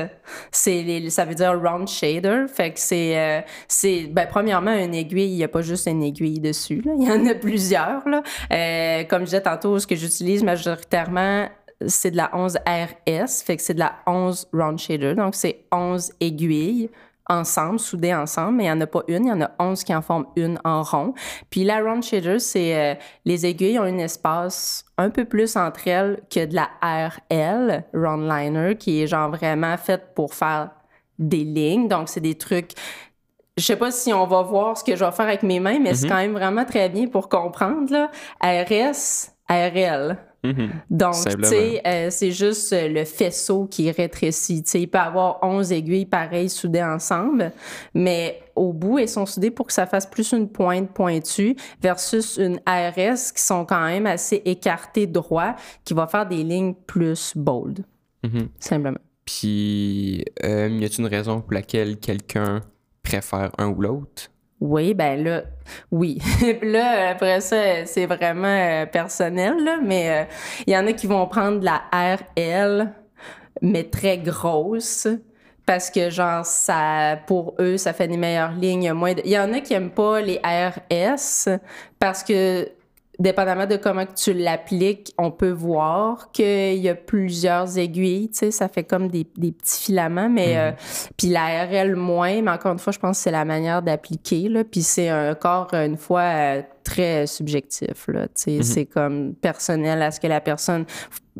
c'est 0.50 1.10
ça 1.10 1.24
veut 1.24 1.34
dire 1.34 1.52
round 1.60 1.86
shader. 1.86 2.46
Fait 2.52 2.72
que 2.72 2.80
c'est, 2.80 3.44
c'est 3.68 4.08
ben, 4.10 4.26
premièrement, 4.28 4.72
une 4.72 4.94
aiguille, 4.94 5.30
il 5.30 5.36
n'y 5.36 5.44
a 5.44 5.48
pas 5.48 5.62
juste 5.62 5.86
une 5.86 6.02
aiguille 6.02 6.40
dessus. 6.40 6.82
Là. 6.84 6.92
Il 6.98 7.06
y 7.06 7.12
en 7.12 7.24
a 7.26 7.34
plusieurs. 7.34 8.02
Là. 8.08 8.22
comme 9.04 9.20
je 9.20 9.26
disais 9.26 9.42
tantôt, 9.42 9.78
ce 9.78 9.86
que 9.86 9.94
j'utilise 9.94 10.42
majoritairement, 10.42 11.46
c'est 11.86 12.10
de 12.10 12.16
la 12.16 12.30
11 12.34 12.58
RS, 12.66 13.42
fait 13.44 13.56
que 13.56 13.62
c'est 13.62 13.74
de 13.74 13.78
la 13.78 13.96
11 14.06 14.48
round 14.52 14.78
shader. 14.78 15.14
Donc, 15.14 15.34
c'est 15.34 15.64
11 15.72 16.12
aiguilles 16.20 16.90
ensemble, 17.28 17.78
soudées 17.78 18.14
ensemble, 18.14 18.56
mais 18.56 18.64
il 18.64 18.66
n'y 18.66 18.72
en 18.72 18.80
a 18.80 18.86
pas 18.86 19.02
une, 19.06 19.24
il 19.24 19.28
y 19.28 19.32
en 19.32 19.40
a 19.40 19.50
11 19.58 19.84
qui 19.84 19.94
en 19.94 20.02
forment 20.02 20.26
une 20.36 20.58
en 20.64 20.82
rond. 20.82 21.14
Puis 21.48 21.64
la 21.64 21.80
round 21.80 22.02
shader, 22.02 22.40
c'est 22.40 22.76
euh, 22.76 22.94
les 23.24 23.46
aiguilles 23.46 23.78
ont 23.78 23.84
un 23.84 23.98
espace 23.98 24.84
un 24.98 25.10
peu 25.10 25.24
plus 25.24 25.56
entre 25.56 25.86
elles 25.86 26.20
que 26.28 26.44
de 26.44 26.54
la 26.54 26.68
RL, 26.82 27.84
round 27.94 28.28
liner, 28.28 28.76
qui 28.76 29.02
est 29.02 29.06
genre 29.06 29.30
vraiment 29.30 29.76
faite 29.76 30.08
pour 30.14 30.34
faire 30.34 30.70
des 31.18 31.44
lignes. 31.44 31.88
Donc, 31.88 32.08
c'est 32.08 32.20
des 32.20 32.36
trucs 32.36 32.72
je 33.56 33.66
sais 33.66 33.76
pas 33.76 33.90
si 33.90 34.10
on 34.12 34.26
va 34.26 34.42
voir 34.42 34.78
ce 34.78 34.84
que 34.84 34.96
je 34.96 35.04
vais 35.04 35.10
faire 35.10 35.26
avec 35.26 35.42
mes 35.42 35.60
mains, 35.60 35.78
mais 35.78 35.92
c'est 35.92 36.06
mm-hmm. 36.06 36.08
quand 36.08 36.16
même 36.16 36.32
vraiment 36.32 36.64
très 36.64 36.88
bien 36.88 37.08
pour 37.08 37.28
comprendre. 37.28 37.92
Là. 37.92 38.10
RS, 38.40 39.32
Mhm. 40.42 40.70
Donc, 40.88 41.14
tu 41.14 41.44
sais, 41.44 41.82
euh, 41.86 42.08
c'est 42.10 42.30
juste 42.30 42.72
euh, 42.72 42.88
le 42.88 43.04
faisceau 43.04 43.66
qui 43.66 43.90
rétrécit. 43.90 44.62
Tu 44.62 44.70
sais, 44.70 44.80
il 44.82 44.86
peut 44.88 44.98
avoir 44.98 45.38
11 45.42 45.70
aiguilles 45.72 46.06
pareilles 46.06 46.48
soudées 46.48 46.82
ensemble, 46.82 47.52
mais 47.92 48.40
au 48.56 48.72
bout, 48.72 48.98
elles 48.98 49.08
sont 49.08 49.26
soudées 49.26 49.50
pour 49.50 49.66
que 49.66 49.72
ça 49.74 49.86
fasse 49.86 50.06
plus 50.06 50.32
une 50.32 50.48
pointe 50.48 50.90
pointue 50.92 51.56
versus 51.82 52.38
une 52.38 52.58
ARS 52.64 53.32
qui 53.34 53.42
sont 53.42 53.66
quand 53.66 53.84
même 53.84 54.06
assez 54.06 54.40
écartées 54.46 55.06
droit, 55.06 55.54
qui 55.84 55.92
va 55.92 56.06
faire 56.06 56.26
des 56.26 56.42
lignes 56.42 56.74
plus 56.86 57.32
bold, 57.36 57.84
Mhm. 58.24 58.48
simplement. 58.58 58.98
Puis, 59.26 60.24
euh, 60.44 60.68
y 60.68 60.84
a-t-il 60.84 61.00
une 61.02 61.06
raison 61.06 61.40
pour 61.42 61.52
laquelle 61.52 61.98
quelqu'un 61.98 62.60
préfère 63.02 63.52
un 63.58 63.68
ou 63.68 63.80
l'autre? 63.80 64.30
Oui, 64.60 64.92
ben 64.92 65.24
là, 65.24 65.42
oui. 65.90 66.18
Là, 66.62 67.10
après 67.10 67.40
ça, 67.40 67.86
c'est 67.86 68.04
vraiment 68.04 68.46
euh, 68.46 68.84
personnel, 68.84 69.54
là, 69.64 69.78
mais 69.82 70.10
euh, 70.10 70.24
il 70.66 70.74
y 70.74 70.76
en 70.76 70.86
a 70.86 70.92
qui 70.92 71.06
vont 71.06 71.26
prendre 71.26 71.64
la 71.64 71.82
RL, 71.92 72.92
mais 73.62 73.84
très 73.84 74.18
grosse, 74.18 75.08
parce 75.64 75.90
que, 75.90 76.10
genre, 76.10 76.44
ça, 76.44 77.18
pour 77.26 77.54
eux, 77.58 77.78
ça 77.78 77.94
fait 77.94 78.08
des 78.08 78.18
meilleures 78.18 78.52
lignes. 78.52 78.82
Il 78.82 79.20
il 79.24 79.30
y 79.30 79.38
en 79.38 79.50
a 79.54 79.60
qui 79.60 79.72
aiment 79.72 79.90
pas 79.90 80.20
les 80.20 80.38
RS, 80.44 81.48
parce 81.98 82.22
que, 82.22 82.68
dépendamment 83.20 83.66
de 83.66 83.76
comment 83.76 84.06
que 84.06 84.14
tu 84.14 84.32
l'appliques, 84.32 85.12
on 85.18 85.30
peut 85.30 85.50
voir 85.50 86.32
qu'il 86.32 86.78
y 86.78 86.88
a 86.88 86.94
plusieurs 86.94 87.76
aiguilles, 87.78 88.30
tu 88.30 88.38
sais, 88.38 88.50
ça 88.50 88.68
fait 88.68 88.84
comme 88.84 89.08
des, 89.08 89.26
des 89.36 89.52
petits 89.52 89.84
filaments, 89.84 90.30
mais 90.30 90.56
euh, 90.56 90.72
puis 91.18 91.28
la 91.28 91.66
RL 91.66 91.94
moins, 91.96 92.40
mais 92.40 92.50
encore 92.50 92.72
une 92.72 92.78
fois, 92.78 92.92
je 92.92 92.98
pense 92.98 93.18
que 93.18 93.24
c'est 93.24 93.30
la 93.30 93.44
manière 93.44 93.82
d'appliquer, 93.82 94.48
là, 94.48 94.64
puis 94.64 94.82
c'est 94.82 95.12
encore 95.12 95.72
une 95.74 95.98
fois 95.98 96.22
euh, 96.22 96.62
très 96.82 97.26
subjectif, 97.26 98.08
là, 98.08 98.26
tu 98.28 98.32
sais, 98.36 98.62
c'est 98.62 98.86
comme 98.86 99.34
personnel 99.34 100.00
à 100.02 100.10
ce 100.10 100.18
que 100.18 100.26
la 100.26 100.40
personne... 100.40 100.86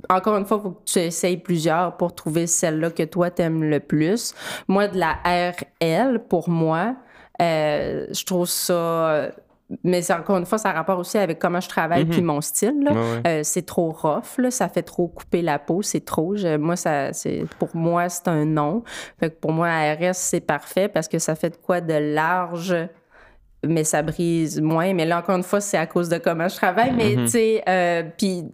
Encore 0.09 0.37
une 0.37 0.47
fois, 0.47 0.59
il 0.61 0.63
faut 0.63 0.71
que 0.71 0.85
tu 0.85 0.99
essayes 0.99 1.39
plusieurs 1.39 1.97
pour 1.97 2.15
trouver 2.15 2.47
celle-là 2.47 2.91
que 2.91 3.03
toi 3.03 3.31
t'aimes 3.31 3.65
le 3.65 3.81
plus. 3.81 4.35
Moi, 4.69 4.89
de 4.89 4.99
la 4.99 5.19
RL, 5.25 6.21
pour 6.29 6.49
moi, 6.49 6.95
euh, 7.41 8.07
je 8.11 8.25
trouve 8.25 8.47
ça... 8.47 9.31
Mais 9.85 10.11
encore 10.11 10.37
une 10.39 10.47
fois, 10.47 10.59
ça 10.59 10.71
a 10.71 10.73
rapport 10.73 10.99
aussi 10.99 11.17
avec 11.19 11.39
comment 11.39 11.61
je 11.61 11.69
travaille 11.69 12.05
puis 12.11 12.23
mon 12.23 12.41
style. 12.41 12.83
là. 12.83 12.93
Ouais, 12.93 12.99
ouais. 12.99 13.23
Euh, 13.27 13.41
c'est 13.45 13.63
trop 13.67 13.91
rough, 13.93 14.39
là, 14.39 14.51
ça 14.51 14.69
fait 14.69 14.83
trop 14.83 15.07
couper 15.09 15.43
la 15.43 15.59
peau, 15.59 15.83
c'est 15.83 16.05
trop. 16.05 16.35
Je- 16.37 16.57
moi, 16.57 16.77
ça, 16.77 17.13
c'est, 17.13 17.45
pour 17.59 17.69
moi, 17.75 18.09
c'est 18.09 18.27
un 18.29 18.45
non. 18.45 18.83
Fait 19.21 19.31
que 19.31 19.37
pour 19.37 19.53
moi, 19.53 19.69
ARS, 19.69 20.15
c'est 20.15 20.41
parfait 20.41 20.89
parce 20.89 21.07
que 21.09 21.19
ça 21.19 21.35
fait 21.37 21.51
de 21.51 21.57
quoi 21.57 21.81
de 21.81 21.95
large, 22.15 22.75
mais 23.65 23.85
ça 23.85 24.03
brise 24.03 24.61
moins. 24.61 24.93
Mais 24.95 25.05
là, 25.07 25.19
encore 25.19 25.37
une 25.37 25.43
fois, 25.43 25.61
c'est 25.61 25.77
à 25.79 25.87
cause 25.87 26.09
de 26.09 26.19
comment 26.19 26.49
je 26.49 26.57
travaille. 26.57 26.93
Mais 26.93 27.15
tu 27.17 27.29
sais, 27.29 27.63
euh, 27.69 28.03
puis. 28.19 28.45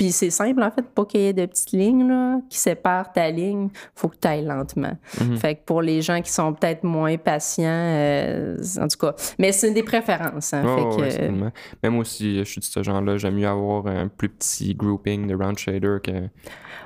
Puis 0.00 0.12
c'est 0.12 0.30
simple, 0.30 0.62
en 0.62 0.70
fait, 0.70 0.80
pas 0.80 1.04
qu'il 1.04 1.20
y 1.20 1.26
ait 1.26 1.34
de 1.34 1.44
petites 1.44 1.72
lignes 1.72 2.08
là, 2.08 2.38
qui 2.48 2.56
séparent 2.56 3.12
ta 3.12 3.30
ligne, 3.30 3.68
faut 3.94 4.08
que 4.08 4.16
tu 4.18 4.26
ailles 4.26 4.46
lentement. 4.46 4.96
Fait 5.36 5.56
que 5.56 5.60
pour 5.66 5.82
les 5.82 6.00
gens 6.00 6.22
qui 6.22 6.32
sont 6.32 6.54
peut-être 6.54 6.84
moins 6.84 7.18
patients, 7.18 7.64
euh, 7.68 8.56
en 8.80 8.88
tout 8.88 8.96
cas, 8.96 9.14
mais 9.38 9.52
c'est 9.52 9.72
des 9.72 9.82
préférences. 9.82 10.54
Hein, 10.54 10.64
Ouais, 10.64 11.10
fait 11.10 11.18
que, 11.18 11.32
ouais. 11.32 11.50
Même 11.82 11.92
moi 11.92 12.00
aussi, 12.00 12.38
je 12.38 12.44
suis 12.44 12.60
de 12.60 12.64
ce 12.64 12.82
genre-là. 12.82 13.18
J'aime 13.18 13.34
mieux 13.34 13.46
avoir 13.46 13.88
un 13.88 14.08
plus 14.08 14.30
petit 14.30 14.74
grouping 14.74 15.26
de 15.26 15.34
round 15.34 15.58
shader 15.58 15.98
que 16.02 16.12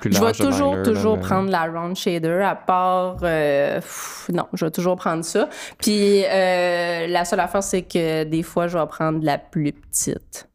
plus 0.00 0.12
Je 0.12 0.18
vais 0.18 0.24
large 0.24 0.38
toujours, 0.38 0.74
là, 0.74 0.82
toujours 0.82 1.14
mais- 1.16 1.22
prendre 1.22 1.50
la 1.52 1.66
round 1.66 1.94
shader, 1.94 2.40
à 2.44 2.56
part. 2.56 3.18
euh, 3.22 3.76
pff, 3.76 4.28
non, 4.34 4.46
je 4.54 4.64
vais 4.64 4.72
toujours 4.72 4.96
prendre 4.96 5.22
ça. 5.24 5.48
Puis 5.78 6.24
euh, 6.24 7.06
la 7.06 7.24
seule 7.24 7.38
affaire, 7.38 7.62
c'est 7.62 7.82
que 7.82 8.24
des 8.24 8.42
fois, 8.42 8.66
je 8.66 8.76
vais 8.76 8.86
prendre 8.86 9.24
la 9.24 9.38
plus 9.38 9.72
petite. 9.72 10.48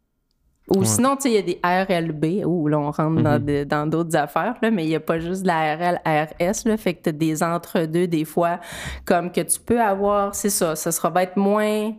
Ou 0.76 0.84
sinon, 0.84 1.16
tu 1.16 1.24
sais, 1.24 1.30
il 1.30 1.36
y 1.36 1.38
a 1.38 1.42
des 1.42 1.60
RLB, 1.64 2.46
où 2.46 2.68
là, 2.68 2.78
on 2.80 2.92
rentre 2.92 3.22
Mm-hmm. 3.22 3.66
dans 3.66 3.88
d'autres 3.88 4.16
affaires, 4.16 4.56
là, 4.62 4.70
mais 4.72 4.84
il 4.86 4.90
n'y 4.90 4.96
a 4.96 5.00
pas 5.00 5.20
juste 5.20 5.42
de 5.44 5.48
la 5.48 5.76
RL, 5.76 6.00
RS, 6.06 6.66
là, 6.68 6.78
fait 6.78 6.94
que 6.94 7.04
tu 7.04 7.10
as 7.10 7.12
des 7.12 7.42
entre-deux, 7.44 8.08
des 8.08 8.24
fois, 8.26 8.60
comme 9.06 9.32
que 9.32 9.42
tu 9.42 9.60
peux 9.60 9.82
avoir, 9.82 10.36
c'est 10.36 10.50
ça, 10.50 10.76
ça 10.76 10.92
sera 10.92 11.10
va 11.10 11.24
être 11.24 11.38
moins. 11.38 11.94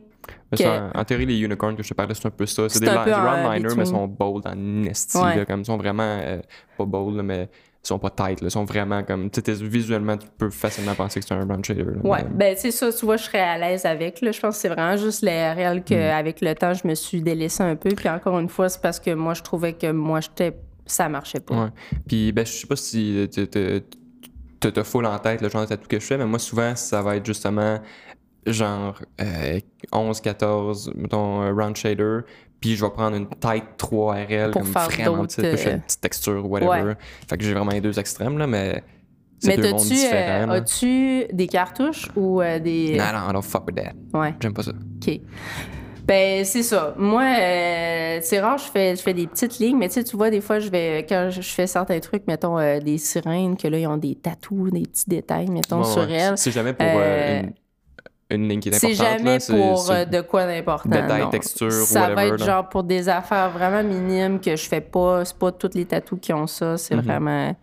Que- 0.52 0.62
ça, 0.62 0.90
en 0.94 1.04
théorie, 1.04 1.26
les 1.26 1.38
unicorns 1.40 1.76
que 1.76 1.82
je 1.82 1.88
te 1.88 1.94
parlais, 1.94 2.14
c'est 2.14 2.26
un 2.26 2.30
peu 2.30 2.46
ça. 2.46 2.68
C'est 2.68 2.80
des, 2.80 2.86
des 2.86 2.92
en 2.92 3.02
round 3.04 3.06
liners, 3.52 3.52
mais 3.52 3.60
between. 3.60 3.86
sont 3.86 4.06
bold 4.06 4.46
en 4.46 4.84
esti. 4.84 5.16
Ouais. 5.18 5.44
comme 5.46 5.60
ils 5.60 5.64
sont 5.66 5.76
vraiment 5.76 6.02
euh, 6.22 6.40
pas 6.76 6.84
bold, 6.84 7.22
mais 7.24 7.44
ils 7.44 7.69
sont 7.82 7.98
pas 7.98 8.10
tight. 8.10 8.40
Là, 8.42 8.48
ils 8.48 8.50
sont 8.50 8.64
vraiment 8.64 9.02
comme. 9.02 9.30
Tu 9.30 9.40
visuellement, 9.52 10.16
tu 10.16 10.26
peux 10.38 10.50
facilement 10.50 10.94
penser 10.94 11.20
que 11.20 11.26
c'est 11.26 11.34
un 11.34 11.44
round 11.46 11.64
shader. 11.64 11.84
là, 11.84 11.90
Ouais, 12.04 12.22
mais- 12.24 12.30
ben 12.34 12.54
c'est 12.56 12.70
ça, 12.70 12.92
tu 12.92 13.04
vois, 13.06 13.16
je 13.16 13.24
serais 13.24 13.40
à 13.40 13.56
l'aise 13.58 13.86
avec. 13.86 14.20
Là. 14.20 14.32
Je 14.32 14.40
pense 14.40 14.56
que 14.56 14.60
c'est 14.62 14.68
vraiment 14.68 14.96
juste 14.96 15.22
les 15.22 15.30
RL 15.52 15.78
Mm. 15.78 15.82
qu'avec 15.84 16.40
le 16.40 16.54
temps, 16.54 16.74
je 16.74 16.86
me 16.86 16.94
suis 16.94 17.22
délaissée 17.22 17.62
un 17.62 17.76
peu. 17.76 17.88
Puis 17.90 18.08
encore 18.08 18.38
une 18.38 18.48
fois, 18.48 18.68
c'est 18.68 18.82
parce 18.82 19.00
que 19.00 19.12
moi, 19.14 19.34
je 19.34 19.42
trouvais 19.42 19.72
que 19.72 19.90
moi, 19.90 20.20
j'étais 20.20 20.54
ça 20.86 21.08
marchait 21.08 21.40
pas. 21.40 21.54
Ouais. 21.64 21.70
Puis, 22.08 22.32
ben, 22.32 22.44
je 22.44 22.50
sais 22.52 22.66
pas 22.66 22.74
si 22.76 23.28
tu 23.32 23.46
t'as 23.48 24.84
full 24.84 25.06
en 25.06 25.18
tête 25.18 25.40
le 25.40 25.48
genre 25.48 25.62
de 25.62 25.66
tatou 25.68 25.86
que 25.88 25.98
je 26.00 26.04
fais, 26.04 26.18
mais 26.18 26.26
moi, 26.26 26.38
souvent, 26.38 26.74
ça 26.76 27.00
va 27.00 27.16
être 27.16 27.24
justement 27.24 27.78
genre 28.46 29.00
euh, 29.20 29.60
11, 29.92 30.20
14, 30.20 30.92
mettons, 30.96 31.42
euh, 31.42 31.52
round 31.52 31.76
shader. 31.76 32.20
Puis, 32.60 32.76
je 32.76 32.84
vais 32.84 32.90
prendre 32.90 33.16
une 33.16 33.26
tight 33.28 33.64
3 33.78 34.14
RL 34.14 34.50
Pour 34.50 34.62
comme 34.62 34.72
faire 34.72 34.88
vraiment 34.90 35.22
petite, 35.24 35.40
puis 35.40 35.50
je 35.52 35.56
fais 35.56 35.70
euh, 35.70 35.74
une 35.76 35.80
petite 35.82 36.00
texture, 36.00 36.50
whatever. 36.50 36.68
Ouais. 36.82 36.96
Fait 37.28 37.36
que 37.38 37.44
j'ai 37.44 37.54
vraiment 37.54 37.70
les 37.72 37.80
deux 37.80 37.98
extrêmes, 37.98 38.36
là, 38.38 38.46
mais 38.46 38.82
c'est 39.38 39.48
Mais 39.48 39.56
deux 39.56 39.70
mondes 39.70 39.78
t'as-tu, 39.80 39.94
différents. 39.94 40.42
euh, 40.42 40.46
là. 40.46 40.52
as-tu 40.52 41.24
des 41.32 41.46
cartouches 41.46 42.08
ou 42.16 42.42
euh, 42.42 42.58
des. 42.58 42.96
Non, 42.98 43.04
non, 43.18 43.30
I 43.30 43.32
don't 43.32 43.42
fuck 43.42 43.66
with 43.66 43.76
that. 43.76 43.92
Ouais, 44.18 44.34
J'aime 44.40 44.52
pas 44.52 44.62
ça. 44.62 44.72
OK. 44.72 45.20
Ben, 46.04 46.44
c'est 46.44 46.62
ça. 46.64 46.94
Moi, 46.98 47.22
euh, 47.22 48.18
c'est 48.20 48.40
rare, 48.40 48.58
je 48.58 48.64
fais, 48.64 48.96
je 48.96 49.00
fais 49.02 49.14
des 49.14 49.26
petites 49.28 49.58
lignes, 49.60 49.78
mais 49.78 49.86
tu 49.88 49.94
sais, 49.94 50.04
tu 50.04 50.16
vois, 50.16 50.28
des 50.28 50.40
fois, 50.40 50.58
je 50.58 50.68
vais, 50.68 51.06
quand 51.08 51.28
je 51.30 51.40
fais 51.40 51.66
certains 51.68 52.00
trucs, 52.00 52.26
mettons, 52.26 52.58
euh, 52.58 52.80
des 52.80 52.98
sirènes, 52.98 53.56
que 53.56 53.68
là, 53.68 53.78
ils 53.78 53.86
ont 53.86 53.96
des 53.96 54.16
tatous, 54.16 54.70
des 54.72 54.82
petits 54.82 55.08
détails, 55.08 55.48
mettons, 55.48 55.84
sur 55.84 56.02
ouais. 56.02 56.12
elles. 56.12 56.36
C'est 56.38 56.50
jamais 56.50 56.72
pour 56.72 56.84
euh, 56.86 56.90
Euh, 56.90 57.40
une, 57.42 57.52
une 58.30 58.48
ligne 58.48 58.60
qui 58.60 58.68
est 58.68 58.72
C'est 58.72 58.94
jamais 58.94 59.38
là, 59.38 59.44
pour 59.48 59.90
euh, 59.90 60.04
de 60.04 60.20
quoi 60.20 60.46
d'important. 60.46 60.88
détail, 60.88 61.22
non. 61.22 61.30
texture, 61.30 61.70
Ça 61.72 62.14
va 62.14 62.26
être 62.26 62.38
là. 62.40 62.46
genre 62.46 62.68
pour 62.68 62.84
des 62.84 63.08
affaires 63.08 63.50
vraiment 63.50 63.82
minimes 63.82 64.40
que 64.40 64.56
je 64.56 64.68
fais 64.68 64.80
pas. 64.80 65.24
C'est 65.24 65.36
pas 65.38 65.52
tous 65.52 65.70
les 65.74 65.84
tatous 65.86 66.18
qui 66.20 66.32
ont 66.32 66.46
ça. 66.46 66.76
C'est 66.76 66.94
Mhm. 66.96 67.02
vraiment. 67.02 67.56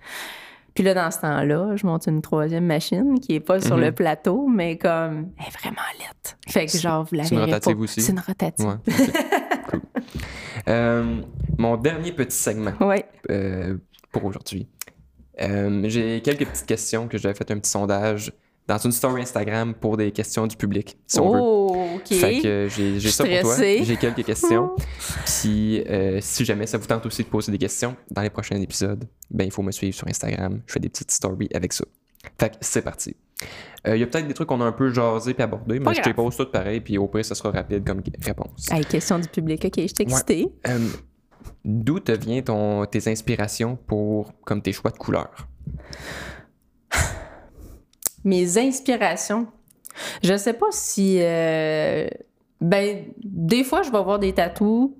Puis 0.73 0.83
là, 0.83 0.93
dans 0.93 1.09
ce 1.09 1.21
temps-là, 1.21 1.75
je 1.75 1.87
monte 1.87 2.05
une 2.05 2.21
troisième 2.21 2.65
machine 2.65 3.19
qui 3.19 3.33
est 3.35 3.39
pas 3.39 3.59
sur 3.59 3.77
Mhm. 3.77 3.83
le 3.83 3.91
plateau, 3.93 4.47
mais 4.47 4.77
comme 4.77 5.29
elle 5.39 5.45
est 5.47 5.57
vraiment 5.59 5.81
laite. 5.97 6.37
Fait 6.47 6.67
que 6.67 6.77
genre, 6.77 7.03
vous 7.03 7.15
la 7.15 7.23
c'est 7.23 7.33
une 7.33 7.41
rotative 7.41 7.75
pas. 7.75 7.81
aussi? 7.81 8.01
C'est 8.01 8.11
une 8.11 8.19
rotative. 8.19 8.65
Ouais. 8.65 8.75
Cool. 9.71 9.81
Euh, 10.69 11.21
mon 11.57 11.75
dernier 11.77 12.11
petit 12.11 12.35
segment 12.37 12.71
Ouais. 12.79 13.05
euh, 13.31 13.77
pour 14.11 14.23
aujourd'hui. 14.25 14.67
Euh, 15.41 15.83
j'ai 15.89 16.21
quelques 16.21 16.45
petites 16.45 16.65
questions 16.65 17.07
que 17.07 17.17
j'avais 17.17 17.33
fait 17.35 17.49
un 17.51 17.59
petit 17.59 17.69
sondage 17.69 18.31
dans 18.67 18.77
une 18.77 18.91
story 18.91 19.21
Instagram 19.21 19.73
pour 19.73 19.95
des 19.97 20.11
questions 20.11 20.45
du 20.45 20.55
public, 20.57 20.97
si 21.07 21.19
on 21.19 21.31
veut. 21.31 21.39
oh, 21.41 21.87
OK. 21.95 22.13
Fait 22.13 22.39
que 22.41 22.67
j'ai 22.69 22.99
j'ai 22.99 23.09
ça 23.09 23.23
pour 23.23 23.39
toi. 23.41 23.55
J'ai 23.57 23.97
quelques 23.97 24.25
questions. 24.25 24.71
Puis 25.25 25.81
euh, 25.87 26.19
si 26.21 26.43
jamais 26.43 26.67
ça 26.67 26.77
vous 26.77 26.85
tente 26.85 27.05
aussi 27.05 27.23
de 27.23 27.29
poser 27.29 27.51
des 27.51 27.57
questions 27.57 27.95
dans 28.11 28.21
les 28.21 28.29
prochains 28.29 28.59
épisodes, 28.59 29.05
ben 29.31 29.45
il 29.45 29.51
faut 29.51 29.61
me 29.63 29.71
suivre 29.71 29.95
sur 29.95 30.07
Instagram. 30.07 30.61
Je 30.65 30.73
fais 30.73 30.79
des 30.79 30.89
petites 30.89 31.11
stories 31.11 31.49
avec 31.53 31.71
ça. 31.73 31.85
Fait 32.39 32.49
que 32.49 32.55
c'est 32.61 32.81
parti. 32.81 33.15
Euh, 33.87 33.95
Il 33.95 33.99
y 33.99 34.03
a 34.03 34.07
peut-être 34.07 34.27
des 34.27 34.33
trucs 34.33 34.49
qu'on 34.49 34.59
a 34.61 34.65
un 34.65 34.71
peu 34.71 34.91
jasé 34.91 35.33
puis 35.33 35.43
abordé, 35.43 35.79
mais 35.79 35.93
je 35.93 36.01
te 36.01 36.09
pose 36.09 36.35
toutes 36.35 36.51
pareil, 36.51 36.81
puis 36.81 36.97
au 36.97 37.07
pire, 37.07 37.23
ça 37.23 37.35
sera 37.35 37.51
rapide 37.51 37.85
comme 37.85 38.01
réponse. 38.21 38.69
Hey, 38.71 38.83
question 38.83 39.19
du 39.19 39.27
public. 39.27 39.63
OK, 39.63 39.73
je 39.77 39.81
suis 39.81 39.93
excitée. 39.99 40.47
Euh, 40.67 40.79
D'où 41.63 41.99
te 41.99 42.11
vient 42.11 42.41
ton, 42.41 42.85
tes 42.85 43.09
inspirations 43.09 43.77
pour 43.87 44.33
comme 44.43 44.61
tes 44.61 44.73
choix 44.73 44.91
de 44.91 44.97
couleurs? 44.97 45.47
Mes 48.27 48.57
inspirations. 48.57 49.47
Je 50.21 50.35
sais 50.35 50.53
pas 50.53 50.67
si. 50.71 51.17
euh, 51.21 52.07
ben, 52.59 53.05
des 53.23 53.63
fois, 53.63 53.83
je 53.83 53.91
vais 53.91 54.03
voir 54.03 54.19
des 54.19 54.33
tatous 54.33 54.91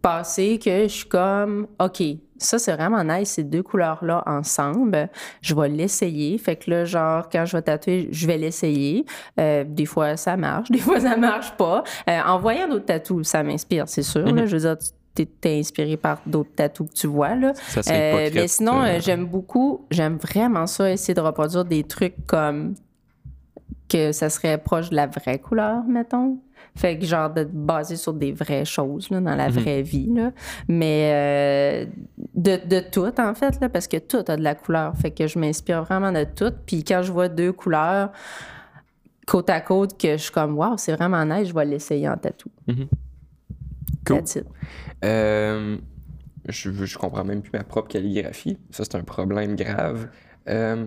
passer 0.00 0.58
que 0.58 0.84
je 0.84 0.88
suis 0.88 1.08
comme, 1.08 1.66
OK, 1.78 2.02
ça, 2.38 2.58
c'est 2.58 2.72
vraiment 2.72 3.04
nice, 3.04 3.32
ces 3.32 3.44
deux 3.44 3.62
couleurs-là 3.62 4.22
ensemble. 4.26 5.10
Je 5.42 5.54
vais 5.54 5.68
l'essayer. 5.68 6.38
Fait 6.38 6.56
que 6.56 6.70
là, 6.70 6.84
genre, 6.84 7.28
quand 7.28 7.44
je 7.44 7.56
vais 7.56 7.62
tatouer, 7.62 8.08
je 8.10 8.26
vais 8.26 8.38
l'essayer. 8.38 9.04
Euh, 9.38 9.64
des 9.66 9.84
fois, 9.84 10.16
ça 10.16 10.36
marche, 10.36 10.70
des 10.70 10.78
fois, 10.78 11.00
ça 11.00 11.16
marche 11.16 11.52
pas. 11.56 11.82
Euh, 12.08 12.20
en 12.24 12.38
voyant 12.38 12.68
d'autres 12.68 12.86
tatous, 12.86 13.26
ça 13.26 13.42
m'inspire, 13.42 13.88
c'est 13.88 14.02
sûr. 14.02 14.24
là. 14.32 14.46
Je 14.46 14.56
veux 14.56 14.62
dire, 14.74 14.76
t'es 15.14 15.58
inspiré 15.58 15.96
par 15.96 16.20
d'autres 16.26 16.50
tatous 16.54 16.88
que 16.88 16.94
tu 16.94 17.06
vois, 17.06 17.34
là. 17.34 17.52
Ça 17.54 17.80
Euh, 17.92 18.30
mais 18.34 18.48
sinon, 18.48 18.80
euh, 18.80 18.84
euh, 18.84 19.00
j'aime 19.00 19.26
beaucoup, 19.26 19.86
j'aime 19.90 20.16
vraiment 20.16 20.66
ça, 20.66 20.90
essayer 20.90 21.14
de 21.14 21.20
reproduire 21.20 21.64
des 21.64 21.84
trucs 21.84 22.14
comme 22.26 22.74
que 23.88 24.12
ça 24.12 24.30
serait 24.30 24.58
proche 24.58 24.90
de 24.90 24.96
la 24.96 25.06
vraie 25.06 25.38
couleur, 25.38 25.82
mettons. 25.84 26.38
Fait 26.76 26.96
que 26.96 27.04
genre 27.04 27.28
de 27.28 27.42
baser 27.42 27.96
sur 27.96 28.12
des 28.12 28.30
vraies 28.30 28.64
choses 28.64 29.10
là, 29.10 29.20
dans 29.20 29.34
la 29.34 29.48
vraie 29.48 29.82
vie. 29.82 30.08
Là. 30.14 30.30
Mais 30.68 31.10
euh, 31.12 31.86
de, 32.34 32.60
de 32.64 32.80
tout, 32.80 33.20
en 33.20 33.34
fait, 33.34 33.60
là, 33.60 33.68
parce 33.68 33.88
que 33.88 33.96
tout 33.96 34.22
a 34.28 34.36
de 34.36 34.42
la 34.42 34.54
couleur. 34.54 34.96
Fait 34.96 35.10
que 35.10 35.26
je 35.26 35.38
m'inspire 35.38 35.82
vraiment 35.82 36.12
de 36.12 36.24
tout. 36.24 36.52
Puis 36.66 36.84
quand 36.84 37.02
je 37.02 37.10
vois 37.10 37.28
deux 37.28 37.52
couleurs 37.52 38.12
côte 39.26 39.50
à 39.50 39.60
côte, 39.60 39.98
que 39.98 40.12
je 40.12 40.22
suis 40.22 40.32
comme, 40.32 40.56
waouh, 40.56 40.76
c'est 40.76 40.92
vraiment 40.92 41.24
nice, 41.24 41.48
je 41.48 41.54
vais 41.54 41.64
l'essayer 41.64 42.08
en 42.08 42.16
tatou. 42.16 42.50
Cool. 44.06 44.18
That's 44.18 44.36
it. 44.36 44.46
Euh, 45.04 45.78
je, 46.48 46.70
je 46.72 46.98
comprends 46.98 47.24
même 47.24 47.42
plus 47.42 47.52
ma 47.52 47.64
propre 47.64 47.88
calligraphie. 47.88 48.58
Ça, 48.70 48.84
c'est 48.84 48.96
un 48.96 49.04
problème 49.04 49.56
grave. 49.56 50.08
Euh, 50.48 50.86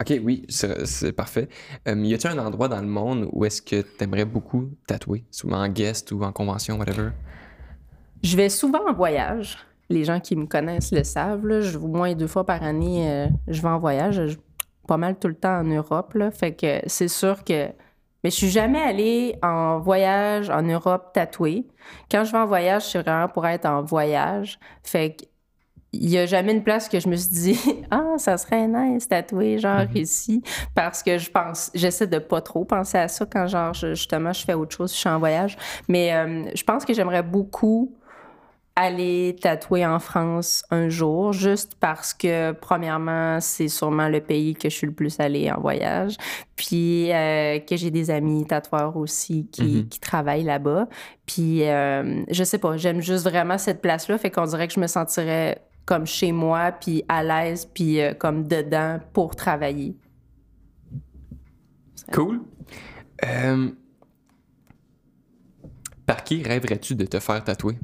ok, 0.00 0.20
oui, 0.24 0.46
c'est 0.48 1.12
parfait. 1.12 1.48
Euh, 1.88 1.94
y 1.94 2.14
a-t-il 2.14 2.38
un 2.38 2.44
endroit 2.44 2.68
dans 2.68 2.80
le 2.80 2.88
monde 2.88 3.28
où 3.32 3.44
est-ce 3.44 3.60
que 3.62 3.82
tu 3.82 4.04
aimerais 4.04 4.24
beaucoup 4.24 4.70
tatouer, 4.86 5.24
souvent 5.30 5.62
en 5.62 5.68
guest 5.68 6.12
ou 6.12 6.22
en 6.22 6.32
convention, 6.32 6.78
whatever? 6.78 7.10
Je 8.22 8.36
vais 8.36 8.48
souvent 8.48 8.86
en 8.88 8.92
voyage. 8.92 9.58
Les 9.88 10.04
gens 10.04 10.20
qui 10.20 10.36
me 10.36 10.46
connaissent 10.46 10.92
le 10.92 11.04
savent. 11.04 11.46
Là. 11.46 11.60
Je, 11.60 11.76
au 11.76 11.88
moins 11.88 12.14
deux 12.14 12.28
fois 12.28 12.44
par 12.44 12.62
année, 12.62 13.10
euh, 13.10 13.26
je 13.48 13.60
vais 13.60 13.68
en 13.68 13.78
voyage. 13.78 14.38
pas 14.86 14.96
mal 14.96 15.18
tout 15.18 15.28
le 15.28 15.34
temps 15.34 15.60
en 15.60 15.64
Europe. 15.64 16.14
Là. 16.14 16.30
Fait 16.30 16.52
que 16.52 16.80
c'est 16.86 17.08
sûr 17.08 17.44
que 17.44 17.68
mais 18.22 18.30
je 18.30 18.36
suis 18.36 18.50
jamais 18.50 18.80
allée 18.80 19.36
en 19.42 19.78
voyage 19.78 20.50
en 20.50 20.62
Europe 20.62 21.12
tatouée. 21.12 21.66
Quand 22.10 22.24
je 22.24 22.32
vais 22.32 22.38
en 22.38 22.46
voyage, 22.46 22.90
c'est 22.90 23.00
vraiment 23.00 23.28
pour 23.28 23.46
être 23.46 23.66
en 23.66 23.82
voyage. 23.82 24.58
Fait 24.82 25.16
que 25.16 25.24
il 25.92 26.08
y 26.08 26.18
a 26.18 26.26
jamais 26.26 26.52
une 26.52 26.62
place 26.62 26.88
que 26.88 27.00
je 27.00 27.08
me 27.08 27.16
suis 27.16 27.30
dit 27.30 27.60
ah 27.90 28.14
ça 28.16 28.38
serait 28.38 28.68
nice 28.68 29.08
tatouer 29.08 29.58
genre 29.58 29.80
mhm. 29.80 29.96
ici 29.96 30.42
parce 30.74 31.02
que 31.02 31.18
je 31.18 31.30
pense 31.30 31.70
j'essaie 31.74 32.06
de 32.06 32.18
pas 32.18 32.40
trop 32.40 32.64
penser 32.64 32.98
à 32.98 33.08
ça 33.08 33.26
quand 33.26 33.46
genre 33.46 33.74
justement 33.74 34.32
je 34.32 34.44
fais 34.44 34.54
autre 34.54 34.76
chose 34.76 34.92
je 34.92 34.98
suis 34.98 35.08
en 35.08 35.18
voyage 35.18 35.56
mais 35.88 36.14
euh, 36.14 36.44
je 36.54 36.62
pense 36.62 36.84
que 36.84 36.94
j'aimerais 36.94 37.22
beaucoup 37.22 37.92
aller 38.80 39.36
tatouer 39.40 39.84
en 39.84 39.98
France 39.98 40.64
un 40.70 40.88
jour, 40.88 41.32
juste 41.32 41.74
parce 41.78 42.14
que, 42.14 42.52
premièrement, 42.52 43.38
c'est 43.40 43.68
sûrement 43.68 44.08
le 44.08 44.20
pays 44.20 44.54
que 44.54 44.70
je 44.70 44.74
suis 44.74 44.86
le 44.86 44.92
plus 44.92 45.20
allée 45.20 45.50
en 45.50 45.60
voyage, 45.60 46.16
puis 46.56 47.12
euh, 47.12 47.58
que 47.58 47.76
j'ai 47.76 47.90
des 47.90 48.10
amis 48.10 48.46
tatoueurs 48.46 48.96
aussi 48.96 49.46
qui, 49.52 49.62
mm-hmm. 49.62 49.88
qui 49.88 50.00
travaillent 50.00 50.44
là-bas. 50.44 50.88
Puis, 51.26 51.68
euh, 51.68 52.24
je 52.30 52.42
sais 52.42 52.58
pas, 52.58 52.76
j'aime 52.76 53.02
juste 53.02 53.24
vraiment 53.24 53.58
cette 53.58 53.82
place-là, 53.82 54.16
fait 54.18 54.30
qu'on 54.30 54.46
dirait 54.46 54.66
que 54.66 54.74
je 54.74 54.80
me 54.80 54.86
sentirais 54.86 55.62
comme 55.84 56.06
chez 56.06 56.32
moi, 56.32 56.72
puis 56.72 57.04
à 57.08 57.22
l'aise, 57.22 57.66
puis 57.66 58.00
euh, 58.00 58.14
comme 58.14 58.48
dedans 58.48 58.98
pour 59.12 59.36
travailler. 59.36 59.96
Cool. 62.12 62.40
par 66.06 66.24
qui 66.24 66.42
rêverais-tu 66.42 66.94
de 66.96 67.04
te 67.04 67.20
faire 67.20 67.44
tatouer? 67.44 67.76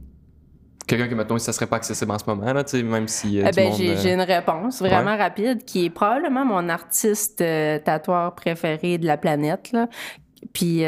Quelqu'un 0.86 1.08
qui, 1.08 1.14
mettons, 1.14 1.38
ça 1.38 1.52
serait 1.52 1.66
pas 1.66 1.76
accessible 1.76 2.10
en 2.10 2.18
ce 2.18 2.24
moment, 2.26 2.52
là, 2.52 2.64
même 2.84 3.08
si. 3.08 3.40
Euh, 3.40 3.46
eh 3.48 3.54
ben, 3.54 3.72
euh, 3.72 3.96
j'ai 4.00 4.12
une 4.12 4.22
réponse 4.22 4.80
vraiment 4.80 5.16
rapide 5.16 5.64
qui 5.64 5.86
est 5.86 5.90
probablement 5.90 6.44
mon 6.44 6.68
artiste 6.68 7.40
euh, 7.40 7.78
tatoueur 7.78 8.34
préféré 8.34 8.98
de 8.98 9.06
la 9.06 9.16
planète. 9.16 9.72
Là. 9.72 9.88
Puis 10.52 10.82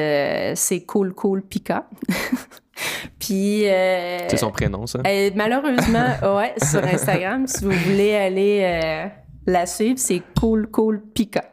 c'est 0.55 0.81
Cool 0.87 1.13
Cool 1.13 1.43
Pika. 1.43 1.87
Puis. 3.19 3.63
c'est 3.65 4.37
son 4.37 4.51
prénom, 4.51 4.87
ça? 4.87 5.01
malheureusement, 5.35 6.07
ouais, 6.37 6.55
sur 6.63 6.85
Instagram, 6.85 7.47
si 7.47 7.65
vous 7.65 7.73
voulez 7.73 8.15
aller 8.15 9.11
la 9.47 9.67
suivre, 9.67 9.99
c'est 9.99 10.23
Cool 10.39 10.69
Cool 10.69 11.03
Pika. 11.15 11.45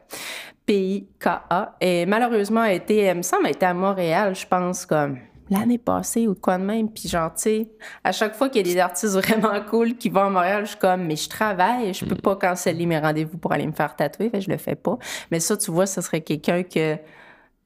P-I-K-A. 0.66 1.76
Et 1.80 2.06
malheureusement, 2.06 2.62
a 2.62 2.72
été, 2.72 2.98
elle 2.98 3.18
me 3.18 3.22
semble, 3.22 3.46
a 3.46 3.50
été 3.50 3.64
à 3.64 3.72
Montréal, 3.72 4.34
je 4.34 4.44
pense, 4.46 4.84
comme 4.84 5.18
l'année 5.50 5.78
passée 5.78 6.26
ou 6.26 6.34
de 6.34 6.38
quoi 6.38 6.58
de 6.58 6.64
même. 6.64 6.90
Puis 6.90 7.08
genre, 7.08 7.32
tu 7.34 7.42
sais, 7.42 7.68
à 8.04 8.12
chaque 8.12 8.34
fois 8.34 8.48
qu'il 8.48 8.66
y 8.66 8.70
a 8.70 8.74
des 8.74 8.80
artistes 8.80 9.14
vraiment 9.14 9.60
cool 9.68 9.96
qui 9.96 10.08
vont 10.08 10.22
à 10.22 10.30
Montréal, 10.30 10.64
je 10.64 10.70
suis 10.70 10.78
comme, 10.78 11.04
mais 11.04 11.16
je 11.16 11.28
travaille, 11.28 11.92
je 11.94 12.04
peux 12.04 12.14
mm. 12.14 12.20
pas 12.20 12.36
canceller 12.36 12.86
mes 12.86 12.98
rendez-vous 12.98 13.38
pour 13.38 13.52
aller 13.52 13.66
me 13.66 13.72
faire 13.72 13.94
tatouer, 13.94 14.30
fait 14.30 14.40
je 14.40 14.50
le 14.50 14.56
fais 14.56 14.74
pas. 14.74 14.98
Mais 15.30 15.40
ça, 15.40 15.56
tu 15.56 15.70
vois, 15.70 15.86
ce 15.86 16.00
serait 16.00 16.20
quelqu'un 16.20 16.62
que 16.62 16.96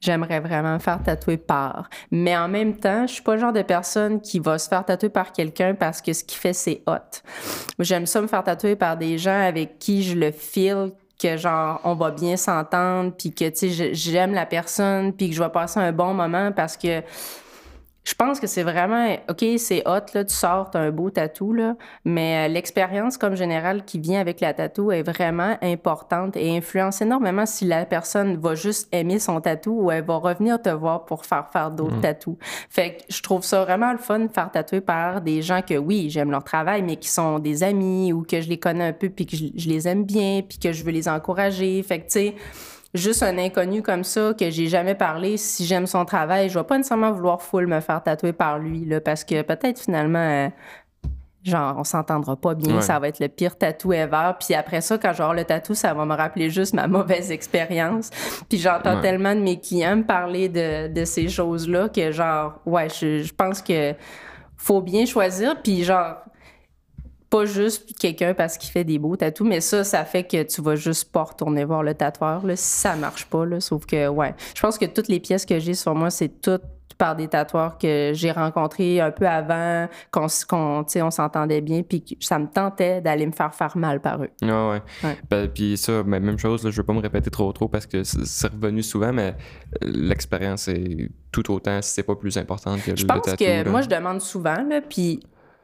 j'aimerais 0.01 0.41
vraiment 0.41 0.79
faire 0.79 1.03
tatouer 1.03 1.37
par. 1.37 1.89
Mais 2.11 2.37
en 2.37 2.49
même 2.49 2.77
temps, 2.77 3.07
je 3.07 3.15
suis 3.15 3.23
pas 3.23 3.35
le 3.35 3.41
genre 3.41 3.53
de 3.53 3.63
personne 3.63 4.21
qui 4.21 4.39
va 4.39 4.59
se 4.59 4.69
faire 4.69 4.85
tatouer 4.85 5.11
par 5.11 5.33
quelqu'un 5.33 5.75
parce 5.75 6.01
que 6.01 6.13
ce 6.13 6.25
qu'il 6.25 6.39
fait, 6.39 6.53
c'est 6.53 6.83
hot. 6.87 7.21
J'aime 7.79 8.07
ça 8.07 8.21
me 8.21 8.27
faire 8.27 8.43
tatouer 8.43 8.77
par 8.77 8.97
des 8.97 9.19
gens 9.19 9.41
avec 9.41 9.79
qui 9.79 10.03
je 10.03 10.17
le 10.17 10.31
feel 10.33 10.93
que 11.21 11.37
genre 11.37 11.81
on 11.85 11.95
va 11.95 12.11
bien 12.11 12.39
s'entendre 12.39 13.13
puis 13.17 13.35
que 13.35 13.47
tu 13.51 13.71
sais 13.71 13.95
j'aime 13.95 14.33
la 14.33 14.47
personne 14.47 15.13
puis 15.13 15.29
que 15.29 15.37
je 15.37 15.43
vais 15.43 15.51
passer 15.51 15.79
un 15.79 15.93
bon 15.93 16.15
moment 16.15 16.51
parce 16.51 16.79
que 16.79 17.03
je 18.11 18.15
pense 18.17 18.41
que 18.41 18.49
c'est 18.49 18.65
vraiment, 18.65 19.17
OK, 19.29 19.45
c'est 19.59 19.87
hot, 19.87 20.01
là, 20.15 20.25
tu 20.25 20.35
sors, 20.35 20.69
as 20.75 20.79
un 20.79 20.91
beau 20.91 21.11
tatou, 21.11 21.53
là, 21.53 21.77
mais 22.05 22.49
euh, 22.49 22.53
l'expérience 22.53 23.17
comme 23.17 23.37
générale 23.37 23.85
qui 23.85 24.01
vient 24.01 24.21
avec 24.21 24.41
la 24.41 24.53
tatou 24.53 24.91
est 24.91 25.05
vraiment 25.05 25.57
importante 25.63 26.37
et 26.37 26.57
influence 26.57 27.01
énormément 27.01 27.47
si 27.47 27.67
la 27.67 27.85
personne 27.85 28.37
va 28.37 28.57
juste 28.57 28.89
aimer 28.91 29.21
son 29.21 29.41
tatou 29.41 29.83
ou 29.83 29.91
elle 29.93 30.03
va 30.03 30.17
revenir 30.17 30.61
te 30.61 30.71
voir 30.71 31.05
pour 31.05 31.25
faire 31.25 31.51
faire 31.53 31.71
d'autres 31.71 31.99
mm. 31.99 32.01
tatous. 32.01 32.37
Fait 32.69 32.97
que 32.97 33.03
je 33.09 33.23
trouve 33.23 33.45
ça 33.45 33.63
vraiment 33.65 33.93
le 33.93 33.99
fun 33.99 34.19
de 34.19 34.33
faire 34.33 34.51
tatouer 34.51 34.81
par 34.81 35.21
des 35.21 35.41
gens 35.41 35.63
que, 35.63 35.75
oui, 35.75 36.11
j'aime 36.11 36.33
leur 36.33 36.43
travail, 36.43 36.83
mais 36.83 36.97
qui 36.97 37.09
sont 37.09 37.39
des 37.39 37.63
amis 37.63 38.13
ou 38.13 38.23
que 38.23 38.41
je 38.41 38.49
les 38.49 38.59
connais 38.59 38.89
un 38.89 38.93
peu 38.93 39.09
puis 39.09 39.25
que 39.25 39.37
je, 39.37 39.45
je 39.55 39.69
les 39.69 39.87
aime 39.87 40.03
bien 40.03 40.43
puis 40.43 40.59
que 40.59 40.73
je 40.73 40.83
veux 40.83 40.91
les 40.91 41.09
encourager. 41.09 41.81
Fait 41.85 42.01
que, 42.01 42.07
tu 42.07 42.11
sais, 42.11 42.35
juste 42.95 43.23
un 43.23 43.39
inconnu 43.39 43.83
comme 43.83 44.05
ça 44.05 44.35
que 44.39 44.51
j'ai 44.51 44.67
jamais 44.67 44.95
parlé, 44.95 45.37
si 45.37 45.65
j'aime 45.65 45.87
son 45.87 46.05
travail, 46.05 46.49
je 46.49 46.59
vais 46.59 46.65
pas 46.65 46.77
nécessairement 46.77 47.13
vouloir 47.13 47.43
full 47.43 47.67
me 47.67 47.81
faire 47.81 48.03
tatouer 48.03 48.33
par 48.33 48.59
lui 48.59 48.85
là, 48.85 49.01
parce 49.01 49.25
que 49.25 49.43
peut-être 49.43 49.79
finalement 49.79 50.19
euh, 50.19 50.49
genre 51.45 51.77
on 51.79 51.85
s'entendra 51.85 52.37
pas 52.37 52.55
bien, 52.55 52.81
ça 52.81 52.99
va 52.99 53.09
être 53.09 53.21
le 53.21 53.29
pire 53.29 53.57
tatou 53.57 53.93
ever, 53.93 54.33
puis 54.39 54.55
après 54.55 54.81
ça 54.81 54.99
quand 54.99 55.13
genre 55.13 55.35
le 55.35 55.45
tatou, 55.45 55.75
ça 55.75 55.95
va 55.95 56.05
me 56.05 56.15
rappeler 56.15 56.51
juste 56.51 56.75
ma 56.75 56.87
mauvaise 56.89 57.31
expérience. 57.31 58.11
Puis 58.49 58.59
j'entends 58.59 59.01
tellement 59.01 59.35
de 59.35 59.41
mes 59.41 59.61
clients 59.61 59.97
me 59.97 60.05
parler 60.05 60.49
de, 60.49 60.89
de 60.89 61.05
ces 61.05 61.29
choses-là 61.29 61.89
que 61.89 62.11
genre 62.11 62.61
ouais, 62.67 62.89
je, 62.89 63.23
je 63.23 63.33
pense 63.33 63.63
que 63.63 63.95
faut 64.57 64.83
bien 64.83 65.07
choisir 65.07 65.63
puis 65.63 65.85
genre 65.85 66.17
pas 67.31 67.45
juste 67.45 67.97
quelqu'un 67.99 68.35
parce 68.35 68.59
qu'il 68.59 68.71
fait 68.71 68.85
des 68.85 68.99
beaux 68.99 69.17
tatous, 69.17 69.47
mais 69.47 69.61
ça, 69.61 69.85
ça 69.85 70.05
fait 70.05 70.25
que 70.25 70.43
tu 70.43 70.61
vas 70.61 70.75
juste 70.75 71.13
pas 71.13 71.23
retourner 71.23 71.65
voir 71.65 71.85
le 71.85 71.95
tatoueur 71.95 72.45
là, 72.45 72.57
si 72.57 72.81
ça 72.81 72.97
marche 72.97 73.27
pas. 73.27 73.47
Là, 73.47 73.61
sauf 73.61 73.87
que, 73.87 74.09
ouais, 74.09 74.35
je 74.55 74.61
pense 74.61 74.77
que 74.77 74.87
toutes 74.87 75.09
les 75.09 75.21
pièces 75.21 75.47
que 75.47 75.61
j'ai 75.61 75.75
sur 75.75 75.95
moi, 75.95 76.11
c'est 76.11 76.41
toutes 76.43 76.63
par 76.99 77.17
des 77.17 77.29
tatoueurs 77.29 77.79
que 77.79 78.11
j'ai 78.13 78.31
rencontrés 78.31 79.01
un 79.01 79.11
peu 79.11 79.27
avant, 79.27 79.89
qu'on 80.11 80.27
on 80.85 81.11
s'entendait 81.11 81.63
bien, 81.63 81.83
puis 81.83 82.05
ça 82.21 82.39
me 82.39 82.47
tentait 82.47 83.01
d'aller 83.01 83.25
me 83.25 83.33
faire 83.33 83.55
faire 83.55 83.75
mal 83.79 84.01
par 84.01 84.23
eux. 84.23 84.29
Ah 84.43 84.69
ouais. 84.69 84.83
Ben, 85.31 85.49
puis 85.49 85.79
ça, 85.79 86.03
ben, 86.03 86.23
même 86.23 86.39
chose, 86.39 86.63
là, 86.63 86.71
je 86.71 86.77
veux 86.77 86.83
pas 86.83 86.93
me 86.93 87.01
répéter 87.01 87.31
trop 87.31 87.51
trop 87.53 87.69
parce 87.69 87.87
que 87.87 88.05
c'est 88.05 88.49
revenu 88.49 88.83
souvent, 88.83 89.15
mais 89.15 89.35
l'expérience 89.81 90.69
est 90.69 91.11
tout 91.33 91.51
autant, 91.51 91.81
si 91.81 91.91
c'est 91.91 92.03
pas 92.03 92.17
plus 92.17 92.37
importante 92.37 92.83
que 92.83 92.95
je 92.95 93.03
le 93.03 93.09
tatou. 93.09 93.21
Pense 93.23 93.37
que 93.37 93.69
moi, 93.71 93.81
je 93.81 93.89
demande 93.89 94.21
souvent, 94.21 94.59
puis 94.91 95.21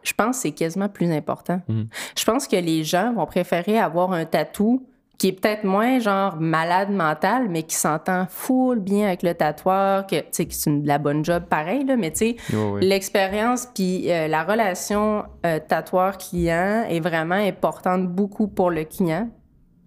je 0.07 0.13
pense 0.13 0.37
que 0.37 0.43
c'est 0.43 0.53
quasiment 0.53 0.89
plus 0.89 1.11
important. 1.11 1.61
Mhm. 1.69 1.89
Je 2.17 2.25
pense 2.25 2.47
que 2.47 2.57
les 2.57 2.85
gens 2.85 3.13
vont 3.13 3.27
préférer 3.27 3.79
avoir 3.79 4.13
un 4.13 4.25
tatou 4.25 4.87
qui 5.19 5.29
est 5.29 5.33
peut-être 5.33 5.65
moins 5.65 5.99
genre 5.99 6.37
malade 6.39 6.91
mental, 6.91 7.49
mais 7.49 7.63
qui 7.63 7.75
s'entend 7.75 8.27
full 8.29 8.81
bien 8.81 9.07
avec 9.07 9.23
le 9.23 9.33
tatoueur, 9.33 10.07
que 10.07 10.17
tu 10.17 10.27
sais, 10.31 10.49
c'est 10.51 10.71
une, 10.71 10.85
la 10.85 10.99
bonne 10.99 11.25
job 11.25 11.45
pareil, 11.49 11.85
là, 11.85 11.97
mais 11.97 12.11
tu 12.11 12.37
sais, 12.37 12.37
l'expérience 12.81 13.67
puis 13.75 14.13
euh, 14.13 14.29
la 14.29 14.45
relation 14.45 15.25
euh, 15.47 15.59
tatoueur-client 15.67 16.85
est 16.91 17.01
vraiment 17.01 17.35
importante 17.35 18.09
beaucoup 18.09 18.47
pour 18.47 18.71
le 18.71 18.85
client. 18.85 19.31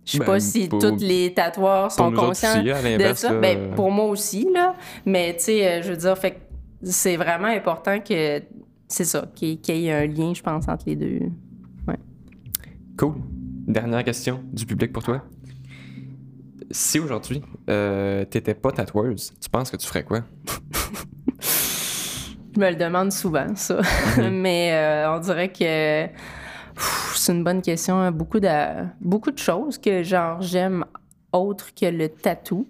Je 0.03 0.13
sais 0.13 0.25
pas 0.25 0.33
ben, 0.33 0.39
si 0.39 0.67
tous 0.67 0.97
les 0.99 1.31
tatoueurs 1.35 1.91
sont 1.91 2.11
conscients 2.11 2.63
de 2.63 3.13
ça. 3.13 3.33
Ben, 3.33 3.75
pour 3.75 3.91
moi 3.91 4.05
aussi, 4.05 4.47
là. 4.51 4.73
Mais 5.05 5.35
tu 5.37 5.43
sais, 5.43 5.67
euh, 5.67 5.81
je 5.83 5.91
veux 5.91 5.97
dire, 5.97 6.17
fait 6.17 6.41
c'est 6.81 7.17
vraiment 7.17 7.47
important 7.47 7.99
que 7.99 8.41
c'est 8.89 9.05
ça, 9.05 9.29
qu'il 9.35 9.59
y 9.67 9.87
ait 9.87 9.93
un 9.93 10.07
lien, 10.07 10.33
je 10.33 10.41
pense, 10.41 10.67
entre 10.67 10.83
les 10.87 10.95
deux. 10.95 11.19
Ouais. 11.87 11.99
Cool. 12.97 13.13
Dernière 13.67 14.03
question 14.03 14.43
du 14.51 14.65
public 14.65 14.91
pour 14.91 15.03
toi. 15.03 15.23
Si 16.71 16.99
aujourd'hui, 16.99 17.41
euh, 17.69 18.25
t'étais 18.25 18.55
pas 18.55 18.71
tatoueuse, 18.71 19.31
tu 19.39 19.49
penses 19.49 19.69
que 19.69 19.77
tu 19.77 19.87
ferais 19.87 20.03
quoi? 20.03 20.21
je 22.55 22.59
me 22.59 22.69
le 22.69 22.75
demande 22.75 23.11
souvent, 23.11 23.55
ça. 23.55 23.79
Mhm. 24.17 24.29
Mais 24.41 24.73
euh, 24.73 25.15
on 25.15 25.19
dirait 25.19 25.49
que 25.49 26.07
c'est 27.15 27.31
une 27.31 27.43
bonne 27.43 27.61
question. 27.61 28.11
Beaucoup 28.11 28.39
de, 28.39 28.85
beaucoup 29.01 29.31
de 29.31 29.37
choses 29.37 29.77
que, 29.77 30.01
genre, 30.01 30.41
j'aime 30.41 30.83
autre 31.31 31.75
que 31.75 31.85
le 31.85 32.09
tatou. 32.09 32.67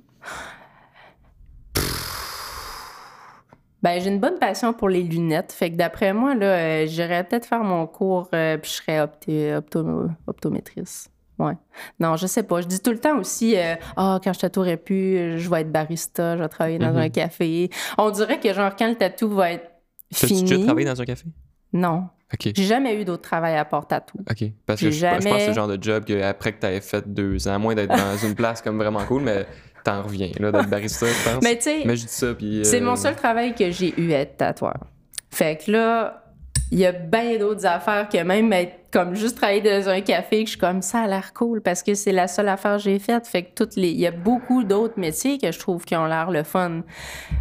Ben, 3.81 4.01
j'ai 4.01 4.09
une 4.09 4.19
bonne 4.19 4.39
passion 4.39 4.73
pour 4.73 4.89
les 4.89 5.03
lunettes. 5.03 5.51
Fait 5.51 5.71
que 5.71 5.75
d'après 5.75 6.13
moi, 6.13 6.35
là, 6.35 6.45
euh, 6.45 6.85
j'irais 6.85 7.23
peut-être 7.23 7.45
faire 7.45 7.63
mon 7.63 7.87
cours 7.87 8.29
euh, 8.33 8.57
puis 8.57 8.71
je 8.71 8.75
serais 8.77 9.01
opto 9.01 10.09
optométrice. 10.27 11.09
Ouais. 11.37 11.53
Non, 11.99 12.17
je 12.17 12.27
sais 12.27 12.43
pas. 12.43 12.59
Je 12.59 12.67
dis 12.67 12.81
tout 12.81 12.91
le 12.91 12.99
temps 12.99 13.17
aussi, 13.17 13.57
euh, 13.57 13.75
ah, 13.95 14.17
oh, 14.17 14.21
quand 14.21 14.33
je 14.33 14.39
tatouerai 14.39 14.75
plus, 14.75 15.39
je 15.39 15.49
vais 15.49 15.61
être 15.61 15.71
barista, 15.71 16.35
je 16.35 16.41
vais 16.41 16.49
travailler 16.49 16.79
dans 16.79 16.97
un 16.97 17.07
mm-hmm. 17.07 17.11
café. 17.11 17.69
On 17.97 18.09
dirait 18.11 18.41
que, 18.41 18.53
genre, 18.53 18.75
quand 18.77 18.89
le 18.89 18.95
tatou 18.95 19.29
va 19.29 19.53
être 19.53 19.71
fini. 20.13 20.43
Tu 20.43 20.53
as 20.55 20.65
travaillé 20.65 20.85
dans 20.85 21.01
un 21.01 21.05
café? 21.05 21.25
Non. 21.71 22.09
J'ai 22.39 22.63
jamais 22.63 22.95
eu 23.01 23.05
d'autre 23.05 23.23
travail 23.23 23.57
à 23.57 23.65
part 23.65 23.87
tatou. 23.87 24.19
OK. 24.29 24.51
Parce 24.65 24.81
que 24.81 24.91
je, 24.91 25.05
pense 25.05 25.25
que 25.25 25.39
c'est 25.39 25.47
le 25.47 25.53
genre 25.53 25.67
de 25.67 25.81
job 25.81 26.05
que 26.05 26.21
après 26.21 26.53
que 26.53 26.59
tu 26.59 26.67
aies 26.67 26.81
fait 26.81 27.07
deux 27.11 27.47
ans, 27.47 27.55
à 27.55 27.57
moins 27.57 27.75
d'être 27.75 27.95
dans 27.95 28.17
une 28.17 28.35
place 28.35 28.61
comme 28.61 28.77
vraiment 28.77 29.03
cool, 29.05 29.23
mais 29.23 29.47
t'en 29.83 30.03
reviens, 30.03 30.29
là, 30.39 30.51
d'être 30.51 30.69
barista, 30.69 31.07
je 31.07 31.29
pense. 31.29 31.43
Mais 31.43 31.55
tu 31.55 31.63
sais, 31.63 31.83
je 31.83 31.93
dis 31.93 32.07
ça, 32.07 32.33
puis... 32.33 32.61
C'est 32.63 32.81
mon 32.81 32.93
euh, 32.93 32.95
seul 32.95 33.15
travail 33.15 33.55
que 33.55 33.71
j'ai 33.71 33.99
eu 33.99 34.13
à 34.13 34.19
être 34.19 34.37
tatoueur. 34.37 34.85
Fait 35.31 35.57
que 35.63 35.71
là, 35.71 36.23
il 36.71 36.79
y 36.79 36.85
a 36.85 36.91
bien 36.91 37.37
d'autres 37.37 37.65
affaires 37.65 38.07
que 38.09 38.21
même 38.21 38.51
être 38.53 38.75
comme 38.91 39.15
juste 39.15 39.37
travailler 39.37 39.61
dans 39.61 39.89
un 39.89 40.01
café 40.01 40.43
que 40.43 40.45
je 40.45 40.51
suis 40.51 40.59
comme 40.59 40.81
ça 40.81 41.01
a 41.01 41.07
l'air 41.07 41.33
cool 41.33 41.61
parce 41.61 41.83
que 41.83 41.93
c'est 41.93 42.11
la 42.11 42.27
seule 42.27 42.49
affaire 42.49 42.77
que 42.77 42.83
j'ai 42.83 42.99
faite. 42.99 43.27
Fait 43.27 43.43
que 43.43 43.53
toutes 43.55 43.75
les. 43.75 43.89
Il 43.89 43.99
y 43.99 44.07
a 44.07 44.11
beaucoup 44.11 44.63
d'autres 44.63 44.99
métiers 44.99 45.37
que 45.37 45.51
je 45.51 45.59
trouve 45.59 45.85
qui 45.85 45.95
ont 45.95 46.05
l'air 46.05 46.31
le 46.31 46.43
fun. 46.43 46.81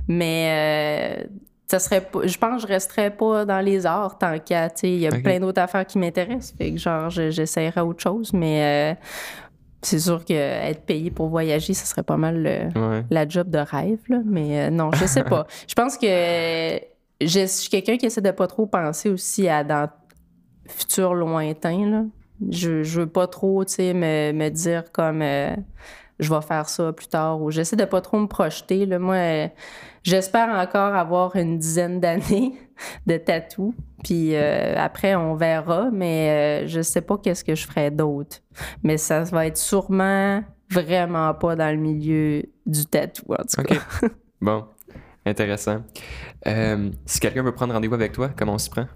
Mais. 0.06 1.24
Euh, 1.24 1.24
ça 1.70 1.78
serait 1.78 2.00
pas, 2.00 2.26
je 2.26 2.38
pense 2.38 2.62
que 2.62 2.68
je 2.68 2.72
resterais 2.72 3.10
pas 3.10 3.44
dans 3.44 3.60
les 3.60 3.84
arts 3.84 4.16
tant 4.16 4.38
qu'à, 4.38 4.70
tu 4.70 4.80
sais, 4.80 4.90
il 4.90 5.00
y 5.00 5.06
a 5.06 5.10
plein 5.10 5.38
d'autres 5.38 5.60
affaires 5.60 5.86
qui 5.86 5.98
m'intéressent. 5.98 6.54
Fait 6.56 6.72
que 6.72 6.78
genre, 6.78 7.10
j'essaierais 7.10 7.82
autre 7.82 8.02
chose, 8.02 8.32
mais 8.32 8.94
euh, 8.94 9.00
c'est 9.82 9.98
sûr 9.98 10.24
que 10.24 10.32
être 10.32 10.86
payé 10.86 11.10
pour 11.10 11.28
voyager, 11.28 11.74
ce 11.74 11.86
serait 11.86 12.02
pas 12.02 12.16
mal 12.16 12.72
la 13.10 13.28
job 13.28 13.50
de 13.50 13.58
rêve, 13.58 14.00
là. 14.08 14.18
Mais 14.24 14.60
euh, 14.60 14.70
non, 14.70 14.90
je 14.92 15.04
sais 15.04 15.24
pas. 15.24 15.46
je 15.68 15.74
pense 15.74 15.98
que 15.98 16.80
je 17.20 17.46
suis 17.46 17.68
quelqu'un 17.68 17.98
qui 17.98 18.06
essaie 18.06 18.22
de 18.22 18.30
pas 18.30 18.46
trop 18.46 18.66
penser 18.66 19.10
aussi 19.10 19.46
à 19.46 19.62
dans 19.62 19.90
futur 20.66 21.12
lointain. 21.12 21.86
Là. 21.86 22.04
Je, 22.50 22.82
je 22.82 23.00
veux 23.00 23.06
pas 23.06 23.26
trop 23.26 23.64
me, 23.78 24.32
me 24.32 24.48
dire 24.48 24.90
comme 24.92 25.20
euh, 25.20 25.54
je 26.18 26.32
vais 26.32 26.40
faire 26.40 26.68
ça 26.68 26.92
plus 26.92 27.08
tard 27.08 27.40
ou 27.40 27.50
j'essaie 27.50 27.76
de 27.76 27.84
pas 27.84 28.00
trop 28.00 28.18
me 28.18 28.26
projeter. 28.26 28.86
Là. 28.86 28.98
Moi, 28.98 29.14
euh, 29.14 29.48
j'espère 30.02 30.48
encore 30.48 30.94
avoir 30.94 31.36
une 31.36 31.58
dizaine 31.58 32.00
d'années 32.00 32.54
de 33.06 33.16
tatou. 33.16 33.74
Puis 34.04 34.34
euh, 34.34 34.74
après, 34.76 35.14
on 35.14 35.34
verra, 35.34 35.90
mais 35.92 36.66
je 36.66 36.82
sais 36.82 37.00
pas 37.00 37.18
qu'est-ce 37.18 37.44
que 37.44 37.54
je 37.54 37.66
ferai 37.66 37.90
d'autre. 37.90 38.38
Mais 38.82 38.96
ça 38.96 39.22
va 39.24 39.46
être 39.46 39.56
sûrement 39.56 40.42
vraiment 40.70 41.32
pas 41.34 41.56
dans 41.56 41.70
le 41.70 41.80
milieu 41.80 42.42
du 42.66 42.86
tatou, 42.86 43.24
en 43.32 43.44
tout 43.44 43.62
cas. 43.62 44.08
bon. 44.40 44.64
Intéressant. 45.28 45.82
Euh, 46.46 46.90
si 47.04 47.20
quelqu'un 47.20 47.42
veut 47.42 47.52
prendre 47.52 47.74
rendez-vous 47.74 47.94
avec 47.94 48.12
toi, 48.12 48.30
comment 48.34 48.54
on 48.54 48.58
s'y 48.58 48.70
prend? 48.70 48.86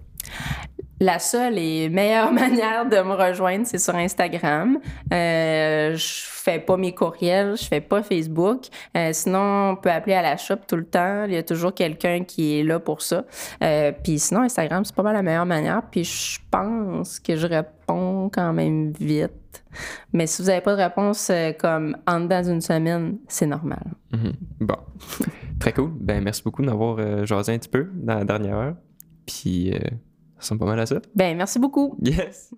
La 1.03 1.19
seule 1.19 1.59
et 1.59 1.89
meilleure 1.89 2.33
manière 2.45 2.89
de 2.89 2.97
me 2.99 3.15
rejoindre, 3.15 3.67
c'est 3.67 3.79
sur 3.79 3.97
Instagram. 3.97 4.79
Euh, 5.13 5.97
je 5.97 6.23
fais 6.29 6.61
pas 6.61 6.77
mes 6.77 6.95
courriels, 6.95 7.57
je 7.57 7.65
fais 7.65 7.81
pas 7.81 8.05
Facebook. 8.05 8.67
Euh, 8.97 9.11
sinon, 9.13 9.71
on 9.71 9.77
peut 9.77 9.91
appeler 9.91 10.15
à 10.15 10.23
la 10.23 10.37
shop 10.37 10.59
tout 10.69 10.77
le 10.77 10.85
temps. 10.85 11.25
Il 11.25 11.33
y 11.33 11.37
a 11.37 11.43
toujours 11.43 11.75
quelqu'un 11.75 12.23
qui 12.23 12.61
est 12.61 12.63
là 12.63 12.79
pour 12.79 13.03
ça. 13.03 13.25
Euh, 13.65 13.91
puis 13.91 14.21
sinon, 14.21 14.43
Instagram, 14.43 14.85
c'est 14.85 14.95
pas 14.95 15.03
mal 15.03 15.15
la 15.15 15.23
meilleure 15.23 15.45
manière. 15.45 15.83
Puis 15.91 16.05
je 16.05 16.39
pense 16.53 17.19
que 17.19 17.35
je 17.35 17.49
réponds 17.49 18.31
quand 18.33 18.53
même 18.53 18.93
vite. 18.93 19.65
Mais 20.13 20.29
si 20.29 20.41
vous 20.41 20.49
n'avez 20.49 20.61
pas 20.61 20.77
de 20.77 20.83
réponse 20.83 21.31
euh, 21.31 21.51
comme 21.53 21.97
en 22.07 22.21
dedans 22.21 22.43
d'une 22.43 22.61
semaine, 22.61 23.19
c'est 23.27 23.47
normal. 23.47 23.83
Mhm. 24.13 24.35
Bon. 24.61 24.77
Très 25.59 25.73
cool. 25.73 25.91
Ben, 25.99 26.23
merci 26.23 26.45
beaucoup 26.45 26.65
d'avoir 26.65 27.27
jasé 27.27 27.55
un 27.55 27.59
petit 27.59 27.69
peu 27.69 27.89
dans 27.93 28.21
la 28.21 28.25
dernière 28.25 28.57
heure. 28.57 28.75
Puis, 29.27 29.75
ressemble 30.43 30.61
pas 30.61 30.67
mal 30.67 30.81
à 30.81 30.87
ça. 30.87 31.01
Ben, 31.15 31.37
merci 31.37 31.59
beaucoup. 31.59 31.97
Yes. 32.03 32.53